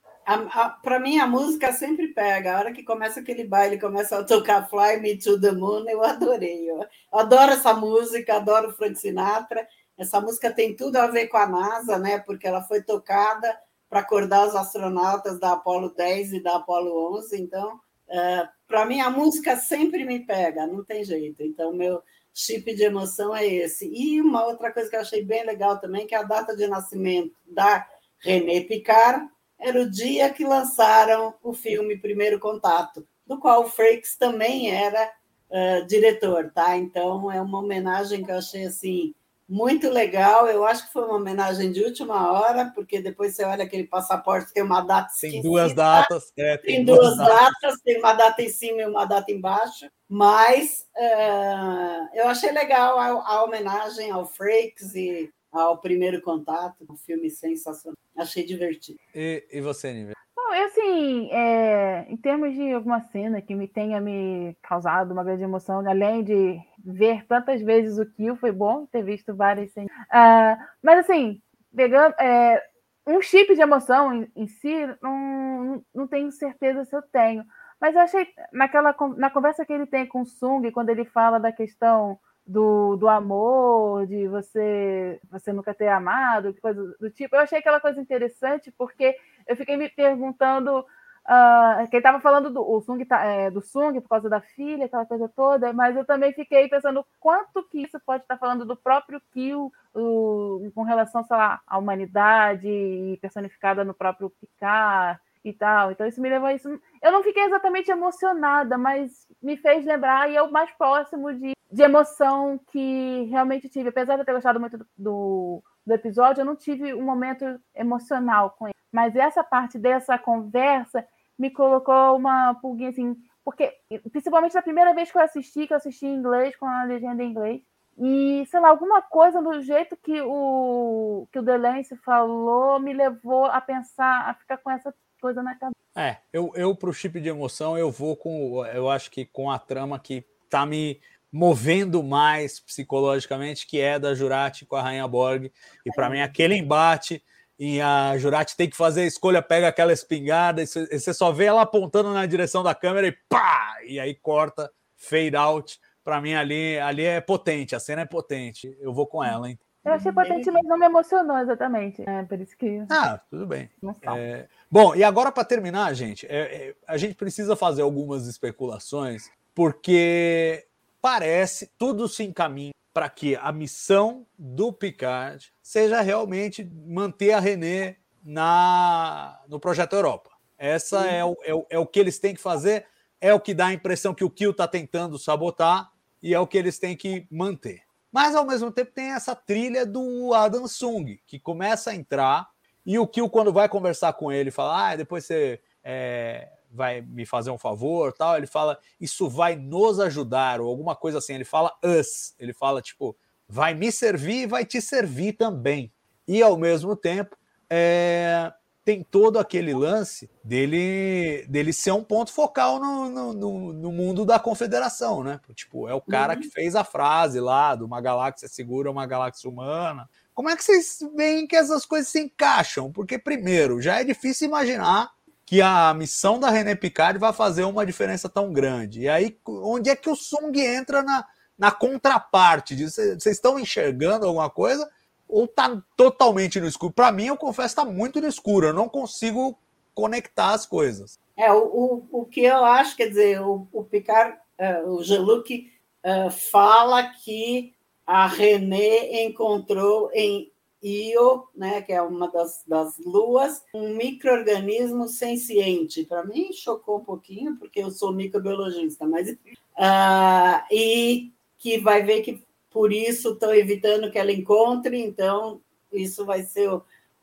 Para 0.82 1.00
mim, 1.00 1.20
a 1.20 1.28
música 1.28 1.72
sempre 1.72 2.08
pega. 2.08 2.56
A 2.56 2.60
hora 2.60 2.74
que 2.74 2.84
começa 2.84 3.20
aquele 3.20 3.44
baile, 3.44 3.80
começa 3.80 4.18
a 4.18 4.24
tocar 4.24 4.68
Fly 4.68 5.00
Me 5.00 5.18
to 5.18 5.40
the 5.40 5.52
Moon, 5.52 5.88
eu 5.88 6.04
adorei. 6.04 6.70
Eu 6.70 6.86
adoro 7.12 7.52
essa 7.52 7.74
música, 7.74 8.36
adoro 8.36 8.74
Frank 8.74 8.96
Sinatra. 8.96 9.68
Essa 9.98 10.20
música 10.20 10.52
tem 10.52 10.76
tudo 10.76 10.98
a 10.98 11.08
ver 11.08 11.28
com 11.28 11.38
a 11.38 11.48
NASA, 11.48 12.00
né? 12.00 12.20
Porque 12.20 12.48
ela 12.48 12.64
foi 12.64 12.82
tocada 12.82 13.58
para 13.88 14.00
acordar 14.00 14.48
os 14.48 14.56
astronautas 14.56 15.40
da 15.40 15.54
Apollo 15.54 15.94
10 15.96 16.34
e 16.34 16.44
da 16.44 16.56
Apollo 16.56 17.18
11. 17.18 17.42
Então, 17.42 17.80
é, 18.10 18.48
para 18.68 18.86
mim, 18.86 19.00
a 19.02 19.10
música 19.10 19.56
sempre 19.56 20.04
me 20.06 20.20
pega, 20.26 20.66
não 20.66 20.84
tem 20.84 21.04
jeito. 21.04 21.44
Então, 21.44 21.72
meu 21.72 22.02
chip 22.34 22.74
de 22.74 22.84
emoção 22.84 23.34
é 23.36 23.46
esse. 23.46 23.88
E 23.88 24.20
uma 24.20 24.46
outra 24.46 24.72
coisa 24.74 24.90
que 24.90 24.96
eu 24.96 25.02
achei 25.02 25.24
bem 25.24 25.46
legal 25.46 25.80
também, 25.80 26.06
que 26.08 26.16
é 26.16 26.18
a 26.18 26.24
data 26.24 26.56
de 26.56 26.68
nascimento 26.68 27.36
da 27.46 27.88
René 28.20 28.62
Picard, 28.62 29.30
era 29.60 29.82
o 29.82 29.90
dia 29.90 30.30
que 30.30 30.46
lançaram 30.46 31.34
o 31.42 31.54
filme 31.54 31.98
Primeiro 31.98 32.40
Contato, 32.40 33.08
do 33.26 33.40
qual 33.40 33.64
o 33.64 33.70
Frakes 33.70 34.16
também 34.18 34.72
era 34.72 35.12
uh, 35.50 35.86
diretor, 35.88 36.52
tá? 36.54 36.78
Então 36.78 37.32
é 37.32 37.42
uma 37.42 37.60
homenagem 37.60 38.24
que 38.24 38.32
eu 38.32 38.38
achei 38.38 38.66
assim 38.66 39.14
muito 39.48 39.90
legal. 39.90 40.48
Eu 40.48 40.66
acho 40.66 40.88
que 40.88 40.94
foi 40.94 41.04
uma 41.04 41.16
homenagem 41.16 41.72
de 41.72 41.84
última 41.84 42.32
hora, 42.32 42.72
porque 42.74 43.00
depois 43.00 43.36
você 43.36 43.44
olha 43.44 43.64
aquele 43.64 43.86
passaporte 43.86 44.54
tem 44.54 44.64
uma 44.64 44.82
data 44.82 45.10
Tem 45.20 45.42
duas 45.42 45.74
datas, 45.74 46.32
é, 46.38 46.58
tem, 46.58 46.78
tem, 46.78 46.86
duas, 46.86 47.00
duas 47.00 47.18
datas. 47.18 47.52
datas. 47.62 47.82
tem 47.82 47.98
uma 48.00 48.14
data 48.14 48.42
em 48.42 48.50
cima 48.50 48.82
e 48.82 48.86
uma 48.86 49.06
data 49.06 49.32
embaixo. 49.32 49.90
Mas 50.08 50.86
uh, 50.96 52.10
eu 52.14 52.28
achei 52.28 52.52
legal 52.52 53.00
a, 53.00 53.08
a 53.08 53.44
homenagem 53.44 54.12
ao 54.12 54.26
Frakes 54.26 54.96
e 54.96 55.32
ao 55.62 55.78
primeiro 55.80 56.22
contato, 56.22 56.86
um 56.90 56.98
filme 56.98 57.30
sensacional. 57.30 57.98
Achei 58.16 58.46
divertido. 58.46 59.00
E, 59.14 59.46
e 59.52 59.62
você, 59.62 59.94
Nível? 59.94 60.16
Bom, 60.36 60.54
eu 60.54 60.66
assim, 60.66 61.32
é, 61.32 62.06
em 62.10 62.18
termos 62.18 62.54
de 62.54 62.72
alguma 62.74 63.02
cena 63.02 63.42
que 63.42 63.56
me 63.56 63.68
tenha 63.68 64.00
me 64.00 64.56
causado 64.62 65.12
uma 65.12 65.24
grande 65.24 65.44
emoção, 65.44 65.88
além 65.88 66.24
de 66.24 66.60
ver 66.78 67.26
tantas 67.26 67.62
vezes 67.62 67.98
o 67.98 68.06
Kill, 68.06 68.36
foi 68.36 68.52
bom 68.52 68.86
ter 68.86 69.04
visto 69.04 69.36
várias 69.36 69.72
cenas. 69.72 69.92
Uh, 69.92 70.62
mas 70.84 71.00
assim, 71.00 71.42
pegando 71.76 72.14
é, 72.20 72.62
um 73.08 73.22
chip 73.22 73.54
de 73.54 73.62
emoção 73.62 74.14
em, 74.14 74.32
em 74.36 74.48
si, 74.48 74.74
não, 75.02 75.84
não 75.94 76.08
tenho 76.08 76.32
certeza 76.32 76.86
se 76.86 76.96
eu 76.96 77.02
tenho. 77.02 77.44
Mas 77.80 77.96
eu 77.96 78.02
achei 78.02 78.28
naquela 78.52 78.96
na 79.18 79.30
conversa 79.30 79.66
que 79.66 79.74
ele 79.74 79.86
tem 79.86 80.06
com 80.06 80.22
o 80.22 80.26
Sung, 80.26 80.72
quando 80.72 80.90
ele 80.90 81.06
fala 81.06 81.40
da 81.40 81.52
questão 81.52 82.18
do, 82.46 82.96
do 82.96 83.08
amor, 83.08 84.06
de 84.06 84.28
você 84.28 85.20
você 85.32 85.52
nunca 85.52 85.74
ter 85.74 85.88
amado, 85.88 86.54
coisa 86.62 86.96
do 87.00 87.10
tipo. 87.10 87.36
Eu 87.36 87.42
achei 87.42 87.60
aquela 87.60 87.80
coisa 87.80 88.00
interessante 88.00 88.72
porque 88.78 89.18
eu 89.48 89.56
fiquei 89.56 89.76
me 89.76 89.90
perguntando 89.90 90.80
uh, 90.80 91.90
quem 91.90 91.98
estava 91.98 92.20
falando 92.20 92.52
do 92.52 92.62
o 92.62 92.80
Sung 92.82 93.04
tá, 93.04 93.24
é, 93.26 93.50
do 93.50 93.62
Sung 93.62 94.00
por 94.00 94.10
causa 94.10 94.30
da 94.30 94.42
filha, 94.42 94.86
aquela 94.86 95.06
coisa 95.06 95.28
toda, 95.28 95.74
mas 95.74 95.96
eu 95.96 96.06
também 96.06 96.34
fiquei 96.34 96.68
pensando 96.70 97.06
quanto 97.20 97.64
que 97.64 97.82
isso 97.82 98.00
pode 98.06 98.24
estar 98.24 98.38
falando 98.38 98.64
do 98.64 98.76
próprio 98.76 99.22
Kill 99.34 99.72
com 99.94 100.84
relação, 100.84 101.24
sei 101.24 101.38
lá, 101.38 101.62
à 101.66 101.78
humanidade 101.78 103.18
personificada 103.22 103.84
no 103.84 103.94
próprio 103.94 104.30
Picard 104.30 105.20
e 105.44 105.54
tal. 105.54 105.92
Então 105.92 106.06
isso 106.06 106.22
me 106.22 106.30
levou 106.30 106.48
a 106.48 106.54
isso. 106.54 106.70
Eu 107.02 107.12
não 107.12 107.24
fiquei 107.24 107.44
exatamente 107.44 107.90
emocionada, 107.90 108.78
mas 108.78 109.28
me 109.42 109.58
fez 109.58 109.86
lembrar 109.86 110.30
e 110.30 110.36
é 110.36 110.42
o 110.42 110.52
mais 110.52 110.70
próximo 110.72 111.34
de 111.34 111.55
de 111.76 111.84
emoção 111.84 112.58
que 112.72 113.28
realmente 113.30 113.68
tive. 113.68 113.90
Apesar 113.90 114.16
de 114.16 114.22
eu 114.22 114.26
ter 114.26 114.32
gostado 114.32 114.62
muito 114.62 114.78
do, 114.98 115.62
do, 115.86 115.94
episódio, 115.94 116.40
eu 116.40 116.46
não 116.46 116.56
tive 116.56 116.94
um 116.94 117.04
momento 117.04 117.44
emocional 117.76 118.52
com 118.52 118.68
ele. 118.68 118.76
Mas 118.94 119.14
essa 119.14 119.44
parte 119.44 119.78
dessa 119.78 120.18
conversa 120.18 121.06
me 121.38 121.52
colocou 121.52 122.16
uma 122.16 122.54
pulguinha 122.62 122.92
assim, 122.92 123.18
porque 123.44 123.74
principalmente 124.10 124.56
na 124.56 124.62
primeira 124.62 124.94
vez 124.94 125.12
que 125.12 125.18
eu 125.18 125.22
assisti, 125.22 125.68
que 125.68 125.74
eu 125.74 125.78
assisti 125.78 126.06
em 126.06 126.16
inglês, 126.16 126.56
com 126.56 126.66
a 126.66 126.86
legenda 126.86 127.22
em 127.22 127.30
inglês, 127.30 127.62
e 127.98 128.46
sei 128.50 128.62
lá, 128.62 128.70
alguma 128.70 129.02
coisa 129.02 129.42
do 129.42 129.62
jeito 129.62 129.98
que 129.98 130.22
o 130.22 131.28
que 131.30 131.40
o 131.40 131.44
Delance 131.44 131.94
falou 131.98 132.80
me 132.80 132.94
levou 132.94 133.48
a 133.48 133.60
pensar, 133.60 134.30
a 134.30 134.34
ficar 134.34 134.58
com 134.60 134.72
essa 134.72 134.96
coisa 135.20 135.44
na 135.44 135.56
cabeça. 135.56 135.76
É, 135.94 136.20
eu, 136.32 136.54
eu 136.56 136.74
pro 136.74 136.94
chip 136.94 137.20
de 137.20 137.28
emoção 137.28 137.78
eu 137.78 137.92
vou 137.92 138.16
com, 138.16 138.66
eu 138.68 138.90
acho 138.90 139.12
que 139.12 139.26
com 139.26 139.52
a 139.52 139.60
trama 139.60 140.00
que 140.00 140.26
tá 140.50 140.66
me 140.66 141.02
movendo 141.36 142.02
mais 142.02 142.62
psicologicamente, 142.62 143.68
que 143.68 143.78
é 143.78 144.00
da 144.00 144.16
Jurati 144.16 144.66
com 144.66 144.78
a 144.78 144.82
Rainha 144.82 145.06
Borg. 145.06 145.52
E 145.86 145.92
para 145.92 146.10
mim, 146.10 146.22
aquele 146.22 146.56
embate 146.56 147.22
e 147.60 147.82
a 147.82 148.18
Jurati 148.18 148.56
tem 148.56 148.70
que 148.70 148.78
fazer 148.78 149.02
a 149.02 149.06
escolha, 149.06 149.42
pega 149.42 149.68
aquela 149.68 149.92
espingarda, 149.92 150.64
e 150.64 150.66
você 150.66 151.14
só 151.14 151.34
vê 151.34 151.44
ela 151.46 151.64
apontando 151.64 152.14
na 152.14 152.26
direção 152.26 152.64
da 152.64 152.74
câmera 152.74 153.08
e 153.08 153.12
pá! 153.28 153.76
E 153.86 154.00
aí 154.00 154.16
corta, 154.16 154.72
fade 154.96 155.36
out. 155.36 155.78
Para 156.06 156.22
mim, 156.22 156.36
ali, 156.36 156.80
ali 156.80 157.04
é 157.04 157.20
potente, 157.20 157.76
a 157.76 157.82
cena 157.82 158.04
é 158.04 158.06
potente. 158.06 158.74
Eu 158.80 158.94
vou 158.94 159.06
com 159.06 159.22
ela, 159.22 159.50
hein? 159.50 159.60
Eu 159.84 159.92
achei 159.92 160.14
potente, 160.14 160.50
mas 160.50 160.64
não 160.64 160.80
me 160.80 160.86
emocionou 160.86 161.38
exatamente. 161.38 162.02
É, 162.08 162.24
por 162.24 162.40
isso 162.40 162.58
que. 162.58 162.82
Ah, 162.90 163.20
tudo 163.30 163.46
bem. 163.46 163.70
É... 164.16 164.48
Bom, 164.72 164.96
e 164.96 165.04
agora 165.04 165.34
para 165.34 165.44
terminar, 165.44 165.94
gente, 165.94 166.26
é, 166.28 166.70
é, 166.70 166.76
a 166.88 166.96
gente 166.96 167.14
precisa 167.14 167.58
fazer 167.58 167.82
algumas 167.82 168.26
especulações, 168.26 169.30
porque 169.54 170.66
parece, 171.06 171.70
tudo 171.78 172.08
se 172.08 172.24
encaminha 172.24 172.72
para 172.92 173.08
que 173.08 173.36
a 173.36 173.52
missão 173.52 174.26
do 174.40 174.74
Picard 174.74 175.54
seja 175.62 176.02
realmente 176.02 176.68
manter 176.84 177.32
a 177.34 177.40
René 177.40 177.98
na, 178.24 179.40
no 179.48 179.60
projeto 179.60 179.94
Europa. 179.94 180.32
Essa 180.58 181.06
é 181.06 181.24
o, 181.24 181.38
é, 181.44 181.54
o, 181.54 181.68
é 181.70 181.78
o 181.78 181.86
que 181.86 182.00
eles 182.00 182.18
têm 182.18 182.34
que 182.34 182.42
fazer, 182.42 182.88
é 183.22 183.32
o 183.32 183.40
que 183.40 183.54
dá 183.54 183.68
a 183.68 183.74
impressão 183.74 184.16
que 184.16 184.24
o 184.24 184.32
Kill 184.32 184.50
está 184.50 184.68
tentando 184.68 185.20
sabotar 185.20 185.92
e 186.24 186.34
é 186.34 186.40
o 186.40 186.48
que 186.48 186.58
eles 186.58 186.80
têm 186.80 186.98
que 186.98 187.28
manter. 187.30 187.84
Mas 188.12 188.34
ao 188.34 188.44
mesmo 188.44 188.72
tempo 188.72 188.92
tem 188.92 189.12
essa 189.12 189.36
trilha 189.36 189.86
do 189.86 190.34
Adam 190.34 190.68
Sung, 190.68 191.20
que 191.28 191.40
começa 191.40 191.92
a 191.92 191.96
entrar, 191.96 192.50
e 192.84 192.98
o 192.98 193.06
Kill, 193.06 193.30
quando 193.30 193.54
vai 193.54 193.70
conversar 193.70 194.14
com 194.14 194.32
ele, 194.32 194.50
fala: 194.50 194.90
Ah, 194.90 194.96
depois 194.96 195.24
você 195.24 195.62
é, 195.84 196.50
vai 196.76 197.02
me 197.02 197.26
fazer 197.26 197.52
um 197.52 197.58
favor, 197.58 198.14
tal. 198.14 198.38
Ele 198.38 198.48
fala, 198.48 198.78
isso 199.00 199.30
vai 199.30 199.56
nos 199.56 200.00
ajudar, 200.00 200.60
ou 200.62 200.68
alguma 200.68 200.96
coisa 200.96 201.18
assim. 201.18 201.34
Ele 201.34 201.46
fala 201.46 201.72
us, 201.84 202.36
ele 202.40 202.54
fala, 202.54 202.82
tipo, 202.82 203.16
vai 203.48 203.74
me 203.74 203.92
servir 203.92 204.44
e 204.44 204.48
vai 204.48 204.66
te 204.66 204.82
servir 204.82 205.34
também. 205.34 205.92
E 206.28 206.42
ao 206.42 206.58
mesmo 206.58 206.96
tempo, 206.96 207.38
é, 207.70 208.52
tem 208.84 209.04
todo 209.04 209.40
aquele 209.40 209.74
lance 209.74 210.30
dele, 210.44 211.44
dele 211.50 211.74
ser 211.74 211.92
um 211.92 212.04
ponto 212.04 212.32
focal 212.32 212.80
no, 212.80 213.34
no, 213.34 213.74
no 213.74 213.92
mundo 213.92 214.24
da 214.24 214.40
confederação, 214.40 215.24
né? 215.24 215.40
Tipo, 215.56 215.90
é 215.90 215.94
o 215.96 216.02
cara 216.02 216.36
uhum. 216.36 216.42
que 216.42 216.50
fez 216.50 216.76
a 216.76 216.84
frase 216.84 217.40
lá 217.40 217.74
do 217.74 217.86
uma 217.86 218.00
galáxia 218.00 218.48
segura, 218.48 218.92
uma 218.92 219.08
galáxia 219.08 219.50
humana. 219.50 220.08
Como 220.36 220.50
é 220.50 220.56
que 220.56 220.64
vocês 220.64 221.00
veem 221.16 221.48
que 221.48 221.56
essas 221.56 221.86
coisas 221.86 222.10
se 222.10 222.20
encaixam? 222.20 222.92
Porque, 222.92 223.18
primeiro, 223.18 223.82
já 223.82 224.00
é 224.00 224.04
difícil 224.04 224.48
imaginar 224.48 225.10
que 225.46 225.62
a 225.62 225.94
missão 225.94 226.40
da 226.40 226.50
René 226.50 226.74
Picard 226.74 227.20
vai 227.20 227.32
fazer 227.32 227.64
uma 227.64 227.86
diferença 227.86 228.28
tão 228.28 228.52
grande. 228.52 229.02
E 229.02 229.10
aí, 229.10 229.38
onde 229.48 229.90
é 229.90 229.96
que 229.96 230.10
o 230.10 230.16
Sung 230.16 230.60
entra 230.60 231.04
na, 231.04 231.26
na 231.58 231.72
contraparte? 231.72 232.76
Vocês 232.84 233.26
estão 233.26 233.60
enxergando 233.60 234.26
alguma 234.26 234.50
coisa? 234.50 234.90
Ou 235.30 235.48
tá 235.48 235.82
totalmente 235.96 236.60
no 236.60 236.68
escuro? 236.68 236.94
Para 236.94 237.12
mim, 237.12 237.28
eu 237.28 237.38
confesso, 237.38 237.68
está 237.68 237.86
muito 237.86 238.20
no 238.20 238.28
escuro. 238.28 238.68
Eu 238.68 238.74
não 238.74 238.90
consigo 238.90 239.58
conectar 239.94 240.54
as 240.54 240.66
coisas. 240.66 241.20
É, 241.38 241.52
o, 241.52 241.64
o, 242.12 242.22
o 242.22 242.26
que 242.26 242.42
eu 242.42 242.66
acho, 242.66 242.96
quer 242.96 243.10
dizer, 243.10 243.42
o, 243.42 243.68
o 243.72 243.84
Picard, 243.84 244.38
uh, 244.60 244.90
o 244.90 245.04
Jean-Luc 245.04 245.72
uh, 246.04 246.32
fala 246.32 247.04
que 247.04 247.74
a 248.06 248.28
René 248.28 249.24
encontrou 249.24 250.10
em 250.14 250.52
Io, 250.88 251.48
né, 251.56 251.82
que 251.82 251.92
é 251.92 252.00
uma 252.00 252.30
das, 252.30 252.64
das 252.68 252.96
luas, 253.00 253.64
um 253.74 253.96
microorganismo 253.96 255.08
senciente. 255.08 256.06
Para 256.06 256.24
mim, 256.24 256.54
chocou 256.54 257.00
um 257.00 257.04
pouquinho, 257.04 257.58
porque 257.58 257.80
eu 257.80 257.90
sou 257.90 258.14
microbiologista, 258.14 259.08
mas. 259.08 259.30
Uh, 259.30 260.62
e 260.72 261.34
que 261.58 261.80
vai 261.80 262.04
ver 262.04 262.22
que 262.22 262.44
por 262.70 262.94
isso 262.94 263.34
estão 263.34 263.52
evitando 263.56 264.12
que 264.12 264.20
ela 264.20 264.32
encontre, 264.32 265.02
então 265.02 265.60
isso 265.92 266.24
vai 266.24 266.44
ser 266.44 266.70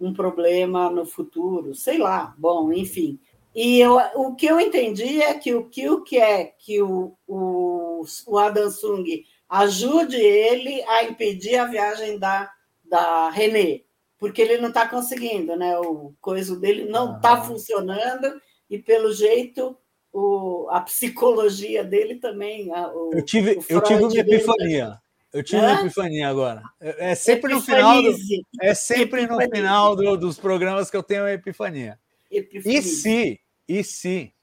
um 0.01 0.13
problema 0.13 0.91
no 0.91 1.07
futuro, 1.07 1.73
sei 1.73 1.99
lá, 1.99 2.35
bom, 2.37 2.73
enfim. 2.73 3.21
E 3.55 3.79
eu, 3.79 3.97
o 4.17 4.35
que 4.35 4.47
eu 4.47 4.59
entendi 4.59 5.23
é 5.23 5.35
que 5.35 5.55
o 5.55 5.69
que 5.69 5.89
o 5.89 6.03
quer 6.03 6.57
que 6.59 6.83
o, 6.83 7.13
o, 7.29 8.03
o 8.27 8.39
Adam 8.39 8.71
Sung 8.71 9.25
ajude 9.49 10.17
ele 10.17 10.83
a 10.85 11.05
impedir 11.05 11.57
a 11.57 11.67
viagem 11.67 12.19
da, 12.19 12.51
da 12.93 13.31
René, 13.31 13.81
porque 14.19 14.43
ele 14.43 14.59
não 14.59 14.69
está 14.69 14.87
conseguindo, 14.87 15.57
né? 15.57 15.79
O 15.79 16.13
coisa 16.21 16.55
dele 16.55 16.85
não 16.85 17.17
está 17.17 17.33
ah. 17.33 17.43
funcionando 17.43 18.39
e 18.69 18.79
pelo 18.79 19.15
jeito 19.15 19.75
o, 20.13 20.69
a 20.71 20.83
psicologia 20.83 21.83
dele 21.83 22.17
também. 22.17 22.71
A, 22.71 22.93
o, 22.93 23.13
eu 23.15 23.25
tive, 23.25 23.59
eu 23.67 23.81
tive 23.81 24.05
uma 24.05 24.15
epifania. 24.15 25.01
Eu 25.33 25.43
tive 25.43 25.63
Hã? 25.63 25.71
uma 25.71 25.81
epifania 25.81 26.29
agora. 26.29 26.63
É, 26.79 27.13
é 27.13 27.15
sempre 27.15 27.55
no 27.55 27.63
final. 27.63 28.03
Do, 28.03 28.15
é 28.61 28.75
sempre 28.75 29.27
no 29.27 29.41
final 29.41 29.97
do, 29.97 30.19
dos 30.19 30.39
programas 30.39 30.91
que 30.91 30.97
eu 30.99 31.03
tenho 31.03 31.23
uma 31.23 31.33
epifania. 31.33 31.99
Epifania. 32.31 32.79
E 32.79 32.83
se, 32.83 33.41
e 33.67 33.83
se, 33.83 34.35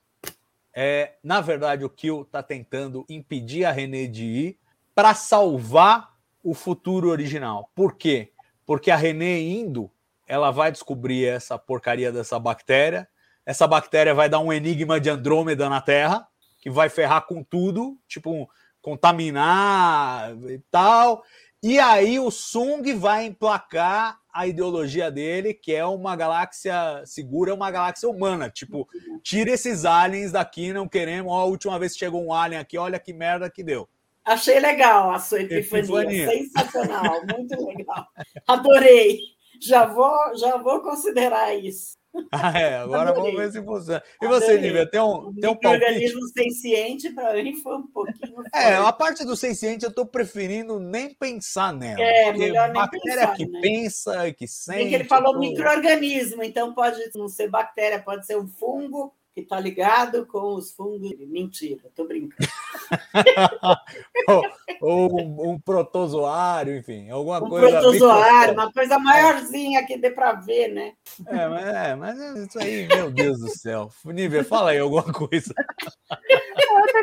é, 0.73 1.13
na 1.23 1.39
verdade, 1.39 1.85
o 1.85 1.89
Kill 1.89 2.23
está 2.23 2.41
tentando 2.41 3.05
impedir 3.07 3.65
a 3.65 3.71
René 3.71 4.07
de 4.07 4.23
ir 4.23 4.59
para 4.95 5.13
salvar 5.13 6.17
o 6.43 6.55
futuro 6.55 7.09
original. 7.09 7.69
Por 7.75 7.95
quê? 7.95 8.31
Porque 8.69 8.91
a 8.91 8.95
René 8.95 9.39
indo, 9.41 9.89
ela 10.27 10.51
vai 10.51 10.71
descobrir 10.71 11.25
essa 11.25 11.57
porcaria 11.57 12.11
dessa 12.11 12.37
bactéria. 12.37 13.09
Essa 13.43 13.65
bactéria 13.65 14.13
vai 14.13 14.29
dar 14.29 14.41
um 14.41 14.53
enigma 14.53 14.99
de 14.99 15.09
Andrômeda 15.09 15.67
na 15.67 15.81
Terra, 15.81 16.27
que 16.59 16.69
vai 16.69 16.87
ferrar 16.87 17.25
com 17.25 17.43
tudo, 17.43 17.97
tipo, 18.07 18.47
contaminar 18.79 20.37
e 20.47 20.59
tal. 20.69 21.23
E 21.63 21.79
aí 21.79 22.19
o 22.19 22.29
Sung 22.29 22.93
vai 22.93 23.25
emplacar 23.25 24.19
a 24.31 24.45
ideologia 24.45 25.09
dele, 25.09 25.51
que 25.51 25.73
é 25.73 25.83
uma 25.83 26.15
galáxia 26.15 27.01
segura, 27.07 27.55
uma 27.55 27.71
galáxia 27.71 28.07
humana. 28.07 28.51
Tipo, 28.51 28.87
tira 29.23 29.49
esses 29.49 29.83
aliens 29.83 30.31
daqui, 30.31 30.71
não 30.71 30.87
queremos. 30.87 31.31
Ó, 31.31 31.39
a 31.39 31.45
última 31.45 31.79
vez 31.79 31.93
que 31.93 31.99
chegou 31.99 32.23
um 32.23 32.31
alien 32.31 32.61
aqui, 32.61 32.77
olha 32.77 32.99
que 32.99 33.13
merda 33.13 33.49
que 33.49 33.63
deu. 33.63 33.89
Achei 34.25 34.59
legal 34.59 35.11
a 35.11 35.19
sua 35.19 35.41
epifania, 35.41 36.01
epifania. 36.01 36.29
sensacional, 36.29 37.21
muito 37.25 37.65
legal. 37.65 38.07
Adorei. 38.47 39.19
Já 39.61 39.85
vou, 39.85 40.37
já 40.37 40.57
vou 40.57 40.81
considerar 40.81 41.53
isso. 41.53 41.99
Ah, 42.31 42.57
é, 42.59 42.77
agora 42.77 43.11
Adorei. 43.11 43.33
vamos 43.33 43.53
ver 43.53 43.59
se 43.59 43.65
funciona. 43.65 44.03
E 44.21 44.27
você, 44.27 44.57
Nívia, 44.57 44.89
tem 44.89 44.99
um, 44.99 45.33
tem 45.33 45.49
um 45.49 45.55
palpite? 45.55 45.67
organismo 45.67 46.21
senciente, 46.29 47.09
para 47.11 47.33
mim, 47.35 47.55
foi 47.57 47.75
um 47.77 47.87
pouquinho. 47.87 48.41
É, 48.53 48.75
a 48.75 48.91
parte 48.91 49.23
do 49.25 49.35
senciente 49.35 49.83
eu 49.83 49.89
estou 49.89 50.05
preferindo 50.05 50.79
nem 50.79 51.13
pensar 51.13 51.73
nela. 51.73 52.01
É, 52.01 52.33
melhor 52.33 52.71
nem 52.71 52.81
bactéria 52.81 53.27
pensar, 53.27 53.35
que 53.35 53.45
né? 53.45 53.59
pensa, 53.61 54.33
que 54.33 54.47
sente. 54.47 54.77
Tem 54.77 54.89
que 54.89 54.95
ele 54.95 55.03
falou 55.03 55.33
tudo. 55.33 55.41
microorganismo, 55.41 56.41
então 56.41 56.73
pode 56.73 56.99
não 57.15 57.27
ser 57.27 57.47
bactéria, 57.49 58.01
pode 58.01 58.25
ser 58.25 58.37
um 58.37 58.47
fungo, 58.47 59.13
que 59.39 59.43
está 59.43 59.59
ligado 59.59 60.25
com 60.25 60.55
os 60.55 60.71
fungos. 60.71 61.13
Mentira, 61.19 61.81
estou 61.85 62.07
brincando. 62.07 62.49
ou, 64.27 64.43
ou 64.81 65.21
um, 65.21 65.51
um, 65.51 65.59
protozoário, 65.59 66.75
enfim, 66.77 67.09
alguma 67.09 67.43
um 67.43 67.49
coisa. 67.49 67.67
Um 67.67 67.71
protozoário, 67.71 68.53
uma 68.53 68.71
coisa 68.71 68.99
maiorzinha 68.99 69.85
que 69.85 69.97
dê 69.97 70.11
para 70.11 70.33
ver, 70.33 70.69
né? 70.69 70.93
É 71.27 71.47
mas, 71.47 71.67
é, 71.67 71.95
mas 71.95 72.19
é 72.19 72.43
isso 72.43 72.59
aí, 72.59 72.87
meu 72.87 73.11
Deus 73.11 73.39
do 73.39 73.49
céu. 73.49 73.89
Nívia, 74.05 74.43
fala 74.43 74.71
aí 74.71 74.79
alguma 74.79 75.03
coisa. 75.13 75.53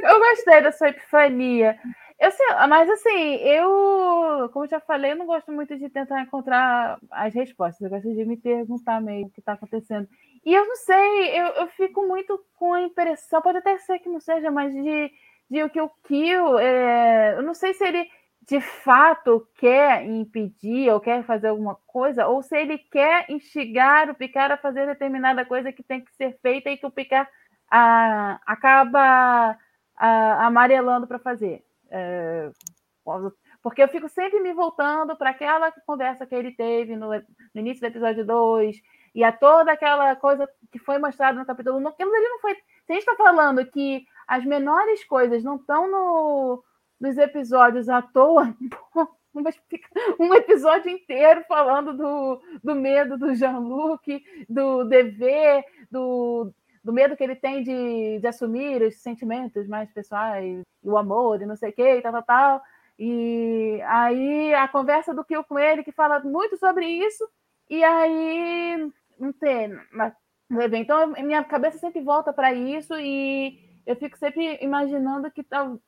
eu 0.03 0.19
gostei 0.19 0.63
dessa 0.63 0.89
epifania. 0.89 1.79
Eu 2.19 2.31
sei, 2.31 2.47
mas 2.69 2.89
assim, 2.89 3.35
eu, 3.43 4.49
como 4.51 4.67
já 4.67 4.81
falei, 4.81 5.13
eu 5.13 5.17
não 5.17 5.27
gosto 5.27 5.53
muito 5.53 5.77
de 5.77 5.91
tentar 5.91 6.23
encontrar 6.23 6.99
as 7.11 7.35
respostas. 7.35 7.81
Eu 7.83 7.91
gosto 7.91 8.15
de 8.15 8.25
me 8.25 8.37
perguntar 8.39 9.01
meio 9.03 9.27
o 9.27 9.31
que 9.31 9.41
está 9.41 9.53
acontecendo. 9.53 10.09
E 10.45 10.55
eu 10.55 10.67
não 10.67 10.77
sei, 10.77 11.41
eu, 11.41 11.47
eu 11.49 11.67
fico 11.69 12.07
muito 12.07 12.43
com 12.55 12.73
a 12.73 12.83
impressão, 12.83 13.43
pode 13.43 13.59
até 13.59 13.77
ser 13.79 13.99
que 13.99 14.09
não 14.09 14.21
seja, 14.21 14.51
mas 14.51 14.73
de, 14.73 15.13
de 15.51 15.69
que 15.69 15.81
o 15.81 15.91
Kill, 16.07 16.59
é, 16.59 17.35
eu 17.37 17.43
não 17.43 17.53
sei 17.53 17.75
se 17.75 17.85
ele 17.85 18.09
de 18.49 18.61
fato 18.61 19.47
quer 19.57 20.05
impedir 20.07 20.89
ou 20.91 21.01
quer 21.01 21.25
fazer 21.25 21.49
alguma 21.49 21.75
coisa, 21.87 22.29
ou 22.29 22.43
se 22.43 22.57
ele 22.57 22.79
quer 22.79 23.27
instigar 23.29 24.09
o 24.09 24.15
Picard 24.15 24.55
a 24.55 24.57
fazer 24.57 24.87
determinada 24.87 25.45
coisa 25.45 25.73
que 25.73 25.83
tem 25.83 26.01
que 26.05 26.15
ser 26.15 26.39
feita 26.41 26.71
e 26.71 26.77
que 26.77 26.87
o 26.87 26.91
Picard 26.91 27.29
a, 27.71 28.41
acaba 28.47 29.59
a, 29.97 30.47
amarelando 30.47 31.07
para 31.07 31.19
fazer. 31.19 31.66
É, 31.91 32.51
porque 33.63 33.83
eu 33.83 33.89
fico 33.89 34.09
sempre 34.09 34.41
me 34.41 34.53
voltando 34.53 35.17
para 35.17 35.31
aquela 35.31 35.73
conversa 35.87 36.27
que 36.27 36.35
ele 36.35 36.53
teve 36.53 36.97
no, 36.97 37.11
no 37.11 37.61
início 37.61 37.81
do 37.81 37.87
episódio 37.87 38.25
2, 38.27 38.77
e 39.15 39.25
a 39.25 39.33
toda 39.33 39.73
aquela 39.73 40.15
coisa 40.17 40.49
que 40.71 40.79
foi 40.79 40.99
mostrada 40.99 41.39
no 41.39 41.47
capítulo 41.47 41.79
1. 41.79 41.81
Mas 41.81 41.95
ele 41.99 42.29
não 42.29 42.41
foi. 42.41 42.55
Se 42.55 42.93
a 42.93 42.95
gente 42.95 43.09
está 43.09 43.17
falando 43.17 43.65
que 43.65 44.05
as 44.27 44.45
menores 44.45 45.05
coisas 45.05 45.43
não 45.43 45.57
estão 45.57 45.91
no, 45.91 46.65
nos 47.01 47.17
episódios 47.17 47.89
à 47.89 48.03
toa, 48.03 48.55
um 50.19 50.35
episódio 50.35 50.91
inteiro 50.91 51.45
falando 51.47 51.97
do, 51.97 52.43
do 52.63 52.75
medo 52.75 53.17
do 53.17 53.35
Jean-Luc, 53.35 54.23
do 54.49 54.85
dever, 54.85 55.65
do, 55.91 56.53
do 56.87 56.93
medo 56.93 57.17
que 57.17 57.25
ele 57.25 57.35
tem 57.35 57.65
de, 57.65 58.21
de 58.21 58.27
assumir 58.29 58.81
os 58.81 59.03
sentimentos 59.03 59.67
mais 59.67 59.91
pessoais, 59.91 60.63
o 60.85 60.97
amor 60.97 61.43
e 61.43 61.45
não 61.45 61.57
sei 61.57 61.71
o 61.71 61.73
que, 61.73 62.01
tal, 62.01 62.13
tal, 62.13 62.23
tal. 62.23 62.63
E 62.97 63.81
aí 63.85 64.55
a 64.55 64.69
conversa 64.69 65.13
do 65.13 65.25
Kill 65.25 65.43
com 65.43 65.59
ele, 65.59 65.83
que 65.83 65.91
fala 65.91 66.21
muito 66.21 66.57
sobre 66.57 66.87
isso, 66.87 67.29
e 67.69 67.83
aí 67.83 68.89
não 69.19 69.33
ter. 69.33 69.85
Mas, 69.91 70.15
então, 70.75 71.09
minha 71.25 71.43
cabeça 71.43 71.77
sempre 71.77 72.01
volta 72.01 72.33
para 72.33 72.55
isso 72.55 72.95
e 72.95 73.59
eu 73.85 73.97
fico 73.97 74.17
sempre 74.17 74.57
imaginando 74.63 75.29
que, 75.33 75.45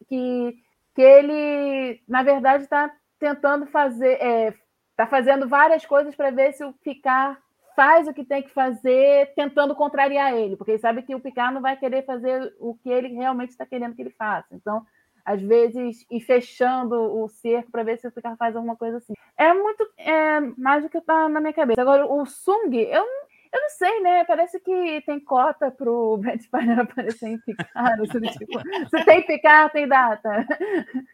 que, 0.09 0.57
que 0.97 1.01
ele, 1.01 2.03
na 2.09 2.25
verdade, 2.25 2.65
está 2.65 2.93
tentando 3.20 3.66
fazer, 3.66 4.15
está 4.15 4.27
é, 4.27 4.55
tá 4.97 5.07
fazendo 5.07 5.47
várias 5.47 5.87
coisas 5.87 6.16
para 6.16 6.33
ver 6.33 6.55
se 6.55 6.65
o 6.65 6.73
Picard 6.73 7.39
faz 7.79 8.09
o 8.09 8.13
que 8.13 8.25
tem 8.25 8.43
que 8.43 8.51
fazer, 8.51 9.33
tentando 9.37 9.73
contrariar 9.73 10.35
ele, 10.35 10.57
porque 10.57 10.73
ele 10.73 10.81
sabe 10.81 11.01
que 11.03 11.15
o 11.15 11.21
Picard 11.21 11.55
não 11.55 11.63
vai 11.63 11.77
querer 11.77 12.05
fazer 12.05 12.53
o 12.59 12.75
que 12.75 12.91
ele 12.91 13.07
realmente 13.15 13.51
está 13.51 13.65
querendo 13.65 13.95
que 13.95 14.03
ele 14.03 14.11
faça. 14.11 14.49
Então, 14.51 14.85
às 15.25 15.41
vezes, 15.41 16.05
ir 16.11 16.21
fechando 16.23 16.97
o 16.97 17.29
cerco 17.29 17.71
para 17.71 17.85
ver 17.85 17.97
se 17.97 18.09
o 18.09 18.11
Picard 18.11 18.37
faz 18.37 18.57
alguma 18.57 18.75
coisa 18.75 18.97
assim. 18.97 19.13
É 19.37 19.55
muito 19.55 19.89
é, 19.97 20.41
mais 20.57 20.83
do 20.83 20.91
que 20.91 20.99
está 20.99 21.29
na 21.29 21.41
minha 21.41 21.53
cabeça. 21.53 21.81
Agora, 21.81 22.05
o 22.05 22.27
Sung, 22.27 22.77
eu, 22.77 23.05
eu 23.53 23.61
não 23.61 23.71
sei, 23.71 24.01
né? 24.01 24.25
Parece 24.25 24.59
que 24.59 25.01
tem 25.07 25.21
cota 25.21 25.71
para 25.71 25.89
o 25.89 26.17
Brad 26.19 26.41
Spiner 26.41 26.81
aparecer 26.81 27.29
em 27.29 27.39
Picard. 27.39 28.09
Tipo, 28.09 28.59
se 28.91 29.05
tem 29.05 29.25
Picard, 29.25 29.73
tem 29.73 29.87
data. 29.87 30.45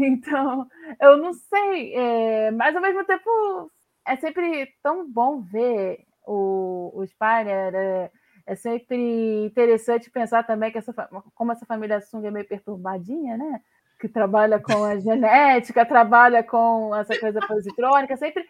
Então, 0.00 0.66
eu 1.00 1.16
não 1.16 1.32
sei. 1.32 1.94
É, 1.94 2.50
mas, 2.50 2.74
ao 2.74 2.82
mesmo 2.82 3.04
tempo, 3.04 3.70
é 4.06 4.16
sempre 4.16 4.72
tão 4.82 5.10
bom 5.10 5.40
ver 5.40 6.04
o, 6.26 6.92
o. 6.94 7.04
É, 7.24 8.10
é 8.46 8.54
sempre 8.54 9.44
interessante 9.46 10.10
pensar 10.10 10.44
também 10.44 10.70
que 10.70 10.78
essa, 10.78 10.92
como 11.34 11.52
essa 11.52 11.66
família 11.66 12.00
Sung 12.00 12.26
é 12.26 12.30
meio 12.30 12.46
perturbadinha, 12.46 13.36
né? 13.36 13.60
que 13.98 14.08
trabalha 14.08 14.60
com 14.60 14.84
a 14.84 14.96
genética, 15.00 15.86
trabalha 15.86 16.42
com 16.42 16.94
essa 16.94 17.18
coisa 17.18 17.40
positrônica, 17.46 18.16
sempre 18.16 18.44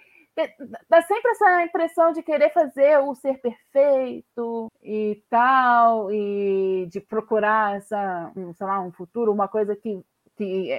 dá 0.89 1.01
sempre 1.02 1.31
essa 1.31 1.62
impressão 1.62 2.12
de 2.12 2.22
querer 2.22 2.51
fazer 2.52 2.98
o 2.98 3.14
ser 3.14 3.40
perfeito 3.40 4.66
e 4.82 5.22
tal, 5.31 6.10
e 6.10 6.89
de 6.90 7.01
procurar 7.01 7.76
essa, 7.76 8.32
um, 8.36 8.52
sei 8.52 8.66
lá, 8.66 8.81
um 8.81 8.90
futuro, 8.90 9.32
uma 9.32 9.47
coisa 9.47 9.76
que 9.76 10.05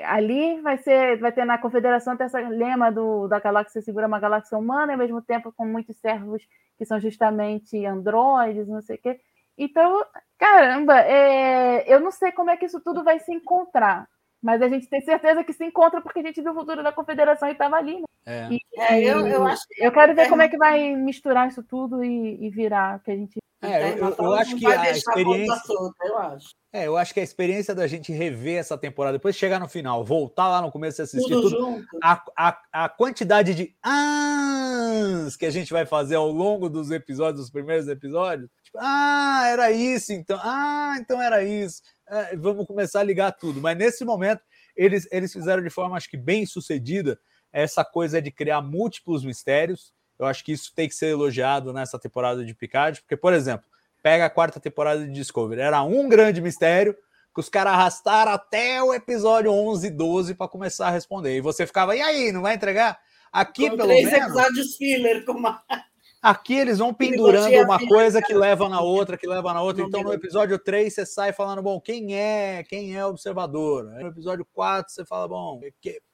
ali 0.06 0.60
vai 0.62 0.78
ser, 0.78 1.18
vai 1.20 1.32
ter 1.32 1.46
na 1.46 1.58
confederação 1.58 2.18
ter 2.18 2.26
esse 2.26 2.42
lema 2.42 2.92
do, 2.92 3.28
da 3.28 3.40
galáxia 3.40 3.82
segura 3.82 4.08
uma 4.08 4.20
galáxia 4.20 4.58
humana, 4.58 4.92
e 4.92 4.96
ao 4.96 5.00
mesmo 5.00 5.22
tempo 5.22 5.54
com 5.54 5.66
muitos 5.66 5.96
servos 5.98 6.44
que 6.78 6.86
são 6.86 7.00
justamente 7.00 7.86
androides, 7.86 8.68
não 8.68 8.82
sei 8.82 8.98
o 8.98 9.00
quê. 9.00 9.20
Então, 9.58 10.04
caramba, 10.38 11.00
é, 11.00 11.86
eu 11.92 12.00
não 12.00 12.12
sei 12.12 12.32
como 12.32 12.50
é 12.50 12.58
que 12.58 12.66
isso 12.66 12.82
tudo 12.82 13.04
vai 13.04 13.20
se 13.20 13.32
encontrar. 13.34 14.08
Mas 14.42 14.62
a 14.62 14.68
gente 14.68 14.88
tem 14.88 15.02
certeza 15.02 15.44
que 15.44 15.54
se 15.54 15.66
encontra 15.66 16.02
porque 16.02 16.20
a 16.20 16.22
gente 16.22 16.42
viu 16.42 16.52
o 16.52 16.56
futuro 16.56 16.84
da 16.84 16.92
confederação 16.92 17.50
e 17.50 17.54
estava 17.54 17.78
ali. 17.78 18.00
Né? 18.00 18.06
É. 18.26 18.48
E, 18.52 18.60
É, 18.78 19.02
eu, 19.02 19.26
eu 19.26 19.46
acho 19.48 19.66
que 19.68 19.84
eu 19.84 19.92
quero 19.92 20.14
ver 20.14 20.30
como 20.30 20.42
é 20.42 20.50
que 20.50 20.58
vai 20.58 20.96
misturar 20.96 21.48
isso 21.48 21.64
tudo 21.64 22.04
e, 22.04 22.46
e 22.46 22.50
virar 22.50 23.02
que 23.02 23.12
a 23.12 23.16
gente. 23.16 23.40
É, 23.62 23.94
eu, 23.94 23.98
eu- 23.98 24.10
eu 24.18 24.24
não 24.24 24.34
acho 24.34 24.56
que 24.58 24.66
a 24.68 24.92
experiência. 24.92 25.56
solta, 25.66 26.06
eu 26.06 26.18
acho. 26.20 26.48
É, 26.74 26.88
eu 26.88 26.98
acho 26.98 27.14
que 27.14 27.20
a 27.20 27.24
experiência 27.24 27.74
da 27.74 27.88
gente 27.88 28.12
rever 28.12 28.58
essa 28.60 28.78
temporada, 28.78 29.18
depois 29.18 29.36
chegar 29.36 29.60
no 29.60 29.68
final, 29.68 30.04
voltar 30.04 30.50
lá 30.50 30.62
no 30.62 30.72
começo 30.72 31.02
e 31.02 31.04
assistir 31.04 31.32
Tudo, 31.32 31.50
tudo, 31.50 31.86
a, 32.04 32.22
a, 32.38 32.62
a 32.86 32.90
quantidade 32.90 33.56
de 33.56 33.74
ans 33.86 35.36
que 35.38 35.46
a 35.46 35.50
gente 35.52 35.72
vai 35.72 35.86
fazer 35.86 36.16
ao 36.16 36.30
longo 36.30 36.70
dos 36.70 36.92
episódios, 36.92 37.40
dos 37.42 37.50
primeiros 37.50 37.88
episódios. 37.88 38.50
Tipo, 38.64 38.78
ah, 38.82 39.44
era 39.48 39.72
isso 39.72 40.12
então. 40.14 40.40
Ah, 40.44 40.96
então 41.00 41.22
era 41.22 41.44
isso. 41.44 41.82
É, 42.08 42.36
vamos 42.36 42.66
começar 42.68 43.00
a 43.00 43.04
ligar 43.04 43.32
tudo. 43.32 43.62
Mas 43.62 43.78
nesse 43.78 44.04
momento, 44.06 44.42
eles, 44.76 45.08
eles 45.12 45.32
fizeram 45.32 45.64
de 45.64 45.70
forma, 45.70 45.96
acho 45.98 46.10
que 46.10 46.18
bem 46.18 46.46
sucedida, 46.46 47.18
essa 47.52 47.84
coisa 47.86 48.22
de 48.22 48.32
criar 48.32 48.62
múltiplos 48.62 49.24
mistérios. 49.24 49.94
Eu 50.18 50.26
acho 50.26 50.44
que 50.44 50.52
isso 50.52 50.74
tem 50.74 50.88
que 50.88 50.96
ser 50.96 51.08
elogiado 51.08 51.74
nessa 51.74 52.00
temporada 52.00 52.44
de 52.44 52.54
Picard, 52.54 53.02
porque, 53.02 53.18
por 53.18 53.34
exemplo, 53.34 53.66
pega 54.02 54.26
a 54.26 54.30
quarta 54.30 54.60
temporada 54.60 55.06
de 55.06 55.12
Discovery, 55.12 55.62
era 55.62 55.82
um 55.84 56.08
grande 56.08 56.42
mistério 56.42 56.96
que 57.34 57.42
os 57.42 57.50
caras 57.50 57.74
arrastaram 57.74 58.32
até 58.32 58.82
o 58.82 58.94
episódio 58.94 59.52
11 59.52 59.88
e 59.88 59.90
12 59.90 60.36
para 60.36 60.48
começar 60.48 60.88
a 60.88 60.92
responder. 60.92 61.36
E 61.36 61.42
você 61.42 61.68
ficava, 61.68 61.94
e 61.94 62.02
aí, 62.02 62.32
não 62.32 62.42
vai 62.42 62.56
entregar? 62.56 62.98
Aqui, 63.30 63.70
Com 63.70 63.76
pelo 63.76 63.90
três 63.90 64.06
menos, 64.06 64.28
episódios 64.28 64.78
filler, 64.78 65.26
com 65.26 65.34
uma... 65.34 65.62
aqui 66.22 66.54
eles 66.54 66.78
vão 66.78 66.94
pendurando 66.96 67.54
uma 67.62 67.78
coisa 67.86 68.22
que 68.22 68.34
leva 68.34 68.70
na 68.70 68.80
outra, 68.80 69.18
que 69.18 69.28
leva 69.28 69.54
na 69.54 69.62
outra. 69.62 69.84
Então, 69.84 70.02
no 70.02 70.14
episódio 70.14 70.58
3, 70.58 70.94
você 70.94 71.06
sai 71.06 71.34
falando, 71.34 71.62
bom, 71.62 71.82
quem 71.82 72.16
é, 72.18 72.64
quem 72.64 72.96
é 72.96 73.06
o 73.06 73.10
observador? 73.10 73.84
No 73.84 74.08
episódio 74.08 74.48
4, 74.54 74.94
você 74.94 75.04
fala, 75.04 75.28
bom, 75.28 75.60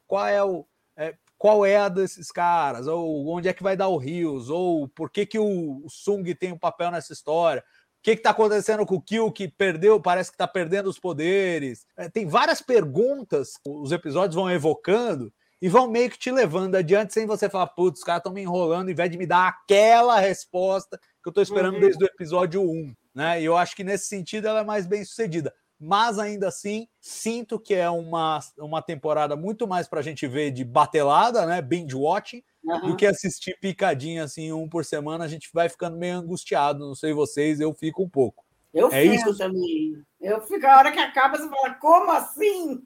qual 0.07 0.27
é 0.27 0.43
o. 0.43 0.65
é, 0.97 1.13
qual 1.41 1.65
é 1.65 1.75
a 1.75 1.89
desses 1.89 2.31
caras? 2.31 2.85
Ou 2.85 3.27
onde 3.27 3.47
é 3.49 3.53
que 3.53 3.63
vai 3.63 3.75
dar 3.75 3.87
o 3.87 3.97
Rios? 3.97 4.47
Ou 4.47 4.87
por 4.87 5.09
que, 5.09 5.25
que 5.25 5.39
o, 5.39 5.83
Sung 5.89 6.23
tem 6.35 6.51
um 6.51 6.57
papel 6.57 6.91
nessa 6.91 7.13
história? 7.13 7.63
O 7.63 8.03
que 8.03 8.11
está 8.11 8.29
acontecendo 8.29 8.85
com 8.85 8.93
o 8.93 9.01
Kill 9.01 9.31
que 9.31 9.47
perdeu? 9.47 9.99
Parece 9.99 10.29
que 10.29 10.35
está 10.35 10.47
perdendo 10.47 10.87
os 10.87 10.99
poderes. 10.99 11.83
É, 11.97 12.07
tem 12.07 12.27
várias 12.27 12.61
perguntas, 12.61 13.57
que 13.57 13.71
os 13.71 13.91
episódios 13.91 14.35
vão 14.35 14.51
evocando 14.51 15.33
e 15.59 15.67
vão 15.67 15.89
meio 15.89 16.11
que 16.11 16.19
te 16.19 16.29
levando 16.29 16.75
adiante 16.75 17.11
sem 17.11 17.25
você 17.25 17.49
falar, 17.49 17.67
putz, 17.69 18.01
os 18.01 18.05
caras 18.05 18.19
estão 18.19 18.33
me 18.33 18.43
enrolando, 18.43 18.91
em 18.91 18.95
vez 18.95 19.09
de 19.09 19.17
me 19.17 19.25
dar 19.25 19.47
aquela 19.47 20.19
resposta 20.19 20.95
que 21.23 21.27
eu 21.27 21.31
estou 21.31 21.41
esperando 21.41 21.73
Uhum. 21.73 21.81
desde 21.81 22.03
o 22.03 22.07
episódio 22.07 22.61
1. 22.61 22.93
Né? 23.15 23.41
E 23.41 23.45
eu 23.45 23.57
acho 23.57 23.75
que 23.75 23.83
nesse 23.83 24.05
sentido 24.05 24.47
ela 24.47 24.59
é 24.59 24.63
mais 24.63 24.85
bem 24.85 25.03
sucedida. 25.03 25.51
Mas 25.83 26.19
ainda 26.19 26.47
assim, 26.47 26.87
sinto 26.99 27.59
que 27.59 27.73
é 27.73 27.89
uma, 27.89 28.39
uma 28.59 28.83
temporada 28.83 29.35
muito 29.35 29.67
mais 29.67 29.87
para 29.87 29.99
a 29.99 30.03
gente 30.03 30.27
ver 30.27 30.51
de 30.51 30.63
batelada, 30.63 31.43
né? 31.47 31.59
Binge 31.59 31.95
watching, 31.95 32.43
do 32.63 32.71
Aham. 32.71 32.95
que 32.95 33.07
assistir 33.07 33.57
picadinha 33.59 34.23
assim, 34.23 34.51
um 34.51 34.69
por 34.69 34.85
semana. 34.85 35.23
A 35.23 35.27
gente 35.27 35.49
vai 35.51 35.67
ficando 35.67 35.97
meio 35.97 36.17
angustiado. 36.17 36.85
Não 36.85 36.93
sei 36.93 37.13
vocês, 37.13 37.59
eu 37.59 37.73
fico 37.73 38.03
um 38.03 38.09
pouco. 38.09 38.45
Eu 38.71 38.89
É 38.91 39.01
fico 39.01 39.15
isso? 39.15 39.37
também. 39.39 39.99
Eu 40.21 40.39
fico, 40.41 40.67
a 40.67 40.77
hora 40.77 40.91
que 40.91 40.99
acaba, 40.99 41.35
você 41.35 41.49
fala, 41.49 41.73
como 41.73 42.11
assim? 42.11 42.83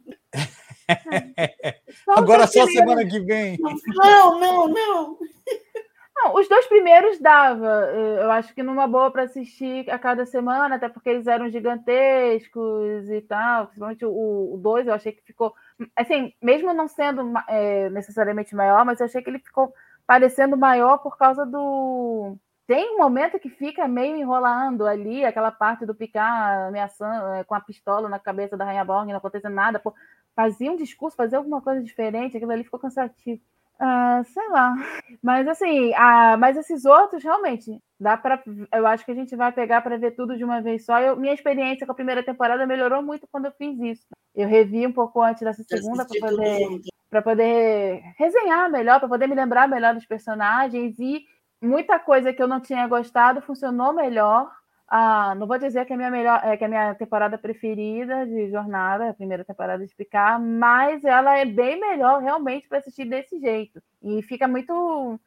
Agora 2.08 2.48
só 2.48 2.66
semana 2.68 3.06
que 3.06 3.20
vem. 3.20 3.58
Não, 3.60 4.40
não, 4.40 4.68
não. 4.70 5.20
Não, 6.16 6.34
os 6.36 6.48
dois 6.48 6.66
primeiros 6.68 7.20
dava. 7.20 7.68
eh, 7.94 8.24
Eu 8.24 8.32
acho 8.32 8.54
que 8.54 8.64
numa 8.64 8.88
boa 8.88 9.12
para 9.12 9.24
assistir 9.24 9.90
a 9.90 10.00
cada 10.00 10.26
semana, 10.26 10.76
até 10.76 10.88
porque 10.90 11.10
eles 11.10 11.28
eram 11.28 11.50
gigantescos 11.50 13.10
e 13.10 13.22
tal. 13.22 13.68
Principalmente 13.68 14.06
o, 14.06 14.58
dois, 14.62 14.88
eu 14.88 14.94
achei 14.94 15.12
que 15.12 15.22
ficou. 15.24 15.54
Assim, 15.96 16.34
mesmo 16.42 16.74
não 16.74 16.88
sendo 16.88 17.22
eh, 17.50 17.90
necessariamente 17.90 18.56
maior, 18.56 18.86
mas 18.86 19.00
eu 19.00 19.06
achei 19.06 19.22
que 19.22 19.30
ele 19.30 19.40
ficou 19.40 19.74
parecendo 20.08 20.56
maior 20.58 21.00
por 21.00 21.18
causa 21.18 21.46
do. 21.46 22.38
Tem 22.68 22.96
um 22.96 22.98
momento 22.98 23.40
que 23.40 23.50
fica 23.50 23.88
meio 23.88 24.16
enrolando 24.16 24.88
ali, 24.88 25.24
aquela 25.24 25.52
parte 25.52 25.86
do 25.86 25.94
picar 25.94 26.68
ameaçando 26.70 27.28
eh, 27.36 27.44
com 27.44 27.54
a 27.56 27.62
pistola 27.62 28.08
na 28.10 28.20
cabeça 28.20 28.56
da 28.58 28.66
Rainha 28.66 28.86
Borg, 28.86 29.08
não 29.10 29.18
acontecendo 29.18 29.54
nada. 29.54 29.80
Pô, 29.80 29.94
fazia 30.36 30.72
um 30.72 30.76
discurso, 30.78 31.16
fazia 31.18 31.38
alguma 31.38 31.62
coisa 31.62 31.84
diferente, 31.84 32.38
aquilo 32.38 32.52
ali 32.52 32.64
ficou 32.64 32.80
cansativo. 32.80 33.42
Ah, 33.80 34.24
sei 34.26 34.48
lá. 34.50 34.74
Mas 35.22 35.48
assim, 35.48 35.94
ah, 35.96 36.38
mas 36.38 36.56
esses 36.58 36.86
outros 36.86 37.24
realmente 37.24 37.78
dá 38.00 38.16
para, 38.16 38.42
eu 38.74 38.88
acho 38.88 39.06
que 39.06 39.12
a 39.12 39.16
gente 39.16 39.36
vai 39.36 39.52
pegar 39.52 39.82
para 39.82 39.98
ver 39.98 40.12
tudo 40.12 40.38
de 40.38 40.44
uma 40.44 40.62
vez 40.62 40.86
só. 40.86 41.00
Eu, 41.00 41.18
minha 41.18 41.34
experiência 41.34 41.86
com 41.86 41.92
a 41.92 41.96
primeira 41.96 42.24
temporada 42.24 42.66
melhorou 42.66 43.02
muito 43.04 43.28
quando 43.32 43.46
eu 43.46 43.52
fiz 43.52 43.78
isso. 43.80 44.06
Eu 44.34 44.48
revi 44.48 44.86
um 44.88 44.94
pouco 44.94 45.22
antes 45.22 45.44
dessa 45.44 45.64
segunda 45.64 46.06
para 46.06 46.20
poder 46.20 46.82
para 47.10 47.22
poder 47.22 48.02
resenhar 48.18 48.70
melhor, 48.70 49.00
para 49.00 49.08
poder 49.08 49.28
me 49.28 49.36
lembrar 49.36 49.70
melhor 49.70 49.94
dos 49.94 50.06
personagens 50.06 51.00
e 51.00 51.24
muita 51.62 51.98
coisa 51.98 52.34
que 52.34 52.42
eu 52.42 52.48
não 52.48 52.60
tinha 52.60 52.86
gostado 52.88 53.42
funcionou 53.42 53.94
melhor. 53.94 54.52
Ah, 54.88 55.34
não 55.36 55.48
vou 55.48 55.58
dizer 55.58 55.84
que 55.86 55.94
é 55.94 55.96
a 55.96 55.98
minha 55.98 56.12
melhor, 56.12 56.40
é, 56.44 56.56
que 56.56 56.64
é 56.64 56.68
a 56.68 56.70
minha 56.70 56.96
temporada 56.96 57.38
preferida 57.38 58.26
de 58.26 58.52
jornada, 58.52 59.10
a 59.10 59.14
primeira 59.14 59.44
temporada 59.44 59.86
de 59.86 59.96
Picar, 59.96 60.40
mas 60.40 61.04
ela 61.04 61.38
é 61.38 61.46
bem 61.46 61.80
melhor 61.80 62.22
realmente 62.22 62.68
para 62.68 62.78
assistir 62.78 63.06
desse 63.06 63.40
jeito. 63.40 63.82
E 64.04 64.22
fica 64.22 64.48
muito 64.48 65.20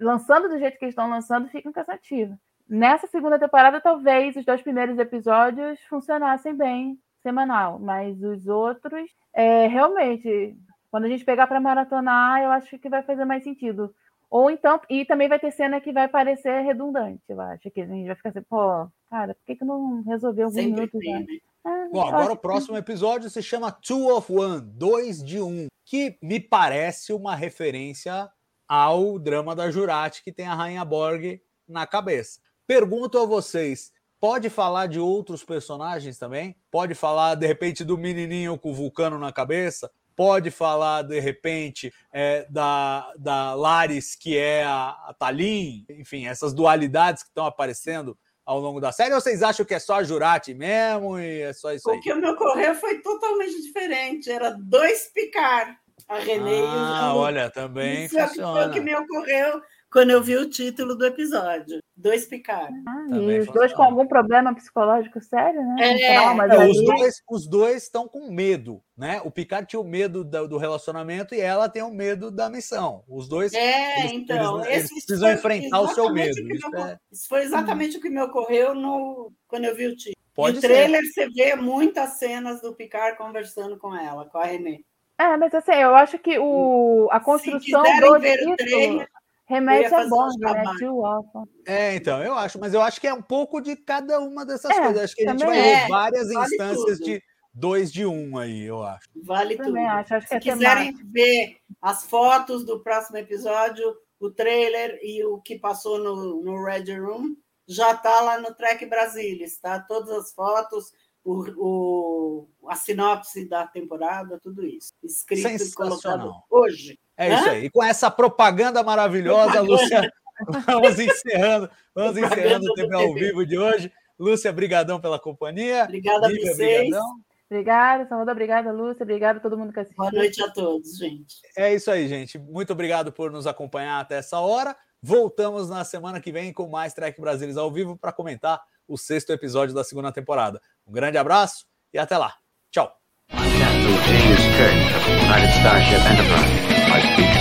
lançando 0.00 0.48
do 0.48 0.58
jeito 0.58 0.78
que 0.78 0.84
eles 0.84 0.92
estão 0.92 1.08
lançando, 1.08 1.48
fica 1.48 1.72
cansativo. 1.72 2.38
Nessa 2.68 3.06
segunda 3.06 3.38
temporada, 3.38 3.80
talvez 3.80 4.36
os 4.36 4.44
dois 4.44 4.62
primeiros 4.62 4.98
episódios 4.98 5.80
funcionassem 5.84 6.54
bem 6.54 6.98
semanal, 7.22 7.78
mas 7.78 8.22
os 8.22 8.46
outros, 8.46 9.10
é, 9.32 9.66
realmente, 9.66 10.56
quando 10.90 11.04
a 11.04 11.08
gente 11.08 11.24
pegar 11.24 11.46
para 11.46 11.60
maratonar, 11.60 12.42
eu 12.42 12.50
acho 12.50 12.78
que 12.78 12.88
vai 12.88 13.02
fazer 13.02 13.24
mais 13.24 13.42
sentido. 13.42 13.94
Ou 14.30 14.50
então, 14.50 14.78
e 14.90 15.04
também 15.04 15.28
vai 15.28 15.38
ter 15.38 15.50
cena 15.52 15.80
que 15.80 15.92
vai 15.92 16.06
parecer 16.08 16.60
redundante, 16.62 17.22
eu 17.28 17.40
acho 17.40 17.70
que 17.70 17.80
a 17.80 17.86
gente 17.86 18.06
vai 18.06 18.14
ficar 18.14 18.28
assim, 18.28 18.42
pô, 18.42 18.86
cara, 19.08 19.34
por 19.34 19.44
que, 19.46 19.56
que 19.56 19.64
não 19.64 20.02
resolveu 20.02 20.44
alguns 20.46 20.54
Sempre 20.62 20.74
minutos 20.74 21.00
tem, 21.00 21.20
né? 21.20 21.26
Ah, 21.64 21.88
Bom, 21.90 22.06
agora 22.06 22.32
o 22.32 22.36
que- 22.36 22.42
próximo 22.42 22.76
episódio 22.76 23.30
se 23.30 23.42
chama 23.42 23.72
Two 23.72 24.14
of 24.14 24.30
One, 24.32 24.60
dois 24.60 25.22
de 25.24 25.40
um, 25.40 25.66
que 25.84 26.18
me 26.22 26.38
parece 26.38 27.12
uma 27.12 27.34
referência 27.34 28.30
ao 28.68 29.18
drama 29.18 29.56
da 29.56 29.70
Jurati 29.70 30.22
que 30.22 30.30
tem 30.32 30.46
a 30.46 30.54
Rainha 30.54 30.84
Borg 30.84 31.40
na 31.66 31.86
cabeça. 31.86 32.40
Pergunto 32.66 33.18
a 33.18 33.24
vocês, 33.24 33.92
pode 34.20 34.50
falar 34.50 34.88
de 34.88 35.00
outros 35.00 35.42
personagens 35.42 36.18
também? 36.18 36.54
Pode 36.70 36.94
falar, 36.94 37.34
de 37.34 37.46
repente, 37.46 37.82
do 37.82 37.96
menininho 37.96 38.58
com 38.58 38.70
o 38.70 38.74
vulcano 38.74 39.18
na 39.18 39.32
cabeça? 39.32 39.90
Pode 40.18 40.50
falar, 40.50 41.02
de 41.02 41.20
repente, 41.20 41.94
é, 42.12 42.44
da, 42.50 43.12
da 43.16 43.54
Laris, 43.54 44.16
que 44.16 44.36
é 44.36 44.64
a, 44.64 44.88
a 45.06 45.14
Talin? 45.16 45.86
Enfim, 45.90 46.26
essas 46.26 46.52
dualidades 46.52 47.22
que 47.22 47.28
estão 47.28 47.46
aparecendo 47.46 48.18
ao 48.44 48.58
longo 48.58 48.80
da 48.80 48.90
série? 48.90 49.14
Ou 49.14 49.20
vocês 49.20 49.44
acham 49.44 49.64
que 49.64 49.74
é 49.74 49.78
só 49.78 49.94
a 49.94 50.02
Jurati 50.02 50.54
mesmo 50.54 51.20
e 51.20 51.42
é 51.42 51.52
só 51.52 51.72
isso 51.72 51.88
aí? 51.88 51.98
O 51.98 52.00
que 52.00 52.12
me 52.14 52.28
ocorreu 52.28 52.74
foi 52.74 53.00
totalmente 53.00 53.62
diferente. 53.62 54.28
Era 54.28 54.50
dois 54.58 55.08
picar. 55.14 55.76
A 56.08 56.18
Renê 56.18 56.58
e 56.58 56.62
o 56.62 56.66
Ah, 56.66 57.12
olha, 57.14 57.50
também 57.50 58.06
Isso 58.06 58.18
é 58.18 58.24
o 58.24 58.28
que- 58.28 58.34
foi 58.34 58.44
o 58.44 58.46
funciona. 58.48 58.72
que 58.72 58.80
me 58.80 58.96
ocorreu 58.96 59.60
quando 59.92 60.10
eu 60.10 60.22
vi 60.22 60.36
o 60.36 60.48
título 60.50 60.96
do 60.96 61.06
episódio. 61.06 61.78
Dois 62.00 62.26
picar. 62.26 62.68
Ah, 62.86 63.06
Também 63.10 63.36
e 63.36 63.40
os 63.40 63.46
dois 63.48 63.72
com 63.72 63.82
algum 63.82 64.06
problema 64.06 64.54
psicológico 64.54 65.20
sério, 65.20 65.60
né? 65.60 65.76
É, 65.80 66.12
Traumas 66.12 66.50
É, 66.52 66.66
os, 66.68 66.84
dois, 66.84 67.14
os 67.28 67.48
dois 67.48 67.82
estão 67.82 68.06
com 68.06 68.30
medo, 68.30 68.80
né? 68.96 69.20
O 69.24 69.32
Picard 69.32 69.66
tinha 69.66 69.80
o 69.80 69.84
medo 69.84 70.22
da- 70.22 70.44
do 70.44 70.56
relacionamento 70.58 71.34
e 71.34 71.40
ela 71.40 71.68
tem 71.68 71.82
o 71.82 71.90
medo 71.90 72.30
da 72.30 72.48
missão. 72.48 73.02
Os 73.08 73.28
dois 73.28 73.52
É, 73.52 73.98
eles- 74.00 74.12
então. 74.12 74.60
eles- 74.64 74.90
eles 74.90 75.04
precisam 75.04 75.28
foi 75.28 75.56
enfrentar 75.56 75.80
o 75.80 75.88
seu 75.88 76.12
medo, 76.12 76.36
o 76.36 76.54
isso 76.54 76.70
me 76.70 76.80
é- 76.80 76.96
Isso 77.10 77.28
foi 77.28 77.42
exatamente 77.42 77.96
o 77.96 78.00
que 78.00 78.08
me 78.10 78.22
ocorreu 78.22 78.76
no... 78.76 79.32
quando 79.48 79.64
eu 79.64 79.74
vi 79.74 79.86
o 79.88 79.96
título. 79.96 80.14
pode 80.34 80.54
no 80.54 80.60
ser. 80.60 80.68
trailer 80.68 81.02
você 81.04 81.28
vê 81.30 81.56
muitas 81.56 82.10
cenas 82.10 82.60
do 82.60 82.72
Picard 82.76 83.18
conversando 83.18 83.76
com 83.76 83.92
ela, 83.96 84.24
com 84.26 84.38
a 84.38 84.44
Renê. 84.44 84.84
É, 85.20 85.36
mas 85.36 85.52
assim, 85.52 85.72
eu 85.72 85.96
acho 85.96 86.16
que 86.16 86.38
o, 86.38 87.08
a 87.10 87.18
construção 87.18 87.82
quiserem 87.82 88.00
do 88.08 88.20
ver 88.20 88.48
o 88.48 88.56
trailer, 88.56 89.08
remete 89.48 89.76
eu 89.76 89.82
ia 89.82 89.86
a 89.88 89.90
fazer 89.90 90.06
um 90.06 90.10
Bond, 90.10 90.38
né? 90.40 90.64
Too 90.78 91.04
often. 91.04 91.42
É, 91.66 91.94
então, 91.94 92.22
eu 92.22 92.34
acho, 92.34 92.58
mas 92.60 92.74
eu 92.74 92.80
acho 92.82 93.00
que 93.00 93.06
é 93.06 93.14
um 93.14 93.22
pouco 93.22 93.60
de 93.60 93.76
cada 93.76 94.20
uma 94.20 94.44
dessas 94.44 94.70
É, 94.70 94.80
coisas. 94.82 95.02
Acho 95.04 95.14
que 95.16 95.26
a 95.26 95.30
gente 95.32 95.44
vai 95.44 95.58
é. 95.58 95.62
ver 95.82 95.88
várias 95.88 96.28
Vale 96.32 96.46
instâncias 96.54 96.98
tudo. 96.98 97.04
de 97.04 97.22
dois 97.52 97.92
de 97.92 98.06
um 98.06 98.38
aí, 98.38 98.62
eu 98.64 98.82
acho. 98.82 99.08
Vale 99.24 99.56
tudo. 99.56 99.66
Também 99.66 99.86
acho, 99.86 100.14
acho 100.14 100.26
que 100.26 100.30
Se 100.30 100.36
é 100.36 100.52
quiserem 100.52 100.92
ver 101.10 101.56
as 101.82 102.04
fotos 102.04 102.64
do 102.64 102.80
próximo 102.80 103.16
episódio, 103.18 103.96
o 104.20 104.30
trailer 104.30 104.98
e 105.02 105.24
o 105.24 105.40
que 105.40 105.58
passou 105.58 105.98
no, 105.98 106.42
no 106.42 106.64
Red 106.64 106.96
Room, 106.98 107.34
já 107.66 107.92
está 107.92 108.20
lá 108.20 108.40
no 108.40 108.54
Trek 108.54 108.86
Brasilis, 108.86 109.58
tá? 109.60 109.78
Todas 109.80 110.10
as 110.10 110.32
fotos, 110.32 110.92
o, 111.24 111.44
o- 111.58 112.48
a 112.68 112.74
sinopse 112.76 113.46
da 113.48 113.66
temporada, 113.66 114.38
tudo 114.42 114.64
isso. 114.64 114.92
Escrito 115.02 115.48
e 115.62 115.72
colocado 115.72 116.32
hoje. 116.50 116.98
É 117.18 117.34
isso 117.34 117.48
Hã? 117.48 117.50
aí. 117.50 117.64
E 117.64 117.70
com 117.70 117.82
essa 117.82 118.10
propaganda 118.10 118.82
maravilhosa, 118.82 119.52
Propaganda. 119.54 119.72
Lúcia, 119.72 120.12
vamos 120.66 120.98
encerrando, 121.00 121.70
vamos 121.92 122.12
Propaganda 122.18 122.42
encerrando 122.42 122.70
o 122.70 122.74
TV 122.74 122.94
ao 122.94 123.14
vivo 123.14 123.44
de 123.44 123.58
hoje. 123.58 123.92
Lúcia, 124.18 124.52
brigadão 124.52 125.00
pela 125.00 125.18
companhia. 125.18 125.84
Obrigada 125.84 126.26
a 126.26 126.30
vocês. 126.30 126.56
brigadão. 126.56 127.28
Obrigada, 127.50 128.06
Samuel. 128.06 128.28
Obrigada, 128.30 128.72
Lúcia. 128.72 129.02
Obrigada 129.02 129.38
a 129.38 129.42
todo 129.42 129.56
mundo 129.56 129.72
que 129.72 129.80
assistiu. 129.80 129.96
Boa 129.98 130.12
noite 130.12 130.42
a 130.42 130.50
todos, 130.50 130.96
gente. 130.96 131.36
É 131.56 131.74
isso 131.74 131.90
aí, 131.90 132.06
gente. 132.06 132.38
Muito 132.38 132.72
obrigado 132.72 133.10
por 133.10 133.30
nos 133.30 133.46
acompanhar 133.46 134.00
até 134.00 134.18
essa 134.18 134.38
hora. 134.38 134.76
Voltamos 135.02 135.70
na 135.70 135.84
semana 135.84 136.20
que 136.20 136.30
vem 136.30 136.52
com 136.52 136.68
mais 136.68 136.92
Trek 136.92 137.20
Brasilis 137.20 137.56
ao 137.56 137.70
vivo 137.70 137.96
para 137.96 138.12
comentar 138.12 138.60
o 138.86 138.98
sexto 138.98 139.32
episódio 139.32 139.74
da 139.74 139.82
segunda 139.82 140.12
temporada. 140.12 140.60
Um 140.86 140.92
grande 140.92 141.16
abraço 141.16 141.66
e 141.92 141.98
até 141.98 142.18
lá. 142.18 142.34
Tchau. 142.70 142.92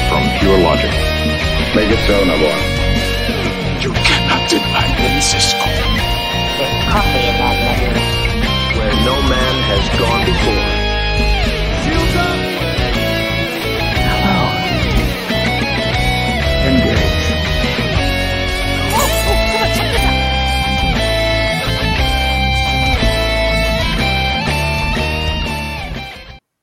from 0.10 0.23
Pure 0.39 0.60
Logic. 0.60 0.91
Make 1.76 1.91
it 1.91 1.99
so, 2.07 2.23
Navarro. 2.23 2.61
You 3.81 3.91
cannot 3.91 4.49
deny 4.49 4.88
me, 4.98 5.22
Cisco. 5.22 5.60
There's 6.57 6.84
coffee 6.91 7.26
in 7.27 7.35
that 7.41 7.57
letter. 7.68 7.94
Where 8.80 8.95
no 9.06 9.15
man 9.27 9.56
has 9.69 9.99
gone 9.99 10.26
before. 10.26 10.77